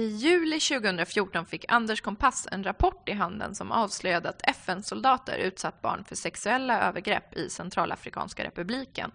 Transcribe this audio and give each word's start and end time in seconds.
I 0.00 0.06
juli 0.06 0.60
2014 0.60 1.46
fick 1.46 1.64
Anders 1.68 2.00
Kompass 2.00 2.48
en 2.50 2.64
rapport 2.64 3.08
i 3.08 3.12
handen 3.12 3.54
som 3.54 3.72
avslöjade 3.72 4.28
att 4.28 4.42
FN-soldater 4.48 5.38
utsatt 5.38 5.82
barn 5.82 6.04
för 6.04 6.16
sexuella 6.16 6.80
övergrepp 6.80 7.36
i 7.36 7.50
Centralafrikanska 7.50 8.44
republiken. 8.44 9.10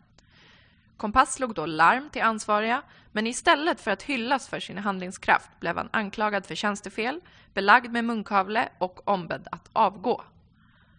Kompass 0.97 1.33
slog 1.33 1.54
då 1.54 1.65
larm 1.65 2.09
till 2.09 2.21
ansvariga, 2.21 2.82
men 3.11 3.27
istället 3.27 3.82
för 3.82 3.91
att 3.91 4.04
hyllas 4.04 4.47
för 4.47 4.59
sin 4.59 4.77
handlingskraft 4.77 5.50
blev 5.59 5.77
han 5.77 5.89
anklagad 5.93 6.45
för 6.45 6.55
tjänstefel, 6.55 7.21
belagd 7.54 7.91
med 7.91 8.05
munkavle 8.05 8.70
och 8.77 9.07
ombedd 9.07 9.47
att 9.52 9.70
avgå. 9.73 10.23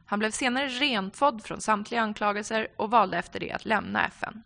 Han 0.07 0.19
blev 0.19 0.31
senare 0.31 0.67
rentvådd 0.67 1.43
från 1.45 1.61
samtliga 1.61 2.01
anklagelser 2.01 2.69
och 2.77 2.91
valde 2.91 3.19
efter 3.19 3.41
det 3.41 3.53
att 3.53 3.65
lämna 3.65 4.07
FN. 4.07 4.43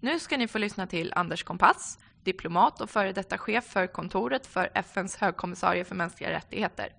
Nu 0.00 0.18
ska 0.18 0.36
ni 0.36 0.48
få 0.48 0.58
lyssna 0.58 0.86
till 0.86 1.12
Anders 1.16 1.42
Kompass, 1.42 1.98
diplomat 2.24 2.80
och 2.80 2.90
före 2.90 3.12
detta 3.12 3.38
chef 3.38 3.64
för 3.64 3.86
kontoret 3.86 4.46
för 4.46 4.70
FNs 4.74 5.16
högkommissarie 5.16 5.84
för 5.84 5.94
mänskliga 5.94 6.30
rättigheter. 6.30 6.92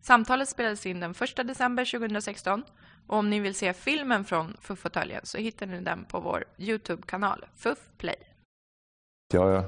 Samtalet 0.00 0.48
spelades 0.48 0.86
in 0.86 1.00
den 1.00 1.10
1 1.10 1.36
december 1.36 1.98
2016 1.98 2.64
och 3.06 3.18
om 3.18 3.30
ni 3.30 3.40
vill 3.40 3.54
se 3.54 3.72
filmen 3.72 4.24
från 4.24 4.56
FUF-fåtöljen 4.60 5.20
så 5.24 5.38
hittar 5.38 5.66
ni 5.66 5.80
den 5.80 6.04
på 6.04 6.20
vår 6.20 6.44
Youtube-kanal 6.58 7.44
FUF 7.56 7.78
Play. 7.98 8.16
Jag 9.32 9.64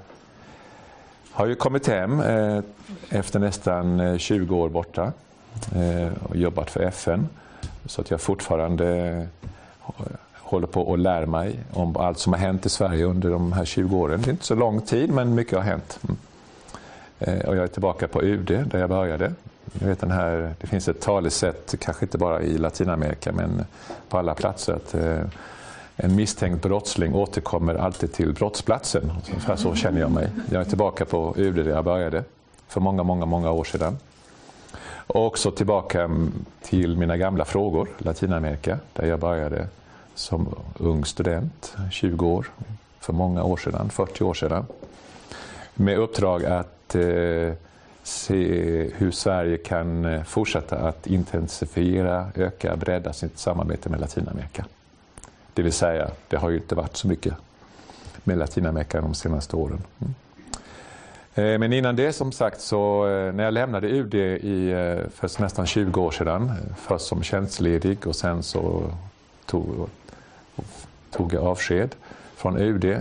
har 1.30 1.46
ju 1.46 1.54
kommit 1.54 1.86
hem 1.86 2.20
eh, 2.20 2.60
efter 3.08 3.38
nästan 3.38 4.00
eh, 4.00 4.18
20 4.18 4.56
år 4.56 4.68
borta 4.68 5.12
eh, 5.74 6.24
och 6.24 6.36
jobbat 6.36 6.70
för 6.70 6.80
FN 6.80 7.28
så 7.86 8.00
att 8.00 8.10
jag 8.10 8.20
fortfarande 8.20 9.28
håller 10.54 10.66
på 10.66 10.94
att 10.94 10.98
lära 10.98 11.26
mig 11.26 11.58
om 11.72 11.96
allt 11.96 12.18
som 12.18 12.32
har 12.32 12.40
hänt 12.40 12.66
i 12.66 12.68
Sverige 12.68 13.04
under 13.04 13.30
de 13.30 13.52
här 13.52 13.64
20 13.64 13.96
åren. 13.96 14.22
Det 14.22 14.28
är 14.28 14.32
inte 14.32 14.44
så 14.44 14.54
lång 14.54 14.80
tid, 14.80 15.10
men 15.10 15.34
mycket 15.34 15.58
har 15.58 15.64
hänt. 15.64 15.98
Mm. 16.02 16.16
Eh, 17.18 17.48
och 17.48 17.56
jag 17.56 17.62
är 17.64 17.68
tillbaka 17.68 18.08
på 18.08 18.22
UD, 18.22 18.64
där 18.70 18.78
jag 18.78 18.88
började. 18.88 19.32
Jag 19.72 19.88
vet 19.88 20.00
den 20.00 20.10
här, 20.10 20.54
det 20.60 20.66
finns 20.66 20.88
ett 20.88 21.00
talesätt, 21.00 21.74
kanske 21.80 22.04
inte 22.04 22.18
bara 22.18 22.42
i 22.42 22.58
Latinamerika, 22.58 23.32
men 23.32 23.64
på 24.08 24.18
alla 24.18 24.34
platser, 24.34 24.72
att 24.72 24.94
eh, 24.94 25.20
en 25.96 26.16
misstänkt 26.16 26.62
brottsling 26.62 27.14
återkommer 27.14 27.74
alltid 27.74 28.12
till 28.12 28.32
brottsplatsen. 28.32 29.12
Ungefär 29.30 29.56
så 29.56 29.74
känner 29.74 30.00
jag 30.00 30.10
mig. 30.10 30.28
Jag 30.50 30.60
är 30.60 30.64
tillbaka 30.64 31.04
på 31.04 31.34
UD 31.36 31.54
där 31.54 31.70
jag 31.70 31.84
började 31.84 32.24
för 32.68 32.80
många, 32.80 33.02
många, 33.02 33.26
många 33.26 33.50
år 33.50 33.64
sedan. 33.64 33.98
Och 35.06 35.26
också 35.26 35.50
tillbaka 35.50 36.10
till 36.62 36.96
mina 36.96 37.16
gamla 37.16 37.44
frågor, 37.44 37.88
Latinamerika, 37.98 38.78
där 38.92 39.06
jag 39.06 39.20
började 39.20 39.68
som 40.14 40.54
ung 40.78 41.04
student, 41.04 41.76
20 41.90 42.26
år, 42.26 42.46
för 43.00 43.12
många 43.12 43.42
år 43.42 43.56
sedan, 43.56 43.90
40 43.90 44.24
år 44.24 44.34
sedan. 44.34 44.66
Med 45.74 45.98
uppdrag 45.98 46.44
att 46.44 46.94
eh, 46.94 47.52
se 48.02 48.44
hur 48.94 49.10
Sverige 49.10 49.56
kan 49.56 50.04
eh, 50.04 50.22
fortsätta 50.22 50.76
att 50.76 51.06
intensifiera, 51.06 52.28
öka, 52.34 52.76
bredda 52.76 53.12
sitt 53.12 53.38
samarbete 53.38 53.88
med 53.88 54.00
Latinamerika. 54.00 54.64
Det 55.54 55.62
vill 55.62 55.72
säga, 55.72 56.10
det 56.28 56.36
har 56.36 56.50
ju 56.50 56.56
inte 56.56 56.74
varit 56.74 56.96
så 56.96 57.08
mycket 57.08 57.34
med 58.24 58.38
Latinamerika 58.38 59.00
de 59.00 59.14
senaste 59.14 59.56
åren. 59.56 59.82
Mm. 60.00 60.14
Eh, 61.34 61.58
men 61.58 61.72
innan 61.72 61.96
det 61.96 62.12
som 62.12 62.32
sagt 62.32 62.60
så 62.60 63.08
eh, 63.08 63.32
när 63.32 63.44
jag 63.44 63.54
lämnade 63.54 63.88
UD 63.88 64.14
i, 64.14 64.70
för 65.14 65.42
nästan 65.42 65.66
20 65.66 66.00
år 66.00 66.10
sedan, 66.10 66.52
först 66.76 67.06
som 67.06 67.22
tjänstledig 67.22 68.06
och 68.06 68.16
sen 68.16 68.42
så 68.42 68.90
tog, 69.46 69.88
tog 71.10 71.34
jag 71.34 71.44
avsked 71.44 71.94
från 72.36 72.56
UD. 72.56 72.84
Eh, 72.84 73.00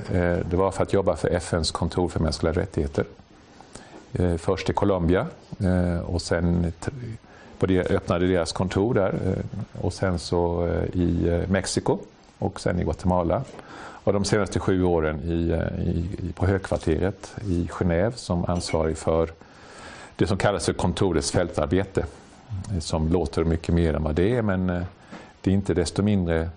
det 0.50 0.56
var 0.56 0.72
för 0.72 0.84
att 0.84 0.94
jobba 0.94 1.16
för 1.16 1.30
FNs 1.30 1.72
kontor 1.72 2.08
för 2.08 2.20
mänskliga 2.20 2.54
rättigheter. 2.54 3.06
Eh, 4.14 4.36
först 4.38 4.70
i 4.70 4.74
Colombia 4.74 5.28
eh, 5.60 6.00
och 6.00 6.22
sen 6.22 6.74
på 7.60 7.66
det, 7.66 7.92
öppnade 7.92 8.28
deras 8.28 8.52
kontor 8.52 8.94
där 8.94 9.36
och 9.82 9.94
sen 9.94 10.20
så 10.20 10.68
i 10.94 11.44
Mexiko 11.50 11.98
och 12.40 12.60
sen 12.60 12.80
i 12.80 12.84
Guatemala. 12.84 13.44
Och 13.76 14.14
de 14.14 14.26
senaste 14.26 14.60
sju 14.60 14.84
åren 14.84 15.22
i, 15.24 15.54
i, 15.90 16.34
på 16.34 16.46
högkvarteret 16.46 17.36
i 17.46 17.68
Genève 17.72 18.12
som 18.16 18.46
ansvarig 18.46 18.98
för 18.98 19.30
det 20.16 20.28
som 20.28 20.38
kallas 20.38 20.66
för 20.66 20.74
kontorets 20.74 21.32
fältarbete. 21.32 22.06
Som 22.80 23.08
låter 23.08 23.44
mycket 23.44 23.76
mer 23.76 23.94
än 23.94 24.04
vad 24.04 24.16
det 24.16 24.36
är 24.36 24.42
men 24.42 24.68
det 25.42 25.52
är 25.52 25.54
inte 25.54 25.74
desto 25.74 26.04
mindre 26.04 26.50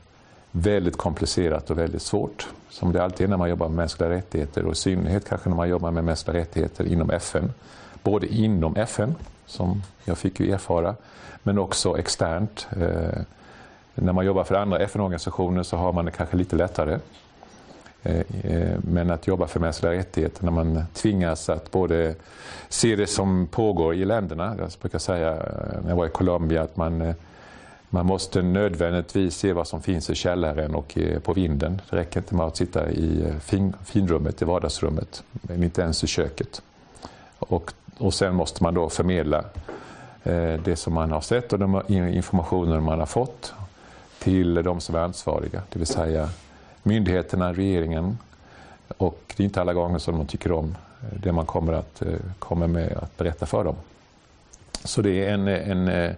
väldigt 0.57 0.97
komplicerat 0.97 1.71
och 1.71 1.79
väldigt 1.79 2.03
svårt. 2.03 2.49
Som 2.71 2.93
det 2.93 3.05
alltid 3.05 3.25
är 3.25 3.29
när 3.29 3.37
man 3.37 3.49
jobbar 3.49 3.69
med 3.69 3.77
mänskliga 3.77 4.11
rättigheter 4.11 4.65
och 4.65 4.73
i 4.73 4.77
synnerhet 4.77 5.29
kanske 5.29 5.49
när 5.49 5.57
man 5.57 5.69
jobbar 5.69 5.91
med 5.91 6.05
mänskliga 6.05 6.37
rättigheter 6.37 6.85
inom 6.85 7.11
FN. 7.11 7.53
Både 8.03 8.27
inom 8.27 8.77
FN, 8.77 9.15
som 9.47 9.83
jag 10.05 10.19
fick 10.19 10.41
ju 10.41 10.53
erfara, 10.53 10.95
men 11.43 11.59
också 11.59 11.99
externt. 11.99 12.67
Eh, 12.81 13.21
när 13.95 14.13
man 14.13 14.27
jobbar 14.27 14.45
för 14.45 14.55
andra 14.55 14.79
FN-organisationer 14.79 15.63
så 15.63 15.77
har 15.77 15.93
man 15.93 16.05
det 16.05 16.11
kanske 16.11 16.37
lite 16.37 16.57
lättare. 16.57 16.99
Eh, 18.03 18.21
eh, 18.43 18.79
men 18.79 19.11
att 19.11 19.27
jobba 19.27 19.47
för 19.47 19.61
mänskliga 19.61 19.93
rättigheter 19.93 20.45
när 20.45 20.53
man 20.53 20.85
tvingas 20.95 21.49
att 21.49 21.71
både 21.71 22.15
se 22.69 22.97
det 22.97 23.07
som 23.07 23.47
pågår 23.47 23.95
i 23.95 24.05
länderna. 24.05 24.55
Jag 24.59 24.71
brukar 24.81 24.99
säga 24.99 25.33
eh, 25.33 25.83
när 25.83 25.89
jag 25.89 25.97
var 25.97 26.07
i 26.07 26.11
Colombia 26.11 26.63
att 26.63 26.77
man 26.77 27.15
man 27.97 28.07
måste 28.07 28.43
nödvändigtvis 28.43 29.37
se 29.37 29.53
vad 29.53 29.69
som 29.69 29.83
finns 29.83 30.11
i 30.11 30.15
källaren 30.15 30.75
och 30.75 30.99
eh, 30.99 31.19
på 31.19 31.33
vinden. 31.33 31.81
Det 31.91 31.97
räcker 31.97 32.21
inte 32.21 32.35
med 32.35 32.47
att 32.47 32.57
sitta 32.57 32.91
i 32.91 33.25
eh, 33.25 33.37
fin, 33.37 33.75
finrummet, 33.85 34.43
i 34.43 34.45
vardagsrummet, 34.45 35.23
men 35.33 35.63
inte 35.63 35.83
ens 35.83 36.05
i 36.05 36.07
köket. 36.07 36.63
Och, 37.39 37.73
och 37.99 38.15
sen 38.15 38.35
måste 38.35 38.63
man 38.63 38.75
då 38.75 38.89
förmedla 38.89 39.39
eh, 40.25 40.61
det 40.65 40.77
som 40.79 40.95
man 40.95 41.13
har 41.13 41.21
sett 41.21 41.53
och 41.53 41.59
de 41.59 41.83
informationer 41.89 42.81
man 42.81 42.99
har 42.99 43.07
fått 43.07 43.55
till 44.19 44.55
de 44.55 44.81
som 44.81 44.95
är 44.95 44.99
ansvariga, 44.99 45.63
det 45.73 45.79
vill 45.79 45.87
säga 45.87 46.29
myndigheterna, 46.83 47.53
regeringen. 47.53 48.19
Och 48.97 49.35
det 49.37 49.43
är 49.43 49.45
inte 49.45 49.61
alla 49.61 49.73
gånger 49.73 49.99
som 49.99 50.19
de 50.19 50.27
tycker 50.27 50.53
om 50.53 50.77
eh, 51.03 51.19
det 51.23 51.33
man 51.33 51.47
kommer 51.47 51.73
att 51.73 52.03
kommer 52.39 52.67
med 52.67 52.93
att 52.93 53.17
berätta 53.17 53.47
för 53.47 53.65
dem. 53.65 53.77
Så 54.85 55.03
det 55.03 55.25
är 55.25 55.35
en, 55.35 55.49
en 55.49 56.17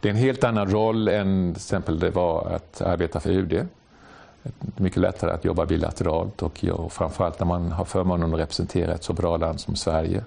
det 0.00 0.08
är 0.08 0.10
en 0.10 0.18
helt 0.18 0.44
annan 0.44 0.70
roll 0.70 1.08
än 1.08 1.54
till 1.54 1.60
exempel 1.60 1.98
det 1.98 2.10
var 2.10 2.50
att 2.50 2.80
arbeta 2.80 3.20
för 3.20 3.30
UD. 3.30 3.48
Det 3.48 4.78
är 4.78 4.82
mycket 4.82 5.00
lättare 5.00 5.30
att 5.30 5.44
jobba 5.44 5.66
bilateralt 5.66 6.42
och, 6.42 6.64
och 6.64 6.92
framförallt 6.92 7.40
när 7.40 7.46
man 7.46 7.72
har 7.72 7.84
förmånen 7.84 8.34
att 8.34 8.40
representera 8.40 8.94
ett 8.94 9.04
så 9.04 9.12
bra 9.12 9.36
land 9.36 9.60
som 9.60 9.76
Sverige. 9.76 10.24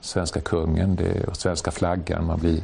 Svenska 0.00 0.40
kungen 0.40 0.96
det, 0.96 1.28
och 1.28 1.36
svenska 1.36 1.70
flaggan. 1.70 2.26
Man 2.26 2.38
blir 2.38 2.62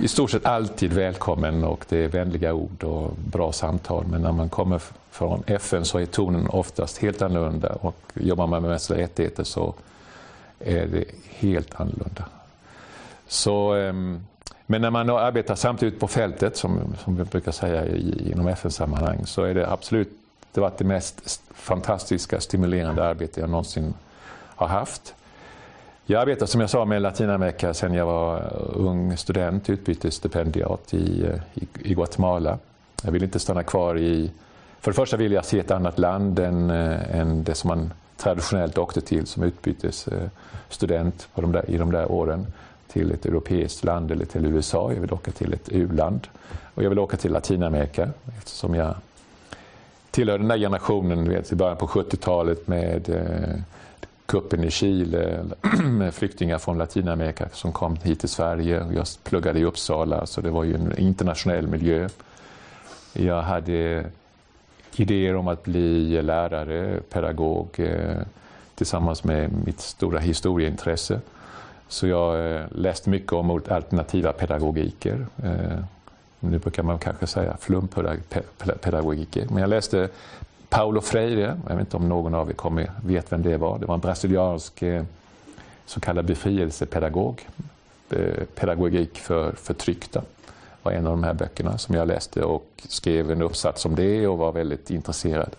i 0.00 0.08
stort 0.08 0.30
sett 0.30 0.46
alltid 0.46 0.92
välkommen 0.92 1.64
och 1.64 1.84
det 1.88 2.04
är 2.04 2.08
vänliga 2.08 2.54
ord 2.54 2.84
och 2.84 3.10
bra 3.16 3.52
samtal. 3.52 4.06
Men 4.06 4.22
när 4.22 4.32
man 4.32 4.48
kommer 4.48 4.82
från 5.10 5.42
FN 5.46 5.84
så 5.84 5.98
är 5.98 6.06
tonen 6.06 6.48
oftast 6.48 6.98
helt 6.98 7.22
annorlunda 7.22 7.68
och 7.72 7.96
jobbar 8.14 8.46
man 8.46 8.62
med 8.62 8.70
mänskliga 8.70 8.98
rättigheter 9.00 9.44
så 9.44 9.74
är 10.58 10.86
det 10.86 11.04
helt 11.28 11.80
annorlunda. 11.80 12.24
Så 13.26 13.74
ehm, 13.74 14.24
men 14.66 14.80
när 14.80 14.90
man 14.90 15.10
arbetar 15.10 15.54
samtidigt 15.54 16.00
på 16.00 16.08
fältet, 16.08 16.56
som, 16.56 16.94
som 17.04 17.16
vi 17.16 17.24
brukar 17.24 17.52
säga 17.52 17.86
i, 17.86 18.32
inom 18.32 18.48
FN-sammanhang, 18.48 19.26
så 19.26 19.42
är 19.42 19.54
det 19.54 19.70
absolut 19.70 20.08
det 20.52 20.60
varit 20.60 20.78
det 20.78 20.84
mest 20.84 21.42
fantastiska, 21.54 22.40
stimulerande 22.40 23.04
arbete 23.04 23.40
jag 23.40 23.50
någonsin 23.50 23.94
har 24.56 24.66
haft. 24.66 25.14
Jag 26.06 26.22
arbetar 26.22 26.46
som 26.46 26.60
jag 26.60 26.70
sa 26.70 26.84
med 26.84 27.02
Latinamerika 27.02 27.74
sedan 27.74 27.94
jag 27.94 28.06
var 28.06 28.52
ung 28.74 29.16
student, 29.16 29.70
utbytesstipendiat 29.70 30.94
i, 30.94 31.26
i, 31.54 31.66
i 31.82 31.94
Guatemala. 31.94 32.58
Jag 33.02 33.12
vill 33.12 33.22
inte 33.22 33.38
stanna 33.38 33.62
kvar 33.62 33.98
i... 33.98 34.30
För 34.80 34.90
det 34.90 34.94
första 34.94 35.16
vill 35.16 35.32
jag 35.32 35.44
se 35.44 35.58
ett 35.58 35.70
annat 35.70 35.98
land 35.98 36.38
än, 36.38 36.70
än 36.70 37.44
det 37.44 37.54
som 37.54 37.68
man 37.68 37.92
traditionellt 38.16 38.78
åkte 38.78 39.00
till 39.00 39.26
som 39.26 39.42
utbytesstudent 39.42 41.28
på 41.34 41.40
de 41.40 41.52
där, 41.52 41.70
i 41.70 41.76
de 41.78 41.92
där 41.92 42.12
åren 42.12 42.46
till 42.94 43.12
ett 43.12 43.26
europeiskt 43.26 43.84
land 43.84 44.10
eller 44.10 44.24
till 44.24 44.46
USA. 44.46 44.92
Jag 44.92 45.00
vill 45.00 45.12
åka 45.12 45.30
till 45.30 45.52
ett 45.52 45.68
u-land. 45.72 46.28
Och 46.74 46.82
jag 46.82 46.88
vill 46.88 46.98
åka 46.98 47.16
till 47.16 47.32
Latinamerika 47.32 48.08
eftersom 48.38 48.74
jag 48.74 48.94
tillhör 50.10 50.38
den 50.38 50.48
där 50.48 50.58
generationen 50.58 51.28
vet, 51.28 51.52
i 51.52 51.54
början 51.54 51.76
på 51.76 51.86
70-talet 51.86 52.68
med 52.68 53.08
eh, 53.08 53.60
kuppen 54.26 54.64
i 54.64 54.70
Chile 54.70 55.44
med 55.84 56.14
flyktingar 56.14 56.58
från 56.58 56.78
Latinamerika 56.78 57.48
som 57.52 57.72
kom 57.72 57.96
hit 58.02 58.20
till 58.20 58.28
Sverige. 58.28 58.86
Jag 58.94 59.06
pluggade 59.24 59.58
i 59.58 59.64
Uppsala 59.64 60.26
så 60.26 60.40
det 60.40 60.50
var 60.50 60.64
ju 60.64 60.74
en 60.74 60.98
internationell 60.98 61.66
miljö. 61.66 62.08
Jag 63.12 63.42
hade 63.42 64.04
idéer 64.96 65.36
om 65.36 65.48
att 65.48 65.64
bli 65.64 66.22
lärare, 66.22 67.00
pedagog 67.00 67.68
eh, 67.76 68.22
tillsammans 68.74 69.24
med 69.24 69.50
mitt 69.66 69.80
stora 69.80 70.18
historieintresse. 70.18 71.20
Så 71.88 72.06
jag 72.06 72.54
eh, 72.54 72.62
läste 72.70 73.10
mycket 73.10 73.32
om 73.32 73.50
alternativa 73.50 74.32
pedagogiker. 74.32 75.26
Eh, 75.42 75.78
nu 76.40 76.58
brukar 76.58 76.82
man 76.82 76.98
kanske 76.98 77.26
säga 77.26 77.56
flumpedagogiker. 77.60 79.46
Men 79.50 79.58
jag 79.58 79.70
läste 79.70 80.08
Paulo 80.68 81.00
Freire, 81.00 81.60
jag 81.68 81.74
vet 81.74 81.80
inte 81.80 81.96
om 81.96 82.08
någon 82.08 82.34
av 82.34 82.50
er 82.50 82.54
kommer, 82.54 82.90
vet 83.04 83.32
vem 83.32 83.42
det 83.42 83.56
var. 83.56 83.78
Det 83.78 83.86
var 83.86 83.94
en 83.94 84.00
brasiliansk 84.00 84.82
eh, 84.82 85.04
så 85.86 86.00
kallad 86.00 86.24
befrielsepedagog. 86.24 87.48
Pedagogik 88.54 89.18
för 89.18 89.52
förtryckta 89.52 90.22
var 90.82 90.92
en 90.92 91.06
av 91.06 91.12
de 91.12 91.24
här 91.24 91.34
böckerna 91.34 91.78
som 91.78 91.94
jag 91.94 92.08
läste 92.08 92.42
och 92.42 92.66
skrev 92.88 93.30
en 93.30 93.42
uppsats 93.42 93.84
om 93.86 93.94
det 93.94 94.26
och 94.26 94.38
var 94.38 94.52
väldigt 94.52 94.90
intresserad. 94.90 95.56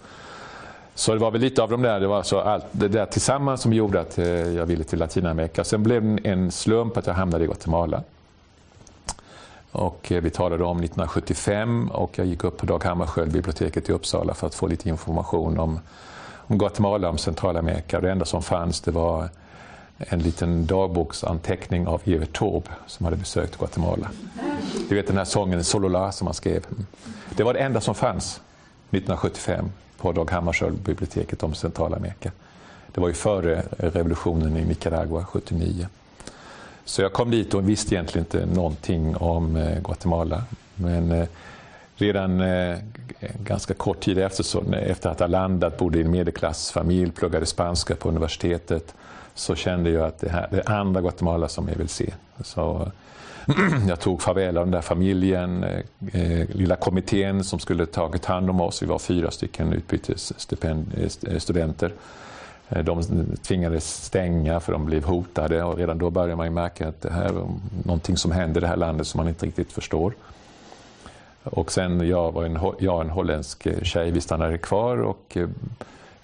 Så 0.98 1.14
det 1.14 1.20
var 1.20 1.32
väl 1.32 1.42
lite 1.42 1.64
av 1.64 1.70
de 1.70 1.82
där, 1.82 2.00
det 2.00 2.08
var 2.08 2.24
så 2.24 2.40
allt 2.40 2.66
det 2.72 2.88
där 2.88 3.06
tillsammans 3.06 3.62
som 3.62 3.74
gjorde 3.74 4.02
att 4.02 4.18
eh, 4.18 4.26
jag 4.28 4.66
ville 4.66 4.84
till 4.84 5.00
Latinamerika. 5.00 5.64
Sen 5.64 5.84
blev 5.84 6.04
det 6.04 6.30
en 6.30 6.52
slump 6.52 6.98
att 6.98 7.08
jag 7.08 7.14
hamnade 7.14 7.44
i 7.44 7.48
Guatemala. 7.48 8.04
Och 9.72 10.12
eh, 10.12 10.22
vi 10.22 10.30
talade 10.30 10.64
om 10.64 10.78
1975 10.78 11.92
och 11.92 12.18
jag 12.18 12.28
gick 12.28 12.44
upp 12.44 12.58
på 12.58 12.66
Dag 12.66 12.84
Hammarskjöld 12.84 13.32
biblioteket 13.32 13.90
i 13.90 13.92
Uppsala 13.92 14.34
för 14.34 14.48
att 14.48 14.56
få 14.56 14.68
lite 14.68 14.90
information 14.90 15.60
om, 15.60 15.80
om 16.48 16.58
Guatemala, 16.58 17.10
om 17.10 17.18
Centralamerika. 17.18 18.02
Det 18.02 18.12
enda 18.12 18.26
som 18.26 18.42
fanns 18.42 18.82
det 18.82 18.92
var 18.92 19.30
en 19.98 20.20
liten 20.20 20.66
dagboksanteckning 20.66 21.88
av 21.88 22.02
Evert 22.06 22.38
Taube 22.38 22.70
som 22.88 23.06
hade 23.06 23.18
besökt 23.18 23.58
Guatemala. 23.58 24.10
Du 24.90 24.96
vet 24.96 25.08
den 25.08 25.18
här 25.18 25.26
sången 25.26 25.64
Solola 25.64 26.12
som 26.12 26.28
han 26.28 26.34
skrev. 26.34 26.66
Det 27.36 27.44
var 27.44 27.54
det 27.54 27.60
enda 27.60 27.82
som 27.82 27.96
fanns 27.96 28.42
1975 28.92 29.72
på 30.06 30.12
Dag 30.12 30.32
Hammarskjöld 30.32 30.78
biblioteket 30.78 31.44
om 31.44 31.54
Centralamerika. 31.54 32.32
Det 32.92 33.02
var 33.02 33.08
ju 33.08 33.14
före 33.14 33.64
revolutionen 33.78 34.58
i 34.58 34.66
Nicaragua 34.66 35.26
79. 35.26 35.88
Så 36.86 37.02
jag 37.02 37.14
kom 37.14 37.32
dit 37.32 37.54
och 37.54 37.70
visste 37.70 37.96
egentligen 37.96 38.26
inte 38.26 38.46
någonting 38.56 39.16
om 39.16 39.56
eh, 39.56 39.80
Guatemala. 39.80 40.44
Men 40.76 41.12
eh, 41.12 41.28
redan 41.96 42.42
eh, 42.42 42.78
ganska 43.44 43.74
kort 43.74 44.00
tid 44.00 44.18
efter, 44.18 44.44
så, 44.44 44.64
efter 44.74 45.10
att 45.10 45.20
ha 45.20 45.28
landat, 45.28 45.78
bodde 45.78 45.98
i 45.98 46.02
en 46.02 46.12
medelklassfamilj, 46.12 47.12
pluggade 47.12 47.46
spanska 47.46 47.96
på 47.96 48.10
universitetet, 48.10 48.94
så 49.34 49.56
kände 49.56 49.90
jag 49.90 50.08
att 50.08 50.20
det, 50.20 50.30
här, 50.30 50.48
det 50.52 50.58
är 50.58 50.72
andra 50.72 51.02
Guatemala 51.02 51.48
som 51.48 51.68
jag 51.68 51.76
vill 51.76 51.90
se. 51.90 52.14
Så 52.44 52.92
jag 53.88 54.00
tog 54.00 54.22
farväl 54.22 54.58
av 54.58 54.66
den 54.66 54.72
där 54.72 54.82
familjen, 54.82 55.64
eh, 55.64 55.80
eh, 56.14 56.50
lilla 56.50 56.76
kommittén 56.76 57.44
som 57.44 57.60
skulle 57.60 57.86
tagit 57.86 58.26
hand 58.26 58.50
om 58.50 58.62
oss. 58.62 58.84
Vi 58.84 58.86
var 58.86 59.00
fyra 59.00 59.32
stycken 59.32 59.74
utbytesstudenter. 59.74 61.92
Eh, 62.70 62.78
eh, 62.78 62.84
de 62.84 63.04
tvingades 63.42 64.06
stänga 64.06 64.60
för 64.60 64.72
de 64.72 64.86
blev 64.86 65.04
hotade 65.04 65.64
och 65.64 65.78
redan 65.78 65.98
då 65.98 66.10
började 66.10 66.36
man 66.36 66.54
märka 66.54 66.88
att 66.88 67.02
det 67.02 67.12
här 67.12 67.26
är 67.26 67.48
någonting 67.86 68.18
som 68.18 68.32
händer 68.32 68.62
i 68.62 68.64
det 68.64 68.68
här 68.68 68.78
landet 68.78 69.08
som 69.08 69.18
man 69.18 69.28
inte 69.28 69.46
riktigt 69.46 69.72
förstår. 69.72 70.14
Och 71.44 71.72
sen 71.72 72.08
jag 72.08 72.32
var 72.32 72.46
en, 72.46 72.60
jag 72.80 73.02
en 73.02 73.10
holländsk 73.10 73.86
tjej, 73.86 74.12
vi 74.12 74.22
stannade 74.22 74.58
kvar 74.58 74.98
och 74.98 75.38
eh, 75.38 75.50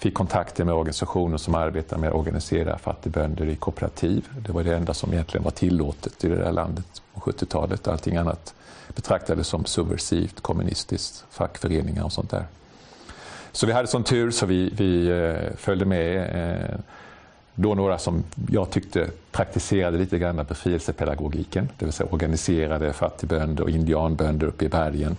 fick 0.02 0.14
kontakter 0.14 0.66
med 0.66 0.74
organisationer 0.74 1.38
som 1.38 1.56
arbetar 1.56 1.98
med 1.98 2.10
att 2.10 2.16
organisera 2.16 2.78
fattigbönder 2.78 3.46
i 3.46 3.56
kooperativ. 3.56 4.28
Det 4.46 4.52
var 4.52 4.64
det 4.64 4.76
enda 4.76 4.94
som 4.94 5.14
egentligen 5.14 5.44
var 5.44 5.52
tillåtet 5.52 6.24
i 6.24 6.30
det 6.30 6.36
där 6.36 6.52
landet 6.52 7.02
på 7.14 7.20
70-talet. 7.20 7.88
Allting 7.88 8.16
annat 8.16 8.54
betraktades 8.96 9.48
som 9.48 9.66
subversivt, 9.66 10.42
kommunistiskt, 10.42 11.26
fackföreningar 11.30 12.04
och 12.04 12.12
sånt 12.12 12.30
där. 12.30 12.46
Så 13.52 13.66
vi 13.66 13.74
hade 13.74 13.88
sån 13.88 14.04
tur 14.04 14.32
så 14.32 14.46
vi, 14.46 14.70
vi 14.70 15.08
eh, 15.08 15.56
följde 15.58 15.86
med 15.86 16.18
eh, 16.18 16.80
då 17.56 17.76
några 17.76 17.98
som 17.98 18.24
jag 18.50 18.70
tyckte 18.70 19.10
praktiserade 19.32 19.98
lite 19.98 20.20
grann 20.20 20.46
befrielsepedagogiken, 20.50 21.70
det 21.80 21.86
vill 21.86 21.94
säga 21.94 22.10
organiserade 22.12 22.94
fattigbönder 22.94 23.64
och 23.64 23.70
indianbönder 23.70 24.48
uppe 24.48 24.66
i 24.66 24.70
bergen 24.70 25.18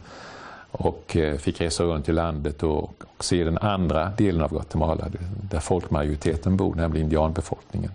och 0.73 1.17
eh, 1.17 1.37
fick 1.37 1.61
resa 1.61 1.85
runt 1.85 2.09
i 2.09 2.13
landet 2.13 2.63
och, 2.63 3.05
och 3.17 3.25
se 3.25 3.45
den 3.45 3.59
andra 3.59 4.13
delen 4.17 4.43
av 4.43 4.51
Guatemala 4.51 5.09
där 5.51 5.61
folkmajoriteten 5.61 6.57
bor, 6.57 6.75
nämligen 6.75 7.05
indianbefolkningen. 7.05 7.91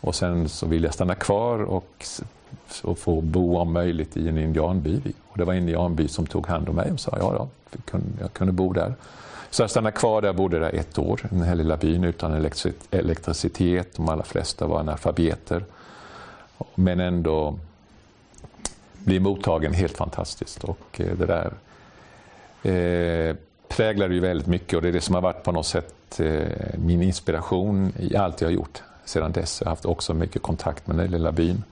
Och 0.00 0.14
sen 0.14 0.48
så 0.48 0.66
ville 0.66 0.86
jag 0.86 0.94
stanna 0.94 1.14
kvar 1.14 1.58
och, 1.58 2.04
och 2.82 2.98
få 2.98 3.20
bo 3.20 3.56
om 3.58 3.72
möjligt 3.72 4.16
i 4.16 4.28
en 4.28 4.38
indianby. 4.38 5.00
Och 5.28 5.38
det 5.38 5.44
var 5.44 5.52
en 5.52 5.58
indianby 5.58 6.08
som 6.08 6.26
tog 6.26 6.46
hand 6.46 6.68
om 6.68 6.76
mig 6.76 6.92
och 6.92 7.00
sa 7.00 7.16
ja, 7.20 7.34
ja 7.38 7.48
jag 8.20 8.32
kunde 8.32 8.52
bo 8.52 8.72
där. 8.72 8.94
Så 9.50 9.62
jag 9.62 9.70
stannade 9.70 9.96
kvar 9.96 10.22
där, 10.22 10.32
bodde 10.32 10.58
där 10.58 10.74
ett 10.74 10.98
år, 10.98 11.20
i 11.24 11.34
den 11.34 11.42
här 11.42 11.54
lilla 11.54 11.76
byn 11.76 12.04
utan 12.04 12.50
elektricitet. 12.90 13.96
De 13.96 14.08
allra 14.08 14.24
flesta 14.24 14.66
var 14.66 14.80
analfabeter. 14.80 15.64
Men 16.74 17.00
ändå 17.00 17.58
bli 18.98 19.20
mottagen 19.20 19.72
helt 19.72 19.96
fantastiskt. 19.96 20.64
Och 20.64 21.00
eh, 21.00 21.16
det 21.16 21.26
där 21.26 21.52
eh, 22.68 23.36
präglar 23.68 24.08
ju 24.08 24.20
väldigt 24.20 24.46
mycket 24.46 24.76
och 24.76 24.82
det 24.82 24.88
är 24.88 24.92
det 24.92 25.00
som 25.00 25.14
har 25.14 25.22
varit 25.22 25.42
på 25.42 25.52
något 25.52 25.66
sätt 25.66 26.20
eh, 26.20 26.42
min 26.74 27.02
inspiration 27.02 27.92
i 27.98 28.16
allt 28.16 28.40
jag 28.40 28.48
har 28.48 28.52
gjort 28.52 28.82
sedan 29.04 29.32
dess. 29.32 29.60
Jag 29.60 29.66
har 29.66 29.72
haft 29.72 29.84
också 29.84 30.14
mycket 30.14 30.42
kontakt 30.42 30.86
med 30.86 30.96
den 30.96 31.10
lilla 31.10 31.32
byn 31.32 31.64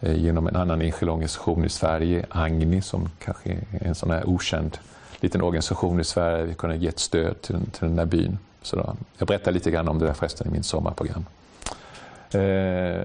eh, 0.00 0.16
genom 0.16 0.46
en 0.46 0.56
annan 0.56 0.82
enskild 0.82 1.10
organisation 1.10 1.64
i 1.64 1.68
Sverige, 1.68 2.26
Agni, 2.28 2.82
som 2.82 3.08
kanske 3.18 3.50
är 3.50 3.86
en 3.86 3.94
sån 3.94 4.10
här 4.10 4.28
okänd 4.28 4.78
liten 5.20 5.42
organisation 5.42 6.00
i 6.00 6.04
Sverige. 6.04 6.44
Vi 6.44 6.54
kunde 6.54 6.76
ge 6.76 6.88
ett 6.88 6.98
stöd 6.98 7.42
till, 7.42 7.56
till 7.56 7.80
den 7.80 7.96
där 7.96 8.06
byn. 8.06 8.38
Så 8.62 8.76
då, 8.76 8.96
jag 9.18 9.28
berättar 9.28 9.52
lite 9.52 9.70
grann 9.70 9.88
om 9.88 9.98
det 9.98 10.06
där 10.06 10.12
förresten 10.12 10.46
i 10.46 10.50
min 10.50 10.62
sommarprogram. 10.62 11.26
Eh, 12.30 13.04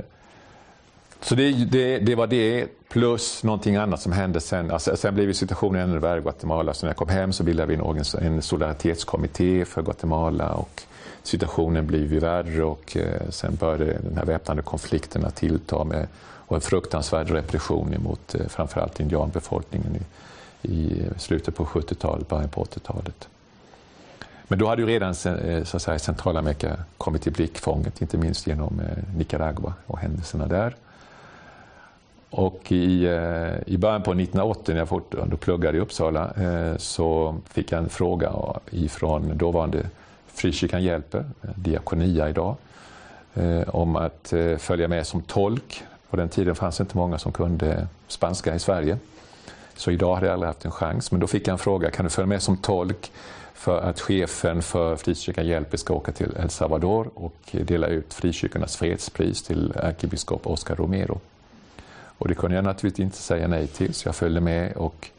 så 1.21 1.35
det, 1.35 1.51
det, 1.51 1.99
det, 1.99 2.15
var 2.15 2.27
det, 2.27 2.67
plus 2.93 3.43
någonting 3.43 3.75
annat 3.75 4.01
som 4.01 4.11
hände 4.11 4.39
sen. 4.41 4.71
Alltså, 4.71 4.97
sen 4.97 5.15
blev 5.15 5.33
situationen 5.33 5.89
ännu 5.89 5.99
värre 5.99 6.19
i 6.19 6.21
Guatemala. 6.21 6.73
Så 6.73 6.85
när 6.85 6.89
jag 6.89 6.97
kom 6.97 7.09
hem 7.09 7.33
så 7.33 7.43
bildade 7.43 7.67
vi 7.67 7.75
en, 7.75 8.25
en 8.25 8.41
solidaritetskommitté 8.41 9.65
för 9.65 9.81
Guatemala. 9.81 10.53
Och 10.53 10.83
situationen 11.23 11.87
blev 11.87 12.13
ju 12.13 12.19
värre 12.19 12.63
och 12.63 12.97
eh, 12.97 13.29
sen 13.29 13.55
började 13.55 13.85
den 13.85 14.17
här 14.17 14.25
väpnade 14.25 14.61
konflikten 14.61 15.25
att 15.25 15.35
tillta 15.35 15.83
med 15.83 16.07
och 16.21 16.55
en 16.55 16.61
fruktansvärd 16.61 17.29
repression 17.29 17.95
mot 17.99 18.35
eh, 18.35 18.47
framförallt 18.47 18.99
indianbefolkningen 18.99 19.95
i, 19.95 20.71
i 20.73 21.05
slutet 21.17 21.55
på 21.55 21.65
70-talet, 21.65 22.27
början 22.27 22.49
på 22.49 22.63
80-talet. 22.63 23.27
Men 24.47 24.59
då 24.59 24.67
hade 24.67 24.81
ju 24.81 24.87
redan 24.87 25.09
eh, 25.09 25.63
så 25.63 25.77
att 25.77 25.83
säga, 25.83 25.99
Centralamerika 25.99 26.77
kommit 26.97 27.27
i 27.27 27.31
blickfånget, 27.31 28.01
inte 28.01 28.17
minst 28.17 28.47
genom 28.47 28.79
eh, 28.79 29.17
Nicaragua 29.17 29.73
och 29.87 29.99
händelserna 29.99 30.47
där. 30.47 30.75
Och 32.35 32.71
i, 32.71 33.05
eh, 33.05 33.73
i 33.73 33.77
början 33.77 34.03
på 34.03 34.11
1980 34.11 34.73
när 34.73 34.81
jag 34.81 34.89
fortfarande 34.89 35.37
pluggade 35.37 35.77
i 35.77 35.81
Uppsala 35.81 36.31
eh, 36.31 36.77
så 36.77 37.35
fick 37.49 37.71
jag 37.71 37.79
en 37.79 37.89
fråga 37.89 38.33
ifrån 38.71 39.37
dåvarande 39.37 39.89
Frikyrkan 40.27 40.83
hjälper, 40.83 41.25
Diakonia 41.41 42.29
idag, 42.29 42.55
eh, 43.33 43.69
om 43.75 43.95
att 43.95 44.33
följa 44.57 44.87
med 44.87 45.07
som 45.07 45.21
tolk. 45.21 45.83
På 46.09 46.17
den 46.17 46.29
tiden 46.29 46.55
fanns 46.55 46.77
det 46.77 46.81
inte 46.81 46.97
många 46.97 47.17
som 47.17 47.31
kunde 47.31 47.87
spanska 48.07 48.55
i 48.55 48.59
Sverige. 48.59 48.97
Så 49.75 49.91
idag 49.91 50.15
hade 50.15 50.27
jag 50.27 50.33
aldrig 50.33 50.47
haft 50.47 50.65
en 50.65 50.71
chans. 50.71 51.11
Men 51.11 51.19
då 51.19 51.27
fick 51.27 51.47
jag 51.47 51.53
en 51.53 51.59
fråga, 51.59 51.91
kan 51.91 52.05
du 52.05 52.09
följa 52.09 52.27
med 52.27 52.41
som 52.41 52.57
tolk 52.57 53.11
för 53.53 53.81
att 53.81 53.99
chefen 53.99 54.61
för 54.61 54.95
Frikyrkan 54.95 55.47
Hjälper 55.47 55.77
ska 55.77 55.93
åka 55.93 56.11
till 56.11 56.37
El 56.39 56.49
Salvador 56.49 57.09
och 57.15 57.35
dela 57.51 57.87
ut 57.87 58.13
frikyrkornas 58.13 58.77
fredspris 58.77 59.43
till 59.43 59.73
ärkebiskop 59.75 60.47
Oscar 60.47 60.75
Romero. 60.75 61.19
Och 62.17 62.27
det 62.27 62.35
kunde 62.35 62.55
jag 62.55 62.65
naturligtvis 62.65 63.03
inte 63.03 63.17
säga 63.17 63.47
nej 63.47 63.67
till, 63.67 63.93
så 63.93 64.07
jag 64.07 64.15
följde 64.15 64.41
med. 64.41 64.73
Och 64.73 65.09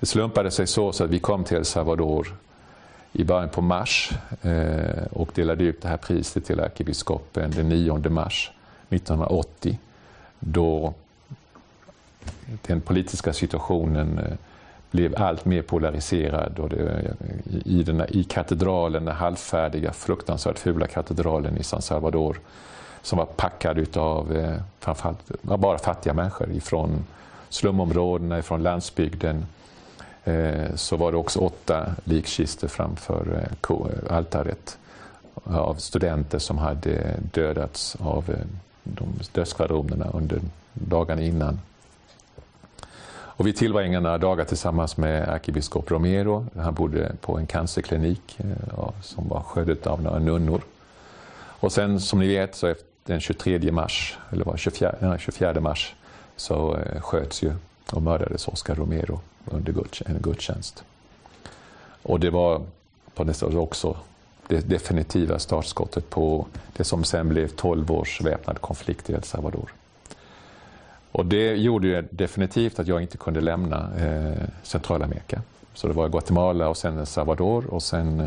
det 0.00 0.06
slumpade 0.06 0.50
sig 0.50 0.66
så, 0.66 0.92
så 0.92 1.04
att 1.04 1.10
vi 1.10 1.18
kom 1.18 1.44
till 1.44 1.56
El 1.56 1.64
Salvador 1.64 2.34
i 3.12 3.24
början 3.24 3.48
på 3.48 3.62
mars 3.62 4.10
eh, 4.42 5.04
och 5.10 5.30
delade 5.34 5.64
ut 5.64 5.82
det 5.82 5.88
här 5.88 5.96
priset 5.96 6.44
till 6.44 6.60
ärkebiskopen 6.60 7.50
den 7.50 7.68
9 7.68 7.98
mars 8.08 8.52
1980. 8.88 9.78
Då 10.38 10.94
den 12.66 12.80
politiska 12.80 13.32
situationen 13.32 14.18
eh, 14.18 14.36
blev 14.90 15.14
allt 15.16 15.44
mer 15.44 15.62
polariserad 15.62 16.58
och 16.58 16.68
det, 16.68 17.14
i, 17.64 17.82
den, 17.82 18.04
i 18.08 18.24
katedralen, 18.24 19.04
den 19.04 19.16
halvfärdiga, 19.16 19.92
fruktansvärt 19.92 20.58
fula 20.58 20.86
katedralen 20.86 21.58
i 21.58 21.62
San 21.62 21.82
Salvador 21.82 22.36
som 23.02 23.18
var 23.18 23.26
packad 23.26 23.96
av 23.96 24.36
eh, 24.36 24.56
framförallt 24.80 25.42
bara 25.42 25.78
fattiga 25.78 26.14
människor 26.14 26.50
ifrån 26.50 27.04
slumområdena, 27.48 28.38
ifrån 28.38 28.62
landsbygden. 28.62 29.46
Eh, 30.24 30.74
så 30.74 30.96
var 30.96 31.12
det 31.12 31.18
också 31.18 31.40
åtta 31.40 31.94
likkistor 32.04 32.68
framför 32.68 33.48
eh, 33.70 33.76
eh, 33.76 34.16
altaret 34.16 34.78
av 35.44 35.74
studenter 35.74 36.38
som 36.38 36.58
hade 36.58 37.16
dödats 37.32 37.96
av 38.00 38.30
eh, 38.30 38.46
de 38.84 39.08
dödsskvadronerna 39.32 40.06
under 40.12 40.40
dagarna 40.72 41.22
innan. 41.22 41.60
Och 43.40 43.46
vi 43.46 43.52
tillbringade 43.52 44.02
några 44.02 44.18
dagar 44.18 44.44
tillsammans 44.44 44.96
med 44.96 45.28
ärkebiskop 45.28 45.90
Romero. 45.90 46.46
Han 46.56 46.74
bodde 46.74 47.12
på 47.20 47.38
en 47.38 47.46
cancerklinik 47.46 48.36
eh, 48.38 48.90
som 49.02 49.28
var 49.28 49.40
skött 49.40 49.86
av 49.86 50.02
några 50.02 50.18
nunnor. 50.18 50.60
Och 51.60 51.72
sen 51.72 52.00
som 52.00 52.18
ni 52.18 52.28
vet 52.28 52.54
så 52.54 52.66
efter 52.66 52.89
den 53.04 53.20
23 53.20 53.72
mars, 53.72 54.18
eller 54.30 54.44
var 54.44 54.56
24, 54.56 55.18
24 55.18 55.60
mars, 55.60 55.94
så 56.36 56.76
eh, 56.76 57.00
sköts 57.00 57.42
ju 57.42 57.52
och 57.92 58.02
mördades 58.02 58.48
Oscar 58.48 58.74
Romero 58.74 59.20
under 59.44 59.74
en 60.06 60.18
gudstjänst. 60.22 60.84
Och 62.02 62.20
det 62.20 62.30
var 62.30 62.62
på 63.14 63.24
nästan 63.24 63.58
också 63.58 63.96
det 64.48 64.68
definitiva 64.68 65.38
startskottet 65.38 66.10
på 66.10 66.46
det 66.76 66.84
som 66.84 67.04
sen 67.04 67.28
blev 67.28 67.48
12 67.48 67.90
års 67.90 68.20
väpnad 68.20 68.60
konflikt 68.60 69.10
i 69.10 69.12
El 69.12 69.22
Salvador. 69.22 69.72
Och 71.12 71.26
det 71.26 71.54
gjorde 71.56 71.88
ju 71.88 72.08
definitivt 72.10 72.78
att 72.78 72.86
jag 72.86 73.02
inte 73.02 73.16
kunde 73.16 73.40
lämna 73.40 73.90
eh, 73.98 74.48
Centralamerika. 74.62 75.42
Så 75.74 75.88
det 75.88 75.92
var 75.92 76.08
Guatemala 76.08 76.68
och 76.68 76.76
sen 76.76 76.98
El 76.98 77.06
Salvador 77.06 77.74
och 77.74 77.82
sen 77.82 78.20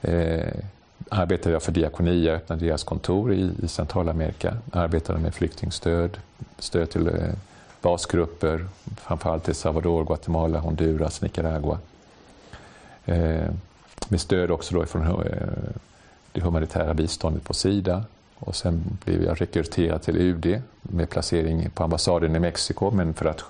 eh, 0.00 0.14
eh 0.14 0.54
arbetade 1.08 1.52
jag 1.52 1.62
för 1.62 1.72
Diakonia, 1.72 2.32
öppnade 2.32 2.66
deras 2.66 2.84
kontor 2.84 3.32
i, 3.32 3.50
i 3.62 3.68
Centralamerika. 3.68 4.56
Arbetade 4.72 5.18
med 5.18 5.34
flyktingstöd, 5.34 6.18
stöd 6.58 6.90
till 6.90 7.06
eh, 7.06 7.14
basgrupper, 7.80 8.66
framförallt 8.96 9.48
i 9.48 9.54
Salvador, 9.54 10.04
Guatemala, 10.04 10.58
Honduras, 10.58 11.22
Nicaragua. 11.22 11.78
Eh, 13.04 13.50
med 14.08 14.20
stöd 14.20 14.50
också 14.50 14.74
då 14.74 14.86
från 14.86 15.02
eh, 15.02 15.36
det 16.32 16.40
humanitära 16.40 16.94
biståndet 16.94 17.44
på 17.44 17.54
Sida. 17.54 18.04
Och 18.38 18.56
sen 18.56 18.98
blev 19.04 19.22
jag 19.24 19.40
rekryterad 19.40 20.02
till 20.02 20.16
UD 20.16 20.62
med 20.82 21.10
placering 21.10 21.70
på 21.70 21.84
ambassaden 21.84 22.36
i 22.36 22.38
Mexiko 22.38 22.90
men 22.90 23.14
för 23.14 23.26
att 23.26 23.44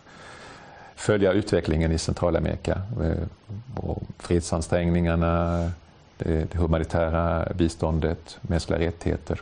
följa 0.95 1.33
utvecklingen 1.33 1.93
i 1.93 1.99
Centralamerika. 1.99 2.83
Eh, 3.03 3.29
och 3.77 4.03
fredsansträngningarna, 4.19 5.71
det 6.19 6.55
humanitära 6.55 7.49
biståndet, 7.55 8.39
mänskliga 8.41 8.79
rättigheter. 8.79 9.41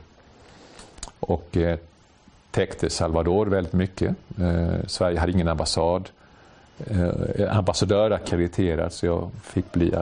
Och 1.21 1.57
eh, 1.57 1.79
täckte 2.51 2.91
Salvador 2.91 3.47
väldigt 3.47 3.73
mycket. 3.73 4.15
Eh, 4.41 4.87
Sverige 4.87 5.19
hade 5.19 5.33
ingen 5.33 5.49
ambassad. 5.49 6.09
Eh, 6.87 7.57
ambassadör 7.57 8.11
akkrediterad 8.11 8.93
så 8.93 9.07
jag 9.07 9.31
fick 9.43 9.73
bli 9.73 9.95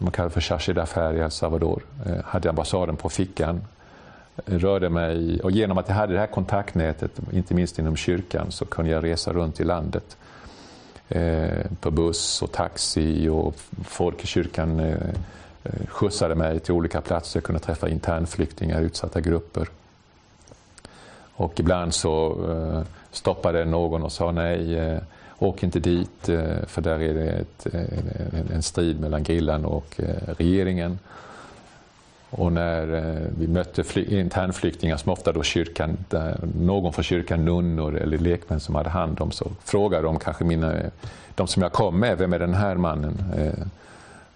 man 0.00 0.12
kallar 0.12 0.30
för 0.30 0.40
chargé 0.40 0.72
d'affaires 0.72 1.16
i 1.16 1.20
El 1.20 1.30
Salvador. 1.30 1.82
Jag 2.04 2.16
eh, 2.16 2.22
hade 2.24 2.48
ambassaden 2.48 2.96
på 2.96 3.08
fickan. 3.08 3.60
Rörde 4.46 4.88
mig, 4.88 5.40
och 5.40 5.50
genom 5.50 5.78
att 5.78 5.88
jag 5.88 5.94
hade 5.94 6.12
det 6.12 6.18
här 6.18 6.26
kontaktnätet, 6.26 7.10
inte 7.32 7.54
minst 7.54 7.78
inom 7.78 7.96
kyrkan, 7.96 8.46
så 8.50 8.64
kunde 8.64 8.90
jag 8.90 9.04
resa 9.04 9.32
runt 9.32 9.60
i 9.60 9.64
landet. 9.64 10.16
På 11.80 11.90
buss 11.90 12.42
och 12.42 12.52
taxi 12.52 13.28
och 13.28 13.54
folk 13.84 14.24
i 14.24 14.26
kyrkan 14.26 14.96
Eh, 15.64 15.86
skjutsade 15.88 16.34
mig 16.34 16.60
till 16.60 16.74
olika 16.74 17.00
platser. 17.00 17.36
Jag 17.36 17.44
kunde 17.44 17.60
träffa 17.60 17.88
internflyktingar, 17.88 18.80
utsatta 18.80 19.20
grupper. 19.20 19.68
Och 21.34 21.60
ibland 21.60 21.94
så 21.94 22.44
eh, 22.50 22.82
stoppade 23.10 23.64
någon 23.64 24.02
och 24.02 24.12
sa 24.12 24.32
nej, 24.32 24.78
eh, 24.78 24.98
Åk 25.40 25.62
inte 25.62 25.80
dit 25.80 26.24
för 26.66 26.80
där 26.80 27.02
är 27.02 27.14
det 27.14 27.30
ett, 27.30 27.66
en 28.54 28.62
strid 28.62 29.00
mellan 29.00 29.22
grillan 29.22 29.64
och 29.64 30.00
regeringen. 30.38 30.98
Och 32.30 32.52
när 32.52 32.86
vi 33.38 33.48
mötte 33.48 34.00
internflyktingar 34.00 34.96
som 34.96 35.12
ofta 35.12 35.32
då 35.32 35.42
kyrkan, 35.42 35.96
någon 36.58 36.92
från 36.92 37.02
kyrkan, 37.02 37.44
nunnor 37.44 37.96
eller 37.96 38.18
lekmän 38.18 38.60
som 38.60 38.74
hade 38.74 38.88
hand 38.88 39.20
om, 39.20 39.30
så 39.30 39.50
frågade 39.64 40.02
de 40.02 40.18
kanske 40.18 40.44
mina, 40.44 40.74
de 41.34 41.46
som 41.46 41.62
jag 41.62 41.72
kom 41.72 42.00
med, 42.00 42.18
vem 42.18 42.32
är 42.32 42.38
den 42.38 42.54
här 42.54 42.74
mannen? 42.74 43.22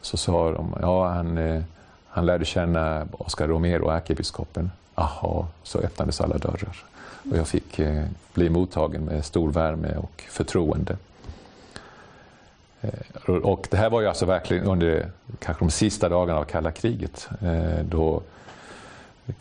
Så 0.02 0.16
sa 0.16 0.50
de, 0.50 0.75
ja 0.80 1.09
han, 1.09 1.38
eh, 1.38 1.62
han 2.09 2.26
lärde 2.26 2.44
känna 2.44 3.06
Oscar 3.12 3.49
Romero, 3.49 3.90
ärkebiskopen. 3.90 4.71
Aha, 4.94 5.47
så 5.62 5.78
öppnades 5.78 6.21
alla 6.21 6.38
dörrar. 6.38 6.85
Och 7.30 7.37
jag 7.37 7.49
fick 7.49 7.78
eh, 7.78 8.04
bli 8.35 8.50
mottagen 8.50 9.04
med 9.04 9.25
stor 9.25 9.52
värme 9.52 9.97
och 9.97 10.25
förtroende. 10.28 10.97
Eh, 12.80 13.35
och 13.35 13.68
det 13.71 13.76
här 13.76 13.90
var 13.90 14.00
ju 14.00 14.09
alltså 14.09 14.26
verkligen 14.26 14.64
under 14.64 15.11
kanske 15.38 15.64
de 15.64 15.71
sista 15.71 16.09
dagarna 16.09 16.40
av 16.40 16.44
kalla 16.44 16.71
kriget. 16.73 17.28
Eh, 17.40 17.85
då, 17.85 18.23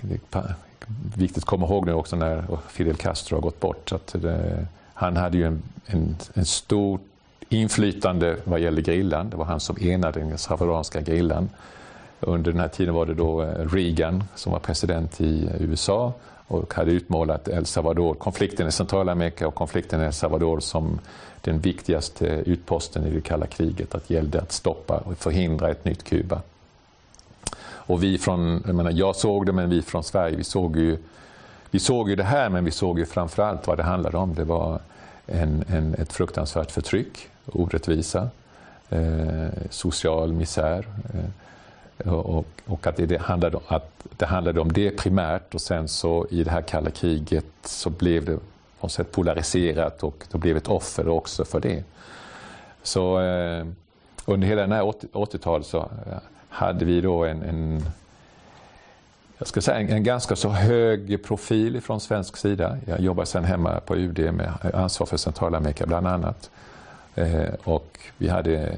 det 0.02 0.36
är 0.36 0.56
viktigt 1.16 1.38
att 1.38 1.46
komma 1.46 1.66
ihåg 1.66 1.86
nu 1.86 1.94
också 1.94 2.16
när 2.16 2.44
Fidel 2.68 2.96
Castro 2.96 3.36
har 3.36 3.42
gått 3.42 3.60
bort. 3.60 3.92
Att 3.92 4.16
det, 4.22 4.68
han 4.94 5.18
hade 5.18 5.38
ju 5.38 5.46
en, 5.46 5.62
en, 5.86 6.16
en 6.34 6.46
stor 6.46 7.00
inflytande 7.54 8.38
vad 8.44 8.60
gäller 8.60 8.82
grillan. 8.82 9.30
Det 9.30 9.38
var 9.38 9.46
han 9.46 9.60
som 9.60 9.78
enade 9.82 10.20
den 10.20 10.38
salvadoranska 10.38 11.02
grillan. 11.02 11.50
Under 12.20 12.52
den 12.52 12.62
här 12.62 12.68
tiden 12.68 12.94
var 12.94 13.06
det 13.06 13.14
då 13.14 13.42
eh, 13.42 13.68
Reagan 13.74 14.24
som 14.36 14.52
var 14.52 14.60
president 14.60 15.22
i 15.22 15.46
eh, 15.46 15.62
USA 15.62 16.14
och 16.48 16.74
hade 16.74 16.92
utmålat 16.92 17.48
El 17.48 17.66
Salvador, 17.66 18.14
konflikten 18.14 18.68
i 18.68 18.72
Centralamerika 18.72 19.48
och 19.48 19.56
konflikten 19.56 20.02
i 20.02 20.06
El 20.06 20.14
Salvador 20.14 20.60
som 20.60 21.00
den 21.42 21.60
viktigaste 21.60 22.26
utposten 22.26 23.06
i 23.08 23.10
det 23.10 23.22
kalla 23.22 23.48
kriget. 23.48 23.96
Att 23.96 24.10
gällde 24.10 24.42
att 24.42 24.52
stoppa 24.52 24.98
och 24.98 25.18
förhindra 25.18 25.70
ett 25.70 25.86
nytt 25.86 26.04
Kuba. 26.04 26.42
Och 27.64 28.04
vi 28.04 28.18
från, 28.18 28.64
jag, 28.66 28.76
menar, 28.76 28.92
jag 28.92 29.16
såg 29.16 29.46
det, 29.46 29.52
men 29.52 29.70
vi 29.70 29.82
från 29.82 30.04
Sverige, 30.04 30.36
vi 30.36 30.44
såg 30.44 30.78
ju, 30.78 30.98
vi 31.72 31.80
såg 31.80 32.10
ju 32.10 32.16
det 32.16 32.24
här, 32.24 32.50
men 32.50 32.66
vi 32.66 32.72
såg 32.72 33.00
ju 33.00 33.06
framförallt 33.06 33.68
vad 33.68 33.78
det 33.78 33.84
handlade 33.84 34.18
om. 34.18 34.34
Det 34.34 34.44
var 34.44 34.80
en, 35.26 35.64
en, 35.68 35.94
ett 35.94 36.14
fruktansvärt 36.14 36.72
förtryck, 36.72 37.30
orättvisa, 37.46 38.30
eh, 38.90 39.50
social 39.70 40.34
misär. 40.34 40.88
Eh, 41.14 42.14
och, 42.14 42.46
och 42.66 42.88
att, 42.88 42.98
det 42.98 43.22
handlade, 43.22 43.60
att 43.68 44.08
det 44.18 44.26
handlade 44.26 44.60
om 44.60 44.74
det 44.74 44.92
primärt 44.92 45.56
och 45.56 45.62
sen 45.62 45.88
så 45.88 46.28
i 46.30 46.44
det 46.44 46.52
här 46.52 46.62
kalla 46.62 46.90
kriget 46.90 47.46
så 47.64 47.90
blev 47.90 48.26
det 48.26 48.36
på 48.36 48.88
något 48.88 48.92
sätt 48.92 49.12
polariserat 49.12 50.04
och 50.04 50.26
då 50.32 50.38
blev 50.38 50.58
ett 50.58 50.68
offer 50.68 51.08
också 51.08 51.46
för 51.46 51.60
det. 51.60 51.84
Så 52.84 53.22
eh, 53.22 53.66
under 54.26 54.48
hela 54.48 54.62
den 54.62 54.72
här 54.72 54.84
80-talet 54.84 55.68
så 55.68 55.78
eh, 55.78 56.18
hade 56.50 56.86
vi 56.86 57.02
då 57.02 57.26
en, 57.26 57.44
en 57.44 57.84
jag 59.38 59.48
ska 59.48 59.62
säga 59.62 59.80
en, 59.80 59.90
en, 59.90 60.04
ganska 60.04 60.36
så 60.36 60.50
hög 60.50 61.24
profil 61.24 61.82
från 61.82 62.00
svensk 62.00 62.38
sida. 62.38 62.78
Jag 62.86 63.00
jobbar 63.00 63.26
sedan 63.26 63.44
hemma 63.44 63.80
på 63.80 63.96
UD 63.96 64.34
med 64.34 64.54
ansvar 64.74 65.08
för 65.08 65.18
Centralamerika 65.18 65.86
bland 65.86 66.08
annat. 66.08 66.50
Eh, 67.16 67.54
och 67.64 68.00
vi 68.18 68.28
hade 68.28 68.78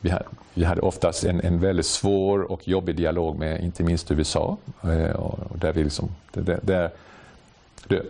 vi 0.00 0.10
hade, 0.10 0.24
vi 0.54 0.64
hade 0.64 0.80
oftast 0.80 1.24
en, 1.24 1.40
en 1.40 1.60
väldigt 1.60 1.86
svår 1.86 2.52
och 2.52 2.68
jobbig 2.68 2.96
dialog 2.96 3.38
med 3.38 3.64
inte 3.64 3.82
minst 3.82 4.10
USA. 4.10 4.56
Eh, 4.82 5.16
och 5.16 5.58
där 5.58 5.72
vi 5.72 5.84
liksom, 5.84 6.08
där, 6.32 6.60
där, 6.62 6.90
det, 7.88 8.02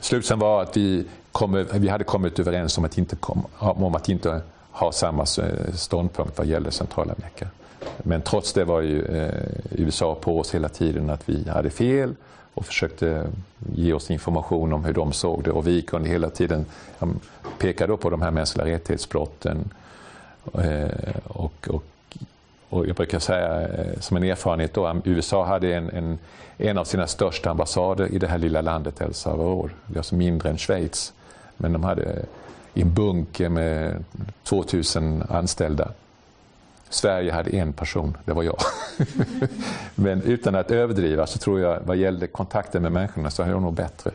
slutsatsen 0.00 0.38
var 0.38 0.62
att 0.62 0.76
vi, 0.76 1.04
kom, 1.32 1.66
vi 1.72 1.88
hade 1.88 2.04
kommit 2.04 2.38
överens 2.38 2.78
om 2.78 2.84
att 2.84 2.98
inte, 2.98 3.16
kom, 3.16 3.46
om 3.58 3.94
att 3.94 4.08
inte 4.08 4.40
ha 4.70 4.92
samma 4.92 5.22
eh, 5.22 5.74
ståndpunkt 5.74 6.38
vad 6.38 6.46
gäller 6.46 6.70
Centralamerika. 6.70 7.48
Men 7.98 8.22
trots 8.22 8.52
det 8.52 8.64
var 8.64 8.80
ju 8.80 9.04
eh, 9.04 9.44
USA 9.70 10.14
på 10.14 10.40
oss 10.40 10.54
hela 10.54 10.68
tiden 10.68 11.10
att 11.10 11.28
vi 11.28 11.48
hade 11.48 11.70
fel 11.70 12.14
och 12.56 12.66
försökte 12.66 13.26
ge 13.74 13.92
oss 13.92 14.10
information 14.10 14.72
om 14.72 14.84
hur 14.84 14.92
de 14.92 15.12
såg 15.12 15.44
det. 15.44 15.50
Och 15.50 15.66
vi 15.66 15.82
kunde 15.82 16.08
hela 16.08 16.30
tiden 16.30 16.66
peka 17.58 17.96
på 17.96 18.10
de 18.10 18.22
här 18.22 18.30
mänskliga 18.30 18.66
rättighetsbrotten 18.66 19.70
eh, 20.54 20.88
och, 21.24 21.68
och, 21.68 21.84
och, 22.68 22.86
jag 22.86 22.96
brukar 22.96 23.18
säga 23.18 23.68
eh, 23.68 24.00
som 24.00 24.16
en 24.16 24.22
erfarenhet 24.22 24.74
då, 24.74 25.00
USA 25.04 25.44
hade 25.44 25.74
en, 25.74 25.90
en, 25.90 26.18
en 26.58 26.78
av 26.78 26.84
sina 26.84 27.06
största 27.06 27.50
ambassader 27.50 28.14
i 28.14 28.18
det 28.18 28.26
här 28.26 28.38
lilla 28.38 28.60
landet 28.60 29.00
El 29.00 29.14
Salvador. 29.14 29.70
Det 29.86 29.94
är 29.94 29.98
alltså 29.98 30.14
mindre 30.14 30.48
än 30.48 30.58
Schweiz. 30.58 31.12
Men 31.56 31.72
de 31.72 31.84
hade 31.84 32.24
en 32.74 32.94
bunker 32.94 33.48
med 33.48 34.04
2000 34.42 35.22
anställda. 35.28 35.90
Sverige 36.88 37.32
hade 37.32 37.50
en 37.50 37.72
person, 37.72 38.16
det 38.24 38.32
var 38.32 38.42
jag. 38.42 38.58
Men 39.94 40.22
utan 40.22 40.54
att 40.54 40.70
överdriva 40.70 41.26
så 41.26 41.38
tror 41.38 41.60
jag 41.60 41.80
vad 41.84 41.96
gällde 41.96 42.26
kontakten 42.26 42.82
med 42.82 42.92
människorna 42.92 43.30
så 43.30 43.42
hade 43.42 43.54
jag 43.54 43.62
nog 43.62 43.74
bättre 43.74 44.10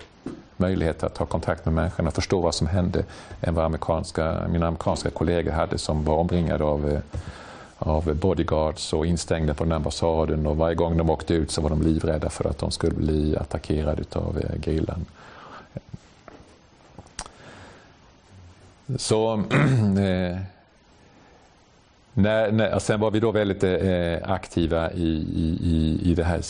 möjlighet 0.58 1.04
att 1.04 1.14
ta 1.14 1.26
kontakt 1.26 1.66
med 1.66 1.74
människorna 1.74 2.08
och 2.08 2.14
förstå 2.14 2.42
vad 2.42 2.56
som 2.56 2.68
hände 2.68 3.04
än 3.42 3.56
vad 3.56 3.66
amerikanska, 3.66 4.48
mina 4.50 4.68
amerikanska 4.68 5.10
kollegor 5.10 5.52
hade 5.52 5.78
som 5.78 6.04
var 6.06 6.16
omringade 6.16 6.64
av, 6.64 6.90
eh, 6.90 7.00
av 7.78 8.16
bodyguards 8.16 8.94
och 8.94 9.06
instängda 9.06 9.54
på 9.54 9.64
den 9.64 9.74
ambassaden 9.74 10.48
och 10.48 10.58
varje 10.58 10.76
gång 10.76 10.98
de 10.98 11.10
åkte 11.10 11.34
ut 11.34 11.52
så 11.52 11.62
var 11.62 11.70
de 11.70 11.82
livrädda 11.82 12.30
för 12.30 12.50
att 12.50 12.58
de 12.58 12.72
skulle 12.72 12.96
bli 12.96 13.38
attackerade 13.38 14.04
av 14.14 14.38
eh, 14.38 14.62
gerillan. 14.62 15.06
Så 18.98 19.34
eh, 20.00 20.38
när, 22.14 22.52
när, 22.52 22.80
sen 22.80 23.00
var 23.00 23.12
vi 23.12 23.20
då 23.20 23.32
väldigt 23.32 23.64
eh, 23.64 24.32
aktiva 24.32 24.92
i, 24.92 25.26
i, 25.62 26.00
i 26.04 26.16
det 26.16 26.24
här, 26.24 26.42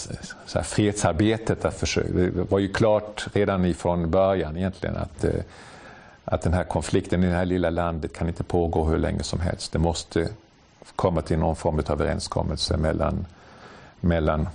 så 0.45 0.57
här 0.57 0.63
fredsarbetet. 0.63 1.65
Att 1.65 1.79
försöka, 1.79 2.13
det 2.13 2.51
var 2.51 2.59
ju 2.59 2.67
klart 2.67 3.27
redan 3.33 3.65
ifrån 3.65 4.11
början 4.11 4.57
egentligen 4.57 4.97
att, 4.97 5.23
eh, 5.23 5.33
att 6.25 6.41
den 6.41 6.53
här 6.53 6.63
konflikten 6.63 7.23
i 7.23 7.27
det 7.27 7.33
här 7.33 7.45
lilla 7.45 7.69
landet 7.69 8.13
kan 8.13 8.27
inte 8.27 8.43
pågå 8.43 8.83
hur 8.83 8.97
länge 8.97 9.23
som 9.23 9.39
helst. 9.39 9.71
Det 9.71 9.79
måste 9.79 10.29
komma 10.95 11.21
till 11.21 11.37
någon 11.37 11.55
form 11.55 11.75
av 11.79 11.91
överenskommelse 11.91 12.77
mellan, 12.77 13.25
mellan 13.99 14.49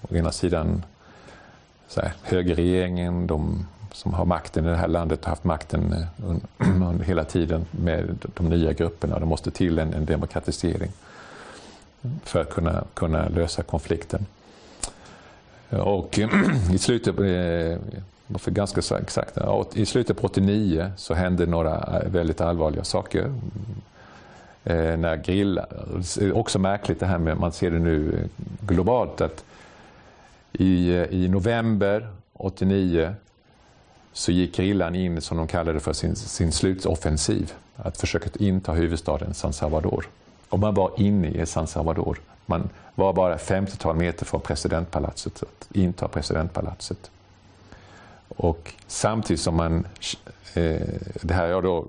å 0.00 0.14
ena 0.14 0.32
sidan 0.32 0.84
så 1.88 2.00
här, 2.00 2.12
högerregeringen, 2.22 3.26
de 3.26 3.66
som 3.92 4.14
har 4.14 4.24
makten 4.24 4.66
i 4.66 4.68
det 4.68 4.76
här 4.76 4.88
landet 4.88 5.24
har 5.24 5.30
haft 5.30 5.44
makten 5.44 5.92
eh, 6.58 7.00
hela 7.04 7.24
tiden 7.24 7.66
med 7.70 8.18
de 8.34 8.48
nya 8.48 8.72
grupperna. 8.72 9.18
Det 9.18 9.26
måste 9.26 9.50
till 9.50 9.78
en, 9.78 9.94
en 9.94 10.04
demokratisering. 10.04 10.90
för 12.24 12.40
att 12.40 12.50
kunna, 12.50 12.84
kunna 12.94 13.28
lösa 13.28 13.62
konflikten. 13.62 14.26
Och 15.70 16.18
i 16.72 16.78
slutet, 16.78 17.18
eh, 17.18 17.78
för 18.38 18.50
ganska 18.50 18.80
exakt, 18.98 19.38
i 19.74 19.86
slutet 19.86 20.20
på 20.20 20.26
89 20.26 20.92
så 20.96 21.14
hände 21.14 21.46
några 21.46 22.00
eh, 22.00 22.10
väldigt 22.10 22.40
allvarliga 22.40 22.84
saker. 22.84 23.34
När 24.96 25.16
grillar, 25.16 25.66
också 26.34 26.58
märkligt 26.58 27.00
det 27.00 27.06
här 27.06 27.18
med, 27.18 27.36
man 27.36 27.52
ser 27.52 27.70
det 27.70 27.78
nu 27.78 28.28
globalt, 28.60 29.20
att 29.20 29.44
i, 30.52 30.92
i 31.10 31.28
november 31.28 32.08
89 32.32 33.14
så 34.12 34.32
gick 34.32 34.56
grillan 34.56 34.94
in, 34.94 35.20
som 35.20 35.36
de 35.36 35.46
kallade 35.46 35.72
det 35.72 35.80
för 35.80 35.92
sin, 35.92 36.16
sin 36.16 36.52
slutoffensiv, 36.52 37.52
att 37.76 37.96
försöka 37.96 38.30
inta 38.38 38.72
huvudstaden 38.72 39.34
San 39.34 39.52
Salvador. 39.52 40.08
Och 40.48 40.58
man 40.58 40.74
var 40.74 40.90
inne 40.96 41.28
i 41.28 41.46
San 41.46 41.66
Salvador. 41.66 42.18
Man 42.46 42.68
var 42.94 43.12
bara 43.12 43.36
50-tal 43.36 43.96
meter 43.96 44.24
från 44.24 44.40
presidentpalatset, 44.40 45.42
att 45.42 45.76
inta 45.76 46.08
presidentpalatset. 46.08 47.10
Och 48.28 48.72
samtidigt 48.86 49.40
som 49.40 49.56
man, 49.56 49.86
eh, 50.54 50.80
det 51.22 51.34
här 51.34 51.46
jag 51.46 51.62
då, 51.62 51.86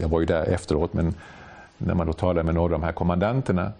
jag 0.00 0.08
var 0.08 0.20
ju 0.20 0.26
där 0.26 0.44
efteråt, 0.44 0.92
men 0.92 1.14
när 1.78 1.94
man 1.94 2.06
då 2.06 2.12
talade 2.12 2.42
med 2.42 2.54
några 2.54 2.74
av 2.74 2.80
de 2.80 2.86
här 2.86 2.92
kommandanterna 2.92 3.72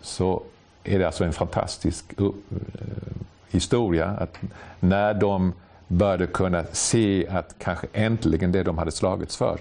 så 0.00 0.42
är 0.84 0.98
det 0.98 1.04
alltså 1.04 1.24
en 1.24 1.32
fantastisk 1.32 2.20
uh, 2.20 2.30
historia 3.50 4.06
att 4.06 4.38
när 4.80 5.14
de 5.14 5.52
började 5.88 6.26
kunna 6.26 6.64
se 6.72 7.26
att 7.28 7.54
kanske 7.58 7.86
äntligen 7.92 8.52
det 8.52 8.62
de 8.62 8.78
hade 8.78 8.90
slagits 8.90 9.36
för, 9.36 9.60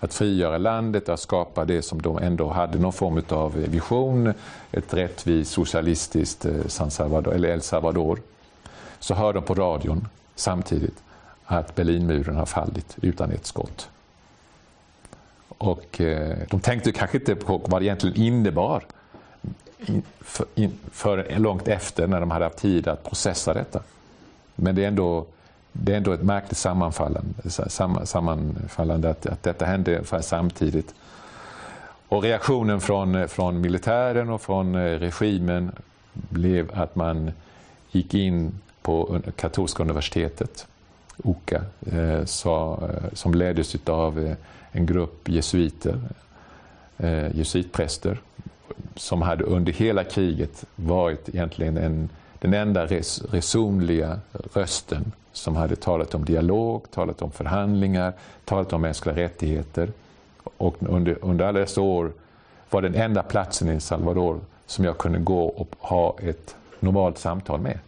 att 0.00 0.14
frigöra 0.14 0.58
landet, 0.58 1.08
att 1.08 1.20
skapa 1.20 1.64
det 1.64 1.82
som 1.82 2.02
de 2.02 2.18
ändå 2.18 2.48
hade 2.48 2.78
någon 2.78 2.92
form 2.92 3.22
av 3.28 3.52
vision, 3.54 4.34
ett 4.72 4.94
rättvist 4.94 5.52
socialistiskt 5.52 6.44
eh, 6.44 6.66
San 6.66 6.90
Salvador, 6.90 7.34
eller 7.34 7.48
El 7.48 7.62
Salvador, 7.62 8.18
så 8.98 9.14
hör 9.14 9.32
de 9.32 9.42
på 9.42 9.54
radion 9.54 10.08
samtidigt 10.34 11.02
att 11.44 11.74
Berlinmuren 11.74 12.36
har 12.36 12.46
fallit 12.46 12.96
utan 13.02 13.30
ett 13.30 13.46
skott. 13.46 13.88
Och 15.48 16.00
eh, 16.00 16.36
de 16.50 16.60
tänkte 16.60 16.92
kanske 16.92 17.18
inte 17.18 17.34
på 17.34 17.58
vad 17.58 17.80
det 17.80 17.84
egentligen 17.84 18.16
innebar 18.16 18.84
för, 20.20 20.46
för 20.92 21.38
långt 21.38 21.68
efter 21.68 22.06
när 22.06 22.20
de 22.20 22.30
hade 22.30 22.44
haft 22.44 22.58
tid 22.58 22.88
att 22.88 23.04
processa 23.04 23.54
detta. 23.54 23.82
Men 24.56 24.74
det 24.74 24.84
är 24.84 24.88
ändå, 24.88 25.26
det 25.72 25.92
är 25.92 25.96
ändå 25.96 26.12
ett 26.12 26.22
märkligt 26.22 26.58
sammanfallande, 26.58 27.50
sammanfallande 28.04 29.10
att, 29.10 29.26
att 29.26 29.42
detta 29.42 29.64
hände 29.64 29.90
ungefär 29.90 30.20
samtidigt. 30.20 30.94
Och 32.08 32.22
reaktionen 32.22 32.80
från, 32.80 33.28
från 33.28 33.60
militären 33.60 34.30
och 34.30 34.42
från 34.42 34.74
eh, 34.74 34.98
regimen 34.98 35.72
blev 36.12 36.70
att 36.74 36.96
man 36.96 37.30
gick 37.90 38.14
in 38.14 38.58
på 38.82 39.20
katolska 39.36 39.82
universitetet, 39.82 40.66
OKA, 41.22 41.62
eh, 41.92 42.14
eh 42.14 42.24
som 43.12 43.34
leddes 43.34 43.76
av 43.86 44.26
eh, 44.26 44.36
en 44.72 44.86
grupp 44.86 45.28
jesuiter, 45.28 46.00
jesuitpräster 47.32 48.20
som 48.94 49.22
hade 49.22 49.44
under 49.44 49.72
hela 49.72 50.04
kriget 50.04 50.64
varit 50.76 51.28
egentligen 51.28 51.76
en, 51.76 52.08
den 52.38 52.54
enda 52.54 52.86
res, 52.86 53.22
resonliga 53.30 54.18
rösten 54.54 55.12
som 55.32 55.56
hade 55.56 55.76
talat 55.76 56.14
om 56.14 56.24
dialog, 56.24 56.90
talat 56.90 57.22
om 57.22 57.30
förhandlingar, 57.30 58.12
talat 58.44 58.72
om 58.72 58.82
mänskliga 58.82 59.16
rättigheter. 59.16 59.88
Och 60.56 60.76
under, 60.80 61.18
under 61.22 61.44
alla 61.44 61.60
dessa 61.60 61.80
år 61.80 62.12
var 62.70 62.82
den 62.82 62.94
enda 62.94 63.22
platsen 63.22 63.70
i 63.70 63.80
Salvador 63.80 64.40
som 64.66 64.84
jag 64.84 64.98
kunde 64.98 65.18
gå 65.18 65.44
och 65.44 65.74
ha 65.78 66.16
ett 66.22 66.56
normalt 66.80 67.18
samtal 67.18 67.60
med. 67.60 67.78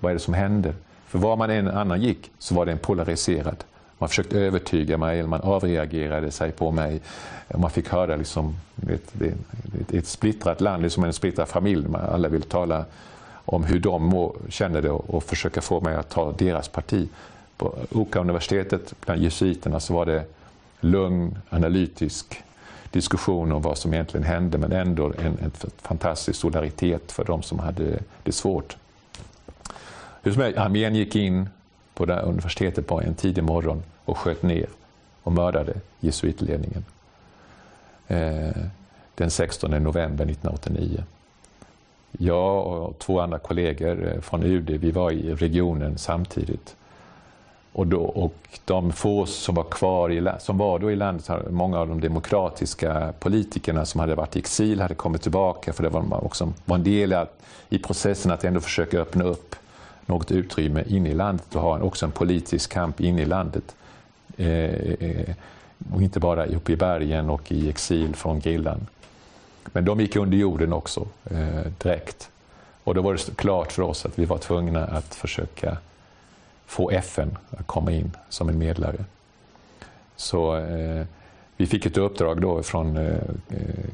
Vad 0.00 0.10
är 0.10 0.14
det 0.14 0.20
som 0.20 0.34
händer? 0.34 0.74
För 1.06 1.18
var 1.18 1.36
man 1.36 1.50
än 1.50 1.68
annan 1.68 2.02
gick 2.02 2.30
så 2.38 2.54
var 2.54 2.66
det 2.66 2.76
polariserad 2.76 3.64
man 4.00 4.08
försökte 4.08 4.38
övertyga 4.38 4.98
mig, 4.98 5.18
eller 5.18 5.28
man 5.28 5.40
avreagerade 5.40 6.30
sig 6.30 6.52
på 6.52 6.70
mig. 6.70 7.00
Man 7.54 7.70
fick 7.70 7.88
höra 7.88 8.16
liksom, 8.16 8.56
ett, 8.88 9.22
ett, 9.80 9.92
ett 9.92 10.06
splittrat 10.06 10.60
land, 10.60 10.82
liksom 10.82 11.04
en 11.04 11.12
splittrad 11.12 11.48
familj. 11.48 11.86
Alla 12.12 12.28
vill 12.28 12.42
tala 12.42 12.84
om 13.44 13.64
hur 13.64 13.78
de 13.78 14.06
må, 14.06 14.34
känner 14.48 14.82
det 14.82 14.90
och, 14.90 15.14
och 15.14 15.24
försöka 15.24 15.60
få 15.60 15.80
mig 15.80 15.94
att 15.94 16.08
ta 16.08 16.32
deras 16.32 16.68
parti. 16.68 17.08
På 17.56 17.74
Oka-universitetet, 17.92 18.94
bland 19.00 19.22
jesuiterna, 19.22 19.80
så 19.80 19.94
var 19.94 20.06
det 20.06 20.24
lugn, 20.80 21.38
analytisk 21.50 22.42
diskussion 22.90 23.52
om 23.52 23.62
vad 23.62 23.78
som 23.78 23.94
egentligen 23.94 24.26
hände 24.26 24.58
men 24.58 24.72
ändå 24.72 25.12
en, 25.18 25.38
en 25.42 25.50
fantastisk 25.82 26.40
solidaritet 26.40 27.12
för 27.12 27.24
de 27.24 27.42
som 27.42 27.58
hade 27.58 27.98
det 28.22 28.32
svårt. 28.32 28.76
Hur 30.22 30.32
som 30.32 30.42
helst, 30.42 30.58
armén 30.58 30.94
gick 30.94 31.16
in 31.16 31.48
på 31.94 32.06
det 32.06 32.20
universitetet 32.20 32.86
på 32.86 33.00
en 33.00 33.14
tidig 33.14 33.44
morgon 33.44 33.82
och 34.04 34.18
sköt 34.18 34.42
ner 34.42 34.66
och 35.22 35.32
mördade 35.32 35.74
jesuitledningen 36.00 36.84
eh, 38.08 38.62
den 39.14 39.30
16 39.30 39.70
november 39.70 40.24
1989. 40.24 41.04
Jag 42.18 42.66
och 42.66 42.98
två 42.98 43.20
andra 43.20 43.38
kollegor 43.38 44.08
eh, 44.08 44.20
från 44.20 44.42
UD, 44.42 44.70
vi 44.70 44.90
var 44.90 45.10
i 45.10 45.34
regionen 45.34 45.98
samtidigt. 45.98 46.76
Och, 47.72 47.86
då, 47.86 48.00
och 48.00 48.34
de 48.64 48.92
få 48.92 49.26
som 49.26 49.54
var 49.54 49.64
kvar 49.64 50.10
i, 50.10 50.30
som 50.38 50.58
var 50.58 50.78
då 50.78 50.90
i 50.90 50.96
landet, 50.96 51.30
många 51.50 51.78
av 51.78 51.88
de 51.88 52.00
demokratiska 52.00 53.12
politikerna 53.18 53.84
som 53.84 54.00
hade 54.00 54.14
varit 54.14 54.36
i 54.36 54.38
exil 54.38 54.80
hade 54.80 54.94
kommit 54.94 55.22
tillbaka 55.22 55.72
för 55.72 55.82
det 55.82 55.88
var 55.88 56.24
också 56.24 56.52
var 56.64 56.76
en 56.76 56.84
del 56.84 57.16
i 57.68 57.78
processen 57.78 58.32
att 58.32 58.44
ändå 58.44 58.60
försöka 58.60 59.00
öppna 59.00 59.24
upp 59.24 59.56
något 60.06 60.30
utrymme 60.30 60.84
inne 60.86 61.08
i 61.08 61.14
landet 61.14 61.54
och 61.54 61.62
ha 61.62 61.80
också 61.80 62.06
en 62.06 62.12
politisk 62.12 62.72
kamp 62.72 63.00
inne 63.00 63.22
i 63.22 63.26
landet. 63.26 63.76
Eh, 64.36 64.74
eh, 65.00 65.34
och 65.92 66.02
inte 66.02 66.20
bara 66.20 66.46
uppe 66.46 66.72
i 66.72 66.76
bergen 66.76 67.30
och 67.30 67.52
i 67.52 67.68
exil 67.68 68.14
från 68.14 68.40
grillan. 68.40 68.86
Men 69.64 69.84
de 69.84 70.00
gick 70.00 70.16
under 70.16 70.36
jorden 70.38 70.72
också 70.72 71.06
eh, 71.30 71.72
direkt. 71.82 72.30
Och 72.84 72.94
då 72.94 73.02
var 73.02 73.12
det 73.12 73.36
klart 73.36 73.72
för 73.72 73.82
oss 73.82 74.06
att 74.06 74.18
vi 74.18 74.24
var 74.24 74.38
tvungna 74.38 74.84
att 74.84 75.14
försöka 75.14 75.76
få 76.66 76.90
FN 76.90 77.38
att 77.50 77.66
komma 77.66 77.92
in 77.92 78.16
som 78.28 78.48
en 78.48 78.58
medlare. 78.58 79.04
Så 80.16 80.56
eh, 80.56 81.06
vi 81.56 81.66
fick 81.66 81.86
ett 81.86 81.96
uppdrag 81.96 82.40
då 82.40 82.62
från 82.62 82.96
eh, 82.96 83.14
eh 83.48 83.90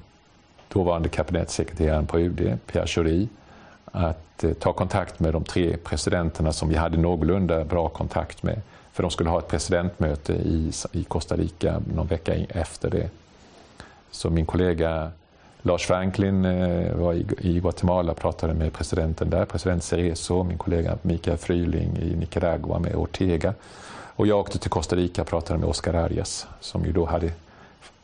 dåvarande 0.69 1.09
kabinettssekreteraren 1.09 2.07
på 2.07 2.21
UD, 2.21 2.59
Pierre 2.67 2.87
Schori, 2.87 3.29
att 3.85 4.45
eh, 4.45 4.53
ta 4.53 4.73
kontakt 4.73 5.21
med 5.21 5.33
de 5.33 5.45
tre 5.45 5.77
presidenterna 5.77 6.53
som 6.53 6.69
vi 6.69 6.77
hade 6.77 6.99
någorlunda 6.99 7.65
bra 7.65 7.89
kontakt 7.89 8.43
med. 8.43 8.61
För 8.93 9.03
de 9.03 9.11
skulle 9.11 9.31
ha 9.31 9.39
ett 9.39 9.49
presidentmöte 9.49 10.33
i, 10.33 10.73
i 10.93 11.05
Costa 11.05 11.37
Rica 11.37 11.83
någon 11.95 12.07
vecka 12.07 12.35
efter 12.35 12.91
det. 12.91 13.11
Så 14.11 14.31
min 14.31 14.47
kollega 14.47 15.11
Lars 15.67 15.87
Franklin 15.87 16.45
eh, 16.45 16.95
var 16.95 17.15
i, 17.15 17.27
i 17.39 17.61
Guatemala 17.61 18.13
och 18.13 18.19
pratade 18.19 18.55
med 18.55 18.73
presidenten 18.73 19.31
där, 19.31 19.45
president 19.45 19.85
Cerezo, 19.85 20.43
min 20.43 20.59
kollega 20.59 20.99
Mikael 21.03 21.37
Fryling 21.37 21.99
i 21.99 22.17
Nicaragua 22.17 22.79
med 22.79 22.95
Ortega. 22.95 23.55
Och 24.17 24.27
jag 24.27 24.39
åkte 24.39 24.59
till 24.59 24.71
Costa 24.71 24.97
Rica 24.97 25.23
och 25.23 25.29
pratade 25.29 25.59
med 25.59 25.69
Oscar 25.69 25.95
Arias 25.95 26.47
som 26.61 26.85
ju 26.85 26.93
då 26.93 27.05
hade 27.05 27.33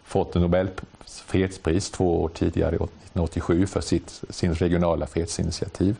fått 0.04 0.34
Nobels 0.34 0.70
fredspris 1.06 1.90
två 1.90 2.22
år 2.22 2.28
tidigare, 2.28 2.74
1987, 2.74 3.66
för 3.66 3.80
sitt, 3.80 4.22
sin 4.30 4.54
regionala 4.54 5.06
fredsinitiativ. 5.06 5.96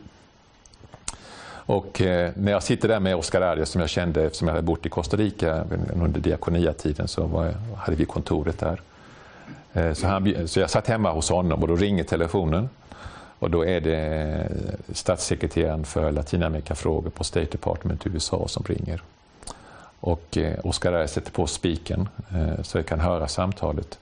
Och 1.65 2.01
eh, 2.01 2.31
när 2.35 2.51
jag 2.51 2.63
sitter 2.63 2.87
där 2.87 2.99
med 2.99 3.15
Oscar 3.15 3.41
Arias 3.41 3.69
som 3.69 3.81
jag 3.81 3.89
kände 3.89 4.23
eftersom 4.23 4.47
jag 4.47 4.55
hade 4.55 4.65
bott 4.65 4.85
i 4.85 4.89
Costa 4.89 5.17
Rica 5.17 5.63
under 5.93 6.19
diakoniatiden 6.19 7.07
så 7.07 7.25
var, 7.25 7.53
hade 7.77 7.97
vi 7.97 8.05
kontoret 8.05 8.59
där. 8.59 8.81
Eh, 9.73 9.93
så, 9.93 10.07
han, 10.07 10.47
så 10.47 10.59
jag 10.59 10.69
satt 10.69 10.87
hemma 10.87 11.11
hos 11.11 11.29
honom 11.29 11.61
och 11.61 11.67
då 11.67 11.75
ringer 11.75 12.03
telefonen. 12.03 12.69
Och 13.39 13.51
då 13.51 13.65
är 13.65 13.81
det 13.81 13.97
eh, 13.97 14.93
statssekreteraren 14.93 15.85
för 15.85 16.11
Latinamerikafrågor 16.11 17.09
på 17.09 17.23
State 17.23 17.51
Department 17.51 18.05
i 18.05 18.09
USA 18.09 18.47
som 18.47 18.63
ringer. 18.63 19.01
Och 19.99 20.37
eh, 20.37 20.59
Oscar 20.63 20.93
Arias 20.93 21.11
sätter 21.11 21.31
på 21.31 21.47
spiken 21.47 22.09
eh, 22.31 22.63
så 22.63 22.77
jag 22.77 22.85
kan 22.85 22.99
höra 22.99 23.27
samtalet. 23.27 23.99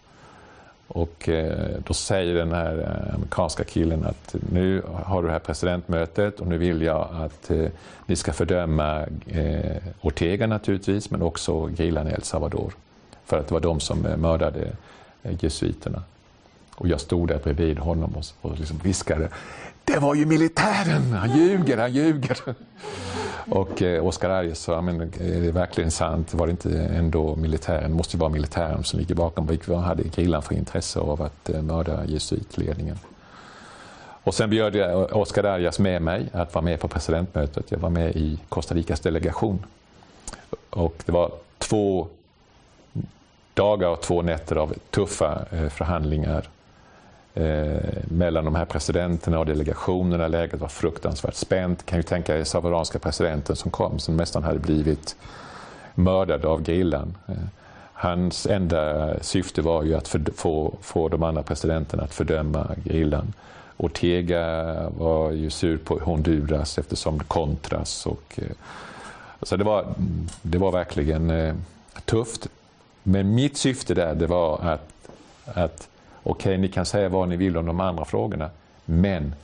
Och 0.94 1.30
eh, 1.30 1.70
då 1.88 1.94
säger 1.94 2.36
den 2.36 2.52
här 2.52 2.78
eh, 2.78 3.16
amerikanska 3.16 3.64
killen 3.64 4.06
att 4.06 4.36
nu 4.52 4.82
har 5.04 5.22
du 5.22 5.28
det 5.28 5.34
här 5.34 5.40
presidentmötet 5.40 6.40
och 6.40 6.48
nu 6.48 6.58
vill 6.58 6.82
jag 6.82 7.08
att 7.12 7.52
eh, 7.52 7.66
ni 8.06 8.16
ska 8.16 8.34
fördöma 8.34 9.06
Ortega 10.02 10.48
naturligtvis 10.48 11.12
men 11.12 11.22
också 11.22 11.66
grillan 11.66 12.08
i 12.08 12.12
El 12.12 12.24
Salvador. 12.24 12.74
För 13.26 13.40
att 13.40 13.48
det 13.48 13.54
var 13.54 13.62
de 13.62 13.80
som 13.80 14.00
mördade 14.00 14.68
Eh, 15.24 15.36
jesuiterna. 15.40 16.04
Och 16.76 16.88
jag 16.88 17.00
stod 17.00 17.28
där 17.28 17.40
bredvid 17.44 17.80
honom 17.80 18.16
och, 18.42 18.60
liksom 18.60 18.78
viskade 18.84 19.30
Det 19.86 20.00
var 20.00 20.16
ju 20.16 20.26
militären! 20.26 21.14
Han 21.14 21.38
ljuger, 21.38 21.78
han 21.78 21.94
ljuger! 21.94 22.38
Och 23.50 23.82
eh, 23.82 24.06
Oskar 24.06 24.30
Arias 24.30 24.60
sa, 24.60 24.82
men 24.82 25.02
eh, 25.02 25.38
är 25.38 25.42
det 25.42 25.52
verkligen 25.52 25.92
sant? 25.92 26.34
Var 26.34 26.48
det 26.48 26.52
inte 26.52 26.80
ändå 26.80 27.36
militären? 27.36 27.92
Det 27.92 27.98
måste 27.98 28.18
ju 28.18 28.20
vara 28.20 28.30
militären 28.30 28.84
som 28.84 29.00
ligger 29.00 29.16
bakom. 29.16 29.58
Vad 29.66 29.80
hade 29.80 30.04
grillan 30.04 30.42
för 30.42 30.56
intresse 30.56 31.00
av 31.00 31.22
att 31.22 31.50
eh, 31.50 31.62
mörda 31.62 32.06
jesuitledningen? 32.06 33.00
Och 34.24 34.34
sen 34.34 34.50
bjöd 34.50 34.76
jag 34.76 35.18
Oscar 35.18 35.44
Arias 35.44 35.80
med 35.80 36.02
mig 36.02 36.30
att 36.34 36.54
vara 36.54 36.66
med 36.66 36.80
på 36.80 36.88
presidentmötet. 36.88 37.72
Jag 37.72 37.78
var 37.78 37.90
med 37.90 38.16
i 38.16 38.40
Costa 38.50 38.76
Ricas 38.76 39.00
delegation. 39.00 39.66
Och 40.70 40.96
det 41.06 41.12
var 41.12 41.32
två 41.58 42.08
dagar 43.54 43.90
och 43.90 44.02
två 44.02 44.22
nätter 44.22 44.56
av 44.56 44.74
tuffa 44.90 45.46
eh, 45.52 45.70
förhandlingar 45.70 46.50
eh, 47.34 47.78
mellan 48.04 48.46
de 48.46 48.56
här 48.56 48.66
presidenterna 48.66 49.40
och 49.40 49.46
delegationerna. 49.46 50.28
Läget 50.28 50.60
var 50.60 50.68
fruktansvärt 50.68 51.34
spänt. 51.34 51.86
Kan 51.86 52.00
ju 52.00 52.04
tänka 52.04 52.38
er 52.38 52.44
salvadoranska 52.44 53.00
presidenten 53.00 53.56
som 53.56 53.72
kom, 53.72 54.00
som 54.00 54.18
nästan 54.18 54.44
hade 54.44 54.60
blivit 54.60 55.16
mördad 55.96 56.46
av 56.46 56.64
gerillan. 56.64 57.18
Eh, 57.28 57.36
hans 57.94 58.46
enda 58.46 59.14
syfte 59.24 59.62
var 59.62 59.84
ju 59.84 59.96
att 59.96 60.08
för, 60.08 60.22
få, 60.36 60.74
få 60.82 61.08
de 61.08 61.24
andra 61.24 61.44
presidenterna 61.44 62.04
att 62.04 62.14
fördöma 62.14 62.76
gerillan. 62.86 63.34
Ortega 63.78 64.46
var 64.90 65.32
ju 65.32 65.50
sur 65.50 65.78
på 65.78 66.00
Honduras 66.00 66.78
eftersom 66.78 67.20
Contras 67.20 68.06
och 68.06 68.40
så 69.42 69.58
det 69.58 69.64
var, 69.64 69.86
det 70.42 70.58
var 70.58 70.72
verkligen 70.72 71.32
tufft. 72.06 72.48
Men 73.04 73.36
mitt 73.36 73.58
syfte 73.58 73.94
där 73.94 74.16
det 74.16 74.28
var 74.28 74.60
att, 74.60 75.10
att 75.46 75.90
okej, 76.24 76.50
okay, 76.50 76.58
ni 76.58 76.68
kan 76.68 76.86
säga 76.86 77.10
vad 77.10 77.30
ni 77.30 77.36
vill 77.36 77.58
om 77.58 77.66
de 77.66 77.80
andra 77.80 78.06
frågorna, 78.06 78.50
men 78.86 79.36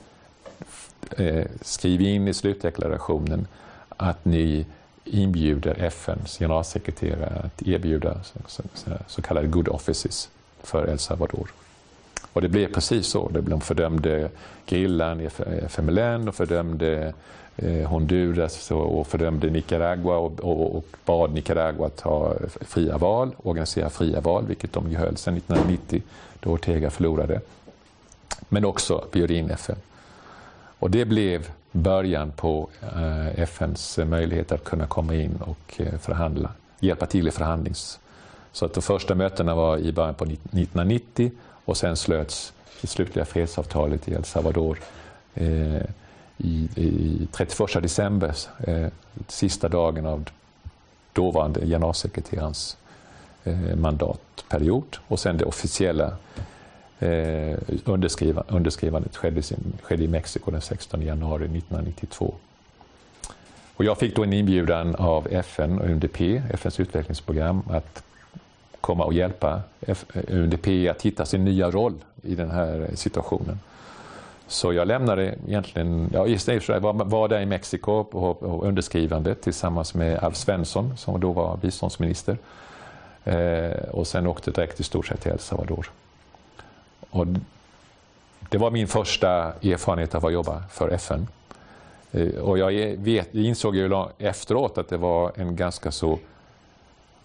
eh, 1.16 1.46
skriv 1.60 2.00
in 2.00 2.28
i 2.28 2.34
slutdeklarationen 2.34 3.46
att 3.88 4.24
ni 4.24 4.66
inbjuder 5.04 5.82
FNs 5.82 6.38
generalsekreterare 6.38 7.42
att 7.44 7.62
erbjuda 7.62 8.22
så, 8.24 8.62
så, 8.74 8.90
så 9.06 9.22
kallade 9.22 9.46
good 9.46 9.68
offices 9.68 10.30
för 10.62 10.88
El 10.88 10.98
Salvador. 10.98 11.50
Och 12.32 12.42
det 12.42 12.48
blev 12.48 12.72
precis 12.72 13.06
så. 13.06 13.28
De 13.28 13.60
fördömde 13.60 14.30
gerillan 14.66 15.20
i 15.20 15.28
FMLN 15.66 16.28
och 16.28 16.34
fördömde 16.34 17.14
Eh, 17.62 17.88
Honduras 17.88 18.70
och 18.70 19.06
fördömde 19.06 19.50
Nicaragua 19.50 20.16
och, 20.16 20.40
och, 20.40 20.76
och 20.76 20.84
bad 21.04 21.32
Nicaragua 21.32 21.86
att 21.86 22.00
ha 22.00 22.34
fria 22.60 22.98
val, 22.98 23.34
organisera 23.42 23.90
fria 23.90 24.20
val, 24.20 24.46
vilket 24.46 24.72
de 24.72 24.90
ju 24.90 24.96
höll 24.96 25.16
sedan 25.16 25.36
1990 25.36 26.02
då 26.40 26.50
Ortega 26.50 26.90
förlorade. 26.90 27.40
Men 28.48 28.64
också 28.64 29.04
bjöd 29.12 29.30
in 29.30 29.50
FN. 29.50 29.76
Och 30.78 30.90
det 30.90 31.04
blev 31.04 31.50
början 31.72 32.32
på 32.36 32.68
eh, 32.82 33.40
FNs 33.40 33.98
möjlighet 33.98 34.52
att 34.52 34.64
kunna 34.64 34.86
komma 34.86 35.14
in 35.14 35.38
och 35.40 35.80
eh, 35.80 35.98
förhandla, 35.98 36.50
hjälpa 36.80 37.06
till 37.06 37.28
i 37.28 37.30
förhandlings... 37.30 38.00
Så 38.52 38.64
att 38.64 38.74
de 38.74 38.80
första 38.80 39.14
mötena 39.14 39.54
var 39.54 39.78
i 39.78 39.92
början 39.92 40.14
på 40.14 40.24
1990 40.24 41.30
och 41.64 41.76
sen 41.76 41.96
slöts 41.96 42.52
det 42.80 42.86
slutliga 42.86 43.24
fredsavtalet 43.24 44.08
i 44.08 44.14
El 44.14 44.24
Salvador 44.24 44.78
eh, 45.34 45.82
i, 46.38 46.68
i 46.76 47.26
31 47.32 47.82
december, 47.82 48.34
eh, 48.66 48.86
sista 49.26 49.68
dagen 49.68 50.06
av 50.06 50.28
dåvarande 51.12 51.66
generalsekreterarens 51.66 52.76
eh, 53.44 53.76
mandatperiod. 53.76 54.96
Och 55.08 55.20
sen 55.20 55.36
det 55.36 55.44
officiella 55.44 56.16
eh, 56.98 57.58
underskriva, 57.84 58.44
underskrivandet 58.48 59.16
skedde, 59.16 59.42
skedde 59.82 60.04
i 60.04 60.08
Mexiko 60.08 60.50
den 60.50 60.60
16 60.60 61.02
januari 61.02 61.44
1992. 61.44 62.34
Och 63.76 63.84
jag 63.84 63.98
fick 63.98 64.16
då 64.16 64.24
en 64.24 64.32
inbjudan 64.32 64.94
av 64.94 65.28
FN 65.30 65.78
och 65.78 65.86
UNDP, 65.86 66.20
FNs 66.50 66.80
utvecklingsprogram, 66.80 67.62
att 67.70 68.02
komma 68.80 69.04
och 69.04 69.12
hjälpa 69.12 69.62
UNDP 70.28 70.88
att 70.90 71.02
hitta 71.02 71.26
sin 71.26 71.44
nya 71.44 71.70
roll 71.70 71.94
i 72.22 72.34
den 72.34 72.50
här 72.50 72.90
situationen. 72.94 73.58
Så 74.48 74.72
jag 74.72 74.88
lämnade 74.88 75.34
egentligen, 75.46 76.10
ja, 76.12 76.26
jag 76.68 76.80
var, 76.80 76.92
var 76.92 77.28
där 77.28 77.40
i 77.40 77.46
Mexiko 77.46 78.04
på, 78.04 78.34
på 78.34 78.62
underskrivandet 78.64 79.42
tillsammans 79.42 79.94
med 79.94 80.18
Alf 80.18 80.36
Svensson 80.36 80.96
som 80.96 81.20
då 81.20 81.32
var 81.32 81.56
biståndsminister. 81.56 82.38
Eh, 83.24 83.88
och 83.90 84.06
sen 84.06 84.26
åkte 84.26 84.50
direkt 84.50 84.80
i 84.80 84.82
stort 84.82 85.06
sett 85.06 85.20
till 85.20 85.32
El 85.32 85.38
Salvador. 85.38 85.90
Och 87.10 87.26
det 88.48 88.58
var 88.58 88.70
min 88.70 88.88
första 88.88 89.28
erfarenhet 89.62 90.14
av 90.14 90.26
att 90.26 90.32
jobba 90.32 90.62
för 90.70 90.88
FN. 90.88 91.26
Eh, 92.12 92.34
och 92.34 92.58
jag 92.58 92.96
vet, 92.96 93.34
insåg 93.34 93.76
ju 93.76 94.04
efteråt 94.18 94.78
att 94.78 94.88
det 94.88 94.96
var 94.96 95.32
en 95.34 95.56
ganska 95.56 95.90
så 95.90 96.18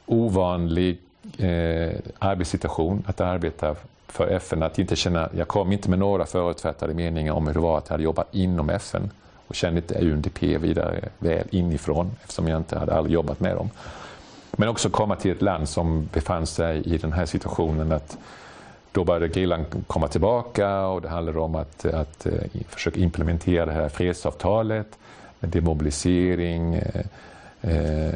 ovanlig 0.05 0.99
eh, 1.37 1.91
arbetssituation 2.19 3.03
att 3.07 3.21
arbeta 3.21 3.75
för 4.13 4.27
FN. 4.27 4.63
Att 4.63 4.79
inte 4.79 4.95
känna, 4.95 5.29
jag 5.37 5.47
kom 5.47 5.71
inte 5.71 5.89
med 5.89 5.99
några 5.99 6.25
förutfattade 6.25 6.93
meningar 6.93 7.33
om 7.33 7.47
hur 7.47 7.53
det 7.53 7.59
var 7.59 7.77
att 7.77 7.85
jag 7.87 7.93
hade 7.93 8.03
jobbat 8.03 8.27
inom 8.31 8.69
FN 8.69 9.09
och 9.47 9.55
kände 9.55 9.81
inte 9.81 9.99
UNDP 9.99 10.43
vidare 10.43 11.09
väl 11.19 11.47
inifrån 11.49 12.11
eftersom 12.21 12.47
jag 12.47 12.57
inte 12.57 12.79
hade 12.79 12.95
aldrig 12.95 13.13
jobbat 13.13 13.39
med 13.39 13.55
dem. 13.55 13.69
Men 14.51 14.69
också 14.69 14.89
komma 14.89 15.15
till 15.15 15.31
ett 15.31 15.41
land 15.41 15.69
som 15.69 16.09
befann 16.13 16.45
sig 16.45 16.81
i 16.81 16.97
den 16.97 17.13
här 17.13 17.25
situationen 17.25 17.91
att 17.91 18.17
då 18.91 19.03
började 19.03 19.27
gerillan 19.27 19.65
komma 19.87 20.07
tillbaka 20.07 20.85
och 20.87 21.01
det 21.01 21.09
handlade 21.09 21.39
om 21.39 21.55
att, 21.55 21.85
att 21.85 22.25
eh, 22.25 22.33
försöka 22.69 22.99
implementera 22.99 23.65
det 23.65 23.71
här 23.71 23.89
fredsavtalet 23.89 24.87
med 25.39 25.49
demobilisering, 25.49 26.75
eh, 26.75 27.05
Eh, 27.67 28.13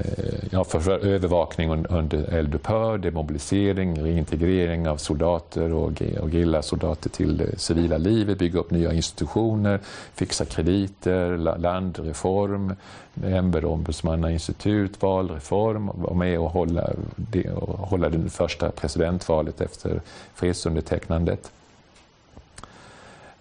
ja, 0.51 0.63
för 0.63 1.05
övervakning 1.05 1.85
under 1.89 2.33
eldupphör, 2.33 2.97
demobilisering, 2.97 4.03
reintegrering 4.03 4.87
av 4.87 4.97
soldater 4.97 5.73
och, 5.73 6.01
och 6.19 6.65
soldater 6.65 7.09
till 7.09 7.37
det 7.37 7.59
civila 7.59 7.97
livet, 7.97 8.37
bygga 8.37 8.59
upp 8.59 8.71
nya 8.71 8.93
institutioner, 8.93 9.79
fixa 10.13 10.45
krediter, 10.45 11.37
landreform, 11.37 12.75
ämbetsombudsmannainstitut, 13.25 15.01
valreform, 15.01 15.91
vara 15.93 16.13
med 16.13 16.39
och 16.39 16.49
hålla 16.49 16.89
det, 17.15 17.49
och 17.49 17.77
hålla 17.77 18.09
det 18.09 18.29
första 18.29 18.71
presidentvalet 18.71 19.61
efter 19.61 20.01
fredsundertecknandet. 20.33 21.51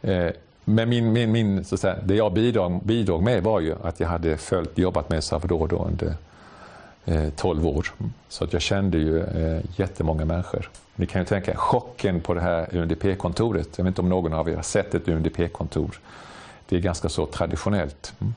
Eh, 0.02 0.30
men 0.68 0.88
min, 0.88 1.12
min, 1.12 1.32
min, 1.32 1.64
så 1.64 1.74
att 1.74 1.80
säga, 1.80 1.96
det 2.04 2.14
jag 2.14 2.32
bidrog, 2.32 2.84
bidrog 2.84 3.22
med 3.22 3.42
var 3.42 3.60
ju 3.60 3.74
att 3.82 4.00
jag 4.00 4.08
hade 4.08 4.36
följt, 4.36 4.78
jobbat 4.78 5.10
med 5.10 5.24
Salvador 5.24 5.68
då 5.68 5.84
under 5.84 6.14
eh, 7.04 7.30
12 7.36 7.66
år. 7.66 7.92
Så 8.28 8.44
att 8.44 8.52
jag 8.52 8.62
kände 8.62 8.98
ju 8.98 9.22
eh, 9.22 9.60
jättemånga 9.76 10.24
människor. 10.24 10.70
Ni 10.96 11.06
kan 11.06 11.20
ju 11.20 11.26
tänka 11.26 11.56
chocken 11.56 12.20
på 12.20 12.34
det 12.34 12.40
här 12.40 12.76
UNDP-kontoret. 12.76 13.68
Jag 13.76 13.84
vet 13.84 13.90
inte 13.90 14.00
om 14.00 14.08
någon 14.08 14.32
av 14.32 14.48
er 14.48 14.56
har 14.56 14.62
sett 14.62 14.94
ett 14.94 15.08
UNDP-kontor. 15.08 16.00
Det 16.68 16.76
är 16.76 16.80
ganska 16.80 17.08
så 17.08 17.26
traditionellt. 17.26 18.14
Mm. 18.20 18.34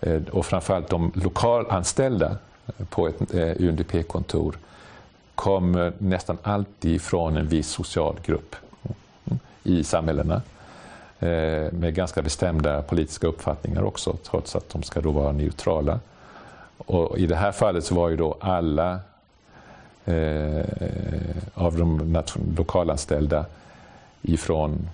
Eh, 0.00 0.34
och 0.34 0.46
framförallt 0.46 0.88
de 0.88 1.12
lokalanställda 1.14 2.36
eh, 2.66 2.86
på 2.86 3.08
ett 3.08 3.34
eh, 3.34 3.68
UNDP-kontor 3.68 4.58
kommer 5.34 5.92
nästan 5.98 6.38
alltid 6.42 7.02
från 7.02 7.36
en 7.36 7.46
viss 7.46 7.68
social 7.68 8.16
grupp 8.24 8.56
mm, 9.24 9.38
i 9.62 9.84
samhällena. 9.84 10.42
Eh, 11.20 11.72
med 11.72 11.94
ganska 11.94 12.22
bestämda 12.22 12.82
politiska 12.82 13.26
uppfattningar 13.26 13.82
också, 13.82 14.16
trots 14.24 14.56
att 14.56 14.68
de 14.68 14.82
ska 14.82 15.00
då 15.00 15.10
vara 15.10 15.32
neutrala. 15.32 16.00
Och 16.76 17.18
I 17.18 17.26
det 17.26 17.36
här 17.36 17.52
fallet 17.52 17.84
så 17.84 17.94
var 17.94 18.08
ju 18.08 18.16
då 18.16 18.36
alla 18.40 19.00
eh, 20.04 20.64
av 21.54 21.78
de 21.78 22.22
lokalanställda 22.56 23.44
ifrån 24.22 24.88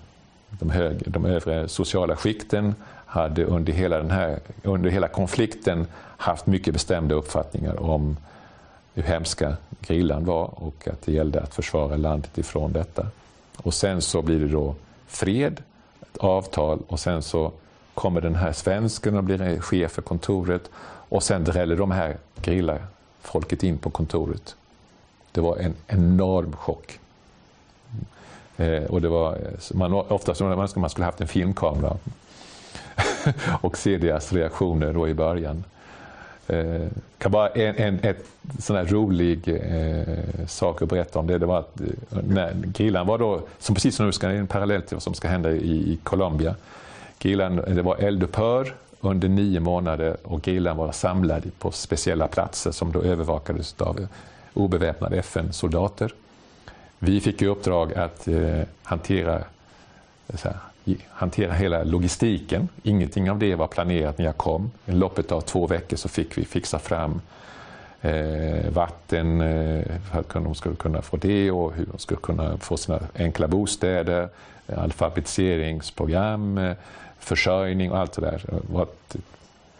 de, 0.49 0.71
hög, 0.71 1.03
de 1.07 1.25
övre 1.25 1.69
sociala 1.69 2.17
skikten 2.17 2.75
hade 3.07 3.45
under 3.45 3.73
hela, 3.73 3.99
den 3.99 4.11
här, 4.11 4.39
under 4.63 4.91
hela 4.91 5.09
konflikten 5.09 5.87
haft 6.01 6.47
mycket 6.47 6.75
bestämda 6.75 7.15
uppfattningar 7.15 7.83
om 7.83 8.17
hur 8.95 9.03
hemska 9.03 9.57
grillan 9.81 10.25
var 10.25 10.51
och 10.55 10.89
att 10.89 11.03
det 11.03 11.13
gällde 11.13 11.41
att 11.41 11.55
försvara 11.55 11.97
landet 11.97 12.39
ifrån 12.39 12.73
detta. 12.73 13.07
Och 13.57 13.75
sen 13.75 14.03
så 14.03 14.23
blir 14.23 14.41
det 14.41 14.49
då 14.49 14.75
fred 15.07 15.63
avtal 16.17 16.79
och 16.89 17.01
sen 17.01 17.23
så 17.23 17.53
kommer 17.95 18.21
den 18.21 18.35
här 18.35 18.53
svensken 18.53 19.17
och 19.17 19.25
blir 19.25 19.61
chef 19.61 19.93
för 19.93 20.03
kontoret 20.03 20.71
och 21.09 21.23
sen 21.23 21.45
dräller 21.45 21.77
de 21.77 21.91
här 21.91 22.17
grillar 22.43 22.87
folket 23.23 23.63
in 23.63 23.79
på 23.79 23.91
kontoret. 23.91 24.57
Det 25.33 25.41
var 25.41 25.57
en 25.57 25.75
enorm 25.87 26.53
chock. 26.57 26.99
Eh, 28.57 28.85
och 28.85 29.01
det 29.01 29.09
var, 29.09 29.33
eh, 29.33 29.77
man, 29.77 29.93
ofta 29.93 30.35
så 30.35 30.45
man, 30.45 30.69
man 30.77 30.91
skulle 30.91 31.05
haft 31.05 31.21
en 31.21 31.29
filmkamera 31.29 31.97
och 33.61 33.79
se 33.79 33.99
deras 33.99 34.33
reaktioner 34.33 34.93
då 34.93 35.09
i 35.09 35.15
början. 35.15 35.65
Eh, 36.47 36.87
kan 37.19 37.33
bara 37.33 37.49
en, 37.49 37.77
en 37.77 37.99
ett 38.03 38.27
sån 38.59 38.77
här 38.77 38.85
rolig 38.85 39.49
eh, 39.49 40.47
sak 40.47 40.83
att 40.83 40.89
berätta 40.89 41.19
om 41.19 41.27
det. 41.27 41.39
Det 41.39 41.47
var 41.47 41.59
att 41.59 41.81
eh, 41.81 41.87
när 42.29 42.55
grillan 42.55 43.07
var 43.07 43.19
då, 43.19 43.41
som 43.59 43.75
precis 43.75 43.97
som 43.97 44.07
nu 44.07 44.13
ska 44.13 44.29
en 44.29 44.47
parallell 44.47 44.83
till 44.83 44.95
vad 44.95 45.03
som 45.03 45.15
ska 45.15 45.29
hända 45.29 45.53
i, 45.53 45.93
i 45.93 45.99
Colombia. 46.03 46.55
Grillan, 47.19 47.59
eh, 47.59 47.75
det 47.75 47.83
var 47.83 47.97
eldupphör 47.97 48.75
under 49.01 49.29
nio 49.29 49.61
månader 49.61 50.17
och 50.23 50.43
grillan 50.43 50.77
var 50.77 50.93
samlad 50.93 51.51
på 51.59 51.71
speciella 51.71 52.29
platser 52.29 52.71
som 52.71 52.93
då 52.93 53.03
övervakades 53.03 53.81
av 53.81 54.07
obeväpnade 54.55 55.17
FN-soldater. 55.17 56.15
Vi 56.99 57.21
fick 57.21 57.43
i 57.43 57.47
uppdrag 57.47 57.95
att 57.95 58.29
eh, 58.29 58.63
hantera 58.83 59.37
eh, 60.29 60.39
här, 60.43 60.57
hantera 61.11 61.53
hela 61.53 61.85
logistiken. 61.85 62.69
Ingenting 62.83 63.31
av 63.31 63.39
det 63.39 63.55
var 63.55 63.67
planerat 63.67 64.19
när 64.19 64.25
jag 64.25 64.37
kom. 64.37 64.71
I 64.87 64.93
loppet 64.93 65.33
av 65.33 65.41
två 65.41 65.67
veckor 65.67 65.97
så 65.97 66.09
fick 66.09 66.39
vi 66.39 66.45
fixa 66.45 66.79
fram 66.79 67.21
eh, 68.01 68.71
vatten 68.71 69.41
eh, 69.41 69.85
för 70.11 70.21
att 70.21 70.33
de 70.33 70.55
skulle 70.55 70.77
kunna 70.77 71.03
få 71.03 71.17
det 71.17 71.51
och 71.51 71.73
hur 71.73 71.87
de 71.87 71.99
skulle 71.99 72.21
kunna 72.21 72.59
få 72.59 72.77
sina 72.77 73.01
enkla 73.15 73.49
bostäder, 73.49 74.29
alfabetiseringsprogram, 74.77 76.59
eh, 76.59 76.77
försörjning 77.19 77.93
och 77.93 77.99
allt 77.99 78.13
det 78.13 78.21
där. 78.21 78.43
Det 78.47 78.73
var 78.73 78.87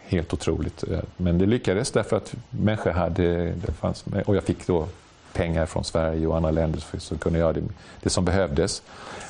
helt 0.07 0.33
otroligt. 0.33 0.83
Eh, 0.91 0.99
men 1.17 1.37
det 1.37 1.45
lyckades 1.45 1.91
därför 1.91 2.17
att 2.17 2.35
människor 2.49 2.91
hade, 2.91 3.45
det 3.45 3.71
fanns, 3.71 4.05
och 4.25 4.35
jag 4.35 4.43
fick 4.43 4.67
då 4.67 4.87
pengar 5.35 5.65
från 5.65 5.83
Sverige 5.83 6.27
och 6.27 6.37
andra 6.37 6.51
länder 6.51 6.99
som 6.99 7.17
kunde 7.17 7.39
göra 7.39 7.53
det, 7.53 7.63
det 8.01 8.09
som 8.09 8.25
behövdes. 8.25 8.81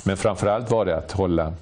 Men 0.03 0.17
framförallt 0.17 0.71
var 0.71 0.85
det 0.85 0.97
att 0.97 1.11
hålla, 1.11 1.53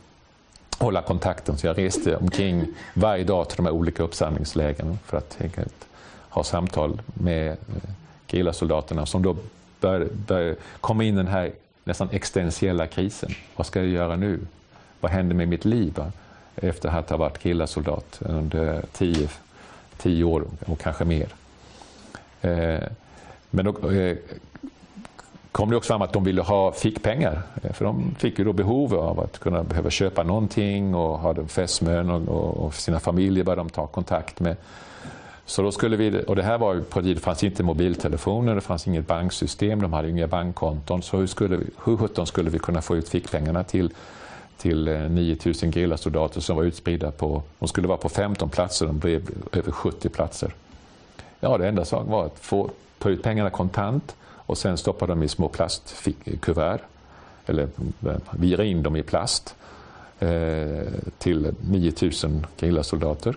hålla 0.77 1.01
kontakten. 1.01 1.57
Så 1.57 1.67
jag 1.67 1.77
reste 1.77 2.15
omkring 2.15 2.67
varje 2.93 3.23
dag 3.23 3.49
till 3.49 3.57
de 3.57 3.65
här 3.65 3.73
olika 3.73 4.03
uppsamlingslägren 4.03 4.99
för 5.05 5.17
att 5.17 5.37
enkelt 5.41 5.87
ha 6.29 6.43
samtal 6.43 7.01
med 7.13 7.49
eh, 7.49 7.55
gerillasoldaterna 8.27 9.05
som 9.05 9.23
då 9.23 9.35
började, 9.79 10.05
började 10.05 10.55
komma 10.81 11.03
in 11.03 11.13
i 11.13 11.17
den 11.17 11.27
här 11.27 11.51
nästan 11.83 12.09
existentiella 12.11 12.87
krisen. 12.87 13.31
Vad 13.55 13.67
ska 13.67 13.79
jag 13.79 13.89
göra 13.89 14.15
nu? 14.15 14.39
Vad 14.99 15.11
händer 15.11 15.35
med 15.35 15.47
mitt 15.47 15.65
liv? 15.65 16.03
Efter 16.55 16.89
att 16.89 17.09
ha 17.09 17.17
varit 17.17 17.43
gerillasoldat 17.43 18.19
under 18.19 18.83
tio, 18.91 19.29
tio 19.97 20.23
år 20.23 20.43
och 20.65 20.79
kanske 20.79 21.05
mer. 21.05 21.27
Eh, 22.41 22.83
men 23.55 23.65
då 23.65 23.91
eh, 23.91 24.17
kom 25.51 25.69
det 25.69 25.75
också 25.77 25.87
fram 25.87 26.01
att 26.01 26.13
de 26.13 26.23
ville 26.23 26.41
ha 26.41 26.71
fickpengar. 26.71 27.41
Eh, 27.63 27.73
för 27.73 27.85
de 27.85 28.15
fick 28.19 28.39
ju 28.39 28.45
då 28.45 28.53
behov 28.53 28.95
av 28.95 29.19
att 29.19 29.39
kunna 29.39 29.63
behöva 29.63 29.89
köpa 29.89 30.23
någonting 30.23 30.95
och 30.95 31.19
ha 31.19 31.47
fästmön 31.47 32.09
och, 32.09 32.57
och 32.57 32.73
sina 32.73 32.99
familjer 32.99 33.43
började 33.43 33.61
de 33.61 33.69
ta 33.69 33.87
kontakt 33.87 34.39
med. 34.39 34.55
Så 35.45 35.61
då 35.61 35.71
skulle 35.71 35.97
vi, 35.97 36.23
och 36.27 36.35
det 36.35 36.43
här 36.43 36.57
var 36.57 36.73
ju 36.73 36.83
på 36.83 37.01
det 37.01 37.19
fanns 37.19 37.43
inte 37.43 37.63
mobiltelefoner, 37.63 38.55
det 38.55 38.61
fanns 38.61 38.87
inget 38.87 39.07
banksystem, 39.07 39.81
de 39.81 39.93
hade 39.93 40.09
inga 40.09 40.27
bankkonton. 40.27 41.01
Så 41.01 41.17
hur, 41.17 41.27
skulle 41.27 41.57
vi, 41.57 41.65
hur 41.85 41.97
sjutton 41.97 42.27
skulle 42.27 42.49
vi 42.49 42.59
kunna 42.59 42.81
få 42.81 42.95
ut 42.95 43.09
fickpengarna 43.09 43.63
till, 43.63 43.93
till 44.57 44.87
eh, 44.87 45.01
9000 45.01 45.71
gerillasoldater 45.71 46.41
som 46.41 46.55
var 46.55 46.63
utspridda 46.63 47.11
på, 47.11 47.43
de 47.59 47.67
skulle 47.67 47.87
vara 47.87 47.97
på 47.97 48.09
15 48.09 48.49
platser, 48.49 48.85
de 48.85 48.99
blev 48.99 49.29
över 49.51 49.71
70 49.71 50.09
platser. 50.09 50.53
Ja, 51.39 51.57
det 51.57 51.67
enda 51.67 51.85
saken 51.85 52.11
var 52.11 52.25
att 52.25 52.39
få 52.39 52.69
ta 53.03 53.09
ut 53.09 53.23
pengarna 53.23 53.49
kontant 53.49 54.15
och 54.45 54.57
sen 54.57 54.77
stoppa 54.77 55.05
dem 55.05 55.23
i 55.23 55.27
små 55.27 55.47
plastkuvert. 55.47 56.79
Eller 57.45 57.67
eh, 58.05 58.15
vira 58.31 58.63
in 58.63 58.83
dem 58.83 58.95
i 58.95 59.03
plast 59.03 59.55
eh, 60.19 60.87
till 61.17 61.53
9000 61.69 62.45
gerillasoldater. 62.57 63.35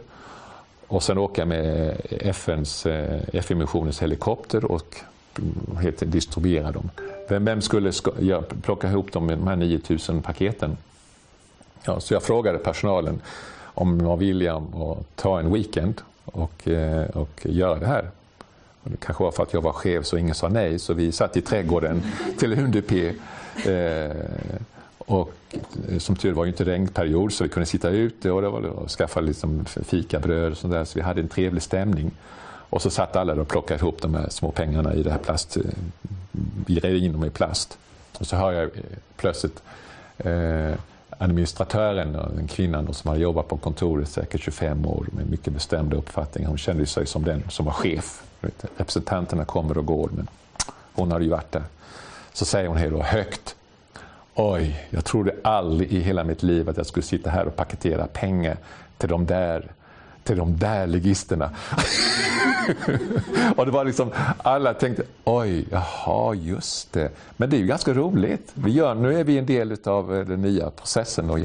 Och 0.87 1.03
sen 1.03 1.19
åka 1.19 1.47
med 1.47 1.97
FNs, 2.11 2.87
eh, 2.87 3.21
FN-missionens 3.33 4.03
helikopter 4.03 4.65
och 4.65 4.97
mm, 5.39 5.77
helt 5.77 6.13
distribuera 6.13 6.73
dem. 6.73 6.91
Vem, 7.29 7.45
vem 7.45 7.61
skulle 7.61 7.93
ja, 8.21 8.43
plocka 8.63 8.89
ihop 8.89 9.13
dem 9.13 9.27
med 9.27 9.39
de 9.39 9.47
här 9.47 9.57
9000 9.57 10.23
paketen? 10.23 10.77
Ja, 11.85 12.01
så 12.01 12.15
jag 12.15 12.23
frågade 12.23 12.59
personalen 12.59 13.21
om 13.63 13.99
de 13.99 14.05
var 14.05 14.17
villiga 14.17 14.57
att 14.57 15.17
ta 15.17 15.41
en 15.41 15.53
weekend 15.53 16.01
och, 16.25 16.69
och 17.15 17.47
göra 17.47 17.79
det 17.79 17.87
här. 17.87 18.11
Det 18.91 18.97
kanske 18.97 19.25
var 19.25 19.33
för 19.33 19.43
att 19.43 19.53
jag 19.53 19.61
var 19.61 19.73
chef 19.73 20.07
så 20.07 20.17
ingen 20.17 20.35
sa 20.35 20.49
nej, 20.49 20.79
så 20.79 20.95
vi 20.95 21.13
satt 21.13 21.37
i 21.37 21.41
trädgården 21.41 22.03
till 22.39 22.55
Hundepé. 22.55 23.13
Eh, 23.65 24.11
och 24.99 25.33
eh, 25.89 25.99
som 25.99 26.17
tur 26.17 26.33
var 26.33 26.45
ju 26.45 26.51
inte 26.51 26.65
regnperiod 26.65 27.33
så 27.33 27.45
vi 27.45 27.51
kunde 27.51 27.67
sitta 27.67 27.91
ute 27.91 28.31
och, 28.31 28.43
det 28.43 28.49
var, 28.49 28.63
och 28.63 28.91
skaffa 28.91 29.21
liksom 29.21 29.65
fikabröd 29.65 30.53
och 30.53 30.59
sånt 30.59 30.73
där, 30.73 30.85
så 30.85 30.99
vi 30.99 31.05
hade 31.05 31.21
en 31.21 31.29
trevlig 31.29 31.63
stämning. 31.63 32.11
Och 32.71 32.83
så 32.83 32.91
satt 32.91 33.17
alla 33.17 33.33
och 33.33 33.49
plockade 33.49 33.81
ihop 33.81 34.03
de 34.03 34.15
här 34.15 34.29
små 34.29 34.51
pengarna 34.51 34.95
i 34.95 35.03
det 35.03 35.11
här 35.11 35.19
plast, 35.19 35.57
eh, 35.57 35.63
vi 36.67 36.79
rev 36.79 36.97
in 36.97 37.13
dem 37.13 37.25
i 37.25 37.31
plast. 37.31 37.79
Och 38.19 38.27
så 38.27 38.37
hör 38.37 38.53
jag 38.53 38.65
eh, 38.65 38.71
plötsligt 39.17 39.63
eh, 40.19 40.75
administratören, 41.19 42.15
en 42.15 42.49
kvinnan 42.49 42.95
som 42.95 43.09
hade 43.09 43.21
jobbat 43.21 43.49
på 43.49 43.57
kontoret 43.57 44.09
säkert 44.09 44.41
25 44.41 44.87
år 44.87 45.07
med 45.13 45.31
mycket 45.31 45.53
bestämda 45.53 45.97
uppfattningar. 45.97 46.49
Hon 46.49 46.59
kände 46.59 46.87
sig 46.87 47.07
som 47.07 47.25
den 47.25 47.43
som 47.49 47.65
var 47.65 47.73
chef 47.73 48.23
representanterna 48.77 49.45
kommer 49.45 49.79
och 49.79 49.87
går, 49.87 50.11
men 50.17 50.29
hon 50.93 51.13
har 51.13 51.21
ju 51.21 51.29
varit 51.29 51.53
där. 51.53 51.65
Så 52.33 52.45
säger 52.45 52.69
hon 52.69 52.91
då 52.91 53.03
högt. 53.03 53.57
Oj, 54.35 54.87
jag 54.91 55.05
trodde 55.05 55.35
aldrig 55.45 55.93
i 55.93 56.01
hela 56.01 56.25
mitt 56.25 56.43
liv 56.43 56.69
att 56.69 56.77
jag 56.77 56.87
skulle 56.87 57.07
sitta 57.07 57.31
här 57.31 57.47
och 57.47 57.57
paketera 57.57 58.07
pengar 58.07 58.57
till 58.99 59.09
de 59.09 59.27
där 59.27 59.73
till 60.27 60.37
de 60.37 60.59
där 60.59 60.87
ligisterna. 60.87 61.51
och 63.57 63.67
det 63.67 63.73
var 63.73 63.85
liksom, 63.85 64.13
alla 64.39 64.75
tänkte, 64.75 65.03
oj, 65.25 65.67
jaha, 65.71 66.35
just 66.35 66.93
det. 66.93 67.11
Men 67.37 67.51
det 67.51 67.57
är 67.57 67.59
ju 67.59 67.67
ganska 67.67 67.95
roligt. 67.95 68.53
Vi 68.55 68.71
gör, 68.71 68.95
nu 68.95 69.21
är 69.21 69.25
vi 69.25 69.39
en 69.39 69.47
del 69.47 69.77
av 69.85 70.17
eh, 70.17 70.27
den 70.27 70.43
nya 70.43 70.71
processen 70.71 71.31
och, 71.31 71.39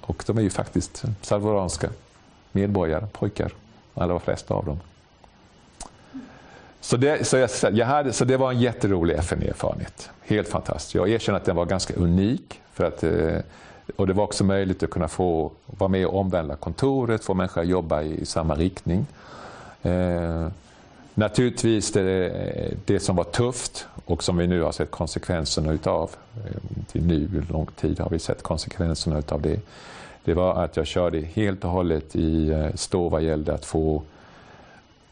och 0.00 0.24
de 0.26 0.38
är 0.38 0.42
ju 0.42 0.50
faktiskt 0.50 1.04
salvadoranska 1.22 1.88
medborgare, 2.52 3.06
pojkar, 3.12 3.52
allra 3.94 4.18
flesta 4.18 4.54
av 4.54 4.64
dem. 4.64 4.80
Så 6.86 6.96
det, 6.96 7.26
så 7.26 7.36
jag, 7.36 7.50
jag 7.72 7.86
hade, 7.86 8.12
så 8.12 8.24
det 8.24 8.36
var 8.36 8.52
en 8.52 8.60
jätterolig 8.60 9.14
FN-erfarenhet. 9.14 10.10
Helt 10.22 10.48
fantastiskt. 10.48 10.94
Jag 10.94 11.08
erkänner 11.08 11.38
att 11.38 11.44
den 11.44 11.56
var 11.56 11.64
ganska 11.66 11.94
unik. 11.94 12.60
För 12.72 12.84
att, 12.84 13.04
eh, 13.04 13.38
och 13.96 14.06
det 14.06 14.12
var 14.12 14.24
också 14.24 14.44
möjligt 14.44 14.82
att 14.82 14.90
kunna 14.90 15.08
få 15.08 15.52
vara 15.66 15.88
med 15.88 16.06
och 16.06 16.20
omvandla 16.20 16.56
kontoret, 16.56 17.24
få 17.24 17.34
människor 17.34 17.60
att 17.60 17.66
jobba 17.66 18.02
i 18.02 18.26
samma 18.26 18.54
riktning. 18.54 19.06
Eh, 19.82 20.48
naturligtvis 21.14 21.92
det, 21.92 22.74
det 22.84 23.00
som 23.00 23.16
var 23.16 23.24
tufft 23.24 23.86
och 24.04 24.22
som 24.22 24.36
vi 24.36 24.46
nu 24.46 24.62
har 24.62 24.72
sett 24.72 24.90
konsekvenserna 24.90 25.72
utav, 25.72 26.10
eh, 26.36 26.84
till 26.92 27.06
nu 27.06 27.42
lång 27.50 27.66
tid 27.66 28.00
har 28.00 28.10
vi 28.10 28.18
sett 28.18 28.42
konsekvenserna 28.42 29.18
utav 29.18 29.42
det. 29.42 29.60
Det 30.24 30.34
var 30.34 30.64
att 30.64 30.76
jag 30.76 30.86
körde 30.86 31.20
helt 31.20 31.64
och 31.64 31.70
hållet 31.70 32.16
i 32.16 32.50
eh, 32.50 32.74
stå 32.74 33.08
vad 33.08 33.22
gällde 33.22 33.54
att 33.54 33.64
få 33.64 34.02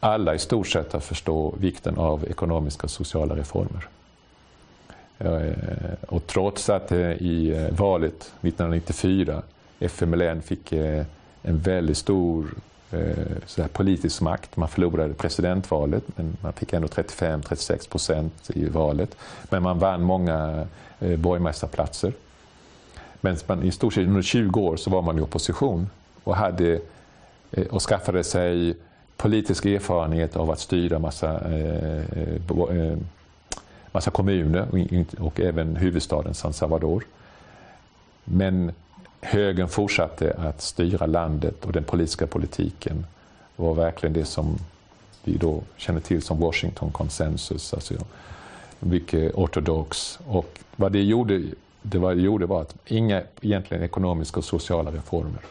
alla 0.05 0.35
i 0.35 0.39
stort 0.39 0.67
sett 0.67 0.95
att 0.95 1.03
förstå 1.03 1.55
vikten 1.59 1.97
av 1.97 2.25
ekonomiska 2.29 2.83
och 2.83 2.91
sociala 2.91 3.35
reformer. 3.35 3.87
Och 6.07 6.27
trots 6.27 6.69
att 6.69 6.91
eh, 6.91 7.11
i 7.11 7.53
eh, 7.55 7.77
valet 7.77 8.33
1994 8.41 9.41
FMLN 9.79 10.41
fick 10.41 10.71
eh, 10.71 11.05
en 11.41 11.59
väldigt 11.59 11.97
stor 11.97 12.45
sådär 13.45 13.67
politisk 13.67 14.21
makt. 14.21 14.57
Man 14.57 14.69
förlorade 14.69 15.13
presidentvalet, 15.13 16.03
men 16.15 16.37
man 16.41 16.53
fick 16.53 16.73
ändå 16.73 16.87
35-36 16.87 17.89
procent 17.89 18.49
i 18.53 18.65
valet. 18.65 19.17
Men 19.49 19.63
man 19.63 19.79
vann 19.79 20.01
många 20.01 20.67
borgmästarplatser. 21.17 22.13
Men 23.21 23.37
man, 23.47 23.63
i 23.63 23.71
stort 23.71 23.93
sett 23.93 24.07
under 24.07 24.21
20 24.21 24.61
år 24.61 24.77
så 24.77 24.89
var 24.89 25.01
man 25.01 25.17
i 25.17 25.21
opposition 25.21 25.89
och, 26.23 26.35
hade, 26.35 26.79
och 27.69 27.81
skaffade 27.81 28.23
sig 28.23 28.75
politisk 29.17 29.65
erfarenhet 29.65 30.35
av 30.35 30.51
att 30.51 30.59
styra 30.59 30.99
massa, 30.99 31.51
eh, 31.51 32.19
eh, 32.19 32.77
eh 32.77 32.97
massa 33.91 34.11
kommuner 34.11 34.67
och, 34.71 35.25
och 35.25 35.39
även 35.39 35.75
huvudstaden 35.75 36.33
San 36.33 36.53
Salvador. 36.53 37.03
Men 38.23 38.71
högern 39.21 39.67
fortsatte 39.67 40.33
att 40.37 40.61
styra 40.61 41.05
landet 41.05 41.65
och 41.65 41.71
den 41.71 41.83
politiska 41.83 42.27
politiken 42.27 43.05
var 43.55 43.73
verkligen 43.73 44.13
det 44.13 44.25
som 44.25 44.57
vi 45.23 45.37
då 45.37 45.61
känner 45.77 45.99
till 45.99 46.21
som 46.21 46.39
Washington 46.39 46.91
konsensus. 46.91 47.73
Alltså 47.73 47.93
mycket 48.79 49.35
ortodox. 49.35 50.19
Och 50.27 50.59
vad 50.75 50.91
det 50.91 51.03
gjorde, 51.03 51.43
det 51.81 51.97
vad 51.97 52.17
det 52.17 52.21
gjorde 52.21 52.45
var 52.45 52.61
att 52.61 52.75
inga 52.85 53.23
egentligen 53.41 53.83
ekonomiska 53.83 54.37
och 54.37 54.45
sociala 54.45 54.91
reformer 54.91 55.41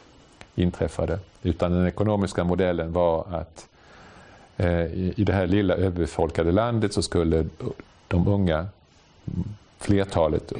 inträffade. 0.54 1.18
Utan 1.42 1.72
den 1.72 1.86
ekonomiska 1.86 2.44
modellen 2.44 2.92
var 2.92 3.26
att 3.30 3.68
eh, 4.56 4.84
i 4.94 5.24
det 5.26 5.32
här 5.32 5.46
lilla 5.46 5.74
överbefolkade 5.74 6.52
landet 6.52 6.92
så 6.92 7.02
skulle 7.02 7.46
de 8.08 8.28
unga, 8.28 8.66
flertalet, 9.78 10.52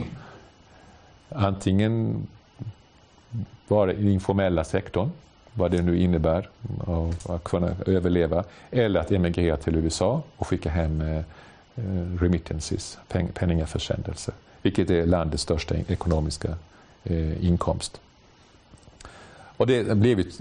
antingen 1.28 2.26
vara 3.68 3.92
i 3.92 3.96
den 3.96 4.09
informella 4.12 4.64
sektorn, 4.64 5.11
vad 5.52 5.70
det 5.70 5.83
nu 5.83 5.98
innebär, 5.98 6.48
att 7.28 7.44
kunna 7.44 7.76
överleva, 7.87 8.44
eller 8.70 9.00
att 9.00 9.12
emigrera 9.12 9.57
till 9.57 9.76
USA 9.76 10.22
och 10.37 10.46
skicka 10.46 10.70
hem 10.70 11.00
eh, 11.00 11.16
eh, 11.16 11.22
remittances, 12.20 12.98
penningaförsändelser, 13.35 14.35
vilket 14.62 14.90
är 14.90 15.07
landets 15.07 15.42
största 15.42 15.74
ekonomiska 15.76 16.57
inkomst. 17.40 18.00
Och 19.56 19.66
det 19.66 19.96
blivit, 19.96 20.40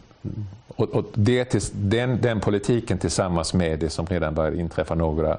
och, 0.67 0.89
och 0.89 1.06
det, 1.13 1.71
den, 1.73 2.21
den 2.21 2.39
politiken 2.39 2.97
tillsammans 2.97 3.54
med 3.54 3.80
det 3.80 3.89
som 3.89 4.06
redan 4.06 4.34
började 4.34 4.58
inträffa 4.58 4.95
några 4.95 5.38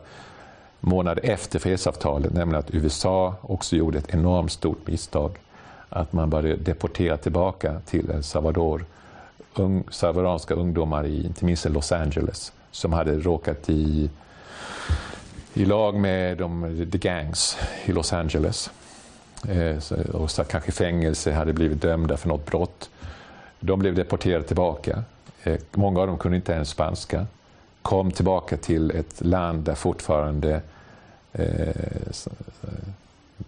månader 0.80 1.22
efter 1.24 1.58
fredsavtalet, 1.58 2.32
nämligen 2.32 2.58
att 2.58 2.74
USA 2.74 3.34
också 3.40 3.76
gjorde 3.76 3.98
ett 3.98 4.14
enormt 4.14 4.52
stort 4.52 4.86
misstag 4.86 5.38
att 5.88 6.12
man 6.12 6.30
började 6.30 6.62
deportera 6.62 7.16
tillbaka 7.16 7.80
till 7.86 8.10
El 8.10 8.22
Salvador 8.22 8.84
ung, 9.54 9.84
salvadoranska 9.90 10.54
ungdomar 10.54 11.06
i 11.06 11.26
inte 11.26 11.44
minst 11.44 11.64
Los 11.64 11.92
Angeles 11.92 12.52
som 12.70 12.92
hade 12.92 13.18
råkat 13.18 13.70
i, 13.70 14.10
i 15.54 15.64
lag 15.64 15.94
med 15.94 16.38
de, 16.38 16.86
the 16.92 16.98
gangs 16.98 17.56
i 17.84 17.92
Los 17.92 18.12
Angeles. 18.12 18.70
Eh, 19.48 19.96
och 20.12 20.30
satt 20.30 20.48
kanske 20.48 20.68
i 20.68 20.72
fängelse, 20.72 21.32
hade 21.32 21.52
blivit 21.52 21.82
dömda 21.82 22.16
för 22.16 22.28
något 22.28 22.46
brott. 22.46 22.90
De 23.64 23.78
blev 23.78 23.94
deporterade 23.94 24.44
tillbaka. 24.44 25.02
Eh, 25.42 25.60
många 25.72 26.00
av 26.00 26.06
dem 26.06 26.18
kunde 26.18 26.36
inte 26.36 26.52
ens 26.52 26.68
spanska. 26.68 27.26
Kom 27.82 28.10
tillbaka 28.10 28.56
till 28.56 28.90
ett 28.90 29.24
land 29.24 29.64
där 29.64 29.74
fortfarande 29.74 30.60
eh, 31.32 32.12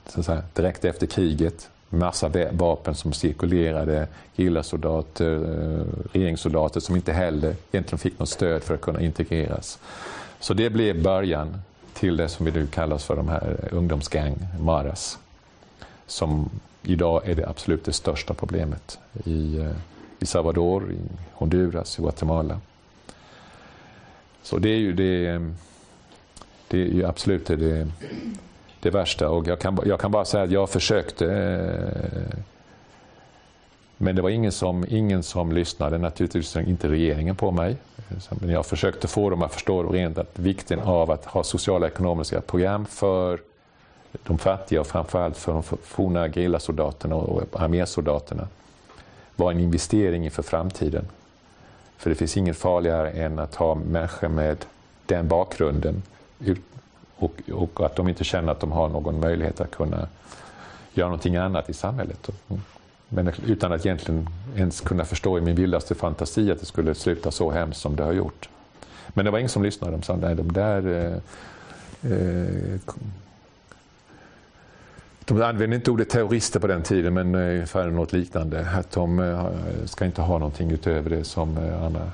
så, 0.07 0.23
säga, 0.23 0.43
direkt 0.55 0.85
efter 0.85 1.07
kriget 1.07 1.71
massa 1.89 2.31
vapen 2.51 2.95
som 2.95 3.13
cirkulerade, 3.13 4.09
gillasoldater, 4.37 5.35
eh, 5.35 5.87
regeringssoldater 6.13 6.81
som 6.81 6.97
inte 6.97 7.13
heller 7.13 7.57
egentligen 7.73 7.99
fick 7.99 8.19
något 8.19 8.29
stöd 8.29 8.63
för 8.63 8.75
att 8.75 8.81
kunna 8.81 9.01
integreras. 9.01 9.79
Så 10.41 10.55
det 10.55 10.71
blev 10.71 11.03
början 11.03 11.57
till 11.95 12.17
det 12.17 12.29
som 12.29 12.47
vi 12.47 12.53
nu 12.53 12.67
kallar 12.67 12.99
för 12.99 13.17
de 13.17 13.29
här 13.29 13.57
eh, 13.63 13.79
ungdomsgäng, 13.79 14.37
Maras, 14.61 15.19
som 16.07 16.51
idag 16.83 17.29
är 17.29 17.35
det 17.35 17.49
absolut 17.49 17.85
det 17.85 17.93
största 17.93 18.35
problemet 18.35 18.99
i, 19.25 19.59
eh, 19.59 19.71
i 20.19 20.27
Salvador, 20.27 20.93
i 20.93 20.99
Honduras, 21.33 21.99
i 21.99 22.03
Guatemala. 22.03 22.61
Så 24.43 24.59
det 24.59 24.69
är 24.69 24.79
ju 24.79 24.93
det, 24.93 25.41
det 26.69 26.79
är 26.79 26.87
ju 26.87 27.07
absolut 27.07 27.47
det, 27.47 27.89
det 28.81 28.91
värsta. 28.91 29.29
Och 29.29 29.47
jag, 29.47 29.61
kan, 29.61 29.79
jag 29.85 30.01
kan 30.01 30.11
bara 30.11 30.25
säga 30.25 30.45
att 30.45 30.51
jag 30.51 30.71
försökte 30.71 31.27
eh, 31.27 32.39
men 33.97 34.17
det 34.17 34.23
var 34.23 34.31
ingen 34.31 34.53
som, 34.53 34.85
ingen 34.89 35.23
som 35.23 35.53
lyssnade, 35.53 35.99
naturligtvis 35.99 36.57
inte 36.57 36.89
regeringen 36.89 37.37
på 37.37 37.51
mig. 37.51 37.77
Men 38.31 38.51
jag 38.51 38.67
försökte 38.67 39.09
få 39.09 39.31
dem 39.31 39.43
att 39.43 39.53
förstå 39.53 39.83
rent 39.83 40.19
att 40.19 40.39
vikten 40.39 40.81
av 40.81 41.11
att 41.11 41.25
ha 41.25 41.45
sociala 41.45 41.87
och 41.87 41.93
ekonomiska 41.93 42.41
program 42.41 42.87
för 42.87 43.41
de 44.23 44.39
fattiga 44.39 44.81
och 44.81 44.87
framförallt 44.87 45.37
för 45.37 45.53
de 45.53 45.63
forna 45.63 46.29
gerillasoldaterna 46.29 47.15
och 47.15 47.43
armésoldaterna 47.53 48.49
var 49.37 49.51
en 49.51 49.61
investering 49.61 50.25
inför 50.25 50.43
framtiden. 50.43 51.05
För 51.97 52.11
det 52.11 52.17
finns 52.17 52.37
inget 52.37 52.57
farligare 52.57 53.11
än 53.11 53.39
att 53.39 53.55
ha 53.55 53.75
människor 53.75 54.29
med 54.29 54.65
den 55.07 55.29
bakgrunden 55.29 56.03
och, 57.17 57.33
och, 57.53 57.87
att 57.87 57.97
de 57.97 58.09
inte 58.09 58.25
känner 58.25 58.53
att 58.53 58.61
de 58.61 58.73
har 58.73 58.89
någon 58.89 59.21
möjlighet 59.21 59.61
att 59.61 59.71
kunna 59.71 60.09
göra 60.93 61.09
någonting 61.09 61.37
annat 61.37 61.71
i 61.71 61.73
samhället. 61.73 62.31
Men 63.09 63.33
utan 63.47 63.73
att 63.73 63.87
egentligen 63.87 64.29
ens 64.57 64.81
kunna 64.81 65.05
förstå 65.05 65.39
i 65.39 65.41
min 65.41 65.55
vildaste 65.55 65.95
fantasi 65.95 66.51
att 66.51 66.61
det 66.61 66.67
skulle 66.67 66.95
sluta 66.95 67.31
så 67.31 67.51
hemskt 67.51 67.81
som 67.81 67.97
det 67.97 68.03
har 68.03 68.13
gjort. 68.13 68.49
Men 69.09 69.25
det 69.25 69.31
var 69.31 69.39
ingen 69.39 69.49
som 69.49 69.63
lyssnade. 69.63 69.93
De 69.93 70.03
sa 70.03 70.17
nej, 70.17 70.35
de 70.35 70.53
där 70.53 70.87
eh, 72.03 72.13
eh, 72.13 72.81
de 75.27 75.43
använde 75.43 75.77
inte 75.77 75.91
ordet 75.91 76.11
terrorister 76.11 76.61
på 76.61 76.67
den 76.67 76.83
tiden, 76.83 77.15
men 77.15 77.35
eh, 77.35 77.41
ungefär 77.41 77.91
något 77.91 78.13
liknande. 78.13 78.69
Att 78.71 78.91
de 78.91 79.19
eh, 79.19 79.47
ska 79.85 80.05
inte 80.05 80.23
ha 80.23 80.39
någonting 80.39 80.71
utöver 80.71 81.11
det 81.11 81.25
som 81.25 81.59
eh, 81.59 81.85
andra 81.85 82.11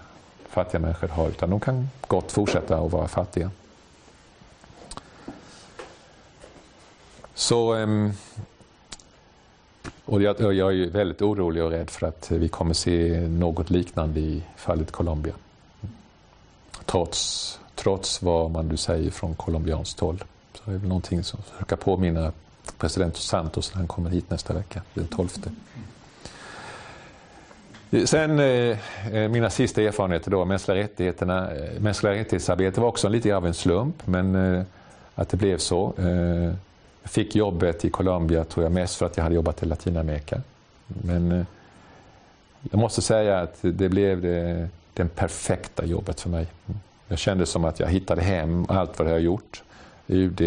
fattiga 0.49 0.81
människor 0.81 1.09
har, 1.09 1.29
utan 1.29 1.51
de 1.51 1.61
kan 1.61 1.89
gott 2.07 2.33
fortsätta 2.33 2.79
att 2.79 2.93
vara 2.93 3.09
fattiga. 3.09 3.51
Så, 7.35 7.75
ehm, 7.75 8.13
och 10.05 10.23
jag, 10.23 10.55
jag 10.55 10.75
är 10.75 10.91
väldigt 10.91 11.23
orolig 11.23 11.63
och 11.63 11.71
rädd 11.71 11.91
för 11.91 12.07
att 12.07 12.31
vi 12.31 12.49
kommer 12.49 12.75
se 12.75 13.21
något 13.21 13.71
liknande 13.71 14.21
i 14.21 14.43
fallet 14.57 14.93
Colombia. 14.93 15.35
Trots, 16.85 17.61
trots 17.75 18.23
vad 18.23 18.51
man 18.51 18.69
nu 18.69 18.77
säger 18.77 19.11
från 19.11 19.35
colombianskt 19.35 20.01
håll. 20.01 20.25
Så 20.55 20.63
det 20.65 20.71
är 20.71 20.79
väl 20.79 20.89
någonting 20.89 21.25
som 21.25 21.43
försöker 21.43 21.77
påminna 21.77 22.33
president 22.79 23.17
Santos 23.17 23.71
när 23.73 23.79
han 23.79 23.89
kommer 23.89 24.11
hit 24.11 24.31
nästa 24.31 24.55
vecka, 24.55 24.83
den 24.95 25.07
12. 25.07 25.29
Sen 28.05 28.39
eh, 28.39 28.79
eh, 29.15 29.29
mina 29.29 29.51
sista 29.51 29.83
erfarenheter 29.83 30.31
då, 30.31 30.45
mänskliga 30.45 30.77
rättigheterna. 30.77 31.51
Eh, 31.51 31.81
mänskliga 31.81 32.13
rättighetsarbete 32.13 32.81
var 32.81 32.89
också 32.89 33.09
lite 33.09 33.37
av 33.37 33.47
en 33.47 33.55
slump, 33.55 34.07
men 34.07 34.35
eh, 34.35 34.63
att 35.15 35.29
det 35.29 35.37
blev 35.37 35.59
så. 35.59 35.95
Eh, 35.99 36.55
jag 37.03 37.11
fick 37.11 37.37
jobbet 37.37 37.85
i 37.85 37.91
Colombia 37.91 38.45
tror 38.45 38.65
jag 38.65 38.73
mest 38.73 38.97
för 38.97 39.07
att 39.07 39.17
jag 39.17 39.25
hade 39.25 39.35
jobbat 39.35 39.63
i 39.63 39.67
Latinamerika. 39.67 40.41
Men 40.87 41.33
eh, 41.33 41.45
jag 42.71 42.79
måste 42.79 43.03
säga 43.03 43.41
att 43.41 43.59
det 43.61 43.89
blev 43.89 44.23
det, 44.23 44.69
det 44.95 45.05
perfekta 45.05 45.85
jobbet 45.85 46.21
för 46.21 46.31
mig. 46.31 46.47
Jag 47.09 47.19
kände 47.19 47.47
som 47.47 47.65
att 47.65 47.81
jag 47.81 47.89
hittade 47.89 48.23
hem 48.23 48.67
allt 48.69 48.99
vad 48.99 49.09
jag 49.09 49.15
har 49.15 49.21
gjort. 49.21 49.63
UD, 50.07 50.41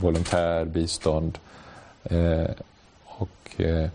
volontär, 0.00 0.64
bistånd. 0.64 1.38
Eh, 2.08 2.50
och, 3.04 3.30
eh, 3.56 3.88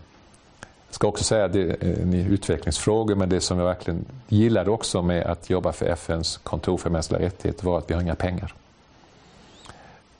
jag 0.88 0.96
ska 0.96 1.08
också 1.08 1.24
säga 1.24 1.44
att 1.44 1.52
det 1.52 1.60
är 1.60 2.28
utvecklingsfrågor, 2.28 3.14
men 3.14 3.28
det 3.28 3.40
som 3.40 3.58
jag 3.58 3.66
verkligen 3.66 4.04
gillade 4.28 4.70
också 4.70 5.02
med 5.02 5.26
att 5.26 5.50
jobba 5.50 5.72
för 5.72 5.86
FNs 5.86 6.36
kontor 6.36 6.76
för 6.76 6.90
mänskliga 6.90 7.20
rättigheter 7.20 7.64
var 7.64 7.78
att 7.78 7.90
vi 7.90 7.94
har 7.94 8.02
inga 8.02 8.14
pengar. 8.14 8.54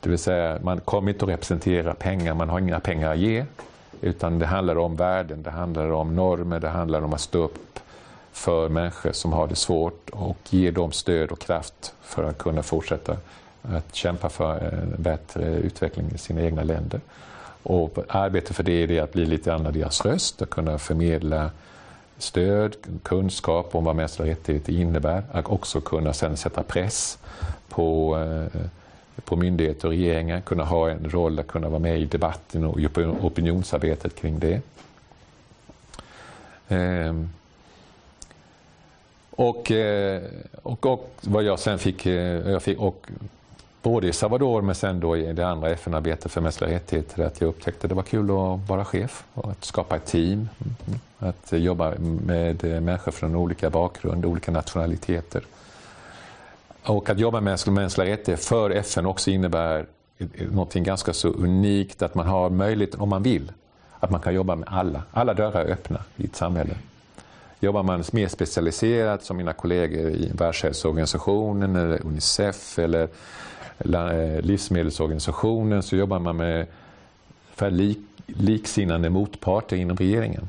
Det 0.00 0.10
vill 0.10 0.18
säga, 0.18 0.58
man 0.62 0.80
kommer 0.80 1.12
inte 1.12 1.24
att 1.24 1.30
representera 1.30 1.94
pengar, 1.94 2.34
man 2.34 2.48
har 2.48 2.58
inga 2.58 2.80
pengar 2.80 3.12
att 3.12 3.18
ge. 3.18 3.44
Utan 4.00 4.38
det 4.38 4.46
handlar 4.46 4.78
om 4.78 4.96
värden, 4.96 5.42
det 5.42 5.50
handlar 5.50 5.90
om 5.90 6.16
normer, 6.16 6.60
det 6.60 6.68
handlar 6.68 7.02
om 7.02 7.12
att 7.12 7.20
stå 7.20 7.38
upp 7.38 7.78
för 8.32 8.68
människor 8.68 9.12
som 9.12 9.32
har 9.32 9.46
det 9.46 9.54
svårt 9.54 10.10
och 10.10 10.38
ge 10.50 10.70
dem 10.70 10.92
stöd 10.92 11.30
och 11.30 11.38
kraft 11.38 11.94
för 12.02 12.24
att 12.24 12.38
kunna 12.38 12.62
fortsätta 12.62 13.16
att 13.62 13.94
kämpa 13.94 14.28
för 14.28 14.58
en 14.58 15.02
bättre 15.02 15.44
utveckling 15.44 16.10
i 16.14 16.18
sina 16.18 16.42
egna 16.42 16.62
länder. 16.62 17.00
Och 17.64 17.98
arbete 18.08 18.54
för 18.54 18.62
det 18.62 18.72
är 18.72 18.86
det 18.86 19.00
att 19.00 19.12
bli 19.12 19.26
lite 19.26 19.50
grann 19.50 19.72
deras 19.72 20.04
röst, 20.04 20.42
att 20.42 20.50
kunna 20.50 20.78
förmedla 20.78 21.50
stöd, 22.18 22.76
kunskap 23.02 23.74
om 23.74 23.84
vad 23.84 23.96
mänskliga 23.96 24.30
rättigheter 24.30 24.72
innebär, 24.72 25.22
att 25.32 25.46
också 25.46 25.80
kunna 25.80 26.12
sen 26.12 26.36
sätta 26.36 26.62
press 26.62 27.18
på 27.68 28.18
eh, 28.18 28.60
på 29.24 29.36
myndigheter 29.36 29.88
och 29.88 29.92
regeringar, 29.92 30.40
kunna 30.40 30.64
ha 30.64 30.90
en 30.90 31.10
roll 31.10 31.38
att 31.38 31.46
kunna 31.46 31.68
vara 31.68 31.78
med 31.78 32.00
i 32.00 32.04
debatten 32.04 32.64
och 32.64 32.78
opinionsarbetet 33.20 34.14
kring 34.14 34.38
det. 34.38 34.60
Ehm. 36.68 37.30
Och, 39.30 39.70
eh, 39.70 40.22
och, 40.62 40.86
och 40.86 41.14
vad 41.20 41.42
jag 41.42 41.58
sen 41.58 41.78
fick, 41.78 42.06
eh, 42.06 42.50
jag 42.50 42.62
fick 42.62 42.78
och 42.78 43.06
både 43.84 44.08
i 44.08 44.12
Salvador 44.12 44.62
men 44.62 44.74
sen 44.74 45.00
då 45.00 45.16
i 45.16 45.32
det 45.32 45.46
andra 45.46 45.70
FN-arbetet 45.70 46.32
för 46.32 46.40
mänskliga 46.40 46.70
rättigheter, 46.70 47.24
att 47.24 47.40
jag 47.40 47.48
upptäckte 47.48 47.86
att 47.86 47.88
det 47.88 47.94
var 47.94 48.02
kul 48.02 48.24
att 48.24 48.68
vara 48.68 48.84
chef 48.84 49.24
och 49.34 49.50
att 49.50 49.64
skapa 49.64 49.96
ett 49.96 50.06
team. 50.06 50.48
Att 51.18 51.52
jobba 51.52 51.94
med 51.98 52.64
människor 52.82 53.12
från 53.12 53.36
olika 53.36 53.70
bakgrund, 53.70 54.24
olika 54.24 54.52
nationaliteter. 54.52 55.42
Och 56.82 57.10
att 57.10 57.18
jobba 57.18 57.40
med 57.40 57.58
mänskliga 57.66 58.06
rättigheter 58.12 58.36
för 58.36 58.70
FN 58.70 59.06
också 59.06 59.30
innebär 59.30 59.86
något 60.52 60.74
ganska 60.74 61.12
så 61.12 61.28
unikt, 61.28 62.02
att 62.02 62.14
man 62.14 62.26
har 62.26 62.50
möjlighet, 62.50 62.94
om 62.94 63.08
man 63.08 63.22
vill, 63.22 63.52
att 64.00 64.10
man 64.10 64.20
kan 64.20 64.34
jobba 64.34 64.56
med 64.56 64.68
alla. 64.72 65.02
Alla 65.12 65.34
dörrar 65.34 65.64
är 65.64 65.72
öppna 65.72 66.00
i 66.16 66.24
ett 66.24 66.36
samhälle. 66.36 66.74
Jobbar 67.60 67.82
man 67.82 68.04
mer 68.12 68.28
specialiserat 68.28 69.24
som 69.24 69.36
mina 69.36 69.52
kollegor 69.52 70.10
i 70.10 70.30
Världshälsoorganisationen 70.34 71.76
eller 71.76 72.06
Unicef 72.06 72.78
eller 72.78 73.08
Eh, 73.78 74.40
livsmedelsorganisationen 74.40 75.82
så 75.82 75.96
jobbar 75.96 76.18
man 76.18 76.36
med 76.36 76.66
lik, 77.60 77.98
liksinnande 78.26 79.10
motparter 79.10 79.76
inom 79.76 79.96
regeringen. 79.96 80.48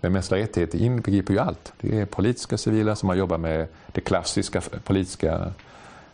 Men 0.00 0.12
mänskliga 0.12 0.42
rättigheter 0.42 0.78
inbegriper 0.78 1.34
ju 1.34 1.40
allt. 1.40 1.72
Det 1.80 2.00
är 2.00 2.06
politiska 2.06 2.58
civila 2.58 2.96
som 2.96 3.08
har 3.08 3.16
jobbat 3.16 3.40
med 3.40 3.66
det 3.92 4.00
klassiska 4.00 4.60
politiska, 4.84 5.52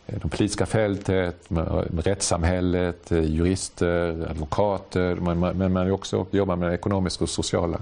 eh, 0.07 0.19
de 0.21 0.29
politiska 0.29 0.65
fältet, 0.65 1.49
med 1.49 2.05
rättssamhället, 2.05 3.11
eh, 3.11 3.23
jurister, 3.23 4.27
advokater, 4.29 5.15
men 5.53 5.73
man 5.73 5.91
också 5.91 6.25
jobbat 6.31 6.59
med 6.59 6.69
det 6.69 6.75
ekonomiska 6.75 7.23
och 7.23 7.29
sociala 7.29 7.79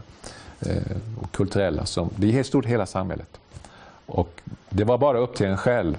och 1.22 1.32
kulturella. 1.32 1.86
Som, 1.86 2.10
det 2.16 2.28
är 2.28 2.32
helt 2.32 2.48
stort 2.48 2.66
hela 2.66 2.86
samhället. 2.86 3.40
Och 4.06 4.42
det 4.70 4.84
var 4.84 4.98
bara 4.98 5.18
upp 5.18 5.36
till 5.36 5.46
en 5.46 5.58
själv 5.58 5.98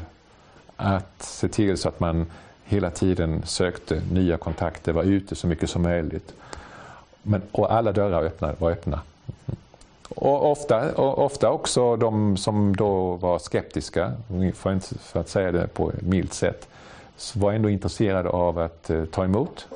att 0.76 1.22
se 1.22 1.48
till 1.48 1.76
så 1.76 1.88
att 1.88 2.00
man 2.00 2.26
hela 2.66 2.90
tiden 2.90 3.42
sökte 3.44 4.02
nya 4.12 4.36
kontakter, 4.36 4.92
var 4.92 5.02
ute 5.02 5.34
så 5.34 5.46
mycket 5.46 5.70
som 5.70 5.82
möjligt. 5.82 6.34
Men, 7.22 7.42
och 7.52 7.72
alla 7.72 7.92
dörrar 7.92 8.22
öppna, 8.22 8.54
var 8.58 8.70
öppna. 8.70 9.00
Och 10.08 10.50
ofta, 10.50 10.92
och 10.92 11.24
ofta 11.24 11.50
också 11.50 11.96
de 11.96 12.36
som 12.36 12.76
då 12.76 13.14
var 13.14 13.38
skeptiska, 13.38 14.12
för, 14.54 15.20
att 15.20 15.28
säga 15.28 15.52
det 15.52 15.66
på 15.66 15.90
ett 15.90 16.02
milt 16.02 16.32
sätt, 16.32 16.68
var 17.34 17.52
ändå 17.52 17.70
intresserade 17.70 18.28
av 18.28 18.58
att 18.58 18.90
eh, 18.90 19.04
ta 19.04 19.24
emot 19.24 19.66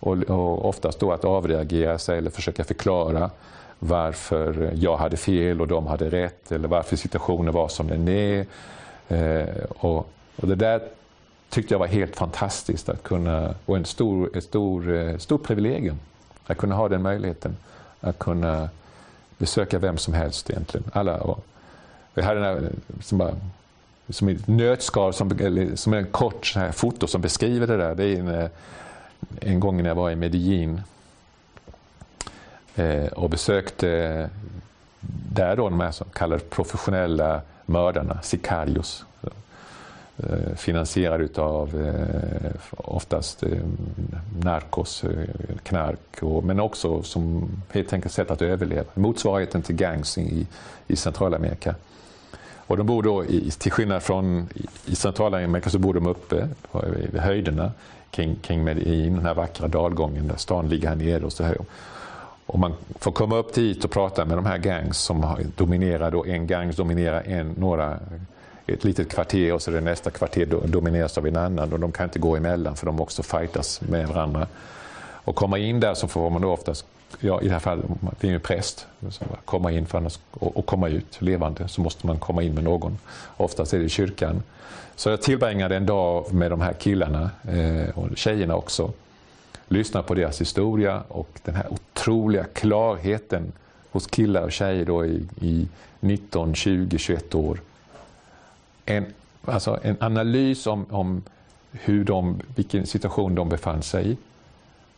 Och, 0.00 0.16
och 0.16 0.68
oftast 0.68 1.00
då 1.00 1.12
att 1.12 1.24
avreagera 1.24 1.98
sig 1.98 2.18
eller 2.18 2.30
försöka 2.30 2.64
förklara 2.64 3.30
varför 3.78 4.72
jag 4.74 4.96
hade 4.96 5.16
fel 5.16 5.60
och 5.60 5.68
de 5.68 5.86
hade 5.86 6.10
rätt 6.10 6.52
eller 6.52 6.68
varför 6.68 6.96
situationen 6.96 7.54
var 7.54 7.68
som 7.68 7.88
den 7.88 8.08
är. 8.08 8.46
Eh, 9.08 9.64
och, 9.68 10.08
och, 10.36 10.48
det 10.48 10.54
där 10.54 10.80
tyckte 11.52 11.74
jag 11.74 11.78
var 11.78 11.86
helt 11.86 12.16
fantastiskt 12.16 12.88
att 12.88 13.02
kunna, 13.02 13.54
och 13.66 13.76
en 13.76 13.84
stor, 13.84 14.36
ett 14.36 14.44
stor, 14.44 14.94
eh, 14.94 15.16
stor 15.16 15.38
privilegium 15.38 15.98
att 16.46 16.58
kunna 16.58 16.74
ha 16.74 16.88
den 16.88 17.02
möjligheten 17.02 17.56
att 18.00 18.18
kunna 18.18 18.68
besöka 19.38 19.78
vem 19.78 19.98
som 19.98 20.14
helst 20.14 20.50
egentligen. 20.50 20.90
Alla, 20.92 21.20
och 21.20 21.44
jag 22.14 22.24
hade 22.24 22.40
den 22.40 22.48
här, 22.48 22.62
eh, 22.62 23.00
som, 23.02 23.18
bara, 23.18 23.34
som 24.08 24.28
ett 24.28 24.46
nötskal, 24.46 25.12
som, 25.12 25.30
som 25.74 25.94
en 25.94 26.06
kort 26.06 26.46
så 26.46 26.58
här 26.58 26.72
foto 26.72 27.06
som 27.06 27.20
beskriver 27.20 27.66
det 27.66 27.76
där. 27.76 27.94
Det 27.94 28.04
är 28.04 28.18
en, 28.18 28.28
eh, 28.28 28.50
en 29.40 29.60
gång 29.60 29.82
när 29.82 29.90
jag 29.90 29.94
var 29.94 30.10
i 30.10 30.16
Medellin 30.16 30.80
eh, 32.74 33.06
och 33.06 33.30
besökte 33.30 34.30
där 35.32 35.56
då 35.56 35.68
de 35.68 35.80
här 35.80 35.92
så 35.92 36.04
kallade 36.04 36.42
professionella 36.42 37.40
mördarna, 37.66 38.22
sicarios. 38.22 39.04
Eh, 40.16 40.54
finansierad 40.56 41.20
utav 41.20 41.56
av 41.56 41.70
oftast 42.70 43.42
eh, 43.42 43.58
narkos, 44.42 45.04
knark, 45.62 46.22
och, 46.22 46.44
men 46.44 46.60
också 46.60 47.02
som 47.02 47.48
helt 47.70 47.92
enkelt 47.92 48.14
sätt 48.14 48.30
att 48.30 48.42
överleva. 48.42 48.84
Motsvarigheten 48.94 49.62
till 49.62 49.76
gangs 49.76 50.18
i, 50.18 50.46
i 50.86 50.96
Centralamerika. 50.96 51.74
Och 52.66 52.76
de 52.76 52.86
bor 52.86 53.02
då, 53.02 53.24
i, 53.24 53.50
till 53.50 53.72
skillnad 53.72 54.02
från 54.02 54.48
i 54.86 54.94
Centralamerika, 54.94 55.70
så 55.70 55.78
bor 55.78 55.94
de 55.94 56.06
uppe 56.06 56.48
vid 57.12 57.20
höjderna 57.20 57.72
kring, 58.10 58.36
kring 58.36 58.64
Medellin, 58.64 59.14
den 59.14 59.26
här 59.26 59.34
vackra 59.34 59.68
dalgången 59.68 60.28
där 60.28 60.36
stan 60.36 60.68
ligger 60.68 60.88
här 60.88 60.96
nere. 60.96 61.24
Och 61.24 61.32
så 61.32 61.44
här. 61.44 61.56
Och 62.46 62.58
man 62.58 62.74
får 62.98 63.12
komma 63.12 63.36
upp 63.36 63.54
dit 63.54 63.84
och 63.84 63.90
prata 63.90 64.24
med 64.24 64.38
de 64.38 64.46
här 64.46 64.58
gangs 64.58 64.98
som 64.98 65.36
dominerar, 65.56 66.10
då, 66.10 66.24
en 66.24 66.46
gangs 66.46 66.76
dominerar 66.76 67.22
en, 67.26 67.50
några 67.50 67.98
ett 68.66 68.84
litet 68.84 69.08
kvarter 69.08 69.52
och 69.52 69.62
så 69.62 69.70
är 69.70 69.74
det 69.74 69.80
nästa 69.80 70.10
kvarter 70.10 70.46
domineras 70.66 71.18
av 71.18 71.26
en 71.26 71.36
annan 71.36 71.72
och 71.72 71.80
de 71.80 71.92
kan 71.92 72.04
inte 72.04 72.18
gå 72.18 72.36
emellan 72.36 72.76
för 72.76 72.86
de 72.86 73.00
också 73.00 73.22
fightas 73.22 73.80
med 73.80 74.08
varandra. 74.08 74.46
Och 75.24 75.36
komma 75.36 75.58
in 75.58 75.80
där 75.80 75.94
så 75.94 76.08
får 76.08 76.30
man 76.30 76.42
då 76.42 76.52
oftast, 76.52 76.86
ja, 77.20 77.40
i 77.42 77.44
det 77.44 77.52
här 77.52 77.60
fallet, 77.60 77.84
det 78.20 78.26
är 78.26 78.28
ju 78.28 78.34
en 78.34 78.40
präst, 78.40 78.86
komma 79.44 79.72
in 79.72 79.86
för 79.86 79.98
annars, 79.98 80.18
och, 80.30 80.56
och, 80.56 80.66
komma 80.66 80.88
ut 80.88 81.22
levande 81.22 81.68
så 81.68 81.80
måste 81.80 82.06
man 82.06 82.18
komma 82.18 82.42
in 82.42 82.54
med 82.54 82.64
någon. 82.64 82.98
Oftast 83.36 83.74
är 83.74 83.78
det 83.78 83.88
kyrkan. 83.88 84.42
Så 84.96 85.10
jag 85.10 85.22
tillbringade 85.22 85.76
en 85.76 85.86
dag 85.86 86.32
med 86.32 86.50
de 86.50 86.60
här 86.60 86.72
killarna 86.72 87.30
eh, 87.48 87.98
och 87.98 88.16
tjejerna 88.16 88.56
också. 88.56 88.92
Lyssnade 89.68 90.06
på 90.06 90.14
deras 90.14 90.40
historia 90.40 91.02
och 91.08 91.28
den 91.44 91.54
här 91.54 91.66
otroliga 91.72 92.44
klarheten 92.52 93.52
hos 93.90 94.06
killar 94.06 94.42
och 94.42 94.52
tjejer 94.52 94.84
då 94.84 95.06
i, 95.06 95.26
i 95.40 95.68
19, 96.00 96.54
20, 96.54 96.98
21 96.98 97.34
år 97.34 97.58
en, 98.96 99.06
alltså 99.44 99.78
en 99.82 99.96
analys 100.00 100.66
om, 100.66 100.86
om 100.90 101.22
hur 101.72 102.04
de, 102.04 102.40
vilken 102.54 102.86
situation 102.86 103.34
de 103.34 103.48
befann 103.48 103.82
sig 103.82 104.10
i. 104.10 104.16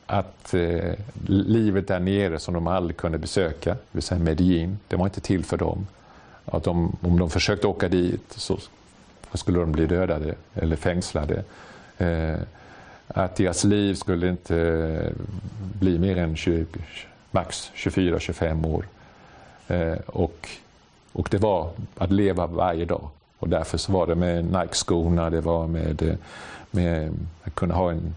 Att 0.07 0.55
eh, 0.55 0.93
livet 1.27 1.89
där 1.89 2.01
nere 2.01 2.39
som 2.39 2.55
de 2.55 2.67
aldrig 2.67 2.97
kunde 2.97 3.19
besöka, 3.19 3.71
det 3.71 3.79
vill 3.93 4.03
säga 4.03 4.19
Medellin, 4.19 4.79
det 4.89 4.97
var 4.97 5.05
inte 5.05 5.21
till 5.21 5.45
för 5.45 5.57
dem. 5.57 5.87
Att 6.45 6.65
de, 6.65 6.97
om 7.01 7.19
de 7.19 7.31
försökte 7.31 7.67
åka 7.67 7.89
dit 7.89 8.33
så 8.37 8.59
skulle 9.35 9.59
de 9.59 9.73
bli 9.73 9.87
dödade 9.87 10.35
eller 10.55 10.77
fängslade. 10.77 11.45
Eh, 11.99 12.37
att 13.09 13.37
deras 13.37 13.65
liv 13.65 13.95
skulle 13.95 14.29
inte 14.29 14.57
eh, 14.57 15.25
bli 15.81 15.99
mer 15.99 16.19
än 16.19 16.37
20, 16.37 16.67
max 17.31 17.71
24-25 17.75 18.67
år. 18.67 18.87
Eh, 19.69 19.99
och, 20.07 20.49
och 21.13 21.29
det 21.31 21.39
var 21.39 21.71
att 21.99 22.13
leva 22.13 22.47
varje 22.47 22.85
dag. 22.85 23.09
Och 23.45 23.51
därför 23.51 23.79
så 23.79 23.93
var 23.93 24.07
det 24.07 24.15
med 24.15 24.45
Nike-skorna, 24.45 25.31
det 25.31 25.41
var 25.41 25.67
med, 25.67 26.03
eh, 26.03 26.15
med 26.71 27.13
att 27.43 27.55
kunna 27.55 27.75
ha 27.75 27.91
en, 27.91 28.15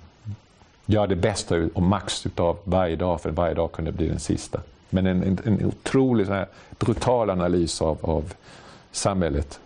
göra 0.85 1.07
det 1.07 1.15
bästa 1.15 1.55
och 1.73 1.81
max 1.81 2.27
av 2.35 2.57
varje 2.63 2.95
dag, 2.95 3.21
för 3.21 3.31
varje 3.31 3.53
dag 3.53 3.71
kunde 3.71 3.91
bli 3.91 4.07
den 4.07 4.19
sista. 4.19 4.59
Men 4.89 5.05
en, 5.05 5.23
en, 5.23 5.39
en 5.45 5.65
otrolig 5.65 6.25
här, 6.25 6.47
brutal 6.79 7.29
analys 7.29 7.81
av, 7.81 7.97
av 8.01 8.33
samhället. 8.91 9.59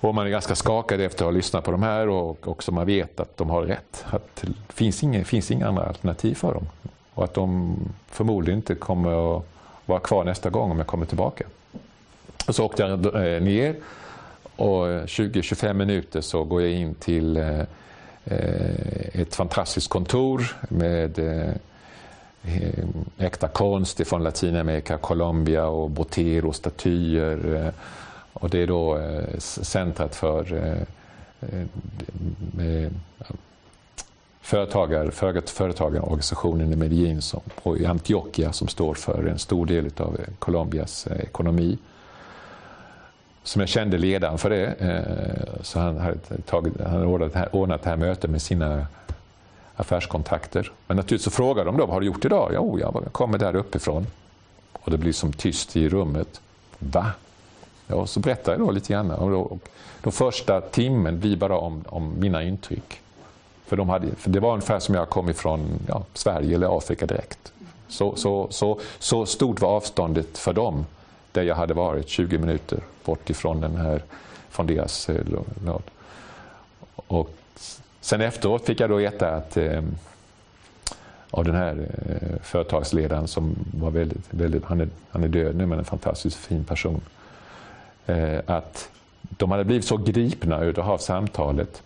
Och 0.00 0.14
man 0.14 0.26
är 0.26 0.30
ganska 0.30 0.54
skakad 0.54 1.00
efter 1.00 1.24
att 1.24 1.26
ha 1.26 1.30
lyssnat 1.30 1.64
på 1.64 1.70
de 1.70 1.82
här 1.82 2.08
och 2.08 2.48
också 2.48 2.72
man 2.72 2.86
vet 2.86 3.20
att 3.20 3.36
de 3.36 3.50
har 3.50 3.62
rätt. 3.62 4.04
Att 4.10 4.36
det 4.36 4.52
finns 4.68 5.02
inga, 5.02 5.24
finns 5.24 5.50
inga 5.50 5.68
andra 5.68 5.82
alternativ 5.82 6.34
för 6.34 6.54
dem. 6.54 6.66
Och 7.14 7.24
att 7.24 7.34
de 7.34 7.76
förmodligen 8.06 8.58
inte 8.58 8.74
kommer 8.74 9.36
att 9.36 9.44
vara 9.86 10.00
kvar 10.00 10.24
nästa 10.24 10.50
gång 10.50 10.70
om 10.70 10.78
jag 10.78 10.86
kommer 10.86 11.06
tillbaka. 11.06 11.44
Och 12.46 12.54
så 12.54 12.64
åkte 12.64 12.82
jag 12.82 13.06
eh, 13.06 13.42
ner 13.42 13.76
och 14.56 14.88
eh, 14.88 15.02
20-25 15.02 15.72
minuter 15.72 16.20
så 16.20 16.44
går 16.44 16.62
jag 16.62 16.70
in 16.70 16.94
till 16.94 17.36
eh, 17.36 17.60
ett 19.12 19.34
fantastiskt 19.34 19.88
kontor 19.88 20.56
med 20.68 21.20
äkta 23.18 23.48
konst 23.48 24.08
från 24.08 24.22
Latinamerika, 24.22 24.98
Colombia 24.98 25.66
och 25.66 25.90
Botero, 25.90 26.52
statyer. 26.52 27.72
Och 28.32 28.50
det 28.50 28.62
är 28.62 28.66
då 28.66 29.00
centret 29.38 30.14
för 30.14 30.76
företagar, 34.40 35.10
företagarorganisationen 35.46 36.72
i 36.72 36.76
Medellin 36.76 37.22
som, 37.22 37.40
och 37.62 37.78
i 37.78 37.86
Antioquia 37.86 38.52
som 38.52 38.68
står 38.68 38.94
för 38.94 39.26
en 39.26 39.38
stor 39.38 39.66
del 39.66 39.90
av 39.96 40.16
Colombias 40.38 41.06
ekonomi 41.06 41.78
som 43.46 43.60
jag 43.60 43.68
kände 43.68 43.98
ledaren 43.98 44.38
för 44.38 44.50
det. 44.50 44.66
Eh, 44.66 45.62
så 45.62 45.78
han 45.78 45.98
hade, 45.98 46.18
tagit, 46.46 46.80
han 46.80 46.92
hade 46.92 47.06
ordnat, 47.06 47.32
det 47.32 47.38
här, 47.38 47.56
ordnat 47.56 47.82
det 47.82 47.90
här 47.90 47.96
mötet 47.96 48.30
med 48.30 48.42
sina 48.42 48.86
affärskontakter. 49.76 50.72
Men 50.86 50.96
naturligtvis 50.96 51.24
så 51.24 51.30
frågade 51.30 51.68
de 51.68 51.76
då, 51.76 51.86
vad 51.86 51.94
har 51.94 52.00
du 52.00 52.06
gjort 52.06 52.24
idag? 52.24 52.50
Jo, 52.54 52.78
jag 52.80 53.04
kommer 53.12 53.38
där 53.38 53.56
uppifrån. 53.56 54.06
Och 54.72 54.90
det 54.90 54.98
blir 54.98 55.12
som 55.12 55.32
tyst 55.32 55.76
i 55.76 55.88
rummet. 55.88 56.40
Va? 56.78 57.06
Ja, 57.86 58.06
så 58.06 58.20
berättar 58.20 58.52
jag 58.52 58.60
då 58.60 58.70
lite 58.70 58.92
grann. 58.92 59.10
Och 59.10 59.30
då, 59.30 59.40
och 59.40 59.68
de 60.02 60.12
första 60.12 60.60
timmen 60.60 61.20
blir 61.20 61.36
bara 61.36 61.58
om, 61.58 61.84
om 61.86 62.14
mina 62.18 62.42
intryck. 62.42 63.00
För, 63.66 63.76
de 63.76 63.88
hade, 63.88 64.14
för 64.16 64.30
det 64.30 64.40
var 64.40 64.52
ungefär 64.52 64.78
som 64.78 64.94
jag 64.94 65.08
kom 65.08 65.28
ifrån 65.28 65.68
ja, 65.88 66.02
Sverige 66.14 66.54
eller 66.54 66.78
Afrika 66.78 67.06
direkt. 67.06 67.52
Så, 67.88 68.16
så, 68.16 68.46
så, 68.50 68.80
så 68.98 69.26
stort 69.26 69.60
var 69.60 69.68
avståndet 69.68 70.38
för 70.38 70.52
dem 70.52 70.86
där 71.36 71.42
jag 71.42 71.54
hade 71.54 71.74
varit 71.74 72.08
20 72.08 72.38
minuter 72.38 72.78
bort 73.04 73.30
ifrån 73.30 73.60
den 73.60 73.76
här, 73.76 74.02
från 74.50 74.66
deras 74.66 75.08
eh, 75.08 75.24
låd. 75.64 75.82
Och 76.94 77.30
sen 78.00 78.20
efteråt 78.20 78.66
fick 78.66 78.80
jag 78.80 78.90
då 78.90 78.96
veta 78.96 79.28
att 79.28 79.56
eh, 79.56 79.82
av 81.30 81.44
den 81.44 81.54
här 81.54 81.88
eh, 82.08 82.38
företagsledaren 82.42 83.28
som 83.28 83.56
var 83.74 83.90
väldigt, 83.90 84.26
väldigt 84.30 84.64
han, 84.64 84.80
är, 84.80 84.88
han 85.10 85.24
är 85.24 85.28
död 85.28 85.56
nu 85.56 85.66
men 85.66 85.78
en 85.78 85.84
fantastiskt 85.84 86.36
fin 86.36 86.64
person. 86.64 87.00
Eh, 88.06 88.38
att 88.46 88.88
de 89.20 89.50
hade 89.50 89.64
blivit 89.64 89.84
så 89.84 89.96
gripna 89.96 90.72
av 90.76 90.98
samtalet 90.98 91.82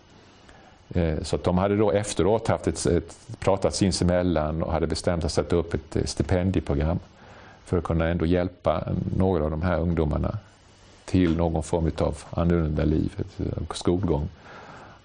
eh, 0.89 1.21
så 1.21 1.35
att 1.35 1.43
de 1.43 1.57
hade 1.57 1.77
då 1.77 1.91
efteråt 1.91 2.47
haft 2.47 2.67
ett, 2.67 2.85
ett, 2.85 3.17
pratat 3.39 3.75
sinsemellan 3.75 4.63
och 4.63 4.73
hade 4.73 4.87
bestämt 4.87 5.23
att 5.23 5.31
sätta 5.31 5.55
upp 5.55 5.73
ett 5.73 5.95
eh, 5.95 6.03
stipendieprogram 6.03 6.99
för 7.65 7.77
att 7.77 7.83
kunna 7.83 8.07
ändå 8.07 8.25
hjälpa 8.25 8.83
några 9.17 9.43
av 9.43 9.51
de 9.51 9.61
här 9.61 9.79
ungdomarna 9.79 10.37
till 11.05 11.37
någon 11.37 11.63
form 11.63 11.91
av 11.97 12.17
annorlunda 12.29 12.83
liv, 12.83 13.13
eh, 13.39 13.63
skolgång. 13.73 14.29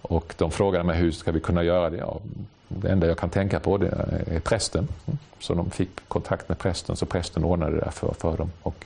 Och 0.02 0.34
de 0.38 0.50
frågade 0.50 0.84
mig 0.84 0.96
hur 0.96 1.12
ska 1.12 1.32
vi 1.32 1.40
kunna 1.40 1.62
göra 1.62 1.90
det? 1.90 1.96
Ja, 1.96 2.20
det 2.68 2.88
enda 2.88 3.07
jag 3.07 3.18
kan 3.18 3.30
tänka 3.30 3.61
på 3.61 3.78
det 3.78 3.88
är 4.26 4.40
prästen. 4.40 4.88
Mm. 5.07 5.18
Så 5.40 5.54
de 5.54 5.70
fick 5.70 6.09
kontakt 6.09 6.48
med 6.48 6.59
prästen, 6.59 6.96
så 6.96 7.07
prästen 7.07 7.44
ordnade 7.44 7.72
det 7.72 7.80
där 7.80 7.90
för, 7.90 8.14
för 8.14 8.36
dem. 8.36 8.50
Och, 8.62 8.84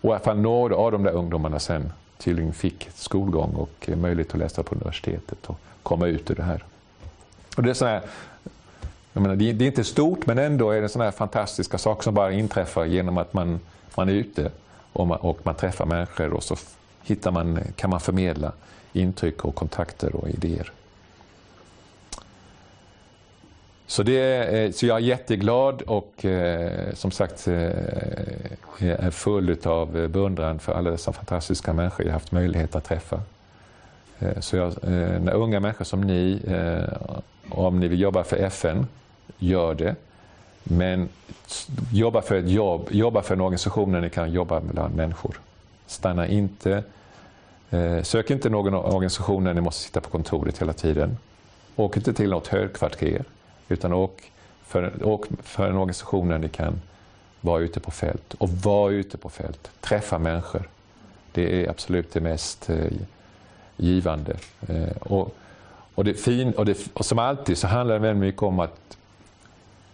och 0.00 0.04
i 0.04 0.08
alla 0.08 0.18
fall 0.18 0.38
några 0.38 0.76
av 0.76 0.92
de 0.92 1.02
där 1.02 1.12
ungdomarna 1.12 1.58
sen 1.58 1.92
tydligen 2.18 2.52
fick 2.52 2.88
skolgång 2.94 3.54
och 3.54 3.88
eh, 3.88 3.96
möjlighet 3.96 4.34
att 4.34 4.38
läsa 4.38 4.62
på 4.62 4.74
universitetet 4.74 5.46
och 5.46 5.60
komma 5.82 6.06
ut 6.06 6.30
ur 6.30 6.34
det 6.34 6.42
här. 6.42 6.64
Och 7.56 7.62
det 7.62 7.70
är 7.70 7.74
sådana 7.74 7.94
här 7.98 8.06
Menar, 9.12 9.36
det, 9.36 9.50
är 9.50 9.62
inte 9.62 9.84
stort 9.84 10.26
men 10.26 10.38
ändå 10.38 10.70
är 10.70 10.82
det 10.82 10.88
sådana 10.88 11.04
här 11.04 11.16
fantastiska 11.16 11.78
saker 11.78 12.02
som 12.02 12.14
bara 12.14 12.32
inträffar 12.32 12.84
genom 12.84 13.18
att 13.18 13.32
man, 13.32 13.60
man 13.94 14.08
är 14.08 14.12
ute 14.12 14.50
och 14.92 15.06
man, 15.06 15.18
och 15.18 15.38
man 15.42 15.54
träffar 15.54 15.86
människor 15.86 16.32
och 16.32 16.42
så 16.42 16.56
hittar 17.02 17.30
man, 17.30 17.58
kan 17.76 17.90
man 17.90 18.00
förmedla 18.00 18.52
intryck 18.92 19.44
och 19.44 19.54
kontakter 19.54 20.16
och 20.16 20.28
idéer. 20.28 20.72
Så, 23.86 24.02
det 24.02 24.44
eh, 24.58 24.70
så 24.72 24.86
jag 24.86 24.96
är 24.96 25.02
jätteglad 25.02 25.82
och 25.82 26.24
eh, 26.24 26.94
som 26.94 27.10
sagt 27.10 27.48
eh, 27.48 27.54
är 28.80 29.10
full 29.10 29.56
av 29.64 30.08
beundran 30.08 30.58
för 30.58 30.72
alla 30.72 30.90
dessa 30.90 31.12
fantastiska 31.12 31.72
människor 31.72 32.06
jag 32.06 32.12
haft 32.12 32.32
möjlighet 32.32 32.76
att 32.76 32.84
träffa. 32.84 33.20
Eh, 34.18 34.40
så 34.40 34.56
jag, 34.56 34.66
eh, 34.68 35.20
när 35.20 35.32
unga 35.32 35.60
människor 35.60 35.84
som 35.84 36.00
ni, 36.00 36.40
eh, 36.46 37.18
om 37.50 37.80
ni 37.80 37.88
vill 37.88 38.00
jobba 38.00 38.24
för 38.24 38.36
FN, 38.36 38.86
gör 39.38 39.74
det. 39.74 39.96
Men 40.64 41.08
jobba 41.92 42.22
för 42.22 42.34
ett 42.34 42.50
jobb, 42.50 42.88
jobba 42.90 43.22
för 43.22 43.34
en 43.34 43.40
organisation 43.40 43.92
där 43.92 44.00
ni 44.00 44.10
kan 44.10 44.32
jobba 44.32 44.60
bland 44.60 44.94
människor. 44.94 45.40
Stanna 45.86 46.26
inte, 46.26 46.82
eh, 47.70 48.02
sök 48.02 48.30
inte 48.30 48.48
någon 48.48 48.74
organisation 48.74 49.44
där 49.44 49.54
ni 49.54 49.60
måste 49.60 49.82
sitta 49.82 50.00
på 50.00 50.10
kontoret 50.10 50.62
hela 50.62 50.72
tiden. 50.72 51.16
Åk 51.76 51.96
inte 51.96 52.12
till 52.12 52.30
något 52.30 52.46
högkvarter, 52.46 53.24
utan 53.68 53.92
åk 53.92 54.32
för, 54.62 55.06
åk 55.06 55.26
för 55.42 55.68
en 55.68 55.76
organisation 55.76 56.28
där 56.28 56.38
ni 56.38 56.48
kan 56.48 56.80
vara 57.40 57.60
ute 57.60 57.80
på 57.80 57.90
fält. 57.90 58.34
Och 58.34 58.48
var 58.48 58.90
ute 58.90 59.18
på 59.18 59.28
fält, 59.28 59.70
träffa 59.80 60.18
människor. 60.18 60.68
Det 61.32 61.64
är 61.64 61.70
absolut 61.70 62.12
det 62.12 62.20
mest 62.20 62.70
eh, 62.70 62.92
givande. 63.76 64.36
Eh, 64.68 64.96
och, 65.00 65.34
och, 65.98 66.04
det 66.04 66.14
fin, 66.14 66.52
och, 66.52 66.64
det, 66.64 66.78
och 66.94 67.06
som 67.06 67.18
alltid 67.18 67.58
så 67.58 67.66
handlar 67.66 67.94
det 67.94 68.00
väldigt 68.00 68.20
mycket 68.20 68.42
om 68.42 68.60
att, 68.60 68.96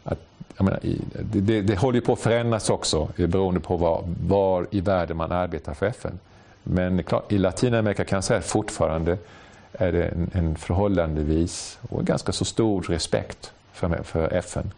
att 0.04 0.18
menar, 0.58 0.80
det, 0.82 1.40
det, 1.40 1.60
det, 1.62 1.76
håller 1.76 2.00
på 2.00 2.12
att 2.12 2.20
förändras 2.20 2.70
också 2.70 3.08
eh, 3.16 3.26
beroende 3.26 3.60
på 3.60 3.76
var, 3.76 4.04
var 4.26 4.66
i 4.70 4.80
världen 4.80 5.16
man 5.16 5.32
arbetar 5.32 5.74
för 5.74 5.86
FN. 5.86 6.18
Men 6.62 7.02
klart, 7.02 7.32
i 7.32 7.38
Latinamerika 7.38 8.04
kan 8.04 8.16
jag 8.16 8.24
säga 8.24 8.38
att 8.38 8.44
fortfarande 8.44 9.18
är 9.72 9.92
det 9.92 10.04
en, 10.04 10.30
en 10.32 10.56
förhållandevis 10.56 11.78
och 11.88 12.04
ganska 12.04 12.32
så 12.32 12.44
stor 12.44 12.82
respekt 12.82 13.52
för, 13.72 14.02
för 14.02 14.32
FN. 14.32 14.70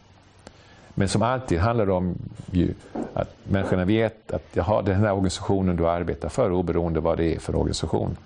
Men 0.94 1.08
som 1.08 1.22
alltid 1.22 1.58
handlar 1.58 1.86
det 1.86 1.92
om 1.92 2.14
ju, 2.50 2.74
att 3.14 3.36
människorna 3.44 3.84
vet 3.84 4.32
att 4.32 4.44
jaha, 4.52 4.82
den 4.82 4.94
här 4.94 5.12
organisationen 5.12 5.76
du 5.76 5.88
arbetar 5.88 6.28
för, 6.28 6.52
oberoende 6.52 7.00
vad 7.00 7.18
det 7.18 7.34
är 7.34 7.38
för 7.38 7.56
organisation. 7.56 8.16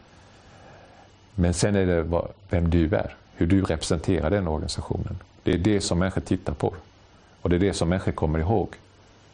Men 1.41 1.55
sen 1.55 1.77
är 1.77 1.87
det 1.87 2.03
vad, 2.03 2.29
vem 2.51 2.71
du 2.71 2.85
är, 2.85 3.15
hur 3.35 3.47
du 3.47 3.63
representerar 3.63 4.31
den 4.31 4.49
organisationen. 4.49 5.19
Det 5.43 5.53
är 5.53 5.59
det 5.59 5.81
som 5.81 5.99
människor 5.99 6.21
tittar 6.21 6.55
på. 6.55 6.75
Och 7.43 7.51
det 7.51 7.57
är 7.57 7.61
det 7.61 7.75
som 7.75 7.89
människor 7.89 8.13
kommer 8.13 8.39
ihåg. 8.39 8.69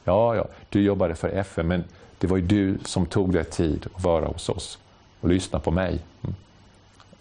Ja, 0.05 0.37
ja, 0.37 0.47
du 0.69 0.83
jobbade 0.83 1.15
för 1.15 1.29
FN, 1.29 1.67
men 1.67 1.85
det 2.19 2.27
var 2.27 2.37
ju 2.37 2.43
du 2.43 2.79
som 2.85 3.07
tog 3.07 3.33
dig 3.33 3.45
tid 3.45 3.87
att 3.95 4.05
vara 4.05 4.27
hos 4.27 4.49
oss 4.49 4.79
och 5.21 5.29
lyssna 5.29 5.61
på 5.61 5.71
mig. 5.71 5.99
Mm. 6.23 6.35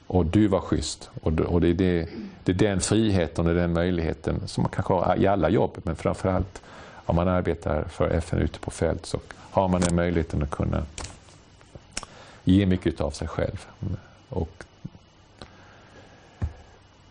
Och 0.07 0.25
du 0.25 0.47
var 0.47 0.59
schysst. 0.59 1.09
Och 1.21 1.33
det 1.33 1.69
är, 1.69 1.73
det, 1.73 2.09
det 2.43 2.51
är 2.51 2.55
den 2.55 2.81
friheten 2.81 3.47
och 3.47 3.55
den 3.55 3.73
möjligheten 3.73 4.47
som 4.47 4.61
man 4.63 4.71
kanske 4.71 4.93
har 4.93 5.15
i 5.17 5.27
alla 5.27 5.49
jobb, 5.49 5.77
men 5.83 5.95
framförallt 5.95 6.61
om 7.05 7.15
man 7.15 7.27
arbetar 7.27 7.83
för 7.83 8.09
FN 8.09 8.39
ute 8.39 8.59
på 8.59 8.71
fält 8.71 9.05
så 9.05 9.19
har 9.51 9.67
man 9.67 9.81
den 9.81 9.95
möjligheten 9.95 10.43
att 10.43 10.51
kunna 10.51 10.83
ge 12.43 12.65
mycket 12.65 13.01
av 13.01 13.11
sig 13.11 13.27
själv. 13.27 13.65
Mm. 13.81 13.97
Och 14.29 14.64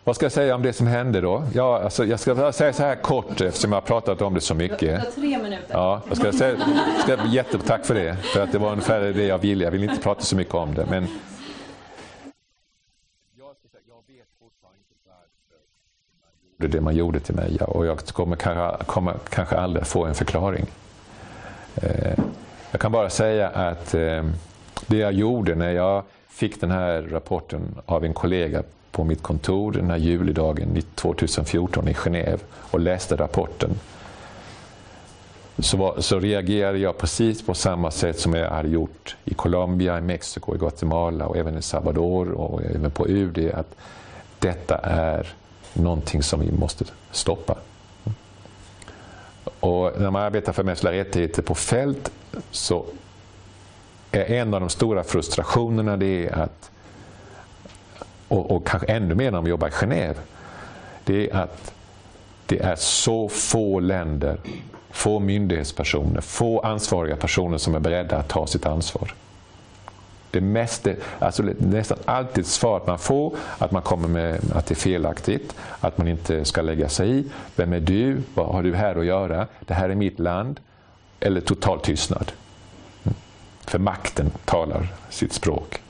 vad 0.05 0.17
ska 0.17 0.25
jag 0.25 0.33
säga 0.33 0.55
om 0.55 0.63
det 0.63 0.73
som 0.73 0.87
hände 0.87 1.21
då? 1.21 1.45
Ja, 1.55 1.83
alltså, 1.83 2.05
jag 2.05 2.21
ska 2.21 2.53
säga 2.53 2.73
så 2.73 2.83
här 2.83 2.95
kort 2.95 3.41
eftersom 3.41 3.73
jag 3.73 3.77
har 3.81 3.87
pratat 3.87 4.23
om 4.23 4.35
det 4.35 4.41
så 4.41 4.55
mycket. 4.55 4.81
Du 4.81 4.91
har 4.91 5.01
tre 5.01 5.43
minuter. 5.43 5.67
Ja, 5.69 6.01
jag 6.09 6.17
ska 6.17 6.33
säga, 6.33 6.57
ska, 7.03 7.27
jättetack 7.27 7.87
för 7.87 7.95
det. 7.95 8.17
För 8.17 8.41
att 8.41 8.53
det 8.53 8.59
var 8.59 8.73
ungefär 8.73 9.01
det 9.01 9.25
jag 9.25 9.39
ville. 9.39 9.65
Jag 9.65 9.71
vill 9.71 9.83
inte 9.85 10.03
prata 10.03 10.21
så 10.21 10.37
mycket 10.37 10.55
om 10.55 10.75
det. 10.75 10.87
Men 10.91 11.09
det 16.57 16.81
man 16.81 16.97
gjorde 16.97 17.21
till 17.21 17.35
mig 17.35 17.59
och 17.61 17.87
jag 17.87 17.99
kommer 17.99 18.37
kanske, 18.37 18.85
kommer 18.85 19.15
kanske 19.29 19.57
aldrig 19.57 19.87
få 19.87 20.05
en 20.05 20.15
förklaring. 20.15 20.67
Eh, 21.75 22.19
jag 22.71 22.81
kan 22.81 22.93
bara 22.93 23.11
säga 23.11 23.49
att 23.49 23.95
eh, 23.95 24.25
det 24.87 24.97
jag 24.97 25.13
gjorde 25.13 25.55
när 25.55 25.71
jag 25.71 26.03
fick 26.29 26.61
den 26.61 26.71
här 26.71 27.03
rapporten 27.03 27.75
av 27.87 28.05
en 28.05 28.15
kollega 28.15 28.63
på 28.95 29.05
mitt 29.05 29.23
kontor 29.23 29.73
den 29.73 29.91
här 29.91 29.97
julidagen 29.97 30.83
2014 30.95 31.89
i 31.89 31.93
Genève 31.93 32.39
och 32.71 32.81
läste 32.81 33.17
rapporten 33.17 33.71
så, 35.59 35.77
var, 35.77 36.01
så, 36.01 36.19
reagerade 36.19 36.79
jag 36.79 36.99
precis 36.99 37.47
på 37.47 37.55
samma 37.55 37.91
sätt 37.91 38.21
som 38.21 38.35
jag 38.35 38.51
hade 38.51 38.69
gjort 38.69 39.17
i 39.25 39.35
Colombia, 39.35 39.99
i 39.99 40.01
Mexiko, 40.01 40.55
i 40.55 40.59
Guatemala 40.59 41.27
och 41.27 41.37
även 41.37 41.59
i 41.59 41.63
Salvador 41.63 42.31
och 42.31 42.63
även 42.63 42.91
på 42.91 43.09
UD. 43.09 43.51
Att 43.55 43.77
detta 44.39 44.77
är 44.83 45.29
någonting 45.73 46.23
som 46.23 46.41
vi 46.41 46.53
måste 46.53 46.85
stoppa. 47.11 47.57
Och 49.61 49.93
när 50.01 50.11
man 50.11 50.23
arbetar 50.23 50.53
för 50.53 50.63
mänskliga 50.63 50.93
rättigheter 50.93 51.43
på 51.43 51.55
fält 51.55 52.11
så 52.51 52.85
är 54.11 54.35
en 54.35 54.55
av 54.55 54.61
de 54.61 54.69
stora 54.69 55.05
frustrationerna 55.05 55.97
det 55.97 56.27
är 56.27 56.39
att, 56.39 56.71
och, 58.35 58.51
och 58.51 58.67
kanske 58.67 58.87
ännu 58.87 59.15
mer 59.15 59.31
när 59.31 59.41
man 59.41 59.51
jobbar 59.51 59.69
i 59.69 59.71
Genève, 59.71 60.17
det 61.05 61.31
är 61.31 61.37
att 61.37 61.75
det 62.47 62.59
är 62.59 62.77
så 62.77 63.29
få 63.29 63.81
länder, 63.81 64.41
få 64.91 65.19
myndighetspersoner, 65.19 66.21
få 66.21 66.61
ansvariga 66.61 67.17
personer 67.17 67.59
som 67.59 67.75
är 67.75 67.81
beredda 67.81 68.17
att 68.17 68.29
ta 68.29 68.47
sitt 68.47 68.67
ansvar. 68.67 69.15
Det 70.31 70.41
mest, 70.41 70.87
alltså 71.19 71.43
nästan 71.59 71.99
alltid 72.05 72.47
svaret 72.47 72.87
man 72.87 72.99
får 72.99 73.37
att 73.59 73.71
man 73.71 73.83
kommer 73.83 74.09
med 74.09 74.41
att 74.55 74.67
det 74.67 74.73
är 74.73 74.77
felaktigt, 74.77 75.55
att 75.81 75.99
man 75.99 76.09
inte 76.09 76.45
ska 76.45 76.63
lägga 76.63 76.89
sig 76.89 77.19
i. 77.19 77.25
Vem 77.57 77.73
är 77.73 77.81
du? 77.81 78.23
Vad 78.35 78.47
har 78.47 78.63
du 78.63 78.75
här 78.75 78.97
att 78.97 79.07
göra? 79.07 79.47
Det 79.61 79.75
här 79.75 79.89
är 79.89 79.95
mitt 79.95 80.19
land. 80.19 80.61
Eller 81.21 81.41
total 81.41 81.81
tystnad. 81.81 82.33
För 83.61 83.79
makten 83.79 84.31
talar 84.45 84.87
sitt 85.11 85.33
språk. 85.33 85.81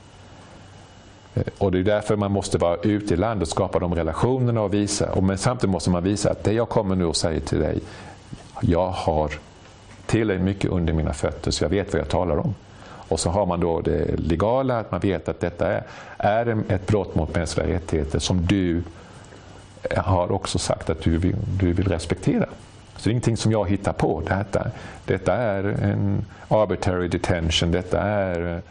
Eh, 1.35 1.43
och 1.57 1.71
Det 1.71 1.79
är 1.79 1.83
därför 1.83 2.15
man 2.15 2.31
måste 2.31 2.57
vara 2.57 2.77
ute 2.77 3.13
i 3.13 3.17
landet 3.17 3.47
och 3.47 3.51
skapa 3.51 3.79
de 3.79 3.95
relationerna 3.95 4.61
och 4.61 4.73
visa. 4.73 5.21
Men 5.21 5.37
samtidigt 5.37 5.71
måste 5.71 5.89
man 5.89 6.03
visa 6.03 6.31
att 6.31 6.43
det 6.43 6.53
jag 6.53 6.69
kommer 6.69 6.95
nu 6.95 7.05
och 7.05 7.15
säger 7.15 7.39
till 7.39 7.59
dig, 7.59 7.79
jag 8.61 8.87
har 8.87 9.31
tillräckligt 10.05 10.45
mycket 10.45 10.71
under 10.71 10.93
mina 10.93 11.13
fötter 11.13 11.51
så 11.51 11.63
jag 11.63 11.69
vet 11.69 11.93
vad 11.93 11.99
jag 12.01 12.09
talar 12.09 12.37
om. 12.37 12.55
Och 13.07 13.19
så 13.19 13.29
har 13.29 13.45
man 13.45 13.59
då 13.59 13.81
det 13.81 14.19
legala, 14.19 14.79
att 14.79 14.91
man 14.91 14.99
vet 14.99 15.29
att 15.29 15.39
detta 15.39 15.71
är, 15.71 15.83
är 16.17 16.63
ett 16.67 16.87
brott 16.87 17.15
mot 17.15 17.35
mänskliga 17.35 17.67
rättigheter 17.67 18.19
som 18.19 18.45
du 18.45 18.83
eh, 19.83 20.03
har 20.03 20.31
också 20.31 20.59
sagt 20.59 20.89
att 20.89 21.01
du 21.01 21.17
vill, 21.17 21.35
du 21.59 21.73
vill 21.73 21.87
respektera. 21.87 22.45
Så 22.95 23.03
det 23.03 23.09
är 23.09 23.11
ingenting 23.11 23.37
som 23.37 23.51
jag 23.51 23.69
hittar 23.69 23.93
på. 23.93 24.21
Detta, 24.27 24.67
detta 25.05 25.33
är 25.33 25.63
en 25.63 26.25
arbitrary 26.47 27.07
detention, 27.07 27.71
detta 27.71 28.01
är 28.01 28.61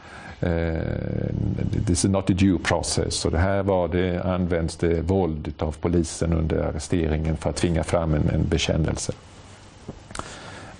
Eh, 0.44 1.84
this 1.86 2.04
is 2.04 2.10
not 2.10 2.30
a 2.30 2.32
due 2.32 2.58
process. 2.58 3.14
Så 3.14 3.30
det 3.30 3.38
här 3.38 3.62
var 3.62 3.88
det, 3.88 4.22
används 4.24 4.76
det 4.76 5.00
våld 5.00 5.52
av 5.58 5.76
polisen 5.80 6.32
under 6.32 6.56
arresteringen 6.56 7.36
för 7.36 7.50
att 7.50 7.56
tvinga 7.56 7.84
fram 7.84 8.14
en, 8.14 8.28
en 8.28 8.48
bekännelse. 8.48 9.12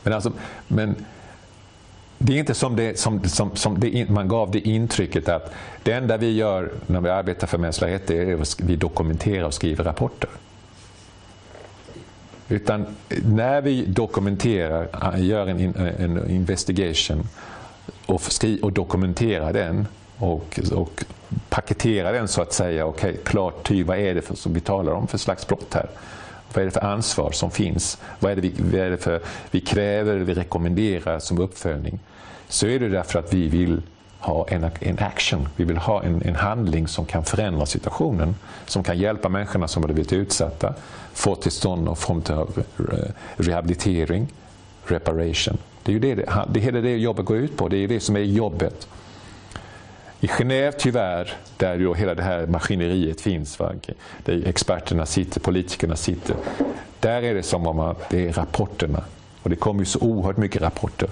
Men, 0.03 0.12
alltså, 0.12 0.33
men 0.69 0.95
det 2.19 2.33
är 2.33 2.39
inte 2.39 2.55
som, 2.55 2.77
det, 2.77 2.99
som, 2.99 3.25
som, 3.25 3.57
som 3.57 3.81
det, 3.81 4.09
man 4.11 4.29
gav 4.29 4.51
det 4.51 4.61
intrycket 4.69 5.29
att 5.29 5.53
det 5.83 5.93
enda 5.93 6.17
vi 6.17 6.33
gör 6.33 6.73
när 6.87 7.01
vi 7.01 7.11
arbetar 7.11 7.47
för 7.47 7.59
mänskliga 7.59 7.91
rättigheter 7.91 8.33
är 8.33 8.41
att 8.41 8.61
vi 8.61 8.77
dokumenterar 8.77 9.47
och 9.47 9.55
skriver 9.55 9.85
rapporter. 9.85 10.31
Utan 12.49 12.87
när 13.25 13.61
vi 13.61 13.87
dokumenterar, 13.87 15.17
gör 15.19 15.47
en, 15.47 15.77
en 15.77 16.31
investigation 16.31 17.29
och, 18.07 18.20
skri, 18.22 18.61
och 18.62 18.72
dokumentera 18.72 19.53
den 19.53 19.87
och, 20.18 20.61
och 20.72 21.05
paketera 21.49 22.12
den 22.12 22.28
så 22.28 22.43
att 22.43 22.53
säga. 22.53 22.87
Okej, 22.87 23.11
okay, 23.11 23.22
klart 23.24 23.68
ty, 23.68 23.85
vad 23.85 23.99
är 23.99 24.14
det 24.14 24.22
för, 24.22 24.35
som 24.35 24.55
vi 24.55 24.61
talar 24.61 24.93
om 24.93 25.07
för 25.07 25.18
slags 25.18 25.47
brott 25.47 25.74
här? 25.74 25.91
Vad 26.55 26.62
är 26.62 26.64
det 26.64 26.70
för 26.70 26.85
ansvar 26.85 27.30
som 27.30 27.51
finns? 27.51 27.99
Vad 28.18 28.32
är 28.32 28.37
det 28.37 28.43
vi, 28.43 28.55
vad 28.59 28.80
är 28.80 28.91
det 28.91 28.97
för, 28.97 29.20
vi 29.51 29.61
kräver, 29.61 30.16
vi 30.16 30.35
rekommenderar 30.35 31.18
som 31.18 31.39
uppföljning? 31.39 31.99
Så 32.49 32.66
är 32.66 32.78
det 32.78 32.89
därför 32.89 33.18
att 33.18 33.35
vi 33.35 33.49
vill 33.49 33.82
ha 34.18 34.49
en, 34.49 34.70
en 34.80 34.99
action. 34.99 35.49
Vi 35.57 35.64
vill 35.64 35.76
ha 35.76 36.03
en, 36.03 36.22
en 36.22 36.37
handling 36.37 36.89
som 36.89 37.07
kan 37.07 37.24
förändra 37.24 37.66
situationen. 37.66 38.37
Som 38.66 38.82
kan 38.85 38.99
hjälpa 38.99 39.28
människorna 39.28 39.68
som 39.68 39.82
har 39.82 39.89
blivit 39.93 40.12
utsatta. 40.12 40.74
Få 41.12 41.35
till 41.35 41.53
stånd 41.53 41.85
någon 41.85 41.97
form 41.97 42.22
av 42.30 42.62
rehabilitering, 43.37 44.28
reparation. 44.85 45.59
Det 45.85 45.93
är 45.93 45.93
ju 45.93 45.99
det, 45.99 46.14
det, 46.14 46.45
det 46.49 46.61
hela 46.61 46.80
det 46.80 46.97
jobbet 46.97 47.24
går 47.24 47.37
ut 47.37 47.57
på. 47.57 47.68
Det 47.68 47.76
är 47.76 47.89
det 47.89 48.01
som 48.01 48.16
är 48.16 48.20
jobbet. 48.20 48.89
I 50.20 50.26
Genève 50.26 50.72
tyvärr, 50.78 51.32
där 51.57 51.76
ju 51.76 51.95
hela 51.95 52.14
det 52.14 52.22
här 52.22 52.47
maskineriet 52.47 53.20
finns, 53.20 53.59
va? 53.59 53.72
där 54.24 54.47
experterna 54.47 55.07
sitter, 55.07 55.41
politikerna 55.41 55.97
sitter, 55.97 56.37
där 57.01 57.22
är 57.22 57.35
det 57.35 57.43
som 57.43 57.66
om 57.66 57.80
att 57.80 58.11
det 58.11 58.28
är 58.28 58.32
rapporterna. 58.32 59.05
Och 59.43 59.51
det 59.51 59.57
kommer 59.57 59.80
ju 59.80 59.87
så 59.87 59.99
oerhört 60.01 60.37
mycket 60.37 60.62
rapporter. 60.62 61.09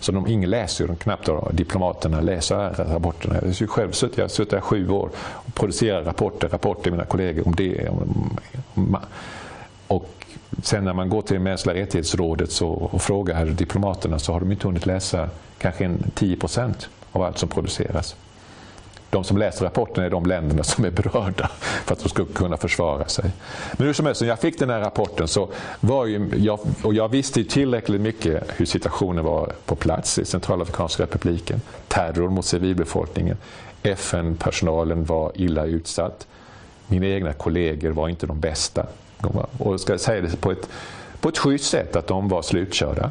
Så 0.00 0.12
de, 0.12 0.26
ingen 0.26 0.50
läser 0.50 0.84
ju, 0.84 0.96
knappt 0.96 1.26
då, 1.26 1.50
diplomaterna 1.52 2.20
läser 2.20 2.56
rapporterna. 2.70 3.34
Jag 3.34 3.42
har 3.42 3.66
själv 3.66 3.92
suttit, 3.92 4.18
jag 4.18 4.24
har 4.24 4.28
suttit 4.28 4.52
här 4.52 4.60
sju 4.60 4.88
år 4.88 5.10
och 5.18 5.54
producerat 5.54 6.06
rapporter, 6.06 6.48
rapporter 6.48 6.90
mina 6.90 7.04
kollegor 7.04 7.46
om 7.46 7.54
det. 7.54 7.88
Om, 7.88 8.38
om, 8.74 8.96
och 9.88 10.17
sen 10.62 10.84
när 10.84 10.92
man 10.92 11.08
går 11.08 11.22
till 11.22 11.40
Mänskliga 11.40 11.76
rättighetsrådet 11.76 12.52
så, 12.52 12.68
och 12.68 13.02
frågar 13.02 13.46
diplomaterna 13.46 14.18
så 14.18 14.32
har 14.32 14.40
de 14.40 14.52
inte 14.52 14.66
hunnit 14.66 14.86
läsa 14.86 15.28
kanske 15.58 15.84
en 15.84 16.10
10 16.14 16.36
procent 16.36 16.88
av 17.12 17.22
allt 17.22 17.38
som 17.38 17.48
produceras. 17.48 18.16
de 19.10 19.24
som 19.24 19.38
läser 19.38 19.64
rapporten 19.64 20.04
är 20.04 20.10
de 20.10 20.26
länderna 20.26 20.64
som 20.64 20.84
är 20.84 20.90
berörda 20.90 21.50
för 21.84 21.92
att 21.92 22.02
de 22.02 22.08
ska 22.08 22.24
kunna 22.24 22.56
försvara 22.56 23.08
sig. 23.08 23.30
Men 23.72 23.86
hur 23.86 23.94
som 23.94 24.06
helst, 24.06 24.20
när 24.20 24.28
jag 24.28 24.38
fick 24.38 24.58
den 24.58 24.70
här 24.70 24.80
rapporten 24.80 25.28
så 25.28 25.48
var 25.80 26.06
ju, 26.06 26.30
jag, 26.36 26.60
och 26.82 26.94
jag 26.94 27.08
visste 27.08 27.44
tillräckligt 27.44 28.00
mycket 28.00 28.44
hur 28.56 28.66
situationen 28.66 29.24
var 29.24 29.52
på 29.66 29.76
plats 29.76 30.18
i 30.18 30.24
Centralafrikanska 30.24 31.02
republiken. 31.02 31.60
Terror 31.88 32.28
mot 32.28 32.44
civilbefolkningen. 32.44 33.36
FN-personalen 33.82 35.04
var 35.04 35.32
illa 35.34 35.64
utsatt. 35.64 36.26
Mina 36.86 37.06
egna 37.06 37.32
kollegor 37.32 37.90
var 37.90 38.08
inte 38.08 38.26
de 38.26 38.40
bästa. 38.40 38.86
Och 39.58 39.72
jag 39.72 39.80
ska 39.80 39.98
säga 39.98 40.20
det 40.20 40.40
på 40.40 40.50
ett, 40.50 40.68
på 41.20 41.28
ett 41.28 41.38
schysst 41.38 41.70
sätt 41.70 41.96
att 41.96 42.06
de 42.06 42.28
var 42.28 42.42
slutkörda. 42.42 43.10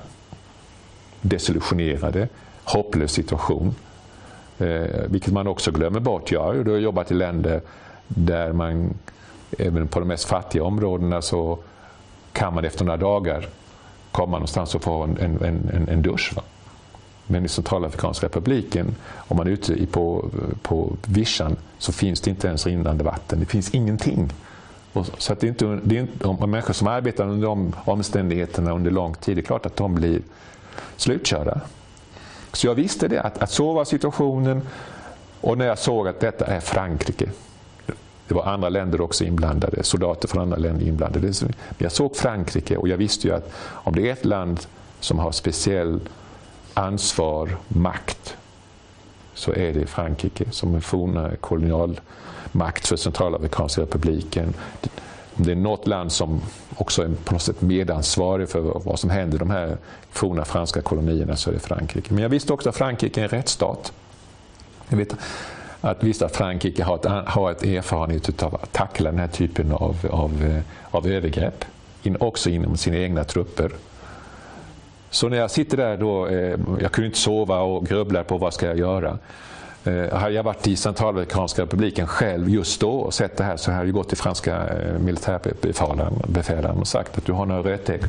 Desillusionerade. 1.22 2.28
Hopplös 2.64 3.12
situation. 3.12 3.76
Eh, 4.58 4.86
vilket 5.08 5.34
man 5.34 5.48
också 5.48 5.72
glömmer 5.72 6.00
bort. 6.00 6.32
Jag 6.32 6.42
har 6.42 6.78
jobbat 6.78 7.12
i 7.12 7.14
länder 7.14 7.62
där 8.08 8.54
man, 8.54 8.94
även 9.58 9.88
på 9.88 10.00
de 10.00 10.08
mest 10.08 10.26
fattiga 10.26 10.64
områdena, 10.64 11.22
så 11.22 11.60
kan 12.34 12.54
man 12.56 12.66
efter 12.66 12.86
några 12.86 12.98
dagar 12.98 13.48
komma 14.12 14.32
någonstans 14.38 14.76
och 14.76 14.84
få 14.84 15.04
en, 15.04 15.18
en, 15.18 15.42
en, 15.74 15.90
en 15.90 16.02
dusch. 16.02 16.34
Va? 16.36 16.42
Men 17.28 17.46
i 17.46 17.48
Centralafrikanska 17.48 18.26
republiken, 18.26 18.96
om 19.16 19.38
man 19.38 19.48
är 19.48 19.52
ute 19.52 19.86
på, 19.86 20.30
på 20.62 20.96
vischan, 21.06 21.56
så 21.78 21.92
finns 21.92 22.22
det 22.22 22.30
inte 22.30 22.48
ens 22.48 22.68
rinnande 22.68 23.04
vatten. 23.04 23.40
Det 23.40 23.46
finns 23.46 23.74
ingenting. 23.74 24.30
Så 25.18 25.34
att 25.34 25.40
det 25.40 25.48
är 25.48 25.50
inte, 25.50 25.80
det 25.84 25.98
är 25.98 26.02
inte, 26.02 26.28
om 26.28 26.52
människor 26.52 26.74
som 26.74 26.88
arbetar 26.88 27.24
under 27.24 27.48
de 27.48 27.76
omständigheterna 27.86 28.72
under 28.72 28.92
lång 28.92 29.14
tid, 29.14 29.38
det 29.38 29.42
är 29.42 29.44
klart 29.44 29.66
att 29.66 29.76
de 29.76 29.96
blir 29.96 30.22
slutkörda. 30.96 31.62
Så 32.54 32.68
jag 32.68 32.76
visste 32.76 33.08
det, 33.08 33.22
att, 33.22 33.38
att 33.38 33.52
så 33.52 33.74
var 33.74 33.86
situationen. 33.86 34.62
Och 35.42 35.58
när 35.58 35.66
jag 35.66 35.80
såg 35.80 36.08
att 36.08 36.20
detta 36.20 36.46
är 36.46 36.60
Frankrike, 36.60 37.30
det 38.28 38.36
var 38.36 38.44
andra 38.44 38.70
länder 38.70 39.02
också 39.02 39.24
inblandade, 39.24 39.84
soldater 39.84 40.28
från 40.28 40.42
andra 40.42 40.58
länder 40.58 40.86
inblandade. 40.86 41.34
Men 41.42 41.54
jag 41.78 41.92
såg 41.92 42.16
Frankrike 42.16 42.78
och 42.78 42.88
jag 42.88 42.98
visste 42.98 43.28
ju 43.28 43.34
att 43.34 43.52
om 43.60 43.96
det 43.96 44.10
är 44.10 44.14
ett 44.14 44.26
land 44.26 44.60
som 45.00 45.20
har 45.20 45.32
speciell 45.32 46.00
ansvar, 46.74 47.58
makt, 47.68 48.38
så 49.34 49.54
är 49.54 49.74
det 49.74 49.86
Frankrike 49.86 50.52
som 50.52 50.76
en 50.76 50.82
forna 50.82 51.32
makt 52.52 52.88
för 52.88 52.96
Centralafrikanska 52.96 53.82
republiken. 53.82 54.54
Om 55.36 55.44
det 55.44 55.52
är 55.52 55.56
något 55.56 55.88
land 55.88 56.12
som 56.12 56.42
också 56.76 57.04
är 57.04 57.10
på 57.24 57.34
något 57.34 57.42
sätt 57.42 57.62
medansvarig 57.62 58.50
för 58.50 58.60
vad 58.60 59.00
som 59.00 59.10
händer 59.10 59.36
i 59.36 59.40
de 59.40 59.50
här 59.50 59.78
forna 60.12 60.46
franska 60.46 60.82
kolonierna 60.82 61.36
så 61.36 61.50
är 61.50 61.54
det 61.54 61.60
Frankrike. 61.60 62.14
Men 62.14 62.24
jag 62.24 62.30
visste 62.30 62.54
också 62.54 62.70
att 62.70 62.76
Frankrike 62.76 63.22
är 63.22 63.24
en 63.24 63.30
rättsstat. 63.30 63.94
Jag 64.90 64.98
vet 64.98 65.16
att 65.82 66.04
visst 66.04 66.22
att 66.22 66.36
Frankrike 66.36 66.84
har 66.84 66.96
ett, 66.96 67.28
har 67.28 67.52
ett 67.52 67.64
erfarenhet 67.64 68.44
av 68.44 68.56
att 68.56 68.72
tackla 68.72 69.12
den 69.12 69.20
här 69.20 69.28
typen 69.28 69.72
av, 69.72 69.96
av, 70.12 70.62
av 70.92 71.08
övergrepp. 71.08 71.66
In, 72.04 72.18
också 72.20 72.50
inom 72.50 72.78
sina 72.78 72.98
egna 72.98 73.24
trupper. 73.24 73.72
Så 75.10 75.30
när 75.30 75.38
jag 75.38 75.52
sitter 75.52 75.78
där 75.78 75.98
då, 75.98 76.28
eh, 76.28 76.60
jag 76.82 76.92
kunde 76.92 77.06
inte 77.06 77.20
sova 77.20 77.60
och 77.60 77.86
grubblar 77.86 78.24
på 78.24 78.38
vad 78.38 78.54
ska 78.54 78.66
jag 78.66 78.80
göra. 78.80 79.18
Eh, 79.88 80.18
hade 80.18 80.34
jag 80.34 80.44
varit 80.44 80.68
i 80.68 80.76
Centralafrikanska 80.76 81.62
republiken 81.62 82.08
själv 82.08 82.50
just 82.50 82.82
då 82.82 82.92
och 82.92 83.14
sett 83.14 83.38
det 83.38 83.44
här 83.44 83.58
så 83.58 83.72
hade 83.72 83.86
jag 83.86 83.94
gått 83.94 84.10
till 84.10 84.18
franska 84.18 84.68
eh, 84.68 85.00
militärbefälaren 85.00 86.78
och 86.78 86.88
sagt 86.88 87.18
att 87.18 87.26
du 87.26 87.32
har 87.32 87.46
några 87.46 87.62
rötägg 87.62 88.02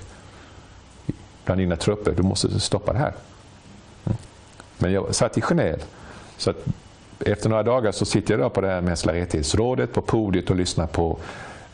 bland 1.44 1.60
dina 1.60 1.76
trupper, 1.76 2.12
du 2.16 2.22
måste 2.22 2.60
stoppa 2.60 2.92
det 2.92 2.98
här. 2.98 3.12
Mm. 4.04 4.18
Men 4.78 4.92
jag 4.92 5.14
satt 5.14 5.38
i 5.38 5.40
Genève. 5.40 5.80
Så 6.36 6.52
efter 7.26 7.48
några 7.48 7.62
dagar 7.62 7.92
så 7.92 8.04
sitter 8.04 8.34
jag 8.34 8.40
då 8.40 8.50
på 8.50 8.60
det 8.60 8.68
här 8.68 8.80
mänskliga 8.80 9.16
rättighetsrådet 9.16 9.92
på 9.92 10.02
podiet 10.02 10.50
och 10.50 10.56
lyssnar 10.56 10.86
på 10.86 11.18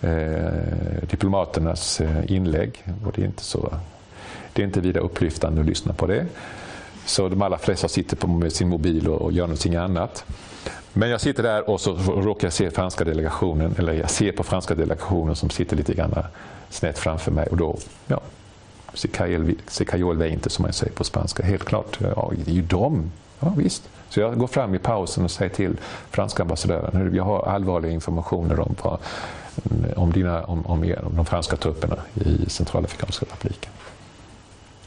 eh, 0.00 1.08
diplomaternas 1.10 2.00
eh, 2.00 2.32
inlägg. 2.32 2.84
Och 3.06 3.12
det 3.12 3.22
är 3.22 3.26
inte 3.26 3.44
så 3.44 3.74
det 4.52 4.62
är 4.62 4.66
inte 4.66 4.80
vidare 4.80 5.04
upplyftande 5.04 5.60
att 5.60 5.66
lyssna 5.66 5.92
på 5.92 6.06
det. 6.06 6.26
Så 7.06 7.28
de 7.28 7.42
allra 7.42 7.58
flesta 7.58 7.88
sitter 7.88 8.16
på 8.16 8.26
med 8.26 8.52
sin 8.52 8.68
mobil 8.68 9.08
och, 9.08 9.32
gör 9.32 9.46
någonting 9.46 9.76
annat. 9.76 10.24
Men 10.92 11.10
jag 11.10 11.20
sitter 11.20 11.42
där 11.42 11.70
och 11.70 11.80
så 11.80 11.94
råkar 11.96 12.46
jag 12.46 12.52
se 12.52 12.70
franska 12.70 13.04
delegationen, 13.04 13.74
eller 13.78 13.92
jag 13.92 14.10
ser 14.10 14.32
på 14.32 14.42
franska 14.42 14.74
delegationen 14.74 15.36
som 15.36 15.50
sitter 15.50 15.76
lite 15.76 15.94
grann 15.94 16.14
snett 16.70 16.98
framför 16.98 17.30
mig 17.30 17.46
och 17.46 17.56
då, 17.56 17.78
ja, 18.06 18.20
se 18.94 19.84
cajol 19.84 20.22
inte 20.22 20.50
som 20.50 20.62
man 20.62 20.72
säger 20.72 20.92
på 20.92 21.04
spanska. 21.04 21.42
Helt 21.42 21.64
klart, 21.64 21.98
ja, 22.00 22.32
det 22.44 22.50
är 22.50 22.54
ju 22.54 22.62
dem. 22.62 23.12
Ja, 23.40 23.52
visst. 23.56 23.88
Så 24.08 24.20
jag 24.20 24.38
går 24.38 24.46
fram 24.46 24.74
i 24.74 24.78
pausen 24.78 25.24
och 25.24 25.30
säger 25.30 25.50
till 25.54 25.76
franska 26.10 26.42
ambassadören, 26.42 27.14
jag 27.14 27.24
har 27.24 27.42
allvarliga 27.42 27.92
informationer 27.92 28.60
om, 28.60 28.76
om, 29.96 30.12
dina, 30.12 30.44
om, 30.44 30.66
om, 30.66 30.84
er, 30.84 31.04
om 31.04 31.16
de 31.16 31.26
franska 31.26 31.56
trupperna 31.56 31.96
i 32.14 32.50
Centralafrikanska 32.50 33.26
republiken. 33.26 33.70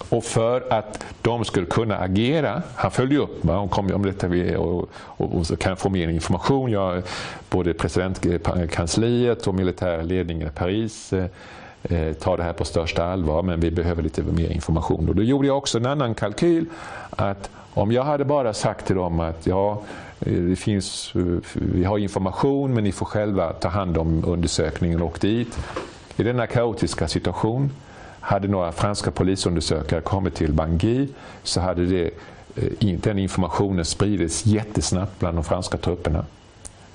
Och 0.09 0.23
för 0.23 0.73
att 0.73 1.05
de 1.21 1.45
skulle 1.45 1.65
kunna 1.65 1.97
agera, 1.97 2.61
han 2.75 2.91
följde 2.91 3.17
upp 3.17 3.45
va, 3.45 3.67
kom 3.67 3.93
om 3.93 4.05
detta 4.05 4.27
och, 4.59 4.89
och, 4.99 5.35
och, 5.35 5.47
så 5.47 5.55
kan 5.55 5.69
jag 5.69 5.79
få 5.79 5.89
mer 5.89 6.07
information. 6.07 6.71
Jag, 6.71 7.03
både 7.49 7.73
presidentkansliet 7.73 9.47
och 9.47 9.55
militärledningen 9.55 10.47
i 10.47 10.51
Paris 10.51 11.13
eh, 11.13 11.25
eh, 11.83 12.13
tar 12.13 12.37
det 12.37 12.43
här 12.43 12.53
på 12.53 12.65
största 12.65 13.03
allvar 13.05 13.43
men 13.43 13.59
vi 13.59 13.71
behöver 13.71 14.03
lite 14.03 14.23
mer 14.23 14.51
information. 14.51 15.09
Och 15.09 15.15
då 15.15 15.23
gjorde 15.23 15.47
jag 15.47 15.57
också 15.57 15.77
en 15.77 15.85
annan 15.85 16.15
kalkyl 16.15 16.65
att 17.09 17.49
om 17.73 17.91
jag 17.91 18.03
hade 18.03 18.25
bara 18.25 18.53
sagt 18.53 18.87
till 18.87 18.95
dem 18.95 19.19
att 19.19 19.47
ja, 19.47 19.81
eh, 20.19 20.33
det 20.33 20.55
finns, 20.55 21.13
eh, 21.15 21.21
vi 21.53 21.83
har 21.83 21.97
information 21.97 22.73
men 22.73 22.83
ni 22.83 22.91
får 22.91 23.05
själva 23.05 23.53
ta 23.53 23.67
hand 23.67 23.97
om 23.97 24.25
undersökningen 24.25 25.01
och 25.01 25.07
åk 25.07 25.21
dit. 25.21 25.59
I 26.17 26.23
denna 26.23 26.47
kaotiska 26.47 27.07
situation 27.07 27.71
hade 28.27 28.47
några 28.47 28.71
franska 28.71 29.11
polisundersökare 29.11 30.01
kommit 30.01 30.35
till 30.35 30.53
Bangui 30.53 31.07
så 31.43 31.61
hade 31.61 31.85
det, 31.85 32.09
eh, 32.55 32.97
den 32.99 33.19
informationen 33.19 33.85
spridits 33.85 34.45
jättesnabbt 34.45 35.19
bland 35.19 35.37
de 35.37 35.43
franska 35.43 35.77
trupperna. 35.77 36.25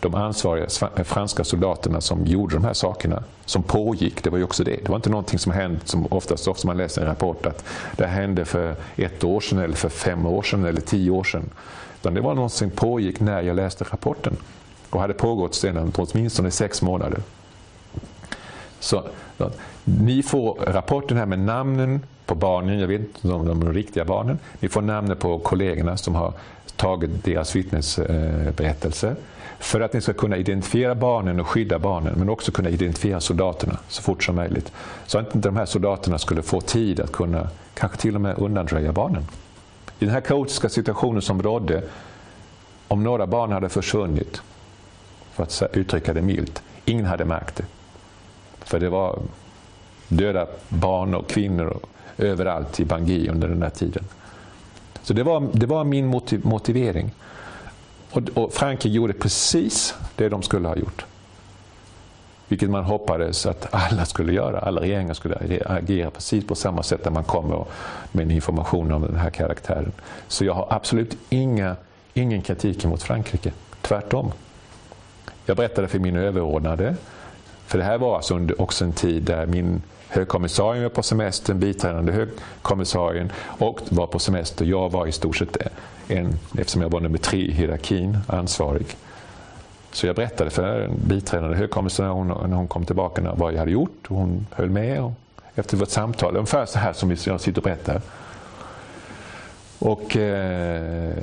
De 0.01 0.15
ansvariga 0.15 0.67
eh, 0.97 1.05
franska 1.05 1.45
soldaterna 1.45 2.01
som 2.01 2.27
gjorde 2.27 2.57
de 2.57 2.65
här 2.65 2.73
sakerna, 2.73 3.23
som 3.45 3.63
pågick, 3.63 4.25
det 4.25 4.31
var 4.31 4.39
ju 4.39 4.45
också 4.45 4.65
det. 4.65 4.77
Det 4.83 4.89
var 4.89 4.97
inte 4.97 5.11
någonting 5.11 5.39
som 5.39 5.53
hände, 5.53 5.81
som 5.85 6.07
oftast, 6.11 6.49
ofta 6.49 6.67
man 6.67 6.77
läser 6.77 7.03
en 7.03 7.09
rapport, 7.09 7.47
att 7.47 7.65
det 7.97 8.07
hände 8.07 8.45
för 8.45 8.75
ett 8.97 9.25
år 9.25 9.41
sedan, 9.41 9.59
eller 9.59 9.75
för 9.75 9.89
fem 9.89 10.27
år 10.27 10.43
sedan, 10.43 10.65
eller 10.65 10.81
tio 10.81 11.11
år 11.11 11.25
sedan. 11.25 11.51
Utan 12.01 12.15
det 12.15 12.21
var 12.21 12.35
något 12.35 12.53
som 12.53 12.71
pågick 12.71 13.21
när 13.21 13.43
jag 13.43 13.57
läste 13.57 13.85
rapporten 13.85 14.37
och 14.91 15.01
hade 15.01 15.15
pågått 15.15 15.55
sedan 15.55 15.93
åtminstone 15.97 16.51
sex 16.51 16.83
månader. 16.83 17.23
Så, 18.81 19.05
ni 19.85 20.23
får 20.23 20.55
rapporten 20.67 21.17
här 21.17 21.27
med 21.27 21.39
namnen 21.39 22.01
på 22.27 22.35
barnen, 22.35 22.79
jag 22.79 22.89
vet 22.89 23.01
inte 23.01 23.29
om 23.29 23.47
de 23.47 23.63
är 23.69 23.73
riktiga 23.73 24.05
barnen. 24.05 24.39
Ni 24.61 24.69
får 24.69 24.83
namnen 24.83 25.17
på 25.17 25.39
kollegorna 25.39 25.97
som 25.97 26.15
har 26.15 26.33
tagit 26.77 27.25
deras 27.25 27.57
vittnesberättelser. 27.57 29.17
För 29.59 29.81
att 29.81 29.93
ni 29.93 30.01
ska 30.01 30.13
kunna 30.13 30.37
identifiera 30.37 30.95
barnen 30.95 31.41
och 31.41 31.49
skydda 31.49 31.79
barnen, 31.79 32.15
men 32.17 32.29
också 32.29 32.53
kunna 32.53 32.69
identifiera 32.69 33.21
soldaterna 33.21 33.79
så 33.89 34.03
fort 34.03 34.25
som 34.25 34.37
möjligt. 34.37 34.73
Så 35.07 35.19
att 35.19 35.35
inte 35.35 35.49
de 35.49 35.57
här 35.57 35.67
soldaterna 35.67 36.19
skulle 36.19 36.43
få 36.43 36.61
tid 36.61 37.01
att 37.01 37.13
kunna, 37.13 37.49
kanske 37.75 37.99
till 37.99 38.15
och 38.15 38.21
med 38.21 38.39
undanröja 38.39 38.93
barnen. 38.93 39.23
I 39.99 40.05
den 40.05 40.15
här 40.15 40.21
kaotiska 40.21 40.69
situationen 40.69 41.23
som 41.23 41.43
rådde, 41.43 41.83
om 42.89 43.05
några 43.05 43.27
barn 43.27 43.53
hade 43.53 43.69
försvunnit, 43.69 44.43
för 45.33 45.43
att 45.43 45.63
uttrycka 45.73 46.13
det 46.13 46.23
milt, 46.23 46.63
ingen 46.85 47.07
hade 47.07 47.25
märkt 47.25 47.57
det. 47.57 47.65
För 48.65 48.81
det 48.81 48.89
var 48.89 49.19
döda 50.09 50.47
barn 50.69 51.15
och 51.15 51.29
kvinnor 51.29 51.79
överallt 52.19 52.81
i 52.81 52.85
Bangui 52.85 53.29
under 53.29 53.49
den 53.49 53.63
här 53.63 53.71
tiden. 53.71 54.05
Så 55.03 55.13
det 55.13 55.23
var, 55.23 55.49
det 55.53 55.67
var 55.67 55.85
min 55.85 56.07
motiv, 56.07 56.47
motivering. 56.47 57.11
Och, 58.11 58.23
och 58.35 58.53
Frankrike 58.53 58.89
gjorde 58.89 59.13
precis 59.13 59.95
det 60.17 60.29
de 60.29 60.43
skulle 60.43 60.69
ha 60.69 60.77
gjort. 60.77 61.05
Vilket 62.49 62.71
man 62.71 62.85
hoppades 62.85 63.47
att 63.47 63.67
alla 63.71 64.05
skulle 64.05 64.33
göra. 64.33 64.59
Alla 64.59 64.81
regeringar 64.81 65.15
skulle 65.15 65.63
agera 65.67 66.11
precis 66.11 66.47
på 66.47 66.55
samma 66.55 66.83
sätt 66.83 67.05
när 67.05 67.13
man 67.13 67.25
kommer 67.25 67.65
med 68.13 68.33
information 68.33 68.93
om 68.93 69.03
den 69.03 69.17
här 69.17 69.31
karaktären. 69.31 69.93
Så 70.29 70.45
jag 70.45 70.55
har 70.55 70.67
absolut 70.71 71.17
inga, 71.29 71.77
ingen 72.15 72.43
kritik 72.43 72.85
mot 72.85 73.03
Frankrike. 73.03 73.53
Tvärtom. 73.81 74.33
Jag 75.47 75.57
berättade 75.57 75.89
för 75.89 75.99
min 75.99 76.17
överordnade 76.17 76.97
för 77.73 77.79
det 77.79 77.85
här 77.85 77.99
var 77.99 78.17
alltså 78.17 78.35
under 78.35 78.61
också 78.61 78.85
en 78.85 78.93
tid 78.93 79.23
där 79.23 79.47
min 79.47 79.83
högkommissarie 80.09 80.83
var 80.83 80.89
på 80.89 81.03
semester, 81.03 81.55
biträdande 81.55 82.13
högkommissarien 82.13 83.33
och 83.59 83.81
var 83.89 84.07
på 84.07 84.19
semester. 84.19 84.65
Jag 84.65 84.93
var 84.93 85.07
i 85.07 85.13
stort 85.13 85.37
sett 85.37 85.57
en, 86.09 86.39
eftersom 86.59 86.83
jag 86.83 86.89
var 86.89 87.01
nummer 87.01 87.19
tre 87.19 87.39
i 87.39 87.53
hierarkin, 87.53 88.19
ansvarig. 88.27 88.87
Så 89.93 90.07
jag 90.07 90.17
berättade 90.17 90.51
för 90.51 90.91
biträdande 91.07 91.57
högkommissarien 91.57 92.29
när 92.29 92.57
hon 92.57 92.69
kom 92.69 92.85
tillbaka 92.85 93.35
vad 93.37 93.53
jag 93.53 93.59
hade 93.59 93.71
gjort. 93.71 94.07
Hon 94.09 94.47
höll 94.51 94.71
med 94.71 95.03
och 95.03 95.13
efter 95.55 95.77
vårt 95.77 95.91
samtal, 95.91 96.37
ungefär 96.37 96.67
så 96.67 96.79
här 96.79 96.93
som 96.93 97.11
jag 97.11 97.41
sitter 97.41 97.59
och 97.59 97.65
berättar. 97.65 98.01
Och 99.79 100.17
eh, 100.17 101.15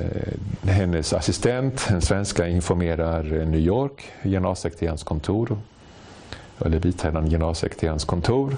hennes 0.62 1.12
assistent, 1.12 1.88
en 1.90 2.00
svenska, 2.00 2.48
informerar 2.48 3.22
New 3.22 3.60
York, 3.60 4.12
generalsekreterarens 4.22 5.02
kontor, 5.02 5.58
eller 6.64 6.78
biträdande 6.78 7.30
generalsekreterarens 7.30 8.04
kontor, 8.04 8.56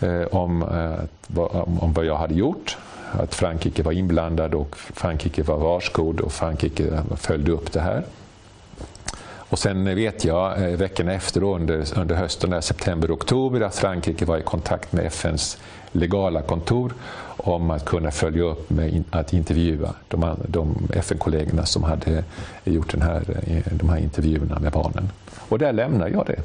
eh, 0.00 0.14
eh, 0.14 0.26
om, 0.26 0.62
om, 1.80 1.92
vad 1.92 2.04
jag 2.04 2.16
hade 2.16 2.34
gjort. 2.34 2.76
Att 3.12 3.34
Frankrike 3.34 3.82
var 3.82 3.92
inblandad 3.92 4.54
och 4.54 4.76
Frankrike 4.76 5.42
var 5.42 5.56
varskod 5.56 6.20
och 6.20 6.32
Frankrike 6.32 7.02
följde 7.16 7.52
upp 7.52 7.72
det 7.72 7.80
här. 7.80 8.04
Och 9.50 9.58
sen 9.58 9.84
vet 9.84 10.24
jag 10.24 10.52
eh, 10.52 10.58
veckorna 10.58 10.76
veckan 10.76 11.08
efter 11.08 11.42
under, 11.44 11.98
under 11.98 12.14
hösten, 12.14 12.62
september 12.62 13.14
oktober, 13.14 13.60
att 13.60 13.76
Frankrike 13.76 14.24
var 14.24 14.38
i 14.38 14.42
kontakt 14.42 14.92
med 14.92 15.06
FNs 15.06 15.58
legala 15.92 16.42
kontor 16.42 16.94
om 17.36 17.70
att 17.70 17.84
kunna 17.84 18.10
följa 18.10 18.42
upp 18.42 18.70
med 18.70 19.04
att 19.10 19.32
intervjua 19.32 19.94
de, 20.08 20.36
de 20.48 20.88
FN-kollegorna 20.94 21.66
som 21.66 21.82
hade 21.84 22.24
gjort 22.64 22.92
den 22.92 23.02
här, 23.02 23.22
de 23.70 23.88
här 23.88 23.98
intervjuerna 23.98 24.58
med 24.58 24.72
barnen. 24.72 25.08
Och 25.48 25.58
där 25.58 25.72
lämnar 25.72 26.08
jag 26.08 26.26
det. 26.26 26.42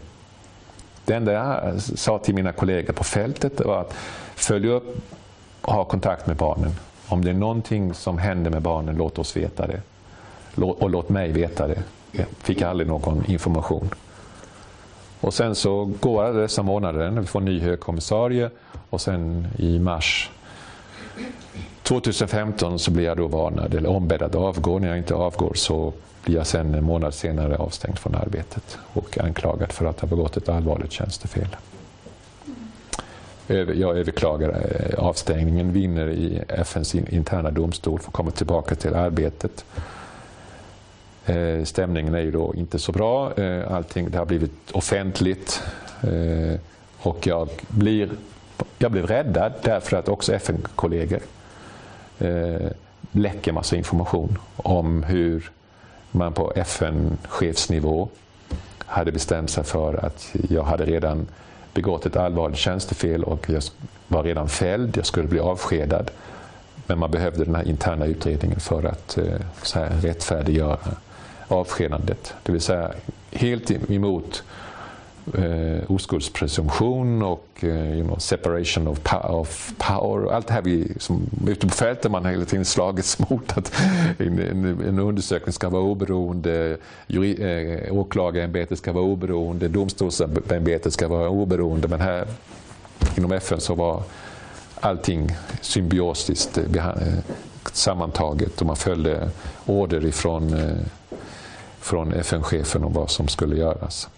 Det 1.06 1.14
enda 1.14 1.32
jag 1.32 1.82
sa 1.82 2.20
till 2.20 2.36
mina 2.36 2.52
kollegor 2.52 2.94
på 2.94 3.04
fältet 3.04 3.66
var 3.66 3.82
att 3.82 3.94
följa 4.36 4.72
upp 4.72 4.98
och 5.62 5.74
ha 5.74 5.86
kontakt 5.86 6.28
med 6.28 6.36
barnen. 6.36 6.72
Om 7.08 7.26
det 7.26 7.30
är 7.30 7.34
någonting 7.34 7.94
som 7.94 8.18
händer 8.18 8.52
med 8.52 8.62
barnen, 8.62 8.96
låt 8.96 9.20
oss 9.20 9.38
veta 9.38 9.68
det. 9.68 9.82
Och 10.56 10.90
låt 10.90 11.10
mig 11.10 11.32
veta 11.32 11.68
det. 11.68 11.84
Jag 12.12 12.26
fick 12.38 12.62
aldrig 12.62 12.88
någon 12.88 13.26
information. 13.26 13.90
Och 15.22 15.34
sen 15.34 15.56
så 15.56 15.92
går 16.00 16.24
alla 16.24 16.40
dessa 16.40 16.64
månader, 16.64 17.10
vi 17.10 17.26
får 17.26 17.40
en 17.40 17.46
ny 17.46 17.60
högkommissarie 17.60 18.50
och 18.90 19.02
sen 19.02 19.48
i 19.58 19.80
mars 19.80 20.32
2015 21.86 22.80
så 22.80 22.92
blir 22.92 23.06
jag 23.06 23.18
då 23.18 23.28
varnad 23.28 23.74
eller 23.74 23.90
ombedd 23.90 24.22
att 24.22 24.36
avgå. 24.36 24.80
När 24.80 24.88
jag 24.88 24.98
inte 24.98 25.14
avgår 25.14 25.54
så 25.54 25.94
blir 26.24 26.36
jag 26.36 26.48
sen 26.48 26.74
en 26.76 26.84
månad 26.84 27.14
senare 27.14 27.58
avstängd 27.58 28.00
från 28.00 28.16
arbetet 28.16 28.78
och 28.94 29.18
anklagad 29.18 29.72
för 29.72 29.86
att 29.86 30.00
ha 30.00 30.08
begått 30.08 30.38
ett 30.38 30.50
allvarligt 30.50 30.92
tjänstefel. 30.92 31.48
Jag 33.48 33.98
överklagar 33.98 34.50
eh, 34.50 35.00
avstängningen, 35.00 35.72
vinner 35.72 36.10
i 36.10 36.42
FNs 36.48 36.96
interna 36.96 37.52
domstol, 37.52 38.00
får 38.00 38.12
komma 38.12 38.32
tillbaka 38.32 38.76
till 38.76 38.94
arbetet. 38.94 39.66
Eh, 41.26 41.64
stämningen 41.64 42.16
är 42.16 42.22
ju 42.22 42.32
då 42.32 42.54
inte 42.56 42.80
så 42.80 42.92
bra. 42.92 43.34
Eh, 43.34 43.74
allting 43.74 44.10
det 44.10 44.18
har 44.18 44.26
blivit 44.26 44.72
offentligt 44.72 45.64
och 46.98 47.28
jag 47.28 47.50
blir, 47.68 48.10
jag 48.78 48.92
blir 48.92 49.04
räddad 49.04 49.54
därför 49.64 49.98
att 49.98 50.10
också 50.10 50.34
FN-kollegor 50.34 51.20
Eh, 52.20 52.72
läcker 53.12 53.52
massa 53.52 53.76
information 53.76 54.38
om 54.56 55.04
hur 55.04 55.52
man 56.12 56.34
på 56.34 56.54
FN-chefsnivå 56.56 58.10
hade 58.80 59.12
bestämt 59.12 59.50
sig 59.50 59.64
för 59.64 60.06
att 60.06 60.36
jag 60.50 60.64
hade 60.64 60.86
redan 60.86 61.28
begått 61.74 62.06
ett 62.06 62.16
allvarligt 62.16 62.58
tjänstefel 62.58 63.24
och 63.24 63.50
jag 63.50 63.64
var 64.08 64.24
redan 64.24 64.50
fälld, 64.50 64.98
jag 64.98 65.06
skulle 65.06 65.28
bli 65.28 65.40
avskedad. 65.40 66.12
Men 66.88 67.00
man 67.00 67.12
behövde 67.12 67.46
den 67.46 67.56
här 67.56 67.68
interna 67.68 68.06
utredningen 68.06 68.60
för 68.60 68.84
att 68.84 69.18
eh, 69.18 69.42
så 69.64 69.80
här, 69.80 69.90
rättfärdiggöra 69.90 70.78
avskedandet. 71.48 72.34
Det 72.44 72.52
vill 72.52 72.62
säga 72.62 72.92
helt 73.32 73.72
emot 73.72 74.44
eh, 75.34 75.92
oskuldspresumtion 75.92 77.24
och 77.24 77.48
eh, 77.60 77.94
you 77.94 78.04
know, 78.04 78.18
separation 78.18 78.88
of, 78.88 79.00
of 79.24 79.74
power. 79.78 80.34
Allt 80.34 80.48
det 80.48 80.54
här 80.54 80.62
vi, 80.62 80.94
som 81.00 81.30
ute 81.48 81.68
på 81.68 81.74
fältet 81.74 82.12
man 82.12 82.26
hela 82.26 82.46
tiden 82.46 82.66
slagits 82.66 83.20
mot. 83.30 83.58
Att 83.58 83.74
en, 84.18 84.40
en, 84.40 84.66
en 84.88 85.00
undersökning 85.00 85.54
ska 85.54 85.70
vara 85.70 85.84
oberoende, 85.84 86.78
juri, 87.08 87.44
eh, 87.88 87.98
åklagarämbetet 87.98 88.78
ska 88.78 88.92
vara 88.92 89.04
oberoende, 89.04 89.68
domstolsämbetet 89.68 90.94
ska 90.94 91.08
vara 91.08 91.30
oberoende. 91.30 91.88
Men 91.88 92.02
här 92.02 92.28
inom 93.18 93.32
FN 93.32 93.60
så 93.60 93.76
var 93.76 94.04
allting 94.80 95.32
symbiosiskt 95.62 96.58
eh, 96.58 96.88
eh, 96.88 96.94
sammantaget 97.74 98.62
och 98.62 98.68
man 98.68 98.76
följde 98.76 99.30
order 99.66 100.06
ifrån 100.06 100.54
eh, 100.54 100.78
från 101.80 102.14
FN-chefen 102.14 102.84
om 102.84 102.94
vad 102.94 103.10
som 103.10 103.28
skulle 103.28 103.56
göras. 103.56 104.10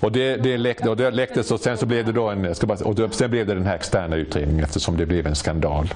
Och 0.00 0.12
det, 0.12 0.36
det, 0.36 0.58
läckte, 0.58 0.90
och 0.90 0.96
det 0.96 1.10
läcktes 1.10 1.50
och 1.50 1.60
sen 1.60 1.78
så 1.78 1.86
blev 1.86 2.06
det 2.06 2.12
då 2.12 2.28
en, 2.28 2.54
ska 2.54 2.66
bara, 2.66 2.84
och 2.84 3.14
sen 3.14 3.30
blev 3.30 3.46
det 3.46 3.54
den 3.54 3.66
här 3.66 3.74
externa 3.74 4.16
utredningen 4.16 4.64
eftersom 4.64 4.96
det 4.96 5.06
blev 5.06 5.26
en 5.26 5.34
skandal. 5.34 5.94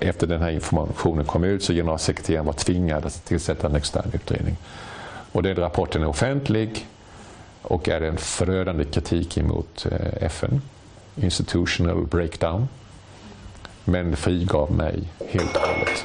Efter 0.00 0.26
den 0.26 0.42
här 0.42 0.50
informationen 0.50 1.24
kom 1.24 1.44
ut 1.44 1.64
så 1.64 1.72
generalsekreteraren 1.72 2.46
var 2.46 2.52
tvingad 2.52 3.06
att 3.06 3.24
tillsätta 3.24 3.66
en 3.66 3.76
extern 3.76 4.10
utredning. 4.12 4.56
Och 5.32 5.42
den 5.42 5.56
rapporten 5.56 6.02
är 6.02 6.08
offentlig 6.08 6.86
och 7.62 7.88
är 7.88 8.00
en 8.00 8.16
förödande 8.16 8.84
kritik 8.84 9.38
emot 9.38 9.86
eh, 9.90 10.22
FN, 10.22 10.60
institutional 11.16 12.06
breakdown. 12.06 12.68
Men 13.84 14.16
frigav 14.16 14.72
mig 14.72 15.02
helt 15.28 15.56
och 15.56 15.62
hållet. 15.62 16.04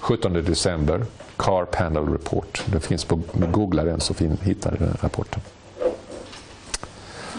17 0.00 0.32
december, 0.32 1.04
Car 1.36 1.64
Panel 1.64 2.08
Report. 2.12 2.62
Det 2.66 2.80
finns 2.80 3.04
på, 3.04 3.20
googla 3.52 3.84
den 3.84 4.00
så 4.00 4.14
hittar 4.42 4.70
du 4.70 4.76
den 4.76 4.96
rapporten. 5.00 5.42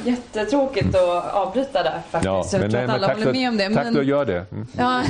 Jättetråkigt 0.07 0.95
att 0.95 1.33
avbryta 1.33 1.83
där 1.83 2.01
faktiskt. 2.11 2.25
Ja, 2.25 2.45
jag 2.51 2.71
tror 2.71 2.83
att 2.83 2.89
alla 2.89 3.13
håller 3.13 3.33
med 3.33 3.49
om 3.49 3.57
det. 3.57 3.69
Tack 3.69 3.83
men, 3.83 3.93
du 3.93 4.03
gör 4.03 4.25
det. 4.25 4.45
Mm. 4.51 4.67
Ja, 4.77 5.03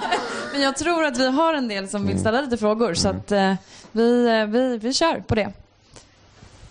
men 0.52 0.62
jag 0.62 0.76
tror 0.76 1.04
att 1.04 1.18
vi 1.18 1.30
har 1.30 1.54
en 1.54 1.68
del 1.68 1.88
som 1.88 2.02
vill 2.02 2.10
mm. 2.10 2.20
ställa 2.20 2.40
lite 2.40 2.56
frågor 2.56 2.94
så 2.94 3.08
mm. 3.08 3.20
att 3.20 3.32
eh, 3.32 3.54
vi, 3.92 4.26
eh, 4.28 4.46
vi, 4.46 4.78
vi 4.78 4.92
kör 4.92 5.22
på 5.26 5.34
det. 5.34 5.52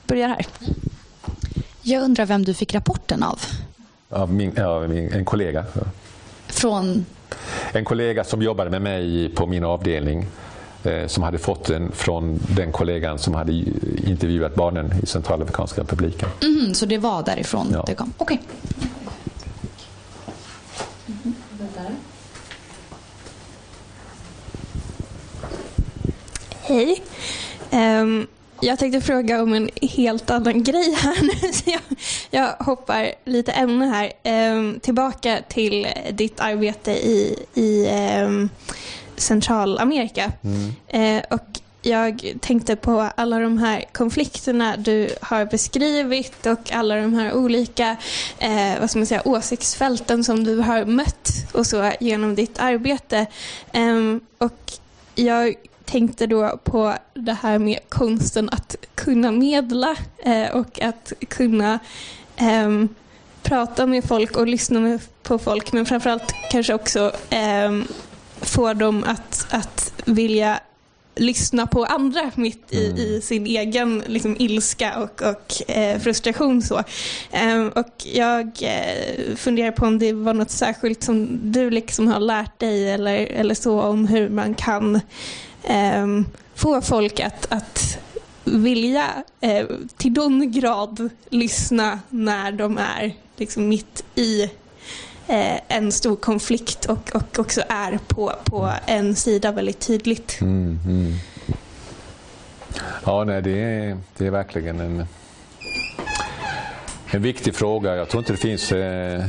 Börjar 0.07 0.27
här. 0.27 0.45
Jag 1.81 2.03
undrar 2.03 2.25
vem 2.25 2.43
du 2.43 2.53
fick 2.53 2.73
rapporten 2.73 3.23
av? 3.23 3.39
Av 4.09 4.33
min, 4.33 4.53
ja, 4.55 4.87
min, 4.87 5.13
en 5.13 5.25
kollega. 5.25 5.65
Från? 6.47 7.05
En 7.71 7.85
kollega 7.85 8.23
som 8.23 8.41
jobbade 8.41 8.69
med 8.69 8.81
mig 8.81 9.29
på 9.29 9.47
min 9.47 9.63
avdelning 9.63 10.27
som 11.07 11.23
hade 11.23 11.37
fått 11.37 11.65
den 11.65 11.91
från 11.91 12.39
den 12.55 12.71
kollegan 12.71 13.19
som 13.19 13.33
hade 13.33 13.53
intervjuat 14.07 14.55
barnen 14.55 14.93
i 15.03 15.05
Centralafrikanska 15.05 15.81
republiken. 15.81 16.29
Mm, 16.41 16.73
så 16.73 16.85
det 16.85 16.97
var 16.97 17.23
därifrån 17.23 17.67
ja. 17.73 17.83
det 17.87 17.95
kom? 17.95 18.13
Okej. 18.17 18.41
Okay. 18.43 18.89
Hej. 26.65 27.01
Um, 27.71 28.27
jag 28.61 28.79
tänkte 28.79 29.01
fråga 29.01 29.43
om 29.43 29.53
en 29.53 29.69
helt 29.81 30.29
annan 30.29 30.63
grej 30.63 30.95
här 30.97 31.21
nu. 31.21 31.53
Så 31.53 31.69
jag, 31.69 31.81
jag 32.31 32.65
hoppar 32.65 33.11
lite 33.25 33.51
ämne 33.51 33.85
här. 33.85 34.11
Um, 34.53 34.79
tillbaka 34.79 35.39
till 35.47 35.87
ditt 36.11 36.39
arbete 36.39 36.91
i, 36.91 37.35
i 37.53 37.87
um, 38.23 38.49
Centralamerika. 39.17 40.31
Mm. 40.43 40.73
Eh, 40.87 41.23
och 41.29 41.59
jag 41.81 42.33
tänkte 42.39 42.75
på 42.75 43.09
alla 43.15 43.39
de 43.39 43.57
här 43.57 43.85
konflikterna 43.91 44.77
du 44.77 45.09
har 45.21 45.45
beskrivit 45.45 46.45
och 46.45 46.71
alla 46.71 46.95
de 46.95 47.13
här 47.13 47.33
olika 47.33 47.95
eh, 48.39 48.79
vad 48.79 48.89
ska 48.89 48.99
man 48.99 49.05
säga, 49.05 49.21
åsiktsfälten 49.25 50.23
som 50.23 50.43
du 50.43 50.59
har 50.59 50.85
mött 50.85 51.29
och 51.51 51.67
så 51.67 51.91
genom 51.99 52.35
ditt 52.35 52.59
arbete. 52.59 53.25
Eh, 53.71 54.17
och 54.37 54.71
jag 55.15 55.55
tänkte 55.85 56.27
då 56.27 56.59
på 56.63 56.93
det 57.13 57.37
här 57.41 57.59
med 57.59 57.79
konsten 57.89 58.49
att 58.51 58.75
kunna 58.95 59.31
medla 59.31 59.95
eh, 60.17 60.49
och 60.49 60.81
att 60.81 61.13
kunna 61.27 61.79
ehm, 62.35 62.89
prata 63.41 63.85
med 63.85 64.03
folk 64.03 64.37
och 64.37 64.47
lyssna 64.47 64.99
på 65.23 65.39
folk 65.39 65.71
men 65.71 65.85
framförallt 65.85 66.33
kanske 66.51 66.73
också 66.73 67.11
ehm, 67.29 67.87
får 68.43 68.73
dem 68.73 69.03
att, 69.07 69.47
att 69.49 69.93
vilja 70.05 70.59
lyssna 71.15 71.67
på 71.67 71.85
andra 71.85 72.31
mitt 72.35 72.73
i, 72.73 72.85
mm. 72.85 72.97
i 72.97 73.21
sin 73.21 73.45
egen 73.45 74.03
liksom, 74.07 74.35
ilska 74.39 74.99
och, 74.99 75.21
och 75.21 75.71
eh, 75.71 75.99
frustration. 75.99 76.61
Så. 76.61 76.83
Eh, 77.31 77.65
och 77.65 78.05
jag 78.13 78.47
eh, 78.61 79.35
funderar 79.35 79.71
på 79.71 79.85
om 79.85 79.99
det 79.99 80.13
var 80.13 80.33
något 80.33 80.51
särskilt 80.51 81.03
som 81.03 81.39
du 81.43 81.69
liksom 81.69 82.07
har 82.07 82.19
lärt 82.19 82.59
dig 82.59 82.91
eller, 82.91 83.17
eller 83.17 83.55
så 83.55 83.81
om 83.81 84.07
hur 84.07 84.29
man 84.29 84.53
kan 84.53 84.99
ehm, 85.63 86.25
få 86.55 86.81
folk 86.81 87.19
att, 87.19 87.51
att 87.51 87.97
vilja 88.43 89.23
eh, 89.41 89.65
till 89.97 90.11
någon 90.11 90.51
grad 90.51 91.09
lyssna 91.29 91.99
när 92.09 92.51
de 92.51 92.77
är 92.77 93.13
liksom, 93.37 93.67
mitt 93.67 94.03
i 94.15 94.43
eh, 94.43 94.49
en 95.67 95.91
stor 95.91 96.15
konflikt 96.15 96.85
och, 96.85 97.15
och 97.15 97.39
också 97.39 97.61
är 97.69 97.99
på, 98.07 98.33
på 98.43 98.71
en 98.85 99.15
sida 99.15 99.51
väldigt 99.51 99.79
tydligt. 99.79 100.41
Mm, 100.41 100.79
mm. 100.85 101.13
Ja, 103.05 103.23
nej, 103.23 103.41
det, 103.41 103.59
är, 103.59 103.97
det 104.17 104.27
är 104.27 104.31
verkligen 104.31 104.79
en, 104.79 105.05
en 107.11 107.21
viktig 107.21 107.55
fråga. 107.55 107.95
Jag 107.95 108.09
tror 108.09 108.21
inte 108.21 108.33
det 108.33 108.37
finns, 108.37 108.71
eh, 108.71 109.25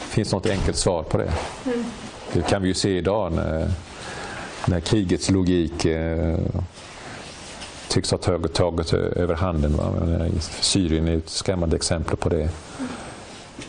finns 0.00 0.32
något 0.32 0.46
enkelt 0.46 0.76
svar 0.76 1.02
på 1.02 1.18
det. 1.18 1.32
Mm. 1.66 1.84
Det 2.32 2.42
kan 2.42 2.62
vi 2.62 2.68
ju 2.68 2.74
se 2.74 2.98
idag 2.98 3.32
när 3.32 3.70
när 4.66 4.80
krigets 4.80 5.30
logik 5.30 5.84
eh, 5.84 6.38
tycks 7.88 8.10
ha 8.10 8.18
tagit, 8.18 8.54
tagit 8.54 8.92
över 8.92 9.34
handen. 9.34 9.76
Va? 9.76 9.92
Syrien 10.60 11.08
är 11.08 11.16
ett 11.16 11.28
skrämmande 11.28 11.76
exempel 11.76 12.16
på 12.16 12.28
det. 12.28 12.48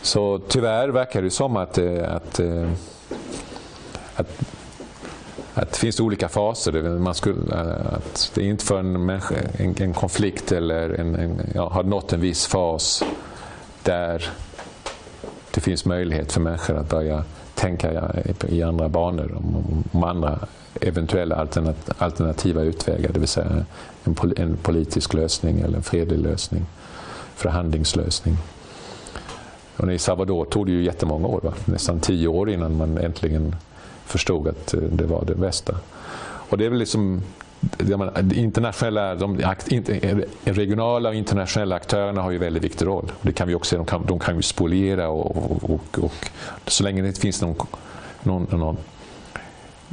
Så 0.02 0.40
tyvärr 0.48 0.88
verkar 0.88 1.22
det 1.22 1.30
som 1.30 1.56
att, 1.56 1.78
eh, 1.78 2.14
att, 2.14 2.40
eh, 2.40 2.70
att, 4.14 4.40
att 5.54 5.72
det 5.72 5.78
finns 5.78 6.00
olika 6.00 6.28
faser. 6.28 6.98
Man 6.98 7.14
skulle, 7.14 7.54
eh, 7.54 7.94
att 7.94 8.32
det 8.34 8.40
är 8.40 8.46
inte 8.46 8.64
för 8.64 8.78
en, 8.78 9.06
människa, 9.06 9.34
en, 9.58 9.74
en 9.78 9.94
konflikt 9.94 10.52
eller 10.52 10.90
en, 10.90 11.14
en, 11.14 11.40
ja, 11.54 11.68
har 11.68 11.82
nått 11.82 12.12
en 12.12 12.20
viss 12.20 12.46
fas 12.46 13.04
där 13.82 14.30
det 15.50 15.60
finns 15.60 15.84
möjlighet 15.84 16.32
för 16.32 16.40
människor 16.40 16.76
att 16.76 16.88
börja 16.88 17.24
tänka 17.54 18.12
i 18.48 18.62
andra 18.62 18.88
banor 18.88 19.34
om, 19.36 19.84
om 19.92 20.04
andra 20.04 20.38
eventuella 20.80 21.46
alternativa 21.98 22.62
utvägar, 22.62 23.12
det 23.12 23.18
vill 23.18 23.28
säga 23.28 23.64
en, 24.04 24.16
en 24.36 24.56
politisk 24.56 25.14
lösning 25.14 25.60
eller 25.60 25.76
en 25.76 25.82
fredlig 25.82 26.18
lösning, 26.18 26.66
förhandlingslösning. 27.34 28.36
Och 29.82 29.92
I 29.92 29.98
Salvador 29.98 30.44
tog 30.44 30.66
det 30.66 30.72
ju 30.72 30.84
jättemånga 30.84 31.26
år, 31.26 31.40
va? 31.42 31.52
nästan 31.64 32.00
tio 32.00 32.28
år 32.28 32.50
innan 32.50 32.76
man 32.76 32.98
äntligen 32.98 33.56
förstod 34.04 34.48
att 34.48 34.74
eh, 34.74 34.80
det 34.80 35.06
var 35.06 35.24
det 35.24 35.34
bästa. 35.34 35.76
Och 36.24 36.58
det 36.58 36.64
är 36.64 36.70
väl 36.70 36.78
liksom 36.78 37.22
de 37.60 38.10
internationella, 38.34 39.14
de 39.14 39.40
eh, 39.40 40.16
regionala 40.44 41.08
och 41.08 41.14
internationella 41.14 41.76
aktörerna 41.76 42.22
har 42.22 42.30
ju 42.30 42.38
väldigt 42.38 42.64
viktig 42.64 42.86
roll. 42.86 43.12
Det 43.22 43.32
kan 43.32 43.48
vi 43.48 43.54
också 43.54 43.76
de 43.76 43.86
kan, 43.86 44.06
de 44.06 44.18
kan 44.18 44.36
ju 44.36 44.42
spoliera 44.42 45.08
och, 45.08 45.36
och, 45.70 45.98
och, 45.98 46.04
och 46.64 46.70
så 46.70 46.84
länge 46.84 47.02
det 47.02 47.08
inte 47.08 47.20
finns 47.20 47.42
någon, 47.42 47.56
någon, 48.22 48.46
någon 48.50 48.76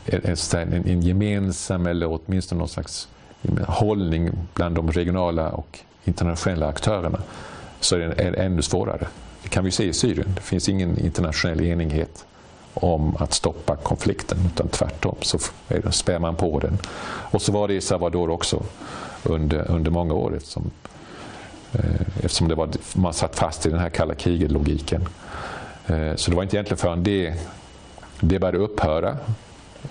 en, 0.05 0.73
en 0.85 1.01
gemensam 1.01 1.85
eller 1.85 2.19
åtminstone 2.19 2.59
någon 2.59 2.69
slags 2.69 3.07
eh, 3.41 3.67
hållning 3.67 4.31
bland 4.53 4.75
de 4.75 4.91
regionala 4.91 5.49
och 5.49 5.79
internationella 6.03 6.67
aktörerna 6.67 7.19
så 7.79 7.95
är 7.95 7.99
det 7.99 8.43
ännu 8.43 8.61
svårare. 8.61 9.07
Kan 9.49 9.63
vi 9.63 9.71
se 9.71 9.83
i 9.83 9.93
Syrien. 9.93 10.33
Det 10.35 10.41
finns 10.41 10.69
ingen 10.69 10.99
internationell 10.99 11.61
enighet 11.61 12.25
om 12.73 13.15
att 13.19 13.33
stoppa 13.33 13.75
konflikten 13.75 14.37
utan 14.53 14.67
tvärtom 14.67 15.15
så 15.21 15.37
spär 15.91 16.19
man 16.19 16.35
på 16.35 16.59
den. 16.59 16.77
Och 17.31 17.41
så 17.41 17.51
var 17.51 17.67
det 17.67 17.73
i 17.73 17.81
Salvador 17.81 18.29
också 18.29 18.63
under, 19.23 19.71
under 19.71 19.91
många 19.91 20.13
år 20.13 20.35
eftersom, 20.37 20.71
eh, 21.73 22.01
eftersom 22.23 22.47
det 22.47 22.55
var, 22.55 22.69
man 22.93 23.13
satt 23.13 23.35
fast 23.35 23.65
i 23.65 23.69
den 23.69 23.79
här 23.79 23.89
kalla 23.89 24.15
kriget-logiken. 24.15 25.07
Eh, 25.87 26.15
så 26.15 26.31
det 26.31 26.35
var 26.35 26.43
inte 26.43 26.55
egentligen 26.55 26.77
förrän 26.77 27.03
det, 27.03 27.33
det 28.19 28.39
började 28.39 28.57
upphöra 28.57 29.17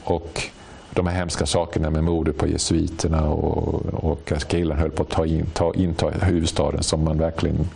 och 0.05 0.43
de 0.91 1.07
här 1.07 1.15
hemska 1.15 1.47
sakerna 1.47 1.91
med 1.91 2.05
mordet 2.05 2.37
på 2.39 2.47
jesuiterna 2.47 3.29
och, 3.29 3.75
och 3.95 4.33
att 4.33 4.53
gerillan 4.53 4.79
höll 4.79 4.91
på 4.91 5.03
att 5.03 5.09
ta 5.09 5.27
in, 5.27 5.47
ta, 5.53 5.75
inta 5.75 6.11
huvudstaden 6.11 6.83
som 6.83 7.05
man 7.05 7.19
verkligen 7.19 7.69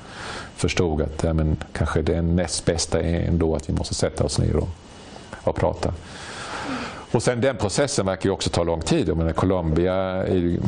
förstod 0.63 1.03
att 1.03 1.23
ja, 1.23 1.33
men, 1.33 1.57
kanske 1.73 2.03
det 2.03 2.23
näst 2.23 2.65
bästa 2.65 3.01
är 3.01 3.29
ändå 3.29 3.57
att 3.57 3.69
vi 3.69 3.73
måste 3.73 3.95
sätta 3.95 4.25
oss 4.25 4.39
ner 4.39 4.57
och, 4.57 4.69
och 5.43 5.57
prata. 5.57 5.95
Och 7.13 7.23
sen 7.23 7.41
den 7.41 7.57
processen 7.57 8.07
verkar 8.07 8.29
ju 8.29 8.31
också 8.31 8.51
ta 8.51 8.65
lång 8.65 8.81
tid. 8.81 9.09
Jag 9.09 9.17
menar, 9.17 9.33
Colombia 9.33 9.95
är 9.95 10.35
ju 10.35 10.61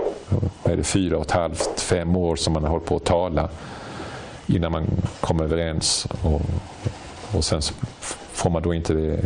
är 0.64 0.76
det 0.76 0.84
fyra 0.84 1.16
och 1.16 1.24
ett 1.24 1.30
halvt, 1.30 1.80
fem 1.80 2.16
år 2.16 2.36
som 2.36 2.52
man 2.52 2.62
har 2.62 2.70
hållit 2.70 2.86
på 2.86 2.96
att 2.96 3.04
tala 3.04 3.48
innan 4.46 4.72
man 4.72 4.86
kommer 5.20 5.44
överens. 5.44 6.06
Och, 6.22 6.40
och 7.32 7.44
sen 7.44 7.60
får 8.32 8.50
man 8.50 8.62
då 8.62 8.74
inte 8.74 8.94
det 8.94 9.20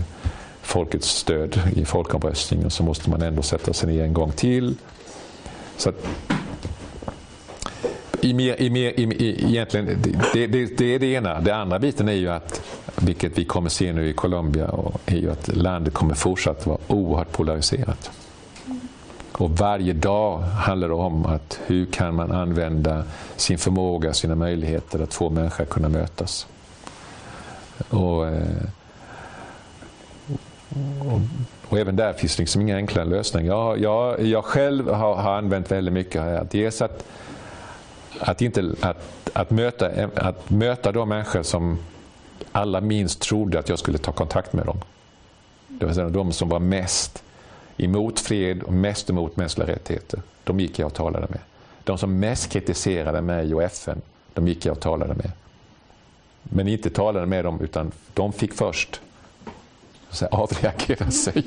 folkets 0.63 1.09
stöd 1.09 1.61
i 1.77 1.85
folkomröstningen 1.85 2.71
så 2.71 2.83
måste 2.83 3.11
man 3.11 3.23
ändå 3.23 3.43
sätta 3.43 3.73
sig 3.73 3.93
ner 3.93 4.05
en 4.05 4.13
gång 4.13 4.33
till. 4.33 4.75
Så 5.77 5.89
att, 5.89 6.07
i 8.25 8.35
mer, 8.35 8.63
i 8.63 8.71
mer, 8.71 9.01
i, 9.01 9.45
egentligen, 9.45 9.87
det, 10.33 10.47
det, 10.47 10.79
det, 10.79 10.95
är 10.95 10.99
det 10.99 11.07
ena. 11.07 11.41
Det 11.41 11.55
andra 11.55 11.79
biten 11.79 12.09
är 12.09 12.13
ju 12.13 12.29
att, 12.29 12.63
vilket 12.97 13.39
vi 13.39 13.45
kommer 13.45 13.71
se 13.71 13.93
nu 13.93 14.09
i 14.09 14.13
Colombia, 14.13 14.71
är 15.07 15.17
ju 15.17 15.31
att 15.31 15.57
landet 15.57 15.95
kommer 15.95 16.15
fortsatt 16.15 16.67
vara 16.67 16.79
oerhört 16.87 17.33
polariserat. 17.33 18.11
Och 19.33 19.51
varje 19.51 19.93
dag 19.93 20.39
handlar 20.39 20.89
det 20.89 20.95
om 20.95 21.27
att 21.27 21.61
hur 21.67 21.87
kan 21.87 22.15
man 22.15 22.33
använda 22.33 23.03
sin 23.37 23.59
förmåga, 23.59 24.13
sina 24.13 24.35
möjligheter 24.35 25.03
att 25.03 25.15
få 25.15 25.31
människor 25.31 25.65
att 25.65 25.71
kunna 25.71 25.89
mötas. 25.89 26.47
Och, 27.89 28.27
eh, 28.27 28.65
och, 31.01 31.21
och, 31.69 31.79
även 31.79 31.97
där 31.97 32.13
finns 32.13 32.39
liksom 32.39 32.63
inga 32.63 32.77
enkla 32.77 33.05
lösningar. 33.05 33.53
Jag, 33.53 33.79
jag, 33.79 34.23
jag 34.23 34.45
själv 34.45 34.91
har, 34.91 35.15
har 35.15 35.35
använt 35.35 35.71
väldigt 35.71 35.95
mycket 35.95 36.23
här. 36.23 36.47
Dels 36.51 36.83
att, 36.83 37.05
att, 38.21 38.43
inte, 38.43 38.75
att, 38.81 39.31
att, 39.33 39.51
möta, 39.51 39.91
att 40.15 40.51
möta 40.51 40.93
de 40.93 41.09
människor 41.09 41.43
som 41.43 41.79
alla 42.53 42.81
minst 42.81 43.21
trodde 43.21 43.59
att 43.59 43.69
jag 43.69 43.79
skulle 43.79 43.99
ta 43.99 44.13
kontakt 44.13 44.53
med 44.53 44.67
dem. 44.67 44.79
Det 45.69 45.87
vill 45.87 45.95
säga 45.95 46.09
de 46.09 46.33
som 46.33 46.49
var 46.49 46.59
mest 46.59 47.23
emot 47.77 48.21
fred 48.21 48.63
och 48.63 48.73
mest 48.73 49.11
emot 49.11 49.37
mänskliga 49.37 49.69
rättigheter. 49.69 50.23
De 50.45 50.61
gick 50.61 50.79
jag 50.79 50.87
och 50.87 50.95
talade 50.95 51.27
med. 51.31 51.41
De 51.85 51.99
som 51.99 52.19
mest 52.19 52.53
kritiserade 52.53 53.21
mig 53.21 53.55
och 53.55 53.63
FN, 53.63 54.03
de 54.35 54.49
gick 54.49 54.67
jag 54.67 54.73
och 54.73 54.81
talade 54.81 55.15
med. 55.15 55.31
Men 56.43 56.69
inte 56.69 56.91
talade 56.91 57.27
med 57.27 57.45
dem, 57.45 57.61
utan 57.61 57.93
de 58.15 58.33
fick 58.33 58.55
först 58.55 59.01
så 60.11 60.27
avreagera 60.27 61.11
sig. 61.25 61.45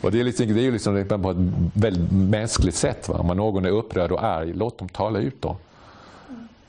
Och 0.00 0.12
det 0.12 0.20
är, 0.20 0.24
liksom, 0.24 0.54
det 0.54 0.66
är 0.66 0.72
liksom 0.72 1.22
på 1.22 1.30
ett 1.30 1.36
väldigt 1.74 2.12
mänskligt 2.12 2.76
sätt. 2.76 3.08
Va? 3.08 3.18
Om 3.18 3.36
någon 3.36 3.64
är 3.64 3.70
upprörd 3.70 4.12
och 4.12 4.24
arg, 4.24 4.52
låt 4.52 4.78
dem 4.78 4.88
tala 4.88 5.18
ut 5.18 5.42
då. 5.42 5.56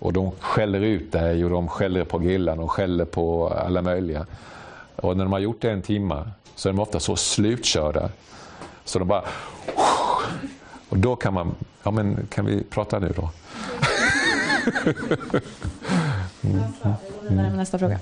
Och 0.03 0.13
de 0.13 0.31
skäller 0.39 0.81
ut 0.81 1.11
dig 1.11 1.43
och 1.43 1.49
de 1.49 1.67
skäller 1.67 2.03
på 2.03 2.19
grillan 2.19 2.59
och 2.59 2.71
skäller 2.71 3.05
på 3.05 3.49
alla 3.49 3.81
möjliga. 3.81 4.25
Och 4.95 5.17
när 5.17 5.23
de 5.23 5.33
har 5.33 5.39
gjort 5.39 5.61
det 5.61 5.71
en 5.71 5.81
timme 5.81 6.29
så 6.55 6.69
är 6.69 6.73
de 6.73 6.79
ofta 6.79 6.99
så 6.99 7.15
slutkörda 7.15 8.09
så 8.85 8.99
de 8.99 9.07
bara... 9.07 9.23
Och 10.89 10.97
då 10.97 11.15
kan 11.15 11.33
man... 11.33 11.55
Ja, 11.83 11.91
men 11.91 12.27
kan 12.29 12.45
vi 12.45 12.63
prata 12.63 12.99
nu 12.99 13.13
då? 13.15 13.29
Mm. 17.27 17.57
Nästa 17.57 17.79
fråga. 17.79 17.99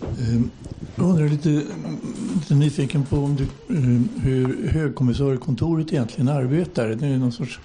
Ehm, 0.00 0.50
jag 0.96 1.04
undrar 1.04 1.28
lite, 1.28 1.48
lite 2.34 2.54
nyfiken 2.54 3.04
på 3.04 3.16
om 3.16 3.36
du, 3.36 3.74
ehm, 3.76 4.08
hur 4.22 4.68
högkommissariekontoret 4.68 5.92
egentligen 5.92 6.28
arbetar. 6.28 6.88
Det 6.88 7.06
är 7.06 7.18
någon 7.18 7.32
sorts 7.32 7.60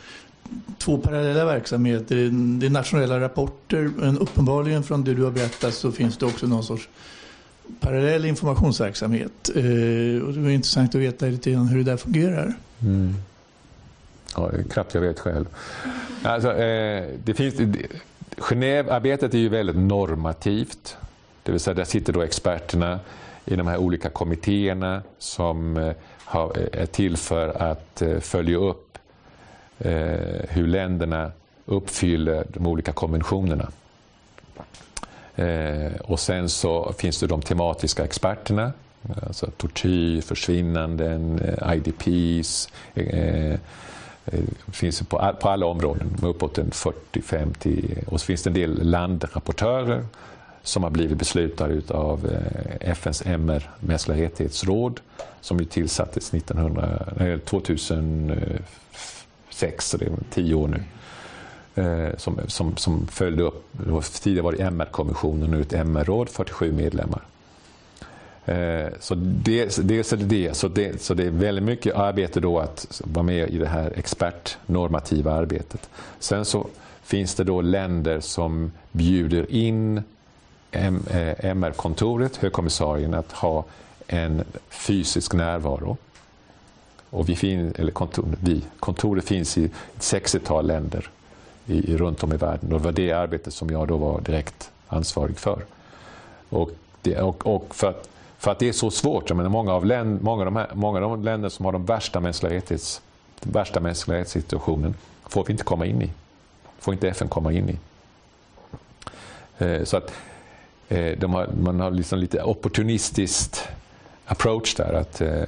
två 0.77 0.97
parallella 0.97 1.45
verksamheter. 1.45 2.15
Det 2.59 2.65
är 2.65 2.69
nationella 2.69 3.19
rapporter 3.19 3.91
men 3.97 4.17
uppenbarligen 4.17 4.83
från 4.83 5.03
det 5.03 5.13
du 5.13 5.23
har 5.23 5.31
berättat 5.31 5.73
så 5.73 5.91
finns 5.91 6.17
det 6.17 6.25
också 6.25 6.47
någon 6.47 6.63
sorts 6.63 6.89
parallell 7.79 8.25
informationsverksamhet. 8.25 9.49
Eh, 9.55 9.63
och 10.25 10.33
det 10.33 10.39
vore 10.39 10.53
intressant 10.53 10.95
att 10.95 11.01
veta 11.01 11.25
lite 11.25 11.51
grann 11.51 11.67
hur 11.67 11.77
det 11.77 11.91
där 11.91 11.97
fungerar. 11.97 12.53
Mm. 12.81 13.15
Ja, 14.35 14.51
knappt 14.69 14.93
jag 14.93 15.01
vet 15.01 15.19
själv. 15.19 15.45
Alltså, 16.23 16.51
eh, 16.51 17.09
det 17.23 17.33
finns, 17.33 17.55
Genèvearbetet 18.37 19.33
är 19.33 19.37
ju 19.37 19.49
väldigt 19.49 19.75
normativt. 19.75 20.97
Det 21.43 21.51
vill 21.51 21.61
säga 21.61 21.73
där 21.73 21.83
sitter 21.83 22.13
då 22.13 22.21
experterna 22.21 22.99
i 23.45 23.55
de 23.55 23.67
här 23.67 23.77
olika 23.77 24.09
kommittéerna 24.09 25.01
som 25.19 25.77
eh, 25.77 25.93
har, 26.25 26.57
är 26.73 26.85
till 26.85 27.17
för 27.17 27.61
att 27.71 28.01
eh, 28.01 28.19
följa 28.19 28.57
upp 28.57 28.82
eh, 29.80 30.49
hur 30.49 30.67
länderna 30.67 31.32
uppfyller 31.65 32.45
de 32.49 32.67
olika 32.67 32.91
konventionerna. 32.91 33.69
Eh, 35.36 35.93
och 36.01 36.19
sen 36.19 36.49
så 36.49 36.93
finns 36.93 37.19
det 37.19 37.28
de 37.28 37.41
tematiska 37.41 38.03
experterna, 38.03 38.74
alltså 39.28 39.51
tortyr, 39.57 40.21
försvinnanden, 40.21 41.39
eh, 41.39 41.74
IDPs, 41.76 42.69
eh, 42.93 43.59
finns 44.71 45.01
på, 45.01 45.17
alla 45.41 45.65
områden, 45.65 46.17
uppåt 46.21 46.57
40-50. 46.57 48.03
Och 48.07 48.21
så 48.21 48.26
finns 48.26 48.43
det 48.43 48.49
en 48.49 48.53
del 48.53 48.89
landrapportörer 48.89 50.05
som 50.63 50.84
har 50.84 50.89
blivit 50.89 51.17
beslutade 51.17 51.82
av 51.88 52.38
FNs 52.80 53.24
MR, 53.26 53.69
mänskliga 53.80 54.26
rättighetsråd, 54.26 54.99
som 55.41 55.59
ju 55.59 55.65
tillsattes 55.65 56.34
1900, 56.34 56.99
Sex, 59.53 59.89
så 59.89 59.97
det 59.97 60.05
är 60.05 60.11
tio 60.29 60.55
år 60.55 60.67
nu. 60.67 60.83
Eh, 61.75 62.17
som, 62.17 62.39
som, 62.47 62.77
som 62.77 63.07
följde 63.07 63.43
upp, 63.43 63.73
tidigare 64.21 64.43
var 64.43 64.51
det 64.51 64.63
MR-kommissionen, 64.63 65.51
nu 65.51 65.61
ett 65.61 65.73
MR-råd, 65.73 66.29
47 66.29 66.71
medlemmar. 66.71 67.21
Eh, 68.45 68.87
så 68.99 69.15
dels, 69.17 69.75
dels 69.75 70.13
är 70.13 70.17
det 70.17 70.25
det. 70.25 70.53
Så, 70.53 70.67
det. 70.67 71.01
så 71.01 71.13
det 71.13 71.23
är 71.23 71.29
väldigt 71.29 71.63
mycket 71.63 71.95
arbete 71.95 72.39
då 72.39 72.59
att 72.59 73.01
vara 73.03 73.23
med 73.23 73.49
i 73.49 73.57
det 73.57 73.67
här 73.67 73.93
expertnormativa 73.95 75.33
arbetet. 75.33 75.89
Sen 76.19 76.45
så 76.45 76.67
finns 77.03 77.35
det 77.35 77.43
då 77.43 77.61
länder 77.61 78.19
som 78.19 78.71
bjuder 78.91 79.51
in 79.51 80.03
MR-kontoret, 80.71 82.35
eh, 82.35 82.41
högkommissarien, 82.41 83.13
att 83.13 83.31
ha 83.31 83.65
en 84.07 84.43
fysisk 84.69 85.33
närvaro 85.33 85.97
och 87.14 87.30
vi 87.30 87.36
fin, 87.36 87.74
eller 87.78 87.91
kontor, 87.91 88.26
vi, 88.43 88.61
kontoret 88.80 89.26
finns 89.26 89.57
i 89.57 89.66
ett 89.66 89.72
60-tal 89.99 90.68
länder 90.68 91.09
i, 91.66 91.91
i, 91.91 91.97
runt 91.97 92.24
om 92.24 92.34
i 92.34 92.38
världen. 92.38 92.74
Och 92.74 92.80
det 92.80 92.86
var 92.86 92.91
det 92.91 93.11
arbetet 93.11 93.53
som 93.53 93.70
jag 93.70 93.88
då 93.88 93.97
var 93.97 94.22
direkt 94.22 94.72
ansvarig 94.88 95.38
för. 95.38 95.66
Och, 96.49 96.70
det, 97.01 97.22
och, 97.22 97.47
och 97.47 97.76
för, 97.76 97.89
att, 97.89 98.09
för 98.38 98.51
att 98.51 98.59
det 98.59 98.70
är 98.70 98.74
så 98.74 98.91
svårt, 98.91 99.30
jag 99.30 99.38
menar, 99.38 99.49
många, 99.49 99.74
av 99.74 99.86
länd, 99.86 100.24
många, 100.24 100.41
av 100.41 100.45
de 100.45 100.55
här, 100.55 100.70
många 100.74 100.99
av 100.99 101.09
de 101.09 101.24
länder 101.24 101.49
som 101.49 101.66
har 101.66 101.72
de 101.72 101.86
värsta 101.86 102.20
mänskliga 102.20 102.53
rättighets, 102.53 103.01
den 103.39 103.51
värsta 103.51 103.80
mänskliga 103.80 104.18
rättssituationen 104.18 104.95
får 105.24 105.45
vi 105.45 105.51
inte 105.51 105.64
komma 105.64 105.86
in 105.86 106.01
i. 106.01 106.11
får 106.80 106.93
inte 106.93 107.09
FN 107.09 107.28
komma 107.28 107.51
in 107.51 107.70
i. 107.70 107.78
Eh, 109.57 109.84
så 109.84 109.97
att 109.97 110.11
eh, 110.89 111.18
de 111.18 111.34
har, 111.34 111.49
man 111.61 111.80
har 111.80 111.91
liksom 111.91 112.20
lite 112.20 112.43
opportunistiskt 112.43 113.68
approach 114.26 114.76
där. 114.76 114.93
Att, 114.93 115.22
eh, 115.22 115.43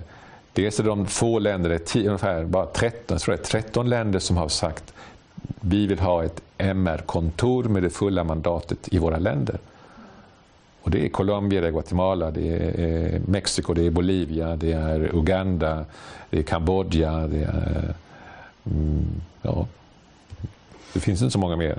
dels 0.56 0.80
är 0.80 0.84
de 0.84 1.06
få 1.06 1.40
länder, 1.40 1.70
det 1.70 1.76
är 1.76 1.80
tio, 1.80 2.08
ungefär 2.08 2.46
bara 2.46 2.66
13, 2.66 3.18
tror 3.18 3.38
jag, 3.38 3.46
13 3.46 3.90
länder 3.90 4.20
som 4.20 4.38
har 4.38 4.48
sagt 4.48 4.94
vi 5.60 5.88
vill 5.88 6.00
ha 6.00 6.24
ett 6.24 6.42
MR-kontor 6.58 7.64
med 7.64 7.84
det 7.84 7.90
fulla 7.90 8.24
mandatet 8.24 8.94
i 8.94 8.98
våra 8.98 9.18
länder. 9.18 9.60
Och 10.82 10.92
det 10.92 11.06
är 11.06 11.10
Colombia, 11.10 11.62
det 11.62 11.68
är 11.68 11.72
Guatemala, 11.72 12.32
det 12.32 12.48
är 12.48 13.14
eh, 13.16 13.22
Mexiko, 13.28 13.74
det 13.74 13.86
är 13.86 13.90
Bolivia, 13.90 14.56
det 14.56 14.72
är 14.72 15.16
Uganda, 15.16 15.86
det 16.30 16.40
är 16.40 16.44
Kambodja, 16.44 17.28
det 17.28 17.44
är... 17.44 17.94
Mm, 18.66 19.06
ja, 19.42 19.68
det 20.94 21.00
finns 21.00 21.22
inte 21.22 21.32
så 21.32 21.40
många 21.40 21.56
mer. 21.56 21.78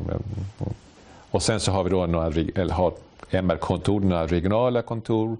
Och 1.30 1.42
sen 1.42 1.60
så 1.60 1.72
har 1.72 1.84
vi 1.84 1.90
då 1.90 2.06
några, 2.06 2.26
eller 2.26 2.74
har 2.74 2.92
MR-kontor, 3.30 4.00
några 4.00 4.26
regionala 4.26 4.82
kontor 4.82 5.36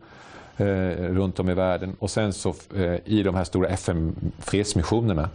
eh, 0.56 0.64
runt 1.14 1.40
om 1.40 1.50
i 1.50 1.54
världen. 1.54 1.96
Och 1.98 2.10
sen 2.10 2.32
så 2.32 2.54
eh, 2.76 2.94
i 3.04 3.22
de 3.22 3.34
här 3.34 3.44
stora 3.44 3.68
FN-fredsmissionerna. 3.68 5.28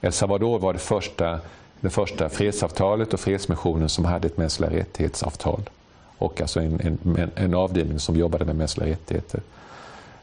El 0.00 0.12
Salvador 0.12 0.58
var 0.58 0.72
det 0.72 0.78
första, 0.78 1.40
det 1.80 1.90
första 1.90 2.28
fredsavtalet 2.28 3.14
och 3.14 3.20
fredsmissionen 3.20 3.88
som 3.88 4.04
hade 4.04 4.26
ett 4.26 4.36
mänskliga 4.36 4.70
rättighetsavtal. 4.70 5.70
Och 6.18 6.40
alltså 6.40 6.60
en, 6.60 6.98
en, 7.16 7.30
en 7.34 7.54
avdelning 7.54 7.98
som 7.98 8.16
jobbade 8.16 8.44
med 8.44 8.56
mänskliga 8.56 8.88
rättigheter. 8.88 9.40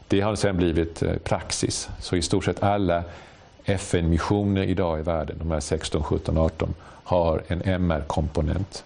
Det 0.08 0.20
har 0.20 0.36
sen 0.36 0.56
blivit 0.56 1.02
eh, 1.02 1.16
praxis. 1.16 1.88
Så 2.00 2.16
i 2.16 2.22
stort 2.22 2.44
sett 2.44 2.62
alla 2.62 3.04
FN-missioner 3.64 4.62
idag 4.62 4.98
i 4.98 5.02
världen, 5.02 5.36
de 5.38 5.50
här 5.50 5.60
16, 5.60 6.02
17, 6.02 6.38
18, 6.38 6.74
har 6.84 7.42
en 7.48 7.62
MR-komponent. 7.62 8.84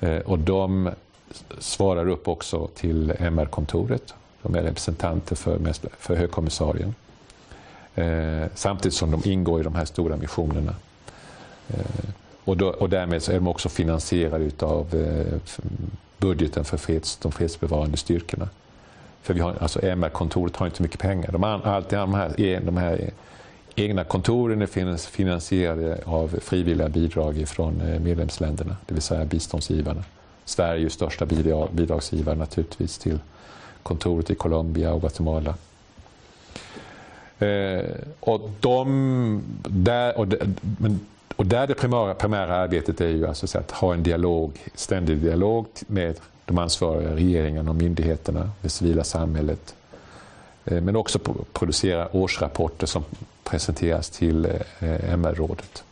Eh, 0.00 0.18
och 0.18 0.38
de 0.38 0.90
svarar 1.58 2.08
upp 2.08 2.28
också 2.28 2.66
till 2.66 3.12
MR-kontoret. 3.18 4.14
De 4.42 4.54
är 4.54 4.62
representanter 4.62 5.36
för, 5.36 5.58
för 5.98 6.16
högkommissarien. 6.16 6.94
Eh, 7.94 8.46
samtidigt 8.54 8.94
som 8.94 9.10
de 9.10 9.30
ingår 9.30 9.60
i 9.60 9.64
de 9.64 9.74
här 9.74 9.84
stora 9.84 10.16
missionerna. 10.16 10.74
Eh, 11.68 12.10
och, 12.44 12.56
då, 12.56 12.68
och 12.68 12.90
därmed 12.90 13.22
så 13.22 13.32
är 13.32 13.36
de 13.36 13.48
också 13.48 13.68
finansierade 13.68 14.50
av 14.60 14.94
eh, 14.94 15.56
budgeten 16.18 16.64
för 16.64 16.76
freds, 16.76 17.16
de 17.16 17.32
fredsbevarande 17.32 17.96
styrkorna. 17.96 18.48
För 19.22 19.34
vi 19.34 19.40
har, 19.40 19.54
alltså 19.60 19.82
MR-kontoret 19.82 20.56
har 20.56 20.66
inte 20.66 20.82
mycket 20.82 21.00
pengar. 21.00 21.32
De, 21.32 21.44
alltid 21.44 21.98
de, 21.98 22.14
här, 22.14 22.40
e, 22.40 22.60
de 22.64 22.76
här 22.76 23.10
egna 23.74 24.04
kontoren 24.04 24.62
är 24.62 24.96
finansierade 25.10 26.00
av 26.04 26.38
frivilliga 26.42 26.88
bidrag 26.88 27.44
från 27.48 27.80
eh, 27.80 28.00
medlemsländerna, 28.00 28.76
det 28.86 28.94
vill 28.94 29.02
säga 29.02 29.24
biståndsgivarna. 29.24 30.04
Sverige 30.44 30.80
är 30.80 30.82
ju 30.82 30.90
största 30.90 31.26
bidragsgivare 31.72 32.36
naturligtvis 32.36 32.98
till 32.98 33.18
kontoret 33.82 34.30
i 34.30 34.34
Colombia 34.34 34.92
och 34.92 35.00
Guatemala. 35.00 35.54
Eh, 37.38 37.84
och, 38.20 38.50
de, 38.60 39.42
där, 39.68 40.18
och, 40.18 40.28
de, 40.28 40.36
men, 40.78 41.00
och 41.36 41.46
där 41.46 41.66
det 41.66 41.74
primära, 41.74 42.14
primära 42.14 42.56
arbetet 42.56 43.00
är 43.00 43.08
ju 43.08 43.26
alltså 43.26 43.58
att 43.58 43.70
ha 43.70 43.94
en 43.94 44.02
dialog, 44.02 44.52
ständig 44.74 45.16
dialog 45.16 45.66
med 45.86 46.16
de 46.44 46.58
ansvariga 46.58 47.14
regeringarna 47.14 47.70
och 47.70 47.76
myndigheterna, 47.76 48.50
det 48.60 48.68
civila 48.68 49.04
samhället. 49.04 49.74
Eh, 50.64 50.80
men 50.80 50.96
också 50.96 51.18
producera 51.52 52.16
årsrapporter 52.16 52.86
som 52.86 53.04
presenteras 53.44 54.10
till 54.10 54.44
eh, 54.44 55.12
MR-rådet. 55.12 55.84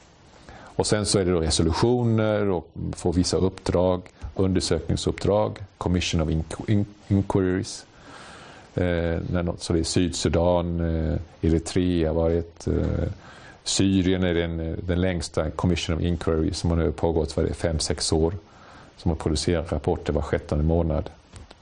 Och 0.79 0.87
sen 0.87 1.07
så 1.07 1.19
är 1.19 1.25
det 1.25 1.31
då 1.31 1.41
resolutioner 1.41 2.49
och 2.49 2.71
få 2.93 3.13
vissa 3.13 3.37
uppdrag, 3.37 4.03
undersökningsuppdrag, 4.35 5.59
Commission 5.79 6.21
of 6.21 6.29
Inquiries. 7.09 7.87
Eh, 8.75 9.19
så 9.59 9.73
det 9.73 9.79
är 9.79 9.83
Sydsudan, 9.83 10.81
eh, 10.81 11.19
Eritrea 11.41 12.13
varit, 12.13 12.67
eh, 12.67 13.09
Syrien 13.65 14.23
är 14.23 14.35
den, 14.35 14.61
eh, 14.61 14.77
den 14.87 15.01
längsta 15.01 15.51
Commission 15.51 15.97
of 15.97 16.03
Inquiry 16.03 16.53
som 16.53 16.71
har 16.71 16.77
nu 16.77 16.93
pågått 16.93 17.33
för 17.33 17.53
5-6 17.53 18.13
år. 18.13 18.35
Som 18.97 19.09
har 19.09 19.17
producerat 19.17 19.73
rapporter 19.73 20.13
var 20.13 20.23
sjättonde 20.23 20.65
månad 20.65 21.11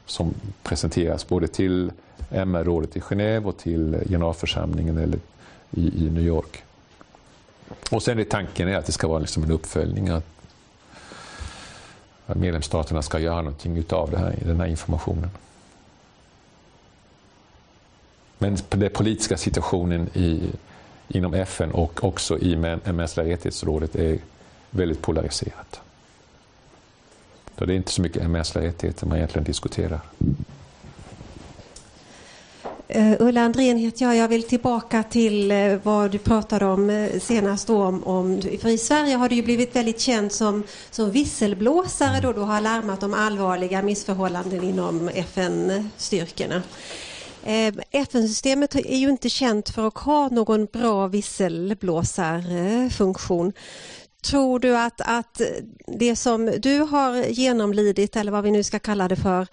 som 0.07 0.35
presenteras 0.63 1.29
både 1.29 1.49
till 1.49 1.93
MR-rådet 2.31 2.97
i 2.97 3.01
Genève 3.01 3.45
och 3.45 3.57
till 3.57 3.97
generalförsamlingen 4.09 4.99
eller 4.99 5.19
i, 5.71 6.07
i 6.07 6.11
New 6.11 6.25
York. 6.25 6.63
Och 7.91 8.03
sen 8.03 8.19
är 8.19 8.25
tanken 8.25 8.69
är 8.69 8.77
att 8.77 8.87
det 8.87 8.93
ska 8.93 9.09
vara 9.09 9.19
liksom 9.19 9.43
en 9.43 9.51
uppföljning. 9.51 10.09
Att, 10.09 10.25
att 12.27 12.37
medlemsstaterna 12.37 13.03
ska 13.03 13.19
göra 13.19 13.43
någonting 13.43 13.77
utav 13.77 14.11
det 14.11 14.19
här, 14.19 14.35
den 14.43 14.61
här 14.61 14.67
informationen. 14.67 15.31
Men 18.39 18.59
den 18.69 18.91
politiska 18.91 19.37
situationen 19.37 20.09
i, 20.15 20.51
inom 21.09 21.35
FN 21.35 21.71
och 21.71 22.05
också 22.05 22.39
i 22.39 22.57
mänskliga 22.57 23.27
rättighetsrådet 23.27 23.97
är 23.97 24.19
väldigt 24.71 25.03
polariserat. 25.03 25.81
Så 27.59 27.65
det 27.65 27.73
är 27.73 27.77
inte 27.77 27.93
så 27.93 28.03
mycket 28.03 28.31
mänskliga 28.31 28.65
rättigheter 28.65 29.07
man 29.07 29.17
egentligen 29.17 29.45
diskuterar. 29.45 30.01
Eh, 32.89 33.13
Ulla 33.19 33.41
Andrén 33.41 33.77
heter 33.77 34.05
jag. 34.05 34.17
Jag 34.17 34.29
vill 34.29 34.43
tillbaka 34.43 35.03
till 35.03 35.51
eh, 35.51 35.79
vad 35.83 36.11
du 36.11 36.19
pratade 36.19 36.65
om 36.65 36.91
eh, 36.91 37.21
senast. 37.21 37.67
Då, 37.67 37.83
om, 37.83 38.05
om, 38.05 38.43
för 38.61 38.69
I 38.69 38.79
Sverige 38.79 39.17
har 39.17 39.29
du 39.29 39.35
ju 39.35 39.43
blivit 39.43 39.77
väldigt 39.77 40.01
känd 40.01 40.33
som, 40.33 40.63
som 40.91 41.11
visselblåsare 41.11 42.21
då 42.21 42.33
du 42.33 42.41
har 42.41 42.61
larmat 42.61 43.03
om 43.03 43.15
allvarliga 43.15 43.83
missförhållanden 43.83 44.65
inom 44.65 45.09
FN-styrkorna. 45.09 46.63
FN-systemet 47.91 48.75
är 48.75 48.97
ju 48.97 49.11
inte 49.11 49.29
känt 49.29 49.71
för 49.71 49.89
att 49.89 49.99
ha 49.99 50.29
någon 50.29 50.67
bra 50.67 51.07
visselblåsarfunktion. 51.07 53.53
Tror 54.23 54.59
du 54.59 54.77
att, 54.77 55.01
att 55.01 55.41
det 55.87 56.17
som 56.17 56.53
du 56.59 56.79
har 56.79 57.25
genomlidit, 57.25 58.17
eller 58.17 58.33
vad 58.33 58.45
vi 58.45 58.51
nu 58.51 58.63
ska 58.63 58.79
kalla 58.79 59.09
det 59.09 59.17
för, 59.17 59.47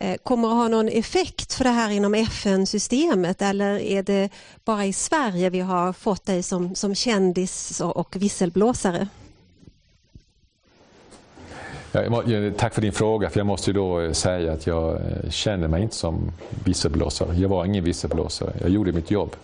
Eh, 0.00 0.16
kommer 0.16 0.48
att 0.48 0.54
ha 0.54 0.68
någon 0.68 0.88
effekt 0.88 1.54
för 1.54 1.64
det 1.64 1.70
här 1.70 1.90
inom 1.90 2.14
FN-systemet 2.14 3.42
eller 3.42 3.78
är 3.78 4.02
det 4.02 4.28
bara 4.64 4.86
i 4.86 4.92
Sverige 4.92 5.50
vi 5.50 5.60
har 5.60 5.92
fått 5.92 6.26
dig 6.26 6.42
som, 6.42 6.74
som 6.74 6.94
kändis 6.94 7.80
och 7.80 8.16
visselblåsare? 8.16 9.08
tack 12.56 12.74
för 12.74 12.80
din 12.80 12.92
fråga, 12.92 13.30
för 13.30 13.40
jag 13.40 13.46
måste 13.46 13.72
då 13.72 14.00
eh, 14.00 14.12
säga 14.12 14.52
att 14.52 14.66
jag 14.66 14.94
eh, 14.94 15.30
känner 15.30 15.68
mig 15.68 15.82
inte 15.82 15.94
som 15.94 16.32
visselblåsare. 16.64 17.36
Jag 17.36 17.48
var 17.48 17.64
ingen 17.64 17.84
visselblåsare, 17.84 18.52
jag 18.60 18.70
gjorde 18.70 18.92
mitt 18.92 19.10
jobb. 19.10 19.36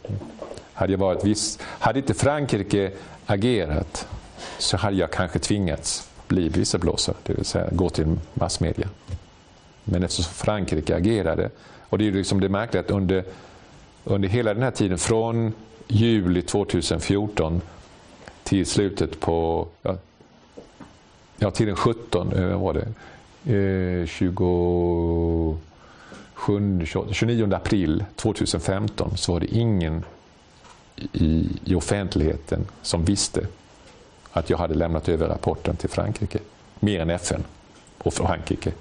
Hade, 0.73 0.93
jag 0.93 0.99
varit 0.99 1.25
viss, 1.25 1.59
hade 1.63 1.99
inte 1.99 2.15
Frankrike 2.15 2.93
agerat 3.27 4.07
så 4.59 4.77
hade 4.77 4.97
jag 4.97 5.11
kanske 5.11 5.39
tvingats 5.39 6.09
bli 6.29 6.49
visselblåsare, 6.49 7.17
det 7.23 7.35
vill 7.35 7.45
säga 7.45 7.69
gå 7.73 7.91
till 7.91 8.19
massmedia. 8.35 8.89
Men 9.85 10.03
eftersom 10.03 10.35
Frankrike 10.35 10.97
agerade, 10.97 11.51
och 11.89 11.99
det 11.99 12.05
är 12.05 12.07
ju 12.07 12.13
liksom 12.13 12.41
det 12.41 12.49
märkliga 12.49 12.81
att 12.81 12.91
under, 12.91 13.25
under 14.05 14.29
hela 14.29 14.55
den 14.55 14.63
här 14.63 14.71
tiden, 14.71 14.99
från 14.99 15.53
juli 15.89 16.43
2014 16.43 17.61
till 18.43 18.67
slutet 18.67 19.21
på, 19.21 19.67
ja, 19.83 19.97
ja 21.37 21.51
till 21.51 21.67
den 21.67 21.77
17, 21.77 22.33
eh, 22.33 22.49
vad 22.49 22.61
var 22.61 22.75
det, 22.75 22.87
eh, 23.55 24.07
27, 24.07 25.57
29 27.11 27.55
april 27.55 28.05
2015 28.17 29.17
så 29.17 29.33
var 29.33 29.41
det 29.41 29.47
ingen 29.47 30.05
i, 31.13 31.49
i 31.65 31.75
offentligheten 31.75 32.67
som 32.83 33.05
visste 33.05 33.47
att 34.33 34.51
jag 34.51 34.59
hade 34.59 34.75
lämnat 34.75 35.09
över 35.09 35.29
rapporten 35.29 35.77
till 35.77 35.89
Frankrike. 35.89 36.39
Mer 36.81 37.01
än 37.01 37.11
FN 37.11 37.45
och 37.99 38.15
Frankrike. 38.15 38.73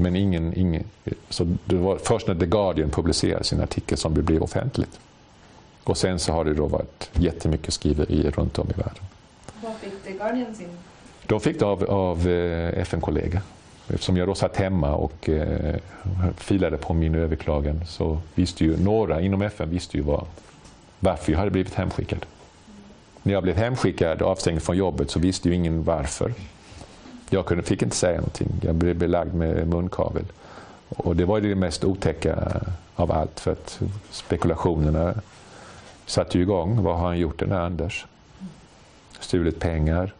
Men 0.00 0.16
ingen, 0.16 0.58
ingen, 0.58 0.84
så 1.28 1.56
det 1.64 1.76
var 1.76 1.96
först 1.96 2.26
när 2.26 2.34
The 2.34 2.46
Guardian 2.46 2.90
publicerade 2.90 3.44
sin 3.44 3.60
artikel 3.60 3.98
som 3.98 4.14
det 4.14 4.22
blev 4.22 4.42
offentligt. 4.42 5.00
Och 5.84 5.96
sen 5.96 6.18
så 6.18 6.32
har 6.32 6.44
det 6.44 6.54
då 6.54 6.66
varit 6.66 7.10
jättemycket 7.12 7.74
skriverier 7.74 8.30
runt 8.30 8.58
om 8.58 8.66
i 8.70 8.72
världen. 8.72 9.02
Vad 9.62 9.74
fick 9.74 10.04
The 10.04 10.12
Guardian 10.12 10.54
sin? 10.54 10.68
De 11.26 11.40
fick 11.40 11.58
det 11.58 11.66
av, 11.66 11.84
av 11.84 12.28
eh, 12.28 12.78
FN-kollega. 12.78 13.42
Eftersom 13.88 14.16
jag 14.16 14.28
då 14.28 14.34
satt 14.34 14.56
hemma 14.56 14.94
och 14.94 15.28
eh, 15.28 15.76
filade 16.36 16.76
på 16.76 16.94
min 16.94 17.14
överklagan 17.14 17.80
så 17.86 18.18
visste 18.34 18.64
ju 18.64 18.76
några 18.76 19.20
inom 19.20 19.42
FN 19.42 19.70
visste 19.70 19.96
ju 19.96 20.02
vad, 20.02 20.24
varför 21.00 21.32
jag 21.32 21.38
hade 21.38 21.50
blivit 21.50 21.74
hemskickad. 21.74 22.26
När 23.22 23.32
jag 23.32 23.42
blev 23.42 23.56
hemskickad 23.56 24.22
och 24.22 24.30
avstängd 24.30 24.62
från 24.62 24.76
jobbet 24.76 25.10
så 25.10 25.18
visste 25.18 25.48
ju 25.48 25.54
ingen 25.54 25.84
varför. 25.84 26.34
Jag 27.30 27.46
kunde, 27.46 27.62
fick 27.62 27.82
inte 27.82 27.96
säga 27.96 28.16
någonting. 28.16 28.48
Jag 28.62 28.74
blev 28.74 28.96
belagd 28.96 29.34
med 29.34 29.68
munkavel. 29.68 30.24
Och 30.88 31.16
det 31.16 31.24
var 31.24 31.40
det 31.40 31.54
mest 31.54 31.84
otäcka 31.84 32.62
av 32.94 33.12
allt 33.12 33.40
för 33.40 33.52
att 33.52 33.80
spekulationerna 34.10 35.14
satte 36.06 36.38
igång. 36.38 36.82
Vad 36.82 36.98
har 36.98 37.06
han 37.06 37.18
gjort 37.18 37.38
den 37.38 37.52
här 37.52 37.60
Anders? 37.60 38.06
Stulit 39.20 39.60
pengar, 39.60 40.12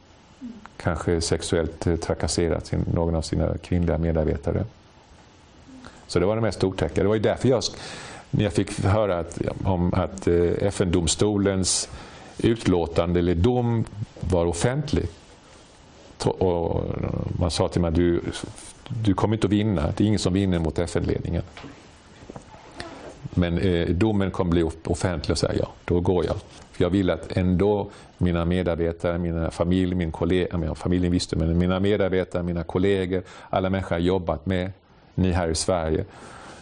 kanske 0.77 1.21
sexuellt 1.21 1.87
eh, 1.87 1.97
trakasserat 1.97 2.67
sin, 2.67 2.85
någon 2.95 3.15
av 3.15 3.23
sina 3.23 3.59
kvinnliga 3.59 3.99
medarbetare. 3.99 4.65
Så 6.07 6.19
det 6.19 6.27
var 6.27 6.37
det 6.37 6.43
mest 6.43 6.65
otäcka. 6.65 7.03
Det 7.03 7.09
var 7.09 7.17
därför 7.17 7.49
jag, 7.49 7.63
när 8.31 8.45
jag 8.45 8.53
fick 8.53 8.81
höra 8.81 9.19
att, 9.19 9.39
om 9.65 9.95
att 9.95 10.27
eh, 10.27 10.35
FN-domstolens 10.61 11.89
utlåtande 12.39 13.19
eller 13.19 13.35
dom 13.35 13.85
var 14.21 14.47
offentlig. 14.47 15.09
Och 16.27 16.85
man 17.39 17.51
sa 17.51 17.69
till 17.69 17.81
mig 17.81 17.89
att 17.89 17.95
du, 17.95 18.21
du 18.89 19.15
kommer 19.15 19.35
inte 19.35 19.47
att 19.47 19.53
vinna. 19.53 19.93
Det 19.97 20.05
är 20.05 20.09
ingen 20.09 20.19
som 20.19 20.33
vinner 20.33 20.59
mot 20.59 20.79
FN-ledningen. 20.79 21.43
Men 23.35 23.59
eh, 23.59 23.89
domen 23.89 24.31
kommer 24.31 24.51
bli 24.51 24.63
offentlig 24.85 25.31
och 25.31 25.39
säga 25.39 25.55
ja, 25.59 25.69
då 25.85 26.01
går 26.01 26.25
jag. 26.25 26.37
För 26.73 26.85
jag 26.85 26.91
vill 26.91 27.11
att 27.11 27.37
ändå 27.37 27.91
mina 28.19 28.45
medarbetare, 28.45 29.19
mina 29.19 29.51
familj, 29.51 29.95
min 29.95 30.13
kollega, 30.13 30.75
familjen 30.75 31.13
visste 31.13 31.37
men 31.37 31.59
mina 31.59 31.81
medarbetare, 31.81 32.43
mina 32.43 32.65
kollegor, 32.65 33.23
alla 33.51 33.71
människor 33.71 33.99
jag 33.99 34.07
jobbat 34.07 34.47
med, 34.47 34.73
ni 35.15 35.33
här 35.33 35.49
i 35.49 35.55
Sverige, 35.55 36.05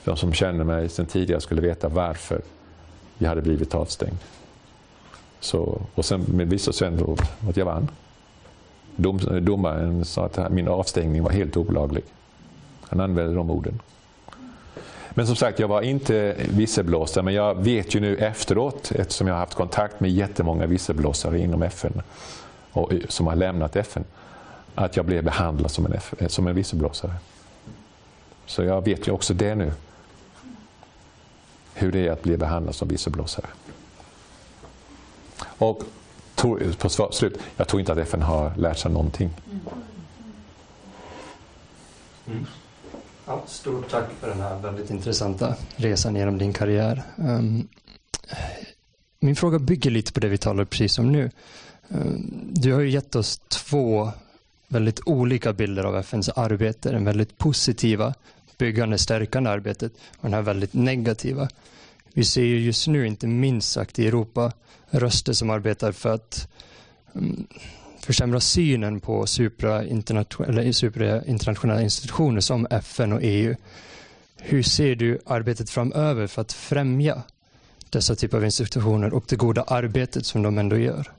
de 0.04 0.16
som 0.16 0.32
känner 0.32 0.64
mig 0.64 0.88
sedan 0.88 1.06
tidigare 1.06 1.40
skulle 1.40 1.60
veta 1.60 1.88
varför 1.88 2.40
jag 3.18 3.28
hade 3.28 3.42
blivit 3.42 3.74
avstängd. 3.74 4.18
Så, 5.40 5.80
och 5.94 6.04
sen 6.04 6.24
visade 6.28 6.54
det 6.54 6.58
sig 6.72 6.88
ändå 6.88 7.16
att 7.48 7.56
jag 7.56 7.64
vann. 7.64 7.88
Dom, 8.96 9.20
domaren 9.40 10.04
sa 10.04 10.24
att 10.24 10.52
min 10.52 10.68
avstängning 10.68 11.22
var 11.22 11.30
helt 11.30 11.56
olaglig. 11.56 12.04
Han 12.80 13.00
använde 13.00 13.34
de 13.34 13.50
orden. 13.50 13.80
Men 15.10 15.26
som 15.26 15.36
sagt, 15.36 15.58
jag 15.58 15.68
var 15.68 15.82
inte 15.82 16.36
visselblåsare, 16.38 17.24
men 17.24 17.34
jag 17.34 17.54
vet 17.54 17.94
ju 17.94 18.00
nu 18.00 18.16
efteråt, 18.16 18.92
eftersom 18.94 19.26
jag 19.26 19.34
har 19.34 19.40
haft 19.40 19.54
kontakt 19.54 20.00
med 20.00 20.10
jättemånga 20.10 20.66
visselblåsare 20.66 21.38
inom 21.38 21.62
FN, 21.62 22.02
och, 22.72 22.92
som 23.08 23.26
har 23.26 23.36
lämnat 23.36 23.76
FN, 23.76 24.04
att 24.74 24.96
jag 24.96 25.06
blev 25.06 25.24
behandlad 25.24 25.70
som 25.70 25.86
en, 25.86 26.28
som 26.28 26.46
en 26.46 26.54
visselblåsare. 26.54 27.12
Så 28.46 28.62
jag 28.62 28.84
vet 28.84 29.08
ju 29.08 29.12
också 29.12 29.34
det 29.34 29.54
nu, 29.54 29.72
hur 31.74 31.92
det 31.92 32.06
är 32.06 32.12
att 32.12 32.22
bli 32.22 32.36
behandlad 32.36 32.74
som 32.74 32.88
visselblåsare. 32.88 33.46
Och 35.38 35.82
på 36.78 36.88
slut, 36.88 37.38
jag 37.56 37.68
tror 37.68 37.80
inte 37.80 37.92
att 37.92 37.98
FN 37.98 38.22
har 38.22 38.52
lärt 38.56 38.78
sig 38.78 38.90
någonting. 38.90 39.30
Mm. 42.26 42.46
Ja, 43.26 43.42
stort 43.46 43.90
tack 43.90 44.04
för 44.20 44.28
den 44.28 44.40
här 44.40 44.58
väldigt 44.58 44.90
intressanta 44.90 45.54
resan 45.76 46.16
genom 46.16 46.38
din 46.38 46.52
karriär. 46.52 47.02
Um, 47.16 47.68
min 49.20 49.36
fråga 49.36 49.58
bygger 49.58 49.90
lite 49.90 50.12
på 50.12 50.20
det 50.20 50.28
vi 50.28 50.38
talade 50.38 50.66
precis 50.66 50.98
om 50.98 51.12
nu. 51.12 51.30
Um, 51.88 52.50
du 52.52 52.72
har 52.72 52.80
ju 52.80 52.90
gett 52.90 53.16
oss 53.16 53.40
två 53.48 54.10
väldigt 54.68 55.00
olika 55.06 55.52
bilder 55.52 55.84
av 55.84 55.96
FNs 55.96 56.28
arbete. 56.28 56.92
Den 56.92 57.04
väldigt 57.04 57.38
positiva, 57.38 58.14
byggande, 58.58 58.98
stärkande 58.98 59.50
arbetet 59.50 59.92
och 60.16 60.22
den 60.22 60.34
här 60.34 60.42
väldigt 60.42 60.74
negativa. 60.74 61.48
Vi 62.16 62.24
ser 62.24 62.42
ju 62.42 62.58
just 62.58 62.88
nu, 62.88 63.06
inte 63.06 63.26
minst 63.26 63.72
sagt 63.72 63.98
i 63.98 64.06
Europa, 64.06 64.52
röster 64.90 65.32
som 65.32 65.50
arbetar 65.50 65.92
för 65.92 66.14
att 66.14 66.48
um, 67.12 67.46
försämra 68.00 68.40
synen 68.40 69.00
på 69.00 69.26
superinternationella 69.26 71.82
institutioner 71.82 72.40
som 72.40 72.66
FN 72.70 73.12
och 73.12 73.20
EU. 73.22 73.56
Hur 74.36 74.62
ser 74.62 74.94
du 74.94 75.18
arbetet 75.26 75.70
framöver 75.70 76.26
för 76.26 76.42
att 76.42 76.52
främja 76.52 77.22
dessa 77.90 78.14
typer 78.14 78.36
av 78.36 78.44
institutioner 78.44 79.14
och 79.14 79.24
det 79.28 79.36
goda 79.36 79.62
arbetet 79.62 80.26
som 80.26 80.42
de 80.42 80.58
ändå 80.58 80.76
gör? 80.76 81.12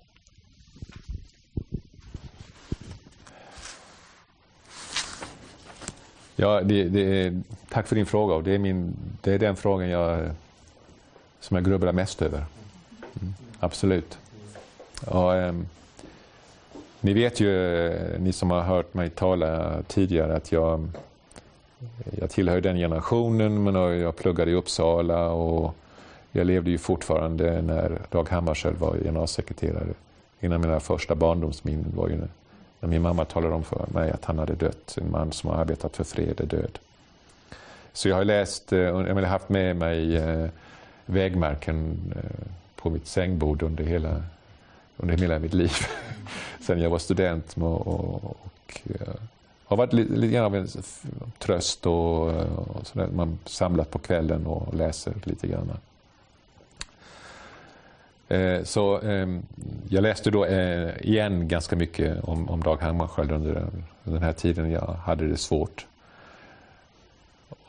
Ja, 6.35 6.61
det, 6.61 6.83
det 6.83 7.33
tack 7.69 7.87
för 7.87 7.95
din 7.95 8.05
fråga. 8.05 8.41
Det 8.41 8.51
är, 8.51 8.59
min, 8.59 8.93
det 9.21 9.33
är 9.33 9.39
den 9.39 9.55
frågan 9.55 9.89
jag, 9.89 10.29
som 11.39 11.57
jag 11.57 11.65
grubblar 11.65 11.91
mest 11.91 12.21
över. 12.21 12.45
Mm, 13.21 13.33
absolut. 13.59 14.17
Och, 15.05 15.31
um, 15.31 15.67
ni 17.01 17.13
vet 17.13 17.39
ju, 17.39 17.87
eh, 17.87 18.19
ni 18.19 18.33
som 18.33 18.51
har 18.51 18.61
hört 18.61 18.93
mig 18.93 19.09
tala 19.09 19.81
tidigare, 19.87 20.35
att 20.35 20.51
jag, 20.51 20.87
jag 22.19 22.29
tillhör 22.29 22.61
den 22.61 22.77
generationen, 22.77 23.63
men 23.63 23.75
jag 23.75 24.15
pluggade 24.15 24.51
i 24.51 24.53
Uppsala 24.53 25.29
och 25.29 25.75
jag 26.31 26.47
levde 26.47 26.71
ju 26.71 26.77
fortfarande 26.77 27.61
när 27.61 28.01
Dag 28.09 28.29
Hammarskjöld 28.29 28.77
var 28.77 28.97
generalsekreterare. 28.97 29.93
En 30.39 30.53
av 30.53 30.59
mina 30.59 30.79
första 30.79 31.15
barndomsminnen 31.15 31.93
var 31.95 32.09
ju 32.09 32.17
när 32.79 32.89
min 32.89 33.01
mamma 33.01 33.25
talade 33.25 33.55
om 33.55 33.63
för 33.63 33.85
mig 33.87 34.11
att 34.11 34.25
han 34.25 34.39
hade 34.39 34.55
dött. 34.55 34.97
En 35.01 35.11
man 35.11 35.31
som 35.31 35.49
har 35.49 35.57
arbetat 35.57 35.95
för 35.95 36.03
fred 36.03 36.41
är 36.41 36.45
död. 36.45 36.79
Så 37.93 38.09
jag 38.09 38.15
har 38.15 38.25
läst, 38.25 38.73
eh, 38.73 38.79
jag 38.79 39.15
har 39.15 39.21
haft 39.21 39.49
med 39.49 39.75
mig 39.75 40.15
eh, 40.15 40.49
vägmärken 41.07 41.97
eh, 42.15 42.47
på 42.75 42.89
mitt 42.89 43.07
sängbord 43.07 43.63
under 43.63 43.83
hela, 43.83 44.23
under 44.97 45.17
hela 45.17 45.39
mitt 45.39 45.53
liv. 45.53 45.71
sen 46.61 46.81
jag 46.81 46.89
var 46.89 46.99
student 46.99 47.57
och, 47.57 47.87
och, 47.87 48.23
och 48.23 48.81
har 49.65 49.77
varit 49.77 49.93
lite, 49.93 50.13
lite 50.13 50.33
grann 50.33 50.45
av 50.45 50.55
en 50.55 50.67
tröst 51.37 51.85
och, 51.85 52.31
eh, 52.31 52.53
och 52.53 52.87
sådär. 52.87 53.07
Man 53.07 53.39
samlat 53.45 53.91
på 53.91 53.99
kvällen 53.99 54.47
och 54.47 54.73
läser 54.75 55.13
lite 55.23 55.47
grann. 55.47 55.71
Eh, 58.27 58.63
så 58.63 59.01
eh, 59.01 59.27
jag 59.89 60.01
läste 60.01 60.31
då 60.31 60.45
eh, 60.45 60.97
igen 61.01 61.47
ganska 61.47 61.75
mycket 61.75 62.23
om, 62.23 62.49
om 62.49 62.63
Dag 62.63 62.81
Hammarskjöld 62.81 63.31
under, 63.31 63.55
under 63.55 64.19
den 64.19 64.23
här 64.23 64.33
tiden 64.33 64.71
jag 64.71 64.95
hade 65.05 65.27
det 65.27 65.37
svårt. 65.37 65.85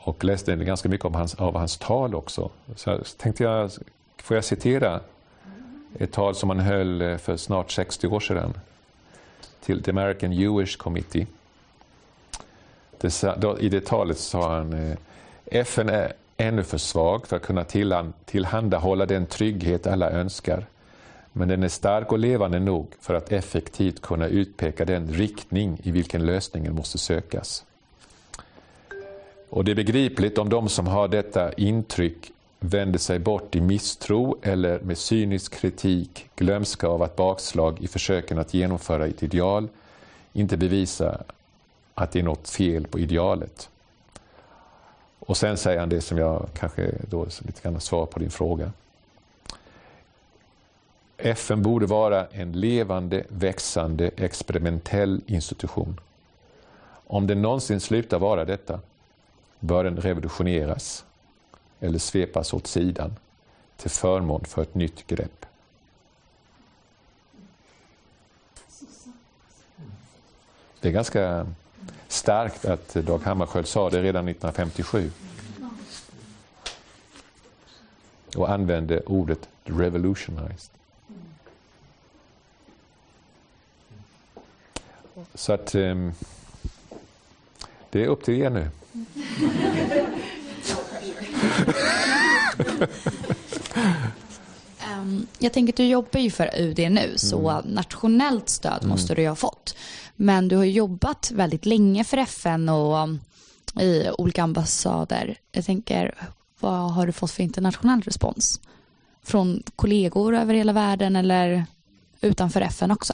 Och 0.09 0.23
läste 0.23 0.55
ganska 0.55 0.89
mycket 0.89 1.05
om 1.05 1.13
hans, 1.13 1.35
av 1.35 1.55
hans 1.55 1.77
tal 1.77 2.15
också. 2.15 2.49
Så 2.75 2.99
tänkte 3.17 3.43
jag, 3.43 3.71
får 4.17 4.37
jag 4.37 4.43
citera 4.43 4.99
ett 5.99 6.11
tal 6.11 6.35
som 6.35 6.49
han 6.49 6.59
höll 6.59 7.01
eh, 7.01 7.17
för 7.17 7.37
snart 7.37 7.71
60 7.71 8.07
år 8.07 8.19
sedan 8.19 8.53
till 9.61 9.83
The 9.83 9.91
American 9.91 10.31
Jewish 10.31 10.77
Committee. 10.77 11.27
Det, 13.01 13.23
I 13.59 13.69
det 13.69 13.85
talet 13.85 14.17
sa 14.17 14.55
han 14.55 14.73
eh, 14.73 14.97
FN 15.45 15.89
är 15.89 16.13
ännu 16.37 16.63
för 16.63 16.77
svag 16.77 17.27
för 17.27 17.35
att 17.35 17.41
kunna 17.41 17.65
tillhandahålla 18.25 19.05
den 19.05 19.25
trygghet 19.25 19.87
alla 19.87 20.09
önskar. 20.09 20.65
Men 21.33 21.47
den 21.47 21.63
är 21.63 21.69
stark 21.69 22.11
och 22.11 22.19
levande 22.19 22.59
nog 22.59 22.87
för 22.99 23.13
att 23.13 23.31
effektivt 23.31 24.01
kunna 24.01 24.27
utpeka 24.27 24.85
den 24.85 25.07
riktning 25.07 25.79
i 25.83 25.91
vilken 25.91 26.25
lösningen 26.25 26.75
måste 26.75 26.97
sökas. 26.97 27.65
Och 29.49 29.65
Det 29.65 29.71
är 29.71 29.75
begripligt 29.75 30.37
om 30.37 30.49
de 30.49 30.69
som 30.69 30.87
har 30.87 31.07
detta 31.07 31.53
intryck 31.53 32.31
vänder 32.59 32.99
sig 32.99 33.19
bort 33.19 33.55
i 33.55 33.61
misstro 33.61 34.37
eller 34.41 34.79
med 34.79 34.97
cynisk 34.97 35.53
kritik, 35.53 36.29
glömska 36.35 36.87
av 36.87 37.03
att 37.03 37.15
bakslag 37.15 37.81
i 37.81 37.87
försöken 37.87 38.39
att 38.39 38.53
genomföra 38.53 39.07
ett 39.07 39.23
ideal 39.23 39.67
inte 40.33 40.57
bevisar 40.57 41.23
att 41.93 42.11
det 42.11 42.19
är 42.19 42.23
något 42.23 42.49
fel 42.49 42.87
på 42.87 42.99
idealet. 42.99 43.69
Och 45.19 45.37
sen 45.37 45.57
säger 45.57 45.79
han 45.79 45.89
det 45.89 46.01
som 46.01 46.17
jag 46.17 46.47
kanske 46.53 46.91
då 47.09 47.25
lite 47.25 47.61
grann 47.61 47.81
svar 47.81 48.05
på 48.05 48.19
din 48.19 48.31
fråga. 48.31 48.71
FN 51.17 51.63
borde 51.63 51.85
vara 51.85 52.27
en 52.27 52.51
levande, 52.51 53.23
växande, 53.27 54.11
experimentell 54.15 55.21
institution. 55.25 55.99
Om 57.07 57.27
den 57.27 57.41
någonsin 57.41 57.79
slutar 57.79 58.19
vara 58.19 58.45
detta 58.45 58.79
bör 59.59 59.83
den 59.83 59.97
revolutioneras 59.97 61.05
eller 61.79 61.99
svepas 61.99 62.53
åt 62.53 62.67
sidan 62.67 63.15
till 63.77 63.89
förmån 63.91 64.45
för 64.45 64.61
ett 64.61 64.75
nytt 64.75 65.07
grepp. 65.07 65.45
Det 70.81 70.87
är 70.87 70.91
ganska 70.91 71.47
starkt 72.07 72.65
att 72.65 72.93
Dag 72.93 73.19
Hammarskjöld 73.19 73.67
sa 73.67 73.89
det 73.89 74.01
redan 74.01 74.27
1957 74.27 75.11
och 78.35 78.51
använde 78.51 79.01
ordet 79.01 79.49
revolutionized. 79.63 80.71
Så 85.33 85.53
att 85.53 85.75
ehm, 85.75 86.13
det 87.89 88.03
är 88.03 88.07
upp 88.07 88.23
till 88.23 88.41
er 88.41 88.49
nu. 88.49 88.69
Um, 94.99 95.27
jag 95.39 95.53
tänker 95.53 95.73
att 95.73 95.77
du 95.77 95.85
jobbar 95.85 96.19
ju 96.19 96.31
för 96.31 96.49
UD 96.59 96.77
nu, 96.91 97.13
så 97.17 97.49
Mm. 97.49 97.73
nationellt 97.73 98.49
stöd 98.49 98.85
måste 98.85 99.15
du 99.15 99.21
ju 99.21 99.27
ha 99.27 99.35
fått. 99.35 99.75
Men 100.15 100.47
du 100.47 100.55
har 100.55 100.63
jobbat 100.63 101.31
väldigt 101.31 101.65
länge 101.65 102.03
för 102.03 102.17
FN 102.17 102.69
och 102.69 102.95
um, 102.97 103.19
i 103.79 104.09
olika 104.17 104.43
ambassader. 104.43 105.37
Jag 105.51 105.65
tänker, 105.65 106.15
vad 106.59 106.93
har 106.93 107.05
du 107.07 107.11
fått 107.11 107.31
för 107.31 107.43
internationell 107.43 108.01
respons? 108.01 108.59
Från 109.23 109.63
kollegor 109.75 110.35
över 110.35 110.53
hela 110.53 110.73
världen 110.73 111.15
eller 111.15 111.65
utanför 112.21 112.61
FN 112.61 112.91
också? 112.91 113.13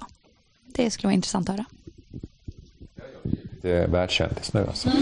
Det 0.66 0.91
skulle 0.91 1.07
vara 1.07 1.14
intressant 1.16 1.49
att 1.49 1.56
höra. 1.56 1.66
Är 3.66 3.88
världskändis 3.88 4.54
nu 4.54 4.66
alltså. 4.68 4.90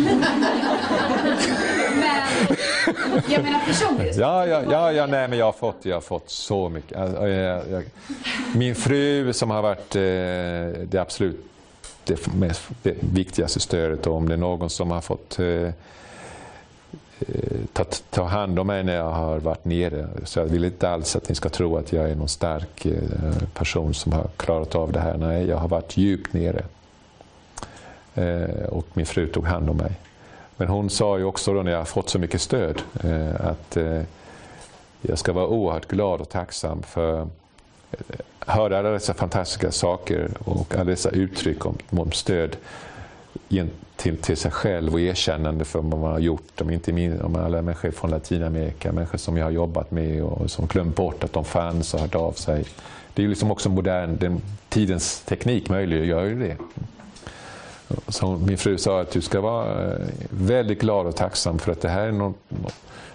Men 3.13 3.23
jag 3.27 3.43
menar 3.43 3.59
personligt. 3.65 4.17
Ja, 4.17 4.47
ja, 4.47 4.63
ja, 4.71 4.91
ja 4.91 5.05
nej, 5.05 5.27
men 5.27 5.39
jag 5.39 5.45
har 5.45 5.51
fått, 5.51 5.77
jag 5.81 5.95
har 5.95 6.01
fått 6.01 6.29
så 6.29 6.69
mycket. 6.69 6.97
Alltså, 6.97 7.27
jag, 7.27 7.63
jag, 7.71 7.83
min 8.55 8.75
fru 8.75 9.33
som 9.33 9.49
har 9.49 9.61
varit 9.61 9.95
eh, 9.95 10.01
det 10.85 10.97
absolut 10.97 11.45
det, 12.03 12.33
mest, 12.33 12.61
det 12.83 12.95
viktigaste 12.99 13.59
stödet 13.59 14.07
och 14.07 14.15
om 14.15 14.27
det 14.27 14.33
är 14.33 14.37
någon 14.37 14.69
som 14.69 14.91
har 14.91 15.01
fått 15.01 15.39
eh, 15.39 15.47
eh, 15.47 15.71
ta, 17.73 17.83
ta 18.09 18.23
hand 18.23 18.59
om 18.59 18.67
mig 18.67 18.83
när 18.83 18.95
jag 18.95 19.11
har 19.11 19.39
varit 19.39 19.65
nere. 19.65 20.07
Så 20.23 20.39
jag 20.39 20.45
vill 20.45 20.65
inte 20.65 20.89
alls 20.89 21.15
att 21.15 21.29
ni 21.29 21.35
ska 21.35 21.49
tro 21.49 21.77
att 21.77 21.93
jag 21.93 22.09
är 22.09 22.15
någon 22.15 22.29
stark 22.29 22.85
eh, 22.85 23.47
person 23.53 23.93
som 23.93 24.11
har 24.11 24.27
klarat 24.37 24.75
av 24.75 24.91
det 24.91 24.99
här. 24.99 25.17
Nej, 25.17 25.47
jag 25.47 25.57
har 25.57 25.67
varit 25.67 25.97
djupt 25.97 26.33
nere. 26.33 26.63
Eh, 28.15 28.65
och 28.65 28.87
min 28.93 29.05
fru 29.05 29.27
tog 29.27 29.45
hand 29.45 29.69
om 29.69 29.77
mig. 29.77 29.91
Men 30.57 30.67
hon 30.67 30.89
sa 30.89 31.17
ju 31.17 31.23
också 31.23 31.53
då 31.53 31.63
när 31.63 31.71
jag 31.71 31.87
fått 31.87 32.09
så 32.09 32.19
mycket 32.19 32.41
stöd 32.41 32.81
eh, 33.03 33.47
att 33.47 33.77
eh, 33.77 34.01
jag 35.01 35.17
ska 35.17 35.33
vara 35.33 35.47
oerhört 35.47 35.87
glad 35.87 36.21
och 36.21 36.29
tacksam 36.29 36.83
för 36.83 37.21
att 37.21 37.27
höra 38.39 38.79
alla 38.79 38.89
dessa 38.89 39.13
fantastiska 39.13 39.71
saker 39.71 40.29
och 40.39 40.75
alla 40.75 40.83
dessa 40.83 41.09
uttryck 41.09 41.65
om, 41.65 41.77
om 41.89 42.11
stöd 42.11 42.55
till, 43.95 44.17
till 44.17 44.37
sig 44.37 44.51
själv 44.51 44.93
och 44.93 44.99
erkännande 44.99 45.65
för 45.65 45.81
vad 45.81 45.99
man 45.99 46.11
har 46.11 46.19
gjort. 46.19 46.61
Om 46.61 46.69
inte 46.69 46.93
min, 46.93 47.21
om 47.21 47.35
alla 47.35 47.61
människor 47.61 47.91
från 47.91 48.11
Latinamerika, 48.11 48.91
människor 48.91 49.17
som 49.17 49.37
jag 49.37 49.45
har 49.45 49.51
jobbat 49.51 49.91
med 49.91 50.23
och 50.23 50.51
som 50.51 50.67
glömt 50.67 50.95
bort 50.95 51.23
att 51.23 51.33
de 51.33 51.45
fanns 51.45 51.93
och 51.93 51.99
hört 51.99 52.15
av 52.15 52.31
sig. 52.31 52.65
Det 53.13 53.21
är 53.21 53.23
ju 53.23 53.29
liksom 53.29 53.51
också 53.51 53.69
modern, 53.69 54.17
den, 54.19 54.41
tidens 54.69 55.21
teknik 55.21 55.69
möjliggör 55.69 56.23
ju 56.23 56.39
det 56.39 56.57
som 58.07 58.45
min 58.45 58.57
fru 58.57 58.77
sa 58.77 59.01
att 59.01 59.11
du 59.11 59.21
ska 59.21 59.41
vara 59.41 59.93
eh, 59.93 60.07
väldigt 60.29 60.81
glad 60.81 61.07
och 61.07 61.15
tacksam 61.15 61.59
för 61.59 61.71
att 61.71 61.81
det 61.81 61.89
här 61.89 62.07
är 62.07 62.11
no 62.11 62.33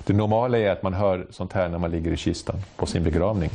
det 0.07 0.15
normala 0.15 0.59
är 0.59 0.71
att 0.71 0.83
man 0.83 0.95
hör 0.95 1.27
sånt 1.31 1.53
här 1.53 1.69
när 1.69 1.79
man 1.79 1.91
ligger 1.91 2.13
i 2.13 2.17
kistan 2.17 2.57
på 2.77 2.87
sin 2.87 3.05
begravning. 3.05 3.51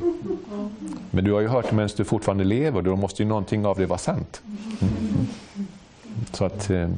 Men 1.11 1.23
du 1.23 1.33
har 1.33 1.41
ju 1.41 1.47
hört 1.47 1.69
det 1.69 1.75
medan 1.75 1.89
du 1.97 2.03
fortfarande 2.03 2.43
lever 2.43 2.81
då 2.81 2.95
måste 2.95 3.23
ju 3.23 3.29
någonting 3.29 3.65
av 3.65 3.77
det 3.77 3.85
vara 3.85 3.99
sant. 3.99 4.41
Mm. 4.81 5.27
Så 6.31 6.45
att 6.45 6.69
eh, 6.69 6.89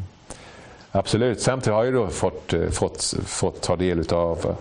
absolut. 0.91 1.41
Samtidigt 1.41 1.75
har 1.75 1.83
jag 1.83 1.93
då 1.93 2.07
fått, 2.07 2.53
eh, 2.53 2.69
fått, 2.69 3.13
fått 3.25 3.61
ta 3.61 3.75
del 3.75 4.13
av 4.13 4.55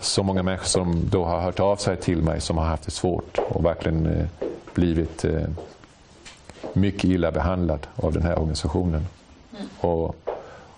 så 0.00 0.22
många 0.22 0.42
människor 0.42 0.66
som 0.66 1.08
då 1.10 1.24
har 1.24 1.40
hört 1.40 1.60
av 1.60 1.76
sig 1.76 1.96
till 1.96 2.22
mig 2.22 2.40
som 2.40 2.58
har 2.58 2.64
haft 2.64 2.82
det 2.82 2.90
svårt 2.90 3.38
och 3.48 3.64
verkligen 3.64 4.28
blivit 4.74 5.24
eh, 5.24 5.42
mycket 6.72 7.04
illa 7.04 7.30
behandlad 7.32 7.86
av 7.96 8.12
den 8.12 8.22
här 8.22 8.38
organisationen. 8.38 9.06
Och, 9.80 10.16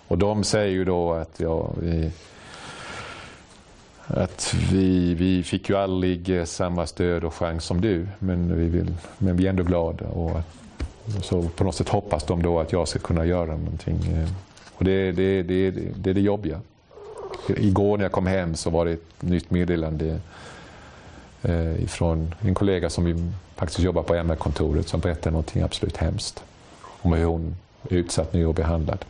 och 0.07 0.17
de 0.17 0.43
säger 0.43 0.71
ju 0.71 0.85
då 0.85 1.13
att 1.13 1.39
ja, 1.39 1.69
vi, 1.81 2.11
att 4.07 4.53
vi, 4.71 5.13
vi 5.13 5.43
fick 5.43 5.69
ju 5.69 5.77
aldrig 5.77 6.37
eh, 6.37 6.43
samma 6.45 6.87
stöd 6.87 7.23
och 7.23 7.33
chans 7.33 7.63
som 7.65 7.81
du, 7.81 8.07
men 8.19 8.57
vi, 8.57 8.67
vill, 8.67 8.93
men 9.17 9.37
vi 9.37 9.45
är 9.45 9.49
ändå 9.49 9.63
glada. 9.63 10.05
Och, 10.07 10.41
så 11.21 11.41
på 11.41 11.63
något 11.63 11.75
sätt 11.75 11.89
hoppas 11.89 12.23
de 12.23 12.43
då 12.43 12.59
att 12.59 12.71
jag 12.71 12.87
ska 12.87 12.99
kunna 12.99 13.25
göra 13.25 13.57
någonting. 13.57 13.95
eh, 14.13 14.29
Och 14.75 14.83
det, 14.83 15.11
det, 15.11 15.43
det, 15.43 15.71
det, 15.71 16.09
är 16.09 16.13
det 16.13 16.21
jobbiga. 16.21 16.59
Igår 17.47 17.97
när 17.97 18.05
jag 18.05 18.11
kom 18.11 18.27
hem 18.27 18.55
så 18.55 18.69
var 18.69 18.85
det 18.85 18.91
ett 18.91 19.21
nytt 19.21 19.51
meddelande 19.51 20.19
eh, 21.41 21.83
ifrån 21.83 22.35
en 22.41 22.55
kollega 22.55 22.89
som 22.89 23.05
vi 23.05 23.31
faktiskt 23.63 23.85
jobbar 23.85 24.03
på 24.03 24.15
MR-kontoret 24.15 24.89
som 24.89 24.99
berättade 24.99 25.31
någonting 25.31 25.61
absolut 25.61 25.97
hemskt. 25.97 26.43
Om 27.01 27.13
hur 27.13 27.25
hon 27.25 27.55
är 27.89 27.95
utsatt 27.95 28.33
nu 28.33 28.45
och 28.45 28.53
behandlad. 28.53 29.05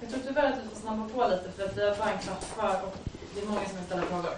Jag 0.00 0.10
tror 0.10 0.20
tyvärr 0.26 0.52
att 0.52 0.58
vi 0.64 0.68
får 0.74 0.80
snabba 0.80 1.08
på 1.08 1.28
lite 1.28 1.50
för 1.56 1.64
att 1.64 1.76
vi 1.76 1.88
har 1.88 1.96
bara 1.96 2.10
en 2.10 2.18
kvart 2.18 2.54
kvar 2.54 2.80
och 2.84 2.96
det 3.34 3.40
är 3.40 3.46
många 3.46 3.60
som 3.68 3.76
vill 3.76 3.86
ställa 3.86 4.02
frågor. 4.02 4.30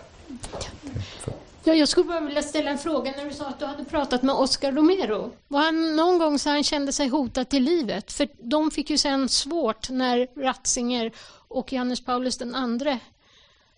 Ja, 1.64 1.74
jag 1.74 1.88
skulle 1.88 2.06
bara 2.06 2.20
vilja 2.20 2.42
ställa 2.42 2.70
en 2.70 2.78
fråga 2.78 3.14
när 3.16 3.24
du 3.24 3.34
sa 3.34 3.46
att 3.46 3.58
du 3.58 3.66
hade 3.66 3.84
pratat 3.84 4.22
med 4.22 4.34
Oscar 4.34 4.72
Romero. 4.72 5.30
Var 5.48 5.60
han 5.60 5.96
någon 5.96 6.18
gång 6.18 6.38
så 6.38 6.50
han 6.50 6.64
kände 6.64 6.92
sig 6.92 7.08
hotad 7.08 7.48
till 7.48 7.62
livet? 7.62 8.12
För 8.12 8.28
de 8.38 8.70
fick 8.70 8.90
ju 8.90 8.98
sen 8.98 9.28
svårt 9.28 9.90
när 9.90 10.28
Ratzinger 10.36 11.12
och 11.48 11.72
Johannes 11.72 12.04
Paulus 12.04 12.38
den 12.38 12.54
andre 12.54 12.98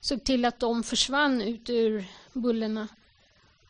såg 0.00 0.24
till 0.24 0.44
att 0.44 0.60
de 0.60 0.82
försvann 0.82 1.42
ut 1.42 1.70
ur 1.70 2.04
bullorna. 2.32 2.88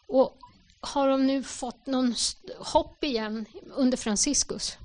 Och 0.07 0.39
har 0.86 1.09
de 1.09 1.27
nu 1.27 1.43
fått 1.43 1.86
någon 1.86 2.15
hopp 2.59 3.05
igen 3.05 3.47
under 3.77 3.97
Franciscus? 3.97 4.78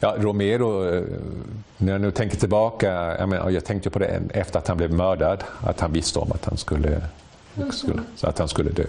Ja, 0.00 0.14
Romero, 0.18 0.94
eh, 0.94 1.02
när 1.76 1.92
jag 1.92 2.00
nu 2.00 2.10
tänker 2.10 2.36
tillbaka, 2.36 3.16
jag, 3.18 3.28
menar, 3.28 3.50
jag 3.50 3.64
tänkte 3.64 3.90
på 3.90 3.98
det 3.98 4.22
efter 4.34 4.58
att 4.58 4.68
han 4.68 4.76
blev 4.76 4.92
mördad, 4.92 5.44
att 5.60 5.80
han 5.80 5.92
visste 5.92 6.18
om 6.18 6.32
att 6.32 6.44
han 6.44 6.56
skulle, 6.56 7.02
skulle, 7.72 8.02
så 8.16 8.26
att 8.26 8.38
han 8.38 8.48
skulle 8.48 8.70
dö. 8.70 8.84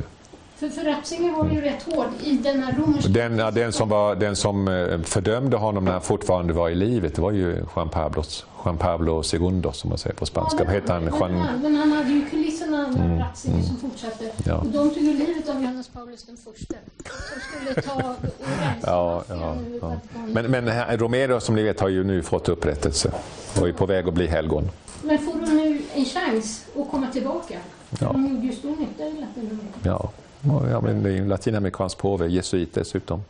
För, 0.61 0.69
för 0.69 0.83
Ratzinger 0.83 1.31
var 1.31 1.49
ju 1.49 1.61
rätt 1.61 1.83
hård 1.83 2.07
i 2.23 2.37
denna 2.37 2.71
romerska... 2.71 3.09
Den, 3.09 3.37
ja, 3.37 3.51
den, 3.51 3.73
som 3.73 3.89
var, 3.89 4.15
den 4.15 4.35
som 4.35 4.67
eh, 4.67 5.01
fördömde 5.01 5.57
honom 5.57 5.85
när 5.85 5.91
han 5.91 6.01
fortfarande 6.01 6.53
var 6.53 6.69
i 6.69 6.75
livet, 6.75 7.15
det 7.15 7.21
var 7.21 7.31
ju 7.31 7.65
Juan, 7.75 7.89
Pablos, 7.89 8.45
Juan 8.65 8.77
Pablo 8.77 9.23
II 9.33 9.61
som 9.73 9.89
man 9.89 9.97
säger 9.97 10.15
på 10.15 10.25
spanska. 10.25 10.63
Vad 10.63 10.73
heter 10.73 10.93
han? 10.93 11.03
Men, 11.03 11.13
Juan, 11.13 11.35
han, 11.35 11.61
men 11.61 11.75
han 11.75 11.91
hade 11.91 12.09
ju 12.09 12.25
kulisserna 12.29 12.87
med 12.87 13.19
Ratzinger 13.19 13.61
som 13.61 13.77
fortsatte. 13.77 14.31
Ja. 14.45 14.57
Och 14.57 14.65
de 14.65 14.89
tog 14.89 15.03
ju 15.03 15.13
livet 15.13 15.49
av 15.49 15.61
Johannes 15.61 15.87
Paulus 15.87 16.23
den 16.23 16.37
första. 16.37 16.75
Som 17.05 17.41
skulle 17.41 17.81
ta 17.81 17.93
och 17.93 18.15
rensa 18.39 18.77
Ja, 18.91 19.23
ja, 19.29 19.55
ja. 19.81 19.99
Men, 20.27 20.51
men 20.51 20.97
Romero 20.97 21.39
som 21.39 21.55
ni 21.55 21.63
vet 21.63 21.79
har 21.79 21.89
ju 21.89 22.03
nu 22.03 22.23
fått 22.23 22.49
upprättelse 22.49 23.13
och 23.59 23.67
är 23.67 23.73
på 23.73 23.85
väg 23.85 24.07
att 24.07 24.13
bli 24.13 24.27
helgon. 24.27 24.69
Men 25.03 25.17
får 25.17 25.33
de 25.33 25.55
nu 25.55 25.81
en 25.93 26.05
chans 26.05 26.65
att 26.79 26.91
komma 26.91 27.07
tillbaka? 27.07 27.55
Ja. 27.99 28.11
De 28.11 28.27
gjorde 28.27 28.45
ju 28.47 28.53
stor 28.53 28.75
nytta 28.75 29.03
i 29.03 29.21
Latinamerika. 29.21 29.79
Ja, 29.83 30.09
ja 30.43 30.81
men 30.81 31.03
det 31.03 31.09
är 31.09 31.17
en 31.17 31.27
latinamerikansk 31.27 31.97
påve, 31.97 32.27
jesuit 32.27 32.73
dessutom. 32.73 33.23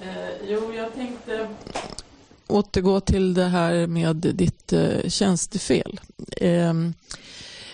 Eh, 0.00 0.06
jo, 0.48 0.72
jag 0.76 0.94
tänkte 0.94 1.48
återgå 2.46 3.00
till 3.00 3.34
det 3.34 3.44
här 3.44 3.86
med 3.86 4.16
ditt 4.16 4.72
eh, 4.72 5.08
tjänstefel. 5.08 6.00
Eh, 6.36 6.72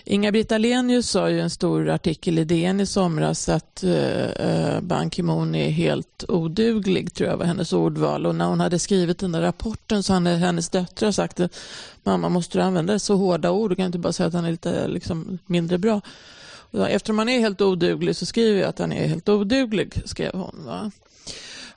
Inga-Britt 0.03 0.51
Ahlenius 0.51 1.09
sa 1.09 1.29
ju 1.29 1.41
en 1.41 1.49
stor 1.49 1.89
artikel 1.89 2.39
i 2.39 2.43
DN 2.43 2.79
i 2.79 2.85
somras 2.85 3.49
att 3.49 3.83
eh, 3.83 4.81
Ban 4.81 5.09
Ki-Moon 5.09 5.55
är 5.55 5.69
helt 5.69 6.23
oduglig, 6.27 7.13
tror 7.13 7.29
jag 7.29 7.37
var 7.37 7.45
hennes 7.45 7.73
ordval. 7.73 8.25
Och 8.25 8.35
när 8.35 8.45
hon 8.45 8.59
hade 8.59 8.79
skrivit 8.79 9.19
den 9.19 9.31
där 9.31 9.41
rapporten 9.41 10.03
så 10.03 10.13
hade 10.13 10.29
hennes 10.29 10.69
döttrar 10.69 11.11
sagt 11.11 11.39
att 11.39 11.55
mamma, 12.03 12.29
måste 12.29 12.57
du 12.57 12.61
använda 12.61 12.99
så 12.99 13.15
hårda 13.15 13.51
ord? 13.51 13.71
Du 13.71 13.75
kan 13.75 13.85
inte 13.85 13.99
bara 13.99 14.13
säga 14.13 14.27
att 14.27 14.33
han 14.33 14.45
är 14.45 14.51
lite 14.51 14.87
liksom, 14.87 15.39
mindre 15.45 15.77
bra. 15.77 16.01
Och 16.71 16.89
Eftersom 16.89 17.17
han 17.17 17.29
är 17.29 17.39
helt 17.39 17.61
oduglig 17.61 18.15
så 18.15 18.25
skriver 18.25 18.59
jag 18.59 18.69
att 18.69 18.79
han 18.79 18.91
är 18.91 19.07
helt 19.07 19.29
oduglig, 19.29 20.01
skrev 20.05 20.33
hon. 20.33 20.65
Va? 20.65 20.91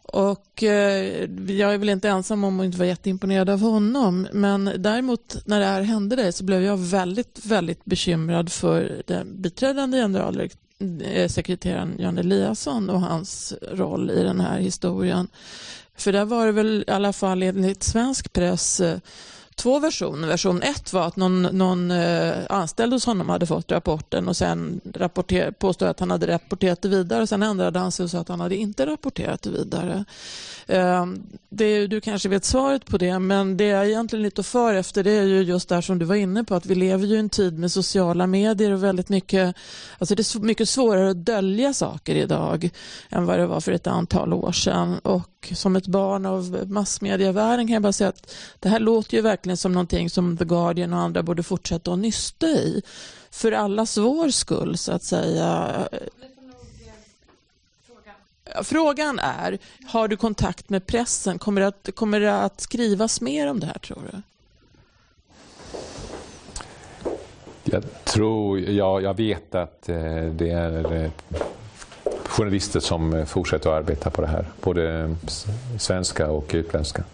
Och 0.02 0.62
eh, 0.62 1.30
jag 1.48 1.74
är 1.74 1.78
väl 1.78 1.88
inte 1.88 2.08
ensam 2.08 2.44
om 2.44 2.60
att 2.60 2.66
inte 2.66 2.78
vara 2.78 2.88
jätteimponerad 2.88 3.50
av 3.50 3.60
honom. 3.60 4.28
Men 4.32 4.72
däremot 4.78 5.36
när 5.44 5.60
det 5.60 5.66
här 5.66 5.82
hände 5.82 6.16
dig 6.16 6.32
så 6.32 6.44
blev 6.44 6.62
jag 6.62 6.76
väldigt, 6.76 7.46
väldigt 7.46 7.84
bekymrad 7.84 8.52
för 8.52 9.02
den 9.06 9.42
biträdande 9.42 9.98
generalsekreteraren 9.98 11.94
eh, 11.98 12.04
Jan 12.04 12.18
Eliasson 12.18 12.90
och 12.90 13.00
hans 13.00 13.54
roll 13.72 14.10
i 14.10 14.22
den 14.22 14.40
här 14.40 14.58
historien. 14.58 15.28
För 15.96 16.12
där 16.12 16.24
var 16.24 16.46
det 16.46 16.52
väl 16.52 16.84
i 16.88 16.90
alla 16.90 17.12
fall 17.12 17.42
enligt 17.42 17.82
svensk 17.82 18.32
press 18.32 18.80
eh, 18.80 18.98
två 19.54 19.78
versioner. 19.78 20.28
Version 20.28 20.62
ett 20.62 20.92
var 20.92 21.06
att 21.06 21.16
någon, 21.16 21.42
någon 21.42 21.90
eh, 21.90 22.34
anställd 22.48 22.92
hos 22.92 23.06
honom 23.06 23.28
hade 23.28 23.46
fått 23.46 23.72
rapporten 23.72 24.28
och 24.28 24.36
sen 24.36 24.80
påstod 25.58 25.88
att 25.88 26.00
han 26.00 26.10
hade 26.10 26.26
rapporterat 26.26 26.82
det 26.82 26.88
vidare. 26.88 27.26
Sen 27.26 27.42
ändrade 27.42 27.78
han 27.78 27.92
sig 27.92 28.04
och 28.04 28.10
sa 28.10 28.18
att 28.18 28.28
han 28.28 28.40
hade 28.40 28.56
inte 28.56 28.86
rapporterat 28.86 29.42
det 29.42 29.50
vidare. 29.50 30.04
Ehm, 30.66 31.22
det, 31.48 31.86
du 31.86 32.00
kanske 32.00 32.28
vet 32.28 32.44
svaret 32.44 32.86
på 32.86 32.98
det, 32.98 33.18
men 33.18 33.56
det 33.56 33.64
jag 33.64 33.88
egentligen 33.88 34.22
lite 34.22 34.42
för 34.42 34.74
efter 34.74 35.04
det 35.04 35.10
är 35.10 35.24
ju 35.24 35.42
just 35.42 35.68
där 35.68 35.80
som 35.80 35.98
du 35.98 36.04
var 36.04 36.14
inne 36.14 36.44
på, 36.44 36.54
att 36.54 36.66
vi 36.66 36.74
lever 36.74 37.06
ju 37.06 37.16
i 37.16 37.18
en 37.18 37.28
tid 37.28 37.58
med 37.58 37.72
sociala 37.72 38.26
medier 38.26 38.72
och 38.72 38.84
väldigt 38.84 39.08
mycket, 39.08 39.56
alltså 39.98 40.14
det 40.14 40.34
är 40.34 40.40
mycket 40.40 40.68
svårare 40.68 41.10
att 41.10 41.26
dölja 41.26 41.74
saker 41.74 42.14
idag 42.14 42.70
än 43.10 43.26
vad 43.26 43.38
det 43.38 43.46
var 43.46 43.60
för 43.60 43.72
ett 43.72 43.86
antal 43.86 44.32
år 44.32 44.52
sedan. 44.52 44.98
Och 44.98 45.52
som 45.52 45.76
ett 45.76 45.86
barn 45.86 46.26
av 46.26 46.66
massmedievärlden 46.68 47.66
kan 47.66 47.74
jag 47.74 47.82
bara 47.82 47.92
säga 47.92 48.08
att 48.08 48.34
det 48.60 48.68
här 48.68 48.80
låter 48.80 49.16
ju 49.16 49.22
verkligen 49.22 49.41
verkligen 49.42 49.56
som 49.56 49.72
någonting 49.72 50.10
som 50.10 50.36
The 50.36 50.44
Guardian 50.44 50.92
och 50.92 50.98
andra 50.98 51.22
borde 51.22 51.42
fortsätta 51.42 51.92
att 51.92 51.98
nysta 51.98 52.46
i. 52.46 52.82
För 53.30 53.52
allas 53.52 53.98
vår 53.98 54.30
skull, 54.30 54.76
så 54.76 54.92
att 54.92 55.02
säga. 55.02 55.88
Frågan 58.62 59.18
är, 59.18 59.58
har 59.86 60.08
du 60.08 60.16
kontakt 60.16 60.70
med 60.70 60.86
pressen? 60.86 61.38
Kommer 61.38 61.60
det 61.60 61.66
att, 61.66 61.88
kommer 61.94 62.20
det 62.20 62.42
att 62.42 62.60
skrivas 62.60 63.20
mer 63.20 63.50
om 63.50 63.60
det 63.60 63.66
här, 63.66 63.78
tror 63.78 64.02
du? 64.12 64.22
Jag 67.64 68.04
tror, 68.04 68.60
ja, 68.60 69.00
jag 69.00 69.16
vet 69.16 69.54
att 69.54 69.88
eh, 69.88 70.24
det 70.32 70.50
är 70.50 70.92
eh, 70.92 71.10
journalister 72.26 72.80
som 72.80 73.14
eh, 73.14 73.24
fortsätter 73.24 73.70
att 73.70 73.76
arbeta 73.76 74.10
på 74.10 74.22
det 74.22 74.28
här. 74.28 74.46
Både 74.60 75.16
svenska 75.78 76.30
och 76.30 76.50
utländska. 76.54 77.04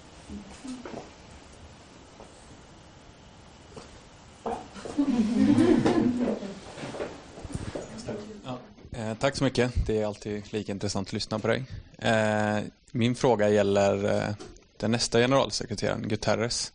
Ja, 8.91 9.15
tack 9.19 9.37
så 9.37 9.45
mycket. 9.45 9.73
Det 9.87 10.01
är 10.01 10.07
alltid 10.07 10.53
lika 10.53 10.73
intressant 10.73 11.09
att 11.09 11.13
lyssna 11.13 11.39
på 11.39 11.49
dig. 11.49 11.65
Eh, 11.99 12.59
min 12.91 13.15
fråga 13.15 13.49
gäller 13.49 14.05
eh, 14.05 14.35
den 14.77 14.91
nästa 14.91 15.19
generalsekreteraren, 15.19 16.09
Guterres. 16.09 16.73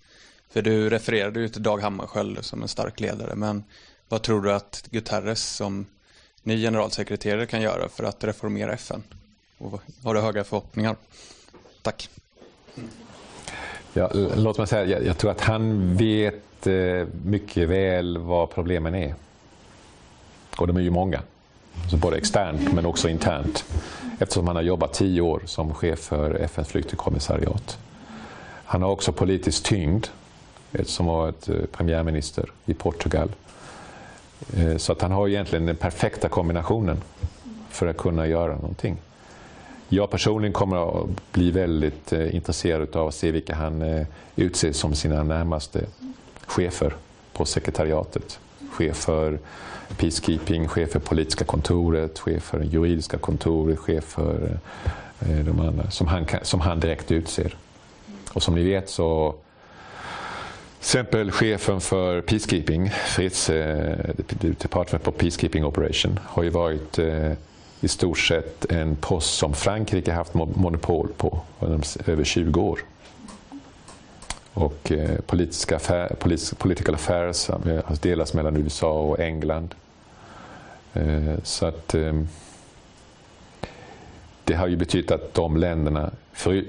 För 0.49 0.61
du 0.61 0.89
refererade 0.89 1.39
ju 1.39 1.49
till 1.49 1.63
Dag 1.63 1.81
Hammarskjöld 1.81 2.45
som 2.45 2.61
en 2.61 2.67
stark 2.67 2.99
ledare, 2.99 3.35
men 3.35 3.63
vad 4.09 4.21
tror 4.21 4.41
du 4.41 4.53
att 4.53 4.87
Guterres 4.91 5.55
som 5.55 5.85
ny 6.43 6.61
generalsekreterare 6.61 7.45
kan 7.45 7.61
göra 7.61 7.89
för 7.89 8.03
att 8.03 8.23
reformera 8.23 8.73
FN? 8.73 9.03
Och 9.57 9.81
har 10.03 10.13
du 10.13 10.21
höga 10.21 10.43
förhoppningar? 10.43 10.95
Tack. 11.81 12.09
Ja, 13.93 14.11
låt 14.35 14.57
mig 14.57 14.67
säga, 14.67 14.85
jag, 14.85 15.05
jag 15.05 15.17
tror 15.17 15.31
att 15.31 15.41
han 15.41 15.97
vet 15.97 16.52
Eh, 16.68 17.07
mycket 17.26 17.69
väl 17.69 18.18
vad 18.18 18.49
problemen 18.49 18.95
är. 18.95 19.15
Och 20.57 20.68
de 20.68 20.77
är 20.77 20.81
ju 20.81 20.90
många. 20.90 21.22
Så 21.91 21.98
både 21.98 22.18
externt 22.18 22.73
men 22.73 22.85
också 22.85 23.10
internt. 23.10 23.65
Eftersom 24.19 24.48
han 24.48 24.56
har 24.56 24.64
jobbat 24.64 24.94
tio 24.94 25.22
år 25.22 25.41
som 25.45 25.73
chef 25.73 25.99
för 25.99 26.35
FNs 26.35 26.68
flyktingkommissariat. 26.68 27.77
Han 28.65 28.81
har 28.81 28.90
också 28.90 29.11
politisk 29.11 29.64
tyngd 29.64 30.07
som 30.84 31.06
var 31.06 31.27
eh, 31.27 31.56
premiärminister 31.72 32.52
i 32.65 32.73
Portugal. 32.73 33.31
Eh, 34.57 34.77
så 34.77 34.91
att 34.91 35.02
han 35.02 35.11
har 35.11 35.27
egentligen 35.27 35.65
den 35.65 35.76
perfekta 35.76 36.30
kombinationen 36.30 37.02
för 37.69 37.88
att 37.88 37.98
kunna 37.98 38.27
göra 38.27 38.56
någonting. 38.56 38.98
Jag 39.90 40.10
personligen 40.10 40.53
kommer 40.53 41.02
att 41.02 41.31
bli 41.31 41.52
väldigt 41.52 42.11
intresserad 42.11 42.95
av 42.95 43.07
att 43.07 43.15
se 43.15 43.31
vilka 43.31 43.56
han 43.56 44.06
utser 44.35 44.72
som 44.72 44.94
sina 44.94 45.23
närmaste 45.23 45.85
chefer 46.45 46.95
på 47.34 47.45
sekretariatet. 47.45 48.40
Chef 48.72 48.98
för 48.98 49.40
Peacekeeping, 49.98 50.68
chef 50.68 50.91
för 50.91 50.99
politiska 50.99 51.45
kontoret, 51.45 52.20
chef 52.20 52.44
för 52.44 52.64
juridiska 52.64 53.18
kontoret, 53.18 53.80
chef 53.80 54.03
för 54.03 54.60
eh, 55.20 55.45
de 55.45 55.60
andra, 55.60 55.91
som 55.91 56.07
han, 56.07 56.26
som 56.41 56.60
han 56.60 56.80
direkt 56.80 57.11
utser. 57.11 57.56
Och 58.34 58.44
som 58.44 58.56
ni 58.56 58.64
vet 58.64 58.90
så 58.90 59.36
till 60.84 60.99
exempel 60.99 61.32
chefen 61.32 61.82
för 61.82 62.22
Peacekeeping, 62.22 62.90
Fritz, 62.90 63.49
eh, 63.49 63.98
Department 64.41 65.03
for 65.03 65.11
Peacekeeping 65.11 65.65
Operation, 65.65 66.20
har 66.26 66.44
ju 66.44 66.49
varit 66.49 66.99
eh, 66.99 67.32
i 67.82 67.88
stort 67.88 68.20
sett 68.20 68.65
en 68.72 68.95
post 68.95 69.38
som 69.38 69.53
Frankrike 69.53 70.11
haft 70.11 70.34
monopol 70.34 71.07
på 71.18 71.41
över 72.06 72.24
20 72.24 72.61
år. 72.61 72.80
Och 74.53 74.91
eh, 74.91 75.19
politiska 75.25 75.75
affär, 75.75 76.15
political 76.57 76.95
affairs 76.95 77.49
eh, 77.49 77.55
har 77.85 78.01
delats 78.01 78.34
mellan 78.34 78.57
USA 78.57 78.91
och 78.91 79.19
England. 79.19 79.75
Eh, 80.93 81.35
så 81.43 81.65
att 81.65 81.93
ehm, 81.93 82.27
det 84.43 84.53
har 84.53 84.67
ju 84.67 84.75
betytt 84.75 85.11
att 85.11 85.34
de 85.34 85.57
länderna, 85.57 86.11
för, 86.34 86.63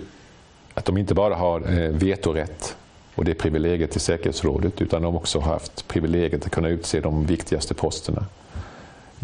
att 0.75 0.85
de 0.85 0.99
inte 0.99 1.15
bara 1.15 1.35
har 1.35 1.61
eh, 1.61 1.91
vetorätt 1.91 2.77
och 3.15 3.25
det 3.25 3.35
privilegiet 3.35 3.91
till 3.91 4.01
säkerhetsrådet 4.01 4.83
utan 4.83 5.03
de 5.03 5.17
också 5.17 5.41
har 5.41 5.53
haft 5.53 5.89
privilegiet 5.89 6.47
att 6.47 6.53
kunna 6.53 6.69
utse 6.69 7.01
de 7.01 7.27
viktigaste 7.27 7.75
posterna 7.75 8.27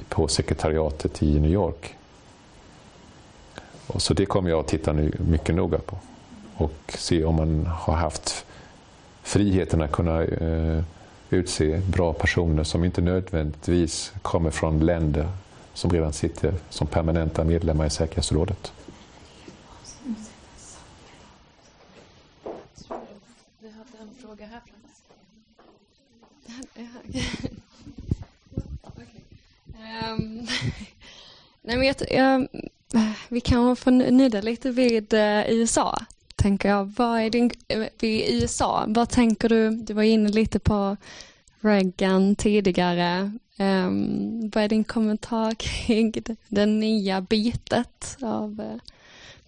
på 0.08 0.28
sekretariatet 0.28 1.22
i 1.22 1.40
New 1.40 1.50
York. 1.50 1.96
Och 3.86 4.02
så 4.02 4.14
det 4.14 4.26
kommer 4.26 4.50
jag 4.50 4.60
att 4.60 4.68
titta 4.68 4.92
nu 4.92 5.12
mycket 5.18 5.54
noga 5.54 5.78
på 5.78 5.96
och 6.56 6.94
se 6.98 7.24
om 7.24 7.34
man 7.34 7.66
har 7.66 7.94
haft 7.94 8.44
friheten 9.30 9.82
att 9.82 9.92
kunna 9.92 10.22
eh, 10.22 10.82
utse 11.30 11.78
bra 11.78 12.12
personer 12.12 12.64
som 12.64 12.84
inte 12.84 13.00
nödvändigtvis 13.00 14.12
kommer 14.22 14.50
från 14.50 14.80
länder 14.86 15.28
som 15.74 15.90
redan 15.90 16.12
sitter 16.12 16.54
som 16.70 16.86
permanenta 16.86 17.44
medlemmar 17.44 17.86
i 17.86 17.90
säkerhetsrådet. 17.90 18.72
um, 30.08 30.46
nej 31.62 31.76
men 31.76 31.82
jag, 31.82 31.96
jag, 32.10 32.48
vi 33.28 33.40
kan 33.40 33.76
få 33.76 33.90
nudda 33.90 34.40
lite 34.40 34.70
vid 34.70 35.14
uh, 35.14 35.50
USA, 35.50 35.98
tänker 36.40 36.68
jag. 36.68 36.92
Vad 36.96 37.20
är 37.20 37.30
din, 37.30 37.50
uh, 37.76 37.86
vid 37.98 38.42
USA, 38.42 38.84
vad 38.88 39.08
tänker 39.08 39.48
du? 39.48 39.70
Du 39.70 39.94
var 39.94 40.02
inne 40.02 40.28
lite 40.28 40.58
på 40.58 40.96
Reagan 41.60 42.34
tidigare. 42.36 43.32
Um, 43.58 44.50
vad 44.54 44.64
är 44.64 44.68
din 44.68 44.84
kommentar 44.84 45.54
kring 45.54 46.14
det 46.48 46.66
nya 46.66 47.20
bytet 47.20 48.16
av 48.22 48.60
uh, 48.60 48.80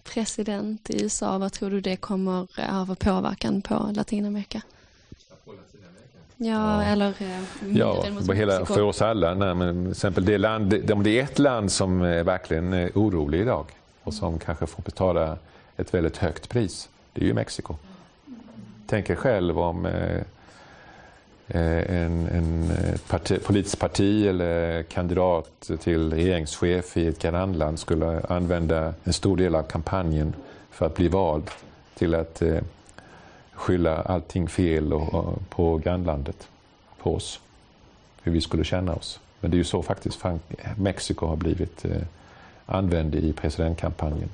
president 0.03 0.89
i 0.89 1.03
USA? 1.03 1.37
Vad 1.37 1.53
tror 1.53 1.69
du 1.69 1.81
det 1.81 1.95
kommer 1.95 2.47
ha 2.71 2.85
för 2.85 2.95
påverkan 2.95 3.61
på 3.61 3.91
Latinamerika? 3.93 4.61
Ja, 6.37 6.83
ja, 6.83 6.83
eller... 6.83 7.09
Eh, 7.19 7.77
ja, 7.77 8.05
hela, 8.33 8.65
för 8.65 8.81
oss 8.81 9.01
alla. 9.01 9.33
Nej, 9.33 9.55
men 9.55 9.91
exempel 9.91 10.25
det, 10.25 10.37
land, 10.37 10.69
det 11.03 11.19
är 11.19 11.23
ett 11.23 11.39
land 11.39 11.71
som 11.71 12.01
är 12.01 12.23
verkligen 12.23 12.73
är 12.73 12.91
orolig 12.95 13.41
idag 13.41 13.65
och 14.03 14.13
som 14.13 14.39
kanske 14.39 14.67
får 14.67 14.83
betala 14.83 15.37
ett 15.83 15.93
väldigt 15.93 16.17
högt 16.17 16.49
pris, 16.49 16.89
det 17.13 17.21
är 17.21 17.25
ju 17.25 17.33
Mexiko. 17.33 17.75
Tänk 18.87 19.09
er 19.09 19.15
själv 19.15 19.59
om 19.59 19.85
eh, 19.85 20.21
eh 21.47 22.03
en, 22.03 22.27
en 22.27 22.71
eh, 22.71 22.99
parti, 23.07 23.43
politisk 23.43 23.79
parti 23.79 24.27
eller 24.27 24.83
kandidat 24.83 25.71
till 25.79 26.13
regeringschef 26.13 26.97
i 26.97 27.07
ett 27.07 27.21
grannland 27.21 27.79
skulle 27.79 28.21
använda 28.21 28.93
en 29.03 29.13
stor 29.13 29.37
del 29.37 29.55
av 29.55 29.63
kampanjen 29.63 30.33
för 30.71 30.85
att 30.85 30.95
bli 30.95 31.07
vald 31.07 31.51
till 31.95 32.15
att 32.15 32.41
eh, 32.41 32.61
skylla 33.53 34.01
allting 34.01 34.47
fel 34.47 34.93
och, 34.93 35.13
och, 35.13 35.49
på 35.49 35.77
grannlandet, 35.77 36.47
på 36.97 37.15
oss. 37.15 37.39
Hur 38.23 38.31
vi 38.31 38.41
skulle 38.41 38.63
känna 38.63 38.95
oss. 38.95 39.19
Men 39.39 39.51
det 39.51 39.55
är 39.55 39.57
ju 39.57 39.63
så 39.63 39.83
faktiskt 39.83 40.23
Mexiko 40.77 41.25
har 41.25 41.35
blivit 41.35 41.85
eh, 41.85 42.01
använd 42.65 43.15
i 43.15 43.33
presidentkampanjen. 43.33 44.29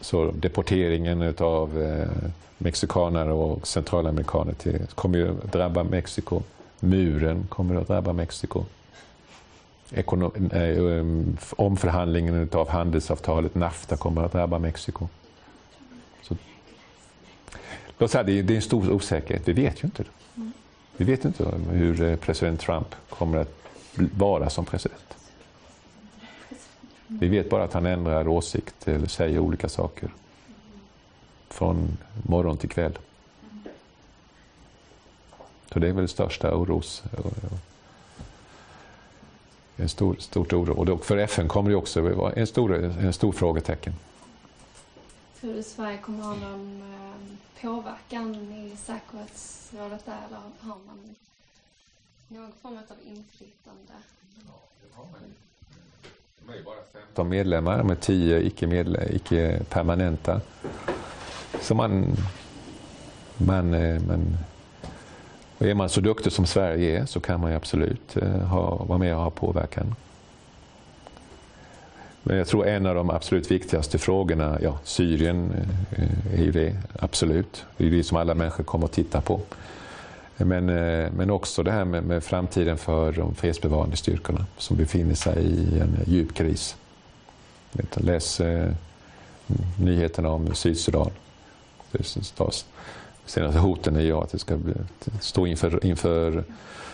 Så 0.00 0.30
deporteringen 0.30 1.34
av 1.38 1.82
eh, 1.82 2.30
mexikaner 2.58 3.28
och 3.28 3.66
centralamerikaner 3.66 4.52
till, 4.52 4.86
kommer 4.94 5.18
ju 5.18 5.28
att 5.28 5.52
drabba 5.52 5.84
Mexiko. 5.84 6.42
Muren 6.80 7.46
kommer 7.48 7.74
att 7.74 7.88
drabba 7.88 8.12
Mexiko. 8.12 8.64
Ekonom, 9.90 10.50
ehm, 10.52 11.36
omförhandlingen 11.50 12.48
av 12.52 12.68
handelsavtalet 12.68 13.54
NAFTA 13.54 13.96
kommer 13.96 14.22
att 14.22 14.32
drabba 14.32 14.58
Mexiko. 14.58 15.08
Låt 17.98 18.10
säga, 18.10 18.22
det 18.22 18.32
är 18.32 18.50
en 18.50 18.62
stor 18.62 18.90
osäkerhet. 18.92 19.48
Vi 19.48 19.52
vet 19.52 19.82
ju 19.82 19.86
inte. 19.86 20.02
Det. 20.02 20.10
Vi 20.96 21.04
vet 21.04 21.24
inte 21.24 21.44
hur 21.70 22.02
eh, 22.02 22.16
president 22.16 22.60
Trump 22.60 22.94
kommer 23.08 23.38
att 23.38 23.58
vara 23.94 24.50
som 24.50 24.64
president. 24.64 25.17
Vi 27.08 27.28
vet 27.28 27.50
bara 27.50 27.64
att 27.64 27.72
han 27.72 27.86
ändrar 27.86 28.28
åsikt 28.28 28.88
eller 28.88 29.06
säger 29.06 29.38
olika 29.38 29.68
saker. 29.68 30.10
Från 31.48 31.98
morgon 32.26 32.56
till 32.56 32.68
kväll. 32.68 32.98
Så 35.72 35.78
det 35.78 35.88
är 35.88 35.92
väl 35.92 36.02
det 36.02 36.08
största 36.08 36.54
oros... 36.54 37.02
En 39.80 39.88
stor, 39.88 40.16
stort 40.18 40.52
oro. 40.52 40.92
Och 40.92 41.06
för 41.06 41.16
FN 41.16 41.48
kommer 41.48 41.70
det 41.70 41.76
också 41.76 42.00
vara 42.00 42.32
en 42.32 42.46
stor, 42.46 42.74
en 42.74 43.12
stor 43.12 43.32
frågetecken. 43.32 43.92
Tror 45.40 45.54
du 45.54 45.62
Sverige 45.62 45.98
kommer 45.98 46.24
ha 46.24 46.34
någon 46.34 46.82
påverkan 47.60 48.34
i 48.34 48.76
säkerhetsrådet 48.76 50.04
där 50.06 50.18
eller 50.26 50.38
har 50.60 50.78
man 50.86 51.14
någon 52.28 52.52
form 52.62 52.76
av 52.76 52.96
inflytande? 53.04 53.92
Ja, 54.46 54.60
det 54.82 54.96
har 54.96 55.04
man 55.04 55.20
ju 55.20 55.47
15 56.92 57.28
medlemmar, 57.28 57.82
med 57.82 58.00
10 58.00 58.40
icke-permanenta. 58.40 60.36
Icke 60.36 60.42
så 61.60 61.74
man, 61.74 62.16
man, 63.36 63.74
eh, 63.74 64.02
man, 64.02 64.36
är 65.58 65.74
man 65.74 65.88
så 65.88 66.00
duktig 66.00 66.32
som 66.32 66.46
Sverige 66.46 67.00
är 67.00 67.06
så 67.06 67.20
kan 67.20 67.40
man 67.40 67.52
absolut 67.52 68.16
eh, 68.16 68.28
ha, 68.28 68.84
vara 68.84 68.98
med 68.98 69.14
och 69.16 69.22
ha 69.22 69.30
påverkan. 69.30 69.94
Men 72.22 72.36
jag 72.36 72.46
tror 72.46 72.66
en 72.66 72.86
av 72.86 72.94
de 72.94 73.10
absolut 73.10 73.50
viktigaste 73.50 73.98
frågorna, 73.98 74.58
ja 74.62 74.78
Syrien 74.84 75.52
eh, 75.90 76.40
är 76.40 76.44
ju 76.44 76.52
det, 76.52 76.76
absolut. 76.98 77.66
Det 77.76 77.86
är 77.86 77.90
det 77.90 78.04
som 78.04 78.16
alla 78.16 78.34
människor 78.34 78.64
kommer 78.64 78.84
att 78.84 78.92
titta 78.92 79.20
på. 79.20 79.40
Men, 80.38 80.68
eh, 80.68 81.10
men 81.12 81.30
också 81.30 81.62
det 81.62 81.70
här 81.72 81.84
med, 81.84 82.04
med 82.04 82.24
framtiden 82.24 82.78
för 82.78 83.12
de 83.12 83.34
fredsbevarande 83.34 83.96
styrkorna 83.96 84.46
som 84.56 84.76
befinner 84.76 85.14
sig 85.14 85.44
i 85.44 85.80
en 85.80 85.98
djup 86.06 86.34
kris. 86.34 86.76
Läs 87.94 88.40
eh, 88.40 88.72
nyheterna 89.76 90.28
om 90.28 90.54
Sydsudan. 90.54 91.10
Senaste 93.26 93.58
hoten 93.58 93.96
är 93.96 94.00
ju 94.00 94.12
att 94.12 94.30
det 94.30 94.38
ska 94.38 94.58
stå 95.20 95.46
inför, 95.46 95.84
inför 95.84 96.44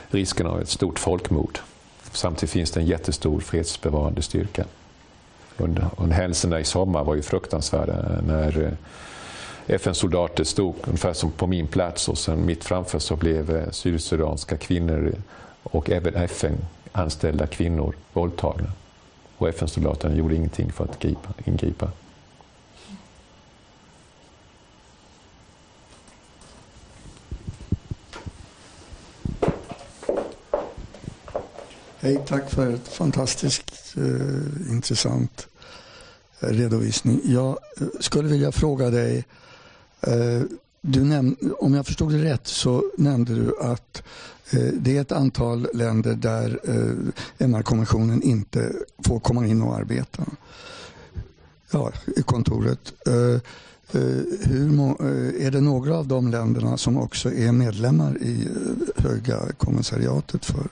risken 0.08 0.46
av 0.46 0.60
ett 0.60 0.68
stort 0.68 0.98
folkmord. 0.98 1.58
Samtidigt 2.12 2.50
finns 2.50 2.70
det 2.70 2.80
en 2.80 2.86
jättestor 2.86 3.40
fredsbevarande 3.40 4.22
styrka. 4.22 4.64
Och 5.96 6.08
händelserna 6.08 6.60
i 6.60 6.64
sommar 6.64 7.04
var 7.04 7.14
ju 7.14 7.22
fruktansvärda 7.22 8.20
när 8.26 8.62
eh, 8.62 8.72
FN-soldater 9.66 10.44
stod 10.44 10.74
ungefär 10.84 11.12
som 11.12 11.30
på 11.30 11.46
min 11.46 11.66
plats 11.66 12.08
och 12.08 12.18
sen 12.18 12.46
mitt 12.46 12.64
framför 12.64 12.98
så 12.98 13.16
blev 13.16 13.56
eh, 13.56 13.70
syrisk-syrianska 13.70 14.56
kvinnor 14.56 15.14
och 15.62 15.90
även 15.90 16.14
FN-anställda 16.14 17.46
kvinnor 17.46 17.96
våldtagna. 18.12 18.72
Och 19.36 19.48
FN-soldaterna 19.48 20.14
gjorde 20.14 20.34
ingenting 20.34 20.72
för 20.72 20.84
att 20.84 20.98
gripa, 20.98 21.28
ingripa. 21.44 21.90
Hej, 32.00 32.18
tack 32.26 32.50
för 32.50 32.74
ett 32.74 32.88
fantastiskt 32.88 33.94
eh, 33.96 34.70
intressant 34.70 35.48
eh, 36.40 36.48
redovisning. 36.48 37.20
Jag 37.24 37.58
eh, 37.80 37.86
skulle 38.00 38.28
vilja 38.28 38.52
fråga 38.52 38.90
dig, 38.90 39.18
eh, 39.18 39.24
du 40.86 41.04
näm 41.04 41.36
om 41.58 41.74
jag 41.74 41.86
förstod 41.86 42.12
det 42.12 42.24
rätt 42.24 42.46
så 42.46 42.84
nämnde 42.96 43.34
du 43.34 43.54
att 43.60 44.02
eh, 44.50 44.72
det 44.72 44.96
är 44.96 45.00
ett 45.00 45.12
antal 45.12 45.68
länder 45.74 46.14
där 46.14 46.60
eh, 46.64 47.46
MR-kommissionen 47.46 48.22
inte 48.22 48.72
får 49.06 49.20
komma 49.20 49.46
in 49.46 49.62
och 49.62 49.76
arbeta 49.76 50.22
ja, 51.70 51.92
i 52.16 52.22
kontoret. 52.22 52.92
Hur 54.40 54.68
är 55.40 55.50
det 55.50 55.60
några 55.60 55.96
av 55.96 56.06
de 56.06 56.30
länderna 56.30 56.76
som 56.76 56.98
också 56.98 57.32
är 57.32 57.52
medlemmar 57.52 58.18
i 58.22 58.48
Höga 58.96 59.38
kommissariatet 59.58 60.44
för 60.44 60.68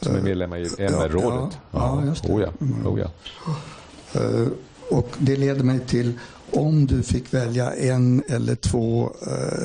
som 0.00 0.16
är 0.16 0.20
medlemmar 0.20 0.58
i 0.58 0.68
MR-rådet? 0.78 1.58
Ja, 1.70 2.00
ja, 2.00 2.04
just 2.06 2.22
det. 2.22 2.32
Oh 2.32 2.42
ja. 2.42 2.48
Oh 2.84 3.00
ja. 3.00 3.10
Och 4.90 5.08
det 5.18 5.36
leder 5.36 5.64
mig 5.64 5.80
till 5.80 6.18
om 6.52 6.86
du 6.86 7.02
fick 7.02 7.34
välja 7.34 7.74
en 7.74 8.22
eller 8.28 8.54
två 8.54 9.12
eh, 9.26 9.64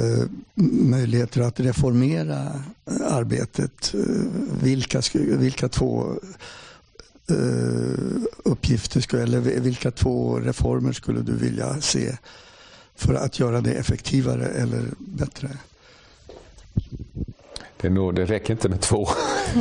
eh, 0.00 0.26
möjligheter 0.64 1.40
att 1.40 1.60
reformera 1.60 2.62
eh, 2.86 3.14
arbetet. 3.14 3.94
Eh, 3.94 4.00
vilka, 4.62 5.02
vilka 5.14 5.68
två 5.68 6.20
eh, 7.30 8.22
uppgifter 8.44 9.00
skulle, 9.00 9.22
eller 9.22 9.40
vilka 9.40 9.90
två 9.90 10.38
reformer 10.38 10.92
skulle 10.92 11.20
du 11.20 11.36
vilja 11.36 11.80
se 11.80 12.16
för 12.96 13.14
att 13.14 13.38
göra 13.38 13.60
det 13.60 13.72
effektivare 13.72 14.46
eller 14.46 14.84
bättre? 14.98 15.48
Det, 17.84 17.90
nog, 17.90 18.14
det 18.14 18.24
räcker 18.24 18.52
inte 18.52 18.68
med 18.68 18.80
två. 18.80 19.06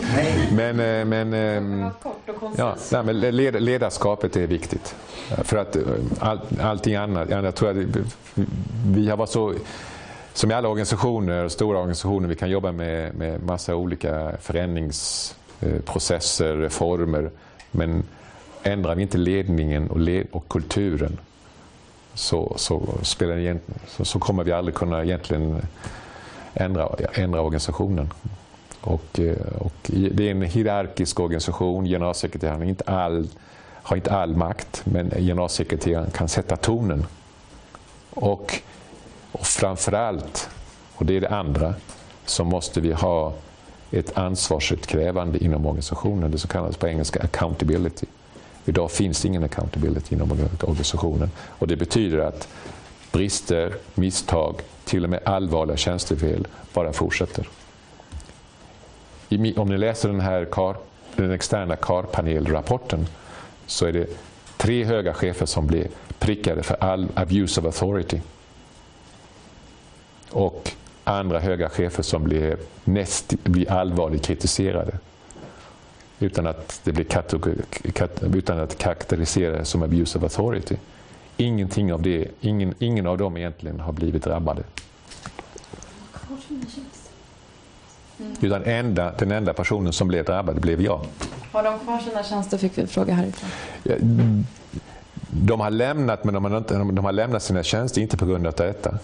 men 0.51 0.79
eh, 0.79 1.05
men, 1.05 1.33
ehm, 1.33 1.89
ja, 2.57 2.75
nej, 2.91 3.03
men 3.03 3.19
ledarskapet 3.65 4.35
är 4.35 4.47
viktigt. 4.47 4.95
För 5.43 5.57
att 5.57 5.75
eh, 5.75 5.81
all, 6.19 6.39
allting 6.61 6.95
annat, 6.95 7.29
jag 7.29 7.55
tror 7.55 7.69
att 7.69 7.77
vi 8.87 9.09
har 9.09 9.17
varit 9.17 9.29
så 9.29 9.53
som 10.33 10.51
i 10.51 10.53
alla 10.53 10.69
organisationer, 10.69 11.47
stora 11.47 11.77
organisationer, 11.77 12.27
vi 12.27 12.35
kan 12.35 12.49
jobba 12.49 12.71
med, 12.71 13.15
med 13.15 13.43
massa 13.43 13.75
olika 13.75 14.31
förändringsprocesser, 14.41 16.57
reformer. 16.57 17.29
Men 17.71 18.03
ändrar 18.63 18.95
vi 18.95 19.01
inte 19.01 19.17
ledningen 19.17 19.89
och, 19.89 19.99
led, 19.99 20.27
och 20.31 20.49
kulturen 20.49 21.17
så, 22.13 22.53
så, 22.55 22.81
spelar 23.01 23.57
så, 23.87 24.05
så 24.05 24.19
kommer 24.19 24.43
vi 24.43 24.51
aldrig 24.51 24.75
kunna 24.75 25.03
egentligen 25.03 25.61
ändra, 26.53 26.89
ändra 27.13 27.41
organisationen. 27.41 28.11
Och, 28.81 29.19
eh, 29.19 29.37
och 29.59 29.73
det 29.83 30.27
är 30.27 30.31
en 30.31 30.41
hierarkisk 30.41 31.19
organisation. 31.19 31.85
Generalsekreteraren 31.85 32.69
inte 32.69 32.83
all, 32.83 33.27
har 33.65 33.95
inte 33.95 34.11
all 34.11 34.35
makt, 34.35 34.81
men 34.85 35.09
generalsekreteraren 35.09 36.11
kan 36.11 36.27
sätta 36.29 36.55
tonen. 36.55 37.05
Och, 38.09 38.61
och 39.31 39.45
framförallt, 39.45 40.49
och 40.95 41.05
det 41.05 41.17
är 41.17 41.21
det 41.21 41.29
andra, 41.29 41.73
så 42.25 42.43
måste 42.43 42.81
vi 42.81 42.93
ha 42.93 43.33
ett 43.91 44.17
ansvarsutkrävande 44.17 45.43
inom 45.43 45.65
organisationen, 45.65 46.31
det 46.31 46.37
som 46.37 46.49
kallas 46.49 46.77
på 46.77 46.87
engelska 46.87 47.21
accountability. 47.21 48.05
Idag 48.65 48.91
finns 48.91 49.21
det 49.21 49.27
ingen 49.27 49.43
accountability 49.43 50.15
inom 50.15 50.31
organisationen 50.61 51.31
och 51.37 51.67
det 51.67 51.75
betyder 51.75 52.17
att 52.17 52.47
brister, 53.11 53.73
misstag, 53.95 54.55
till 54.85 55.03
och 55.03 55.09
med 55.09 55.19
allvarliga 55.25 55.77
tjänstefel 55.77 56.47
bara 56.73 56.93
fortsätter. 56.93 57.47
Om 59.55 59.69
ni 59.69 59.77
läser 59.77 60.09
den 60.09 60.19
här 60.19 60.45
kar, 60.51 60.75
den 61.15 61.31
externa 61.31 61.75
CAR-panelrapporten 61.75 63.05
så 63.65 63.85
är 63.85 63.91
det 63.91 64.07
tre 64.57 64.83
höga 64.83 65.13
chefer 65.13 65.45
som 65.45 65.67
blir 65.67 65.87
prickade 66.19 66.63
för 66.63 66.83
all 66.83 67.07
abuse 67.13 67.59
of 67.59 67.65
authority. 67.65 68.21
Och 70.31 70.71
andra 71.03 71.39
höga 71.39 71.69
chefer 71.69 72.03
som 72.03 72.23
blir, 72.23 72.57
näst, 72.83 73.33
blir 73.43 73.71
allvarligt 73.71 74.25
kritiserade 74.25 74.97
utan 76.19 76.47
att 76.47 76.81
det 76.83 76.91
blir 76.91 77.05
utan 78.35 78.59
att 78.59 78.77
karaktäriseras 78.77 79.69
som 79.69 79.83
abuse 79.83 80.17
of 80.17 80.23
authority. 80.23 80.77
Ingenting 81.43 81.93
av 81.93 82.01
det, 82.01 82.27
ingen, 82.41 82.73
ingen 82.79 83.07
av 83.07 83.17
dem 83.17 83.37
egentligen 83.37 83.79
har 83.79 83.93
blivit 83.93 84.23
drabbade. 84.23 84.63
Mm. 88.19 88.35
Utan 88.41 88.63
enda, 88.63 89.11
den 89.19 89.31
enda 89.31 89.53
personen 89.53 89.93
som 89.93 90.07
blev 90.07 90.25
drabbad 90.25 90.61
blev 90.61 90.81
jag. 90.81 91.05
Har 91.51 91.63
de 91.63 91.79
kvar 91.79 91.99
sina 91.99 92.23
tjänster 92.23 92.57
fick 92.57 92.77
vi 92.77 92.87
fråga 92.87 93.13
härifrån. 93.13 94.45
De 95.29 95.59
har 95.59 95.71
lämnat, 95.71 96.23
men 96.23 96.33
de 96.33 96.45
har, 96.45 96.57
inte, 96.57 96.77
de 96.77 97.05
har 97.05 97.11
lämnat 97.11 97.43
sina 97.43 97.63
tjänster 97.63 98.01
inte 98.01 98.17
på 98.17 98.25
grund 98.25 98.47
av 98.47 98.53
detta. 98.53 98.97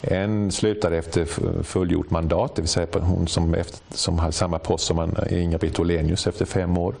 En 0.00 0.52
slutade 0.52 0.96
efter 0.96 1.24
fullgjort 1.62 2.10
mandat, 2.10 2.54
det 2.56 2.62
vill 2.62 2.68
säga 2.68 2.86
hon 2.92 3.28
som, 3.28 3.54
efter, 3.54 3.96
som 3.96 4.18
har 4.18 4.30
samma 4.30 4.58
post 4.58 4.84
som 4.84 5.16
Inga-Britt 5.30 5.80
Åhlenius 5.80 6.26
efter 6.26 6.44
fem 6.44 6.78
år. 6.78 6.94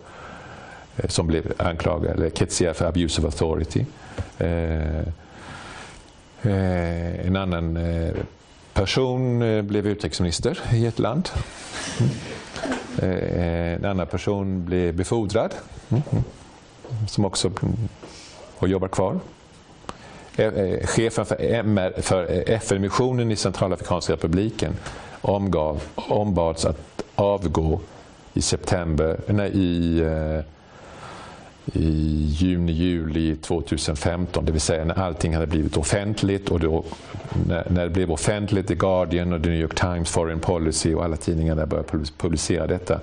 Eh, 0.96 1.08
som 1.08 1.26
blev 1.26 1.52
anklagad 1.56 2.12
eller 2.12 2.30
kritiserad 2.30 2.76
för 2.76 2.86
abuse 2.86 3.20
of 3.20 3.24
authority. 3.24 3.84
Eh, 4.38 4.46
eh, 4.46 4.98
eh, 4.98 5.04
mm. 6.42 7.14
eh, 7.14 7.26
en 7.26 7.36
annan 7.36 7.78
person 8.72 9.38
blev 9.66 9.86
utrikesminister 9.86 10.60
i 10.72 10.86
ett 10.86 10.98
land. 10.98 11.28
En 13.02 13.84
annan 13.84 14.06
person 14.06 14.64
blev 14.64 14.94
befordrad, 14.94 15.54
mm, 15.88 16.02
mm, 16.12 16.24
som 17.08 17.24
också 17.24 17.50
och 18.58 18.68
jobbar 18.68 18.88
kvar. 18.88 19.20
Chefen 20.84 21.26
för, 21.26 21.40
MR, 21.40 22.00
för 22.02 22.48
FN-missionen 22.50 23.30
i 23.30 23.36
Centralafrikanska 23.36 24.12
republiken 24.12 24.76
omgav, 25.20 25.82
ombads 25.94 26.64
att 26.64 27.02
avgå 27.14 27.80
i 28.34 28.42
september, 28.42 29.20
nej, 29.26 29.50
i 29.54 30.02
i 31.72 32.26
juni, 32.38 32.72
juli 32.72 33.36
2015, 33.36 34.44
det 34.44 34.52
vill 34.52 34.60
säga 34.60 34.84
när 34.84 34.98
allting 34.98 35.34
hade 35.34 35.46
blivit 35.46 35.76
offentligt 35.76 36.48
och 36.48 36.60
då, 36.60 36.84
när, 37.46 37.66
när 37.70 37.84
det 37.84 37.90
blev 37.90 38.12
offentligt, 38.12 38.68
The 38.68 38.74
Guardian 38.74 39.32
och 39.32 39.42
The 39.42 39.48
New 39.48 39.60
York 39.60 39.74
Times, 39.74 40.10
Foreign 40.10 40.40
Policy 40.40 40.94
och 40.94 41.04
alla 41.04 41.16
tidningarna 41.16 41.66
började 41.66 41.88
publicera 42.18 42.66
detta 42.66 43.00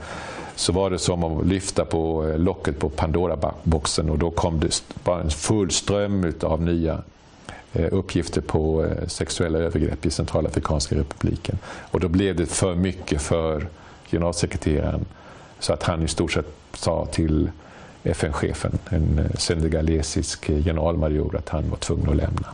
så 0.55 0.73
var 0.73 0.89
det 0.89 0.99
som 0.99 1.23
att 1.23 1.47
lyfta 1.47 1.85
på 1.85 2.27
eh, 2.27 2.39
locket 2.39 2.79
på 2.79 2.89
Pandora-boxen 2.89 4.09
och 4.09 4.19
då 4.19 4.31
kom 4.31 4.59
det 4.59 4.83
bara 5.03 5.21
en 5.21 5.29
full 5.29 5.71
ström 5.71 6.33
av 6.41 6.61
nya 6.61 7.01
eh, 7.73 7.87
uppgifter 7.91 8.41
på 8.41 8.85
eh, 8.85 9.07
sexuella 9.07 9.59
övergrepp 9.59 10.05
i 10.05 10.11
Centralafrikanska 10.11 10.95
republiken. 10.95 11.57
Och 11.91 11.99
då 11.99 12.07
blev 12.07 12.35
det 12.35 12.45
för 12.45 12.75
mycket 12.75 13.21
för 13.21 13.67
generalsekreteraren 14.11 15.05
så 15.59 15.73
att 15.73 15.83
han 15.83 16.03
i 16.03 16.07
stort 16.07 16.31
sett 16.31 16.47
sa 16.73 17.05
till 17.05 17.49
FN-chefen, 18.03 18.79
en 18.89 19.19
eh, 19.19 19.37
senegalesisk 19.37 20.49
eh, 20.49 20.63
generalmajor, 20.63 21.35
att 21.35 21.49
han 21.49 21.69
var 21.69 21.77
tvungen 21.77 22.09
att 22.09 22.15
lämna. 22.15 22.47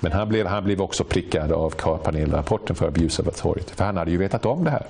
Men 0.00 0.12
han 0.12 0.28
blev, 0.28 0.46
han 0.46 0.64
blev 0.64 0.82
också 0.82 1.04
prickad 1.04 1.52
av 1.52 1.70
panelrapporten 2.04 2.76
för 2.76 2.88
Abuse 2.88 3.22
of 3.22 3.28
Authority, 3.28 3.74
för 3.74 3.84
han 3.84 3.96
hade 3.96 4.10
ju 4.10 4.16
vetat 4.16 4.46
om 4.46 4.64
det 4.64 4.70
här. 4.70 4.86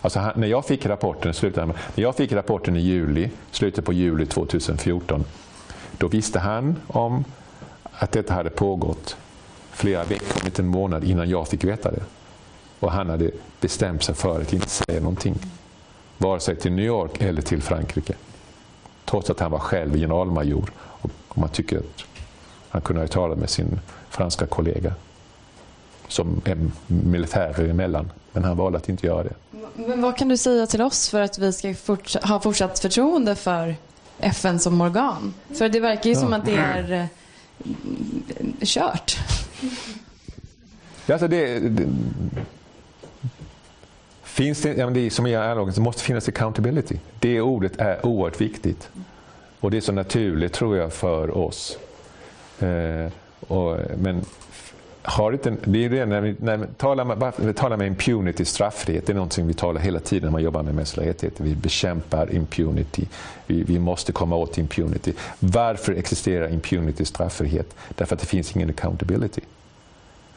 Alltså 0.00 0.18
han, 0.18 0.32
när, 0.36 0.46
jag 0.46 0.66
fick 0.66 0.86
rapporten, 0.86 1.34
när 1.42 1.74
jag 1.94 2.16
fick 2.16 2.32
rapporten 2.32 2.76
i 2.76 2.80
juli, 2.80 3.30
slutet 3.50 3.84
på 3.84 3.92
juli 3.92 4.26
2014, 4.26 5.24
då 5.98 6.08
visste 6.08 6.38
han 6.38 6.76
om 6.86 7.24
att 7.92 8.12
detta 8.12 8.34
hade 8.34 8.50
pågått 8.50 9.16
flera 9.70 10.04
veckor, 10.04 10.40
om 10.40 10.46
inte 10.46 10.62
en 10.62 10.68
månad 10.68 11.04
innan 11.04 11.28
jag 11.28 11.48
fick 11.48 11.64
veta 11.64 11.90
det. 11.90 12.02
Och 12.80 12.92
han 12.92 13.10
hade 13.10 13.30
bestämt 13.60 14.02
sig 14.02 14.14
för 14.14 14.40
att 14.40 14.52
inte 14.52 14.68
säga 14.68 15.00
någonting. 15.00 15.34
Vare 16.18 16.40
sig 16.40 16.56
till 16.56 16.72
New 16.72 16.84
York 16.84 17.20
eller 17.20 17.42
till 17.42 17.62
Frankrike. 17.62 18.14
Trots 19.04 19.30
att 19.30 19.40
han 19.40 19.50
var 19.50 19.58
själv 19.58 19.94
generalmajor. 19.94 20.72
Och 20.78 21.38
man 21.38 21.48
tycker 21.48 21.78
att 21.78 22.04
han 22.68 22.82
kunde 22.82 23.02
ha 23.02 23.08
talat 23.08 23.38
med 23.38 23.50
sin 23.50 23.80
franska 24.10 24.46
kollega 24.46 24.94
som 26.08 26.40
är 26.44 26.58
militärer 26.86 27.68
emellan. 27.68 28.10
Men 28.32 28.44
han 28.44 28.56
valde 28.56 28.78
att 28.78 28.88
inte 28.88 29.06
göra 29.06 29.22
det. 29.22 29.34
Men 29.76 30.02
vad 30.02 30.16
kan 30.16 30.28
du 30.28 30.36
säga 30.36 30.66
till 30.66 30.82
oss 30.82 31.08
för 31.08 31.20
att 31.20 31.38
vi 31.38 31.52
ska 31.52 31.74
forts 31.74 32.16
ha 32.22 32.40
fortsatt 32.40 32.78
förtroende 32.78 33.34
för 33.34 33.74
FN 34.18 34.58
som 34.58 34.80
organ? 34.80 35.34
För 35.54 35.68
det 35.68 35.80
verkar 35.80 36.10
ju 36.10 36.16
ja. 36.16 36.20
som 36.20 36.32
att 36.32 36.46
det 36.46 36.56
är 36.56 36.92
eh, 36.92 37.06
kört. 38.62 39.18
Alltså 41.08 41.28
det, 41.28 41.58
det, 41.58 41.88
finns 44.36 44.62
det, 44.62 44.74
ja, 44.74 44.90
det 44.90 45.00
är 45.00 45.10
som 45.10 45.26
i 45.26 45.30
dialogen, 45.30 45.74
det 45.74 45.80
måste 45.80 46.02
finnas 46.02 46.28
accountability. 46.28 46.96
Det 47.20 47.40
ordet 47.40 47.72
är 47.80 48.06
oerhört 48.06 48.40
viktigt. 48.40 48.88
Och 49.60 49.70
det 49.70 49.76
är 49.76 49.80
så 49.80 49.92
naturligt 49.92 50.52
tror 50.52 50.76
jag 50.76 50.92
för 50.92 51.36
oss. 51.36 51.78
Eh, 52.58 53.12
och, 53.40 53.78
men 53.98 54.24
har 55.02 55.32
inte, 55.32 55.56
det 55.64 55.84
är 55.84 55.90
det 55.90 56.06
när 56.06 56.20
vi, 56.20 56.36
när 56.38 56.56
vi 56.56 56.66
talar, 56.76 57.04
med, 57.04 57.32
vi 57.36 57.52
talar 57.52 57.76
med 57.76 57.86
impunity, 57.86 58.44
straffrihet, 58.44 59.06
det 59.06 59.12
är 59.12 59.14
någonting 59.14 59.46
vi 59.46 59.54
talar 59.54 59.80
hela 59.80 60.00
tiden 60.00 60.26
när 60.26 60.32
man 60.32 60.42
jobbar 60.42 60.62
med 60.62 60.74
mänskliga 60.74 61.08
rättigheter. 61.08 61.44
Vi 61.44 61.54
bekämpar 61.54 62.34
impunity. 62.34 63.06
Vi, 63.46 63.62
vi, 63.62 63.78
måste 63.78 64.12
komma 64.12 64.36
åt 64.36 64.58
impunity. 64.58 65.12
Varför 65.38 65.92
existerar 65.92 66.52
impunity, 66.52 67.04
straffrihet? 67.04 67.74
Därför 67.94 68.14
att 68.14 68.20
det 68.20 68.26
finns 68.26 68.56
ingen 68.56 68.70
accountability. 68.70 69.40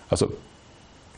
Alltså, 0.07 0.29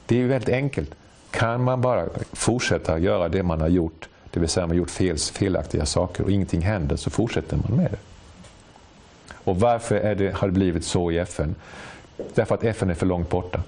det 0.05 0.21
är 0.21 0.27
väldigt 0.27 0.49
enkelt. 0.49 0.95
Kan 1.31 1.63
man 1.63 1.81
bara 1.81 2.05
fortsätta 2.33 2.99
göra 2.99 3.29
det 3.29 3.43
man 3.43 3.61
har 3.61 3.67
gjort, 3.67 4.09
det 4.31 4.39
vill 4.39 4.49
säga 4.49 4.63
man 4.63 4.69
har 4.69 4.77
gjort 4.77 4.89
fel, 4.89 5.17
felaktiga 5.17 5.85
saker 5.85 6.23
och 6.23 6.31
ingenting 6.31 6.61
händer, 6.61 6.95
så 6.95 7.09
fortsätter 7.09 7.57
man 7.57 7.77
med 7.77 7.91
det. 7.91 7.97
Och 9.43 9.59
varför 9.59 9.95
är 9.95 10.15
det, 10.15 10.35
har 10.35 10.47
det 10.47 10.53
blivit 10.53 10.85
så 10.85 11.11
i 11.11 11.17
FN? 11.17 11.55
Därför 12.33 12.55
att 12.55 12.63
FN 12.63 12.89
är 12.89 12.93
för 12.93 13.05
långt 13.05 13.29
borta. 13.29 13.63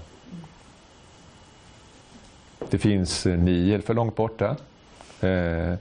Det 2.70 2.78
finns 2.78 3.26
eh, 3.26 3.80
för 3.80 3.94
långt 3.94 4.16
borta. 4.16 4.56
Eh, 5.20 5.72
eh, 5.72 5.76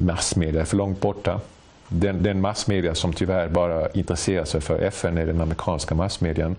massmedia 0.00 0.60
är 0.60 0.64
för 0.64 0.76
långt 0.76 1.00
borta. 1.00 1.40
Den, 1.88 2.22
den 2.22 2.40
massmedia 2.40 2.94
som 2.94 3.12
tyvärr 3.12 3.48
bara 3.48 3.90
intresserar 3.90 4.44
sig 4.44 4.60
för 4.60 4.78
FN 4.78 5.18
är 5.18 5.26
den 5.26 5.40
amerikanska 5.40 5.94
massmedian. 5.94 6.56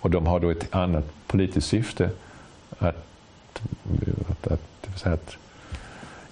Och 0.00 0.10
de 0.10 0.26
har 0.26 0.40
då 0.40 0.50
ett 0.50 0.74
annat 0.74 1.04
politiskt 1.26 1.68
syfte. 1.68 2.10
Att, 2.78 3.07
att, 4.28 4.52
att, 4.52 5.06
att 5.06 5.36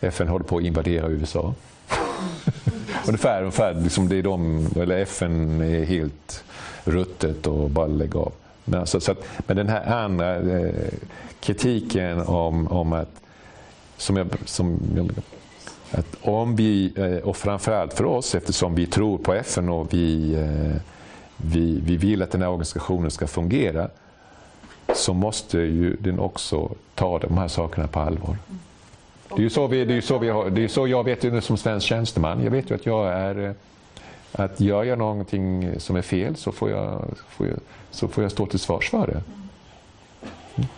FN 0.00 0.28
håller 0.28 0.44
på 0.44 0.56
att 0.56 0.64
invadera 0.64 1.08
USA. 1.08 1.54
ungefär, 3.06 3.40
ungefär 3.40 3.74
liksom 3.74 4.08
det 4.08 4.16
är 4.16 4.22
de, 4.22 4.66
eller 4.76 4.98
FN 4.98 5.60
är 5.60 5.84
helt 5.84 6.44
ruttet 6.84 7.46
och 7.46 7.70
bara 7.70 7.86
lägger 7.86 8.18
av. 8.18 8.32
Men, 8.64 8.80
alltså, 8.80 9.00
så 9.00 9.12
att, 9.12 9.26
men 9.46 9.56
den 9.56 9.68
här 9.68 10.04
andra 10.04 10.36
eh, 10.36 10.92
kritiken 11.40 12.20
om, 12.20 12.68
om 12.68 12.92
att, 12.92 13.20
som 13.96 14.16
jag, 14.16 14.28
som, 14.44 14.80
att 15.90 16.16
om 16.20 16.56
vi, 16.56 16.92
eh, 16.96 17.28
och 17.28 17.36
framförallt 17.36 17.94
för 17.94 18.04
oss 18.04 18.34
eftersom 18.34 18.74
vi 18.74 18.86
tror 18.86 19.18
på 19.18 19.34
FN 19.34 19.68
och 19.68 19.94
vi, 19.94 20.34
eh, 20.34 20.80
vi, 21.36 21.80
vi 21.80 21.96
vill 21.96 22.22
att 22.22 22.30
den 22.30 22.42
här 22.42 22.48
organisationen 22.48 23.10
ska 23.10 23.26
fungera, 23.26 23.88
så 24.94 25.14
måste 25.14 25.58
ju 25.58 25.96
den 25.96 26.18
också 26.18 26.74
ta 26.94 27.18
de 27.18 27.38
här 27.38 27.48
sakerna 27.48 27.86
på 27.86 28.00
allvar. 28.00 28.36
Det 29.28 29.34
är 29.36 29.40
ju 29.40 29.50
så, 29.50 29.66
vi, 29.66 29.84
det 29.84 29.96
är 29.96 30.00
så, 30.00 30.18
vi 30.18 30.28
har, 30.28 30.50
det 30.50 30.64
är 30.64 30.68
så 30.68 30.88
jag 30.88 31.04
vet 31.04 31.24
ju 31.24 31.40
som 31.40 31.56
svensk 31.56 31.86
tjänsteman. 31.86 32.44
Jag 32.44 32.50
vet 32.50 32.70
ju 32.70 32.74
att 32.74 32.86
jag 32.86 33.12
är 33.12 33.48
eh, 33.48 33.52
att 34.32 34.60
gör 34.60 34.84
jag 34.84 34.98
någonting 34.98 35.80
som 35.80 35.96
är 35.96 36.02
fel 36.02 36.36
så 36.36 36.52
får 36.52 36.70
jag, 36.70 37.04
får 37.28 37.46
jag, 37.46 37.58
så 37.90 38.08
får 38.08 38.22
jag 38.22 38.32
stå 38.32 38.46
till 38.46 38.58
svars 38.58 38.90
för 38.90 39.06
det. 39.06 39.22
Mm. 40.56 40.68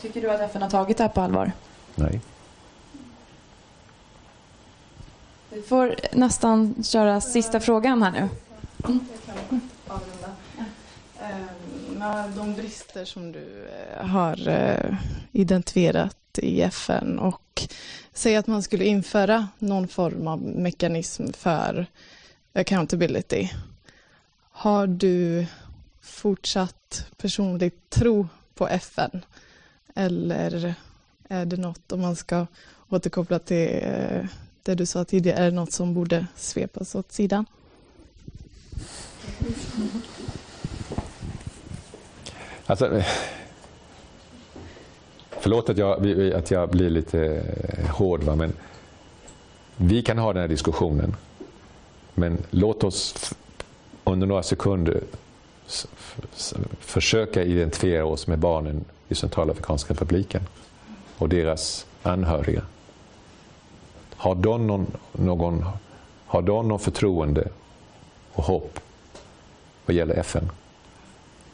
Tycker 0.00 0.20
du 0.20 0.30
att 0.30 0.40
FN 0.40 0.62
har 0.62 0.70
tagit 0.70 0.96
det 0.96 1.04
här 1.04 1.10
på 1.10 1.20
allvar? 1.20 1.52
Nej. 1.94 2.20
Vi 5.50 5.62
får 5.62 5.94
nästan 6.12 6.74
köra 6.82 7.20
sista 7.20 7.60
frågan 7.60 8.02
här 8.02 8.10
nu. 8.10 8.28
Mm. 8.84 9.00
Med 12.00 12.30
de 12.36 12.54
brister 12.54 13.04
som 13.04 13.32
du 13.32 13.68
eh, 13.68 14.06
har 14.06 14.48
eh, 14.48 14.94
identifierat 15.32 16.38
i 16.38 16.62
FN 16.62 17.18
och 17.18 17.68
säg 18.12 18.36
att 18.36 18.46
man 18.46 18.62
skulle 18.62 18.84
införa 18.84 19.48
någon 19.58 19.88
form 19.88 20.26
av 20.26 20.42
mekanism 20.42 21.32
för 21.32 21.86
accountability. 22.52 23.48
Har 24.50 24.86
du 24.86 25.46
fortsatt 26.00 27.06
personligt 27.16 27.90
tro 27.90 28.28
på 28.54 28.68
FN? 28.68 29.24
Eller 29.94 30.74
är 31.28 31.44
det 31.44 31.56
något, 31.56 31.92
om 31.92 32.00
man 32.00 32.16
ska 32.16 32.46
återkoppla 32.88 33.38
till 33.38 33.80
eh, 33.82 34.24
det 34.62 34.74
du 34.74 34.86
sa 34.86 35.04
tidigare, 35.04 35.38
är 35.38 35.44
det 35.44 35.56
något 35.56 35.72
som 35.72 35.94
borde 35.94 36.26
svepas 36.36 36.94
åt 36.94 37.12
sidan? 37.12 37.46
Alltså, 42.70 42.96
eh, 42.96 43.06
förlåt 45.30 45.68
att 45.68 45.78
jag, 45.78 46.32
att 46.32 46.50
jag 46.50 46.68
blir 46.68 46.90
lite 46.90 47.42
eh, 47.68 47.90
hård, 47.90 48.22
va? 48.22 48.36
men 48.36 48.52
vi 49.76 50.02
kan 50.02 50.18
ha 50.18 50.32
den 50.32 50.40
här 50.40 50.48
diskussionen. 50.48 51.16
Men 52.14 52.38
låt 52.50 52.84
oss 52.84 53.34
under 54.04 54.26
några 54.26 54.42
sekunder 54.42 55.00
försöka 56.80 57.42
identifiera 57.42 58.04
oss 58.04 58.26
med 58.26 58.38
barnen 58.38 58.84
i 59.08 59.14
Centralafrikanska 59.14 59.94
republiken 59.94 60.42
och 61.18 61.28
deras 61.28 61.86
anhöriga. 62.02 62.62
Har 64.16 64.34
de 64.34 64.66
någon, 64.66 64.86
någon, 65.12 65.64
har 66.26 66.42
de 66.42 66.68
någon 66.68 66.80
förtroende 66.80 67.48
och 68.32 68.44
hopp 68.44 68.80
vad 69.86 69.96
gäller 69.96 70.14
FN? 70.14 70.50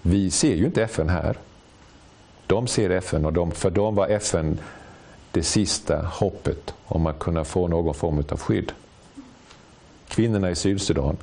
Vi 0.06 0.30
ser 0.30 0.54
ju 0.54 0.64
inte 0.64 0.82
FN 0.82 1.08
här. 1.08 1.38
De 2.46 2.66
ser 2.66 2.90
FN 2.90 3.24
och 3.24 3.32
de, 3.32 3.50
för 3.50 3.70
dem 3.70 3.94
var 3.94 4.08
FN 4.08 4.58
det 5.30 5.42
sista 5.42 6.02
hoppet 6.06 6.74
om 6.84 7.06
att 7.06 7.18
kunna 7.18 7.44
få 7.44 7.68
någon 7.68 7.94
form 7.94 8.24
av 8.30 8.38
skydd 8.38 8.72
kvinnorna 10.08 10.50
i 10.50 10.54
Sydsudan, 10.54 11.16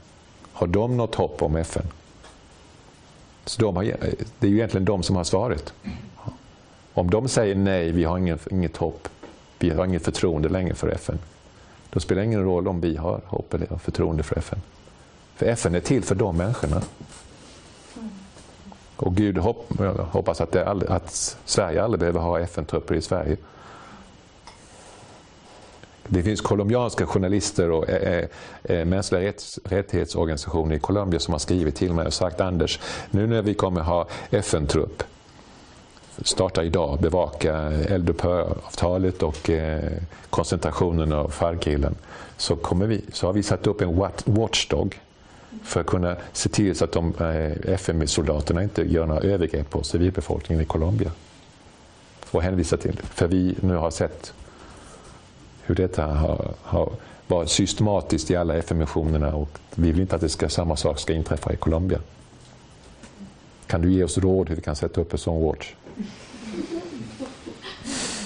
har 0.52 0.68
de 0.68 0.98
något 0.98 1.16
hopp 1.16 1.42
om 1.42 1.56
FN? 1.56 1.86
Så 3.46 3.62
de 3.62 3.76
har, 3.76 3.84
det 4.40 4.48
är 4.48 4.52
ju 4.52 4.56
egentligen 4.56 4.86
de 4.86 5.04
som 5.04 5.16
har 5.16 5.24
svaret. 5.24 5.74
Om 6.94 7.10
de 7.10 7.28
säger 7.28 7.56
nej, 7.56 7.92
vi 7.92 8.04
har 8.04 8.18
inget, 8.18 8.48
inget 8.52 8.78
hopp, 8.78 9.08
vi 9.60 9.70
har 9.70 9.86
inget 9.86 10.06
förtroende 10.06 10.50
längre 10.50 10.76
för 10.76 10.88
FN, 10.88 11.20
då 11.90 12.00
spelar 12.00 12.22
det 12.22 12.26
ingen 12.26 12.44
roll 12.44 12.68
om 12.68 12.82
vi 12.82 12.96
har 12.96 13.22
hopp 13.26 13.54
eller 13.54 13.78
förtroende 13.78 14.24
för 14.24 14.38
FN. 14.38 14.62
För 15.36 15.46
FN 15.46 15.76
är 15.76 15.80
till 15.80 16.04
för 16.04 16.16
de 16.16 16.38
människorna. 16.38 16.82
Och 19.04 19.16
Gud 19.16 19.38
hoppas 20.12 20.42
att, 20.42 20.56
aldrig, 20.56 20.92
att 20.92 21.38
Sverige 21.46 21.84
aldrig 21.84 22.00
behöver 22.00 22.20
ha 22.20 22.40
FN-trupper 22.40 22.96
i 22.96 23.02
Sverige. 23.02 23.38
Det 26.08 26.24
finns 26.24 26.42
colombianska 26.42 27.06
journalister 27.06 27.72
och 27.72 27.90
äh, 27.90 28.26
äh, 28.64 28.86
mänskliga 28.86 29.22
rätts, 29.22 29.60
rättighetsorganisationer 29.66 30.76
i 30.76 30.80
Colombia 30.80 31.20
som 31.20 31.32
har 31.32 31.40
skrivit 31.40 31.76
till 31.76 31.94
mig 31.94 32.06
och 32.06 32.14
sagt 32.14 32.42
Anders, 32.42 32.80
nu 33.12 33.28
när 33.28 33.42
vi 33.42 33.54
kommer 33.54 33.82
ha 33.82 34.08
FN-trupp 34.30 35.04
starta 36.22 36.64
idag, 36.64 37.00
bevaka 37.02 37.56
eldupphör-avtalet 37.72 39.24
och 39.24 39.50
eh, 39.50 39.92
koncentrationen 40.30 41.14
av 41.14 41.30
Farc-grillen 41.30 41.96
så, 42.38 42.58
så 43.14 43.28
har 43.28 43.34
vi 43.34 43.44
satt 43.44 43.68
upp 43.68 43.82
en 43.82 44.10
watchdog 44.26 45.00
för 45.64 45.82
att 45.82 45.88
kunna 45.88 46.16
se 46.34 46.50
till 46.50 46.76
så 46.76 46.86
att 46.86 46.92
de 46.92 47.14
eh, 47.20 47.74
FN-soldaterna 47.74 48.64
inte 48.64 48.82
gör 48.82 49.06
några 49.06 49.22
övergrepp 49.22 49.70
på 49.70 49.84
civilbefolkningen 49.84 50.64
i 50.64 50.66
Colombia. 50.66 51.12
Och 52.32 52.44
hänvisa 52.44 52.78
till, 52.78 53.00
för 53.04 53.28
vi 53.28 53.56
nu 53.62 53.76
har 53.76 53.92
sett 53.92 54.34
hur 55.62 55.76
detta 55.76 56.06
har, 56.06 56.54
har 56.62 56.90
varit 57.28 57.50
systematiskt 57.50 58.32
i 58.32 58.36
alla 58.36 58.56
FN-missionerna 58.56 59.36
och 59.36 59.60
vi 59.76 59.92
vill 59.92 60.02
inte 60.02 60.16
att 60.16 60.22
det 60.22 60.30
ska, 60.30 60.50
samma 60.50 60.76
sak 60.76 61.00
ska 61.00 61.14
inträffa 61.14 61.54
i 61.54 61.56
Colombia. 61.56 62.00
kan 63.68 63.82
du 63.82 63.94
ge 63.94 64.04
oss 64.04 64.18
råd 64.18 64.50
hur 64.50 64.56
vi 64.56 64.62
kan 64.62 64.76
sätta 64.76 65.02
upp 65.02 65.14
en 65.14 65.20
sån 65.20 65.44
watch? 65.44 65.74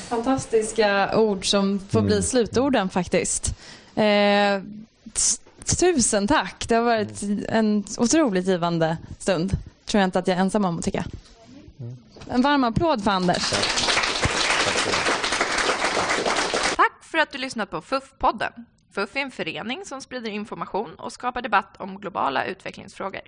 Fantastiska 0.09 1.17
ord 1.19 1.51
som 1.51 1.79
får 1.79 2.01
bli 2.01 2.23
slutorden 2.23 2.89
faktiskt. 2.89 3.55
Eh, 3.95 4.61
tusen 5.75 6.27
tack. 6.27 6.67
Det 6.67 6.75
har 6.75 6.83
varit 6.83 7.23
en 7.49 7.83
otroligt 7.97 8.47
givande 8.47 8.97
stund. 9.19 9.57
tror 9.85 9.99
jag 10.01 10.07
inte 10.07 10.19
att 10.19 10.27
jag 10.27 10.37
är 10.37 10.41
ensam 10.41 10.65
om 10.65 10.77
att 10.79 10.85
tycka. 10.85 11.05
En 12.29 12.41
varm 12.41 12.63
applåd 12.63 13.03
för 13.03 13.11
Anders. 13.11 13.53
Tack 16.75 17.03
för 17.03 17.17
att 17.17 17.31
du 17.31 17.37
lyssnat 17.37 17.69
på 17.71 17.81
FUF-podden. 17.81 18.65
FUF 18.91 19.15
är 19.15 19.19
en 19.19 19.31
förening 19.31 19.85
som 19.85 20.01
sprider 20.01 20.29
information 20.29 20.95
och 20.95 21.13
skapar 21.13 21.41
debatt 21.41 21.77
om 21.79 21.99
globala 21.99 22.45
utvecklingsfrågor. 22.45 23.21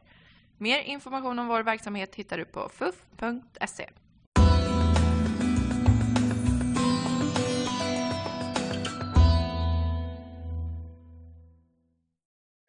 Mer 0.57 0.79
information 0.79 1.39
om 1.39 1.47
vår 1.47 1.63
verksamhet 1.63 2.15
hittar 2.15 2.37
du 2.37 2.45
på 2.45 2.69
fuf.se. 2.73 3.89